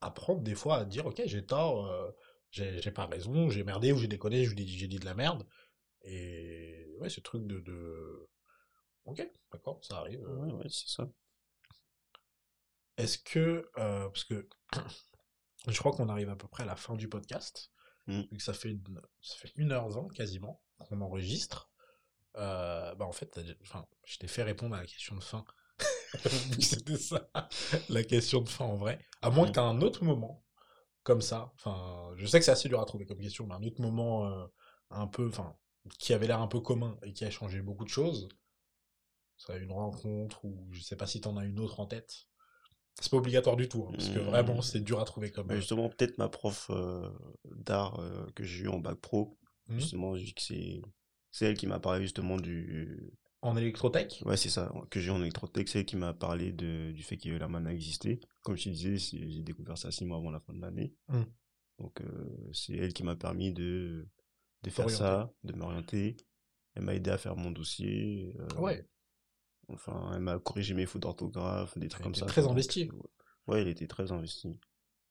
apprendre 0.00 0.42
des 0.42 0.54
fois 0.54 0.78
à 0.78 0.84
dire, 0.84 1.06
ok, 1.06 1.22
j'ai 1.26 1.44
tort, 1.44 2.14
j'ai 2.50 2.90
pas 2.90 3.06
raison, 3.06 3.50
j'ai 3.50 3.64
merdé 3.64 3.92
ou 3.92 3.98
j'ai 3.98 4.08
déconné, 4.08 4.44
j'ai 4.44 4.54
dit, 4.54 4.88
dit 4.88 4.98
de 4.98 5.04
la 5.04 5.14
merde, 5.14 5.46
et 6.02 6.96
ouais, 6.98 7.10
ce 7.10 7.20
truc 7.20 7.46
de... 7.46 7.60
de... 7.60 8.28
Ok, 9.04 9.26
d'accord, 9.52 9.82
ça 9.84 9.98
arrive. 9.98 10.20
Ouais, 10.20 10.52
ouais, 10.52 10.68
c'est 10.68 10.88
ça. 10.88 11.08
Est-ce 12.96 13.18
que, 13.18 13.70
euh, 13.78 14.08
parce 14.08 14.24
que 14.24 14.48
je 15.68 15.78
crois 15.78 15.92
qu'on 15.92 16.08
arrive 16.08 16.30
à 16.30 16.36
peu 16.36 16.48
près 16.48 16.64
à 16.64 16.66
la 16.66 16.76
fin 16.76 16.96
du 16.96 17.08
podcast, 17.08 17.70
vu 18.08 18.36
que 18.36 18.42
ça 18.42 18.52
fait, 18.52 18.70
une, 18.70 19.00
ça 19.20 19.36
fait 19.36 19.52
1h20 19.56 20.12
quasiment 20.12 20.62
qu'on 20.78 21.00
enregistre, 21.00 21.70
euh, 22.36 22.94
bah 22.94 23.04
en 23.04 23.12
fait, 23.12 23.38
enfin, 23.62 23.86
je 24.04 24.18
t'ai 24.18 24.28
fait 24.28 24.42
répondre 24.42 24.74
à 24.74 24.80
la 24.80 24.86
question 24.86 25.14
de 25.16 25.22
fin. 25.22 25.44
C'était 26.60 26.96
ça, 26.96 27.30
la 27.88 28.02
question 28.02 28.40
de 28.40 28.48
fin 28.48 28.64
en 28.64 28.76
vrai. 28.76 28.98
À 29.22 29.30
moins 29.30 29.44
que 29.44 29.50
mmh. 29.50 29.52
tu 29.52 29.58
aies 29.58 29.62
un 29.62 29.82
autre 29.82 30.04
moment, 30.04 30.44
comme 31.02 31.20
ça, 31.20 31.52
enfin, 31.56 32.12
je 32.16 32.26
sais 32.26 32.38
que 32.38 32.44
c'est 32.44 32.50
assez 32.50 32.68
dur 32.68 32.80
à 32.80 32.84
trouver 32.84 33.06
comme 33.06 33.20
question, 33.20 33.46
mais 33.46 33.54
un 33.54 33.62
autre 33.62 33.80
moment 33.80 34.26
euh, 34.26 34.46
un 34.90 35.06
peu, 35.06 35.28
enfin, 35.28 35.56
qui 35.98 36.12
avait 36.12 36.26
l'air 36.26 36.40
un 36.40 36.48
peu 36.48 36.60
commun 36.60 36.98
et 37.02 37.12
qui 37.12 37.24
a 37.24 37.30
changé 37.30 37.60
beaucoup 37.60 37.84
de 37.84 37.90
choses. 37.90 38.28
Ça 39.36 39.56
une 39.56 39.70
rencontre 39.70 40.44
ou 40.44 40.66
je 40.72 40.80
sais 40.80 40.96
pas 40.96 41.06
si 41.06 41.20
tu 41.20 41.28
en 41.28 41.36
as 41.36 41.44
une 41.44 41.60
autre 41.60 41.78
en 41.78 41.86
tête. 41.86 42.27
C'est 43.00 43.10
pas 43.10 43.16
obligatoire 43.18 43.56
du 43.56 43.68
tout, 43.68 43.84
hein, 43.86 43.92
parce 43.92 44.08
que 44.08 44.18
vraiment, 44.18 44.58
mmh. 44.58 44.62
c'est 44.62 44.80
dur 44.80 44.98
à 45.00 45.04
trouver 45.04 45.30
comme. 45.30 45.52
justement, 45.54 45.88
peut-être 45.88 46.18
ma 46.18 46.28
prof 46.28 46.68
euh, 46.70 47.08
d'art 47.44 48.00
euh, 48.00 48.26
que 48.34 48.42
j'ai 48.42 48.64
eu 48.64 48.68
en 48.68 48.78
bac 48.78 48.96
pro, 48.96 49.38
mmh. 49.68 49.78
justement, 49.78 50.14
c'est, 50.36 50.82
c'est 51.30 51.46
elle 51.46 51.56
qui 51.56 51.66
m'a 51.66 51.78
parlé 51.78 52.02
justement 52.02 52.36
du. 52.36 53.12
En 53.40 53.56
électrotech? 53.56 54.20
Ouais, 54.24 54.36
c'est 54.36 54.48
ça, 54.48 54.72
que 54.90 54.98
j'ai 54.98 55.08
eu 55.08 55.12
en 55.12 55.20
électrotech, 55.20 55.68
c'est 55.68 55.80
elle 55.80 55.84
qui 55.84 55.94
m'a 55.94 56.12
parlé 56.12 56.52
de, 56.52 56.90
du 56.90 57.04
fait 57.04 57.16
que 57.16 57.28
la 57.28 57.46
mana 57.46 57.72
existait. 57.72 58.18
Comme 58.42 58.56
je 58.56 58.64
te 58.64 58.68
disais, 58.70 58.96
j'ai 58.96 59.42
découvert 59.42 59.78
ça 59.78 59.92
six 59.92 60.04
mois 60.04 60.18
avant 60.18 60.32
la 60.32 60.40
fin 60.40 60.52
de 60.52 60.60
l'année. 60.60 60.92
Mmh. 61.06 61.22
Donc, 61.78 62.00
euh, 62.00 62.50
c'est 62.52 62.74
elle 62.74 62.92
qui 62.92 63.04
m'a 63.04 63.14
permis 63.14 63.52
de, 63.52 64.08
de 64.64 64.70
faire 64.70 64.90
ça, 64.90 65.32
de 65.44 65.52
m'orienter. 65.52 66.16
Elle 66.74 66.82
m'a 66.82 66.94
aidé 66.96 67.10
à 67.10 67.18
faire 67.18 67.36
mon 67.36 67.52
dossier. 67.52 68.34
ouais. 68.58 68.84
Enfin, 69.68 70.12
elle 70.14 70.20
m'a 70.20 70.38
corrigé 70.38 70.74
mes 70.74 70.86
fautes 70.86 71.02
d'orthographe, 71.02 71.76
des 71.78 71.88
trucs 71.88 72.02
comme 72.02 72.14
ça. 72.14 72.26
Très 72.26 72.46
investi. 72.46 72.90
Ouais, 73.46 73.62
elle 73.62 73.68
était 73.68 73.86
très 73.86 74.12
investie. 74.12 74.58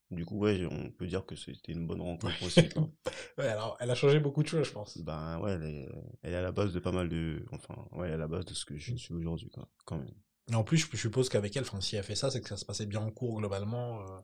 Du 0.10 0.26
coup, 0.26 0.38
ouais, 0.38 0.66
on 0.72 0.90
peut 0.90 1.06
dire 1.06 1.26
que 1.26 1.36
c'était 1.36 1.74
une 1.74 1.86
bonne 1.86 2.02
rencontre 2.02 2.42
aussi. 2.44 2.62
ouais, 3.38 3.48
alors, 3.48 3.76
elle 3.80 3.92
a 3.92 3.96
changé 3.96 4.20
beaucoup 4.20 4.42
de 4.42 4.48
choses, 4.48 4.66
je 4.66 4.72
pense. 4.72 4.98
Ben 5.00 5.40
ouais, 5.40 5.52
elle 5.52 5.64
est, 5.64 5.90
elle 6.24 6.34
est 6.34 6.38
à 6.38 6.42
la 6.42 6.54
base 6.54 6.74
de 6.74 6.80
pas 6.80 6.94
mal 6.94 7.10
de, 7.10 7.46
enfin, 7.52 7.76
ouais, 7.92 8.12
à 8.12 8.18
la 8.18 8.28
base 8.28 8.46
de 8.46 8.54
ce 8.54 8.64
que 8.64 8.78
je 8.78 8.96
suis 8.96 9.14
aujourd'hui, 9.14 9.52
quand 9.86 9.98
même. 9.98 10.14
Et 10.50 10.56
en 10.56 10.64
plus, 10.64 10.88
je 10.90 10.98
suppose 10.98 11.28
qu'avec 11.28 11.56
elle, 11.58 11.64
enfin, 11.64 11.82
si 11.82 11.98
elle 11.98 12.04
fait 12.04 12.16
ça, 12.16 12.32
c'est 12.32 12.42
que 12.42 12.48
ça 12.48 12.56
se 12.56 12.64
passait 12.64 12.86
bien 12.86 13.02
en 13.02 13.12
cours 13.12 13.38
globalement. 13.38 14.02
Euh. 14.02 14.20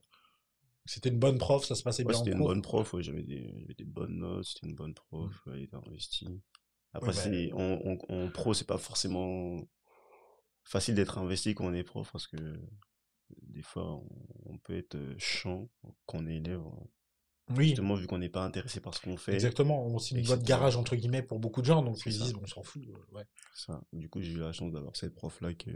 C'était 0.85 1.09
une 1.09 1.19
bonne 1.19 1.37
prof, 1.37 1.65
ça 1.65 1.75
se 1.75 1.83
passait 1.83 2.03
bien 2.03 2.13
en 2.13 2.17
cours. 2.17 2.25
C'était 2.25 2.37
une 2.37 2.43
bonne 2.43 2.61
prof, 2.61 2.93
ouais, 2.93 3.03
j'avais 3.03 3.23
des, 3.23 3.67
des 3.77 3.83
bonnes 3.85 4.19
notes, 4.19 4.45
c'était 4.45 4.67
une 4.67 4.75
bonne 4.75 4.93
prof, 4.93 5.33
mm. 5.45 5.51
elle 5.53 5.61
était 5.63 5.75
investie. 5.75 6.41
Après, 6.93 7.11
c'est, 7.11 7.51
en, 7.53 7.97
en, 8.09 8.29
pro, 8.29 8.53
c'est 8.53 8.67
pas 8.67 8.77
forcément 8.77 9.61
facile 10.63 10.95
d'être 10.95 11.17
investi 11.17 11.55
quand 11.55 11.65
on 11.65 11.73
est 11.73 11.83
prof 11.83 12.09
parce 12.11 12.27
que 12.27 12.37
des 13.41 13.61
fois 13.61 14.01
on, 14.45 14.57
peut 14.57 14.77
être 14.77 14.97
chiant 15.17 15.69
quand 16.05 16.19
on 16.19 16.27
est 16.27 16.37
élève. 16.37 16.61
Oui. 17.49 17.67
Justement, 17.67 17.95
vu 17.95 18.07
qu'on 18.07 18.19
n'est 18.19 18.29
pas 18.29 18.45
intéressé 18.45 18.79
par 18.79 18.93
ce 18.95 19.01
qu'on 19.01 19.17
fait. 19.17 19.33
Exactement, 19.33 19.97
c'est 19.99 20.15
une 20.15 20.23
de 20.23 20.35
garage 20.43 20.77
entre 20.77 20.95
guillemets 20.95 21.21
pour 21.21 21.39
beaucoup 21.39 21.61
de 21.61 21.65
gens, 21.65 21.81
donc 21.81 21.97
ils 22.05 22.13
disent 22.13 22.35
on 22.41 22.47
s'en 22.47 22.63
fout. 22.63 22.81
Euh, 22.87 23.15
ouais. 23.15 23.25
Ça. 23.53 23.83
Du 23.91 24.09
coup, 24.09 24.21
j'ai 24.21 24.31
eu 24.31 24.37
la 24.37 24.53
chance 24.53 24.71
d'avoir 24.71 24.95
cette 24.95 25.13
prof-là 25.13 25.53
qui 25.53 25.73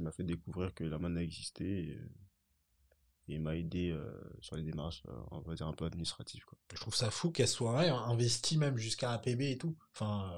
m'a 0.00 0.12
fait 0.12 0.22
découvrir 0.22 0.72
que 0.72 0.84
la 0.84 0.98
manne 0.98 1.18
existait 1.18 1.98
et, 3.28 3.38
m'a 3.38 3.56
aidé 3.56 3.90
euh, 3.90 4.12
sur 4.40 4.56
les 4.56 4.62
démarches, 4.62 5.02
euh, 5.08 5.12
on 5.30 5.40
va 5.40 5.54
dire 5.54 5.66
un 5.66 5.72
peu 5.72 5.86
administratives. 5.86 6.44
Quoi. 6.44 6.58
Je 6.74 6.80
trouve 6.80 6.94
ça 6.94 7.10
fou 7.10 7.30
qu'elle 7.30 7.48
soit 7.48 7.80
investie 7.80 8.58
même 8.58 8.76
jusqu'à 8.76 9.10
APB 9.12 9.40
et 9.40 9.56
tout. 9.58 9.74
Enfin, 9.94 10.30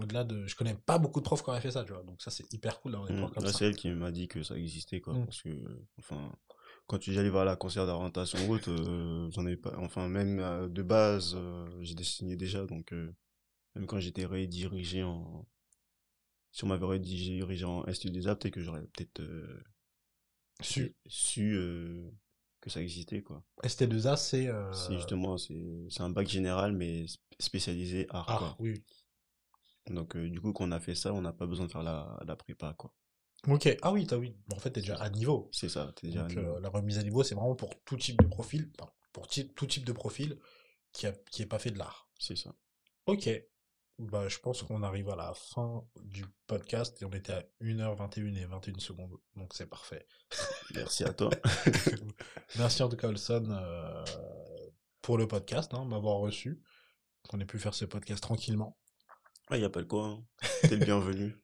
au-delà 0.00 0.24
de 0.24 0.46
je 0.46 0.56
connais 0.56 0.74
pas 0.74 0.98
beaucoup 0.98 1.20
de 1.20 1.24
profs 1.24 1.42
qui 1.42 1.50
auraient 1.50 1.60
fait 1.60 1.70
ça 1.70 1.84
tu 1.84 1.92
vois. 1.92 2.02
Donc 2.02 2.20
ça 2.20 2.30
c'est 2.30 2.52
hyper 2.52 2.80
cool 2.80 2.92
d'avoir 2.92 3.10
des 3.10 3.16
profs 3.16 3.32
comme 3.32 3.46
ça. 3.46 3.52
c'est 3.52 3.66
elle 3.66 3.76
qui 3.76 3.90
m'a 3.90 4.10
dit 4.10 4.28
que 4.28 4.42
ça 4.42 4.56
existait 4.56 5.00
quoi 5.00 5.14
mmh. 5.14 5.24
parce 5.24 5.42
que 5.42 5.50
enfin 5.98 6.32
quand 6.90 7.08
allé 7.08 7.30
voir 7.30 7.44
la 7.44 7.54
concert 7.54 7.86
d'orientation 7.86 8.44
route 8.48 8.66
euh, 8.66 9.30
j'en 9.30 9.46
ai 9.46 9.56
pas 9.56 9.72
enfin 9.78 10.08
même 10.08 10.40
euh, 10.40 10.68
de 10.68 10.82
base 10.82 11.34
euh, 11.36 11.68
j'ai 11.82 11.94
dessiné 11.94 12.34
déjà 12.34 12.66
donc 12.66 12.92
même 13.76 13.86
quand 13.86 14.00
j'étais 14.00 14.24
redirigé 14.24 15.04
en 15.04 15.46
si 16.50 16.64
on 16.64 16.66
m'avait 16.66 16.84
redirigé 16.86 17.64
en 17.64 17.84
STU 17.92 18.10
des 18.10 18.26
et 18.26 18.50
que 18.50 18.60
j'aurais 18.60 18.82
peut-être 18.82 19.22
su 20.60 20.96
su. 21.06 21.56
que 22.60 22.70
ça 22.70 22.82
existait 22.82 23.22
quoi. 23.22 23.44
ST2A 23.62 24.16
c'est 24.16 24.50
c'est 24.72 24.94
justement 24.94 25.38
c'est 25.38 26.00
un 26.00 26.10
bac 26.10 26.26
général 26.26 26.72
mais 26.72 27.06
spécialisé 27.38 28.08
art, 28.10 28.28
art 28.28 28.56
oui 28.58 28.82
donc, 29.88 30.16
euh, 30.16 30.28
du 30.28 30.40
coup, 30.40 30.52
quand 30.52 30.64
on 30.64 30.72
a 30.72 30.80
fait 30.80 30.94
ça, 30.94 31.12
on 31.12 31.22
n'a 31.22 31.32
pas 31.32 31.46
besoin 31.46 31.66
de 31.66 31.72
faire 31.72 31.82
la, 31.82 32.18
la 32.26 32.36
prépa, 32.36 32.74
quoi. 32.76 32.92
Ok, 33.48 33.74
ah 33.80 33.92
oui, 33.92 34.06
as, 34.10 34.18
oui. 34.18 34.36
en 34.52 34.58
fait, 34.58 34.70
t'es 34.70 34.80
déjà 34.80 34.96
à 34.96 35.08
niveau. 35.08 35.48
C'est 35.52 35.70
ça, 35.70 35.92
t'es 35.96 36.08
déjà 36.08 36.24
à 36.24 36.28
niveau. 36.28 36.56
Euh, 36.56 36.60
la 36.60 36.68
remise 36.68 36.98
à 36.98 37.02
niveau, 37.02 37.22
c'est 37.22 37.34
vraiment 37.34 37.54
pour 37.54 37.70
tout 37.84 37.96
type 37.96 38.20
de 38.20 38.26
profil, 38.26 38.70
pour 39.12 39.28
tout 39.28 39.66
type 39.66 39.84
de 39.84 39.92
profil 39.92 40.38
qui 40.92 41.06
a, 41.06 41.12
qui 41.30 41.46
pas 41.46 41.58
fait 41.58 41.70
de 41.70 41.78
l'art. 41.78 42.10
C'est 42.18 42.36
ça. 42.36 42.54
Ok. 43.06 43.30
Bah, 43.98 44.28
je 44.28 44.38
pense 44.38 44.62
qu'on 44.62 44.82
arrive 44.82 45.10
à 45.10 45.16
la 45.16 45.34
fin 45.34 45.84
du 46.02 46.24
podcast 46.46 47.00
et 47.02 47.04
on 47.04 47.12
était 47.12 47.32
à 47.32 47.44
1h21 47.60 48.34
et 48.34 48.46
21 48.46 48.78
secondes, 48.78 49.18
donc 49.36 49.52
c'est 49.52 49.66
parfait. 49.68 50.06
Merci 50.74 51.04
à 51.04 51.12
toi. 51.12 51.28
Merci 52.56 52.82
en 52.82 52.88
tout 52.88 52.96
cas, 52.96 53.08
Olson, 53.08 53.46
euh, 53.50 54.04
pour 55.02 55.18
le 55.18 55.28
podcast, 55.28 55.74
hein, 55.74 55.84
m'avoir 55.84 56.16
reçu, 56.16 56.62
qu'on 57.28 57.40
ait 57.40 57.46
pu 57.46 57.58
faire 57.58 57.74
ce 57.74 57.84
podcast 57.84 58.22
tranquillement. 58.22 58.78
Ah, 59.50 59.56
il 59.56 59.60
n'y 59.60 59.66
a 59.66 59.70
pas 59.70 59.80
le 59.80 59.86
quoi. 59.86 60.06
Hein. 60.06 60.22
T'es 60.62 60.76
le 60.76 60.84
bienvenu. 60.84 61.36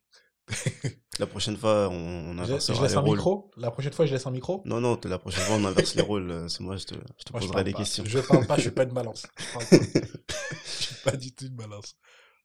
La 1.18 1.26
prochaine 1.26 1.56
fois, 1.56 1.88
on, 1.90 1.94
on 1.94 2.38
inverse 2.38 2.72
je, 2.72 2.80
laisse 2.80 2.94
un 2.94 3.02
micro 3.02 3.50
La 3.56 3.70
prochaine 3.70 3.92
fois, 3.92 4.06
je 4.06 4.12
laisse 4.12 4.26
un 4.26 4.30
micro 4.30 4.62
Non, 4.64 4.80
non, 4.80 4.98
la 5.04 5.18
prochaine 5.18 5.42
fois, 5.42 5.56
on 5.56 5.64
inverse 5.64 5.94
les 5.94 6.02
rôles. 6.02 6.30
Euh, 6.30 6.48
c'est 6.48 6.60
moi, 6.60 6.76
je 6.76 6.84
te, 6.84 6.94
je 6.94 7.24
te 7.24 7.32
poserai 7.32 7.64
des 7.64 7.72
questions. 7.72 8.04
Je 8.06 8.20
parle 8.20 8.46
pas, 8.46 8.56
je 8.56 8.62
suis 8.62 8.70
pas 8.70 8.84
de 8.84 8.92
balance. 8.92 9.26
Je, 9.68 10.82
suis 10.82 10.94
pas 11.04 11.16
du 11.16 11.32
tout 11.32 11.48
de 11.48 11.54
balance. 11.54 11.96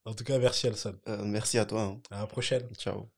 En 0.06 0.14
tout 0.14 0.24
cas, 0.24 0.40
merci 0.40 0.68
Alson. 0.68 0.96
Euh, 1.08 1.24
merci 1.24 1.58
à 1.58 1.66
toi. 1.66 1.82
Hein. 1.82 2.02
À 2.10 2.22
la 2.22 2.28
prochaine. 2.28 2.68
Ciao. 2.76 3.10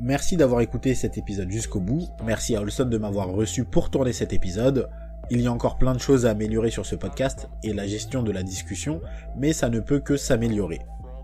Merci 0.00 0.36
d'avoir 0.36 0.60
écouté 0.60 0.94
cet 0.94 1.16
épisode 1.16 1.50
jusqu'au 1.50 1.80
bout. 1.80 2.08
Merci 2.22 2.54
à 2.56 2.60
Olson 2.60 2.84
de 2.84 2.98
m'avoir 2.98 3.28
reçu 3.28 3.64
pour 3.64 3.90
tourner 3.90 4.12
cet 4.12 4.32
épisode. 4.32 4.90
Il 5.28 5.40
y 5.40 5.48
a 5.48 5.52
encore 5.52 5.76
plein 5.76 5.92
de 5.92 5.98
choses 5.98 6.24
à 6.24 6.30
améliorer 6.30 6.70
sur 6.70 6.86
ce 6.86 6.94
podcast 6.94 7.48
et 7.64 7.72
la 7.72 7.86
gestion 7.86 8.22
de 8.22 8.30
la 8.30 8.44
discussion, 8.44 9.00
mais 9.36 9.52
ça 9.52 9.68
ne 9.68 9.80
peut 9.80 9.98
que 9.98 10.16
s'améliorer. 10.16 10.80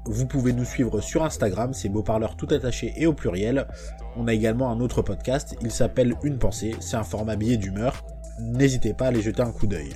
Vous 0.06 0.26
pouvez 0.26 0.52
nous 0.52 0.64
suivre 0.64 1.00
sur 1.00 1.22
Instagram, 1.22 1.72
c'est 1.72 1.88
beau 1.88 2.02
parleur 2.02 2.36
tout 2.36 2.48
attaché 2.50 2.92
et 2.96 3.06
au 3.06 3.12
pluriel. 3.12 3.68
On 4.16 4.26
a 4.26 4.34
également 4.34 4.72
un 4.72 4.80
autre 4.80 5.02
podcast, 5.02 5.54
il 5.62 5.70
s'appelle 5.70 6.16
Une 6.24 6.38
pensée, 6.38 6.74
c'est 6.80 6.96
un 6.96 7.04
format 7.04 7.36
billet 7.36 7.56
d'humeur. 7.56 8.04
N'hésitez 8.40 8.92
pas 8.92 9.04
à 9.04 9.08
aller 9.08 9.22
jeter 9.22 9.42
un 9.42 9.52
coup 9.52 9.68
d'œil. 9.68 9.92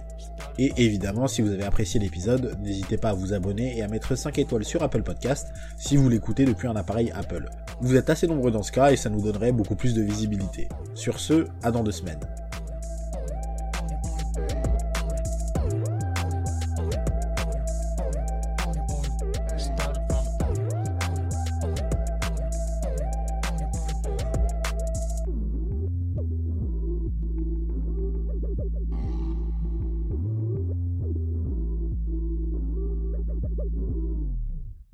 Et 0.58 0.72
évidemment, 0.76 1.26
si 1.26 1.42
vous 1.42 1.50
avez 1.50 1.64
apprécié 1.64 1.98
l'épisode, 1.98 2.56
n'hésitez 2.62 2.98
pas 2.98 3.10
à 3.10 3.14
vous 3.14 3.32
abonner 3.32 3.76
et 3.76 3.82
à 3.82 3.88
mettre 3.88 4.14
5 4.14 4.38
étoiles 4.38 4.64
sur 4.64 4.84
Apple 4.84 5.02
Podcast 5.02 5.48
si 5.76 5.96
vous 5.96 6.08
l'écoutez 6.08 6.44
depuis 6.44 6.68
un 6.68 6.76
appareil 6.76 7.10
Apple. 7.12 7.50
Vous 7.80 7.96
êtes 7.96 8.08
assez 8.08 8.28
nombreux 8.28 8.52
dans 8.52 8.62
ce 8.62 8.70
cas 8.70 8.92
et 8.92 8.96
ça 8.96 9.10
nous 9.10 9.20
donnerait 9.20 9.52
beaucoup 9.52 9.74
plus 9.74 9.94
de 9.94 10.02
visibilité. 10.02 10.68
Sur 10.94 11.18
ce, 11.18 11.46
à 11.64 11.72
dans 11.72 11.82
deux 11.82 11.92
semaines. 11.92 12.20
Thank 14.36 14.66
you. 14.66 14.75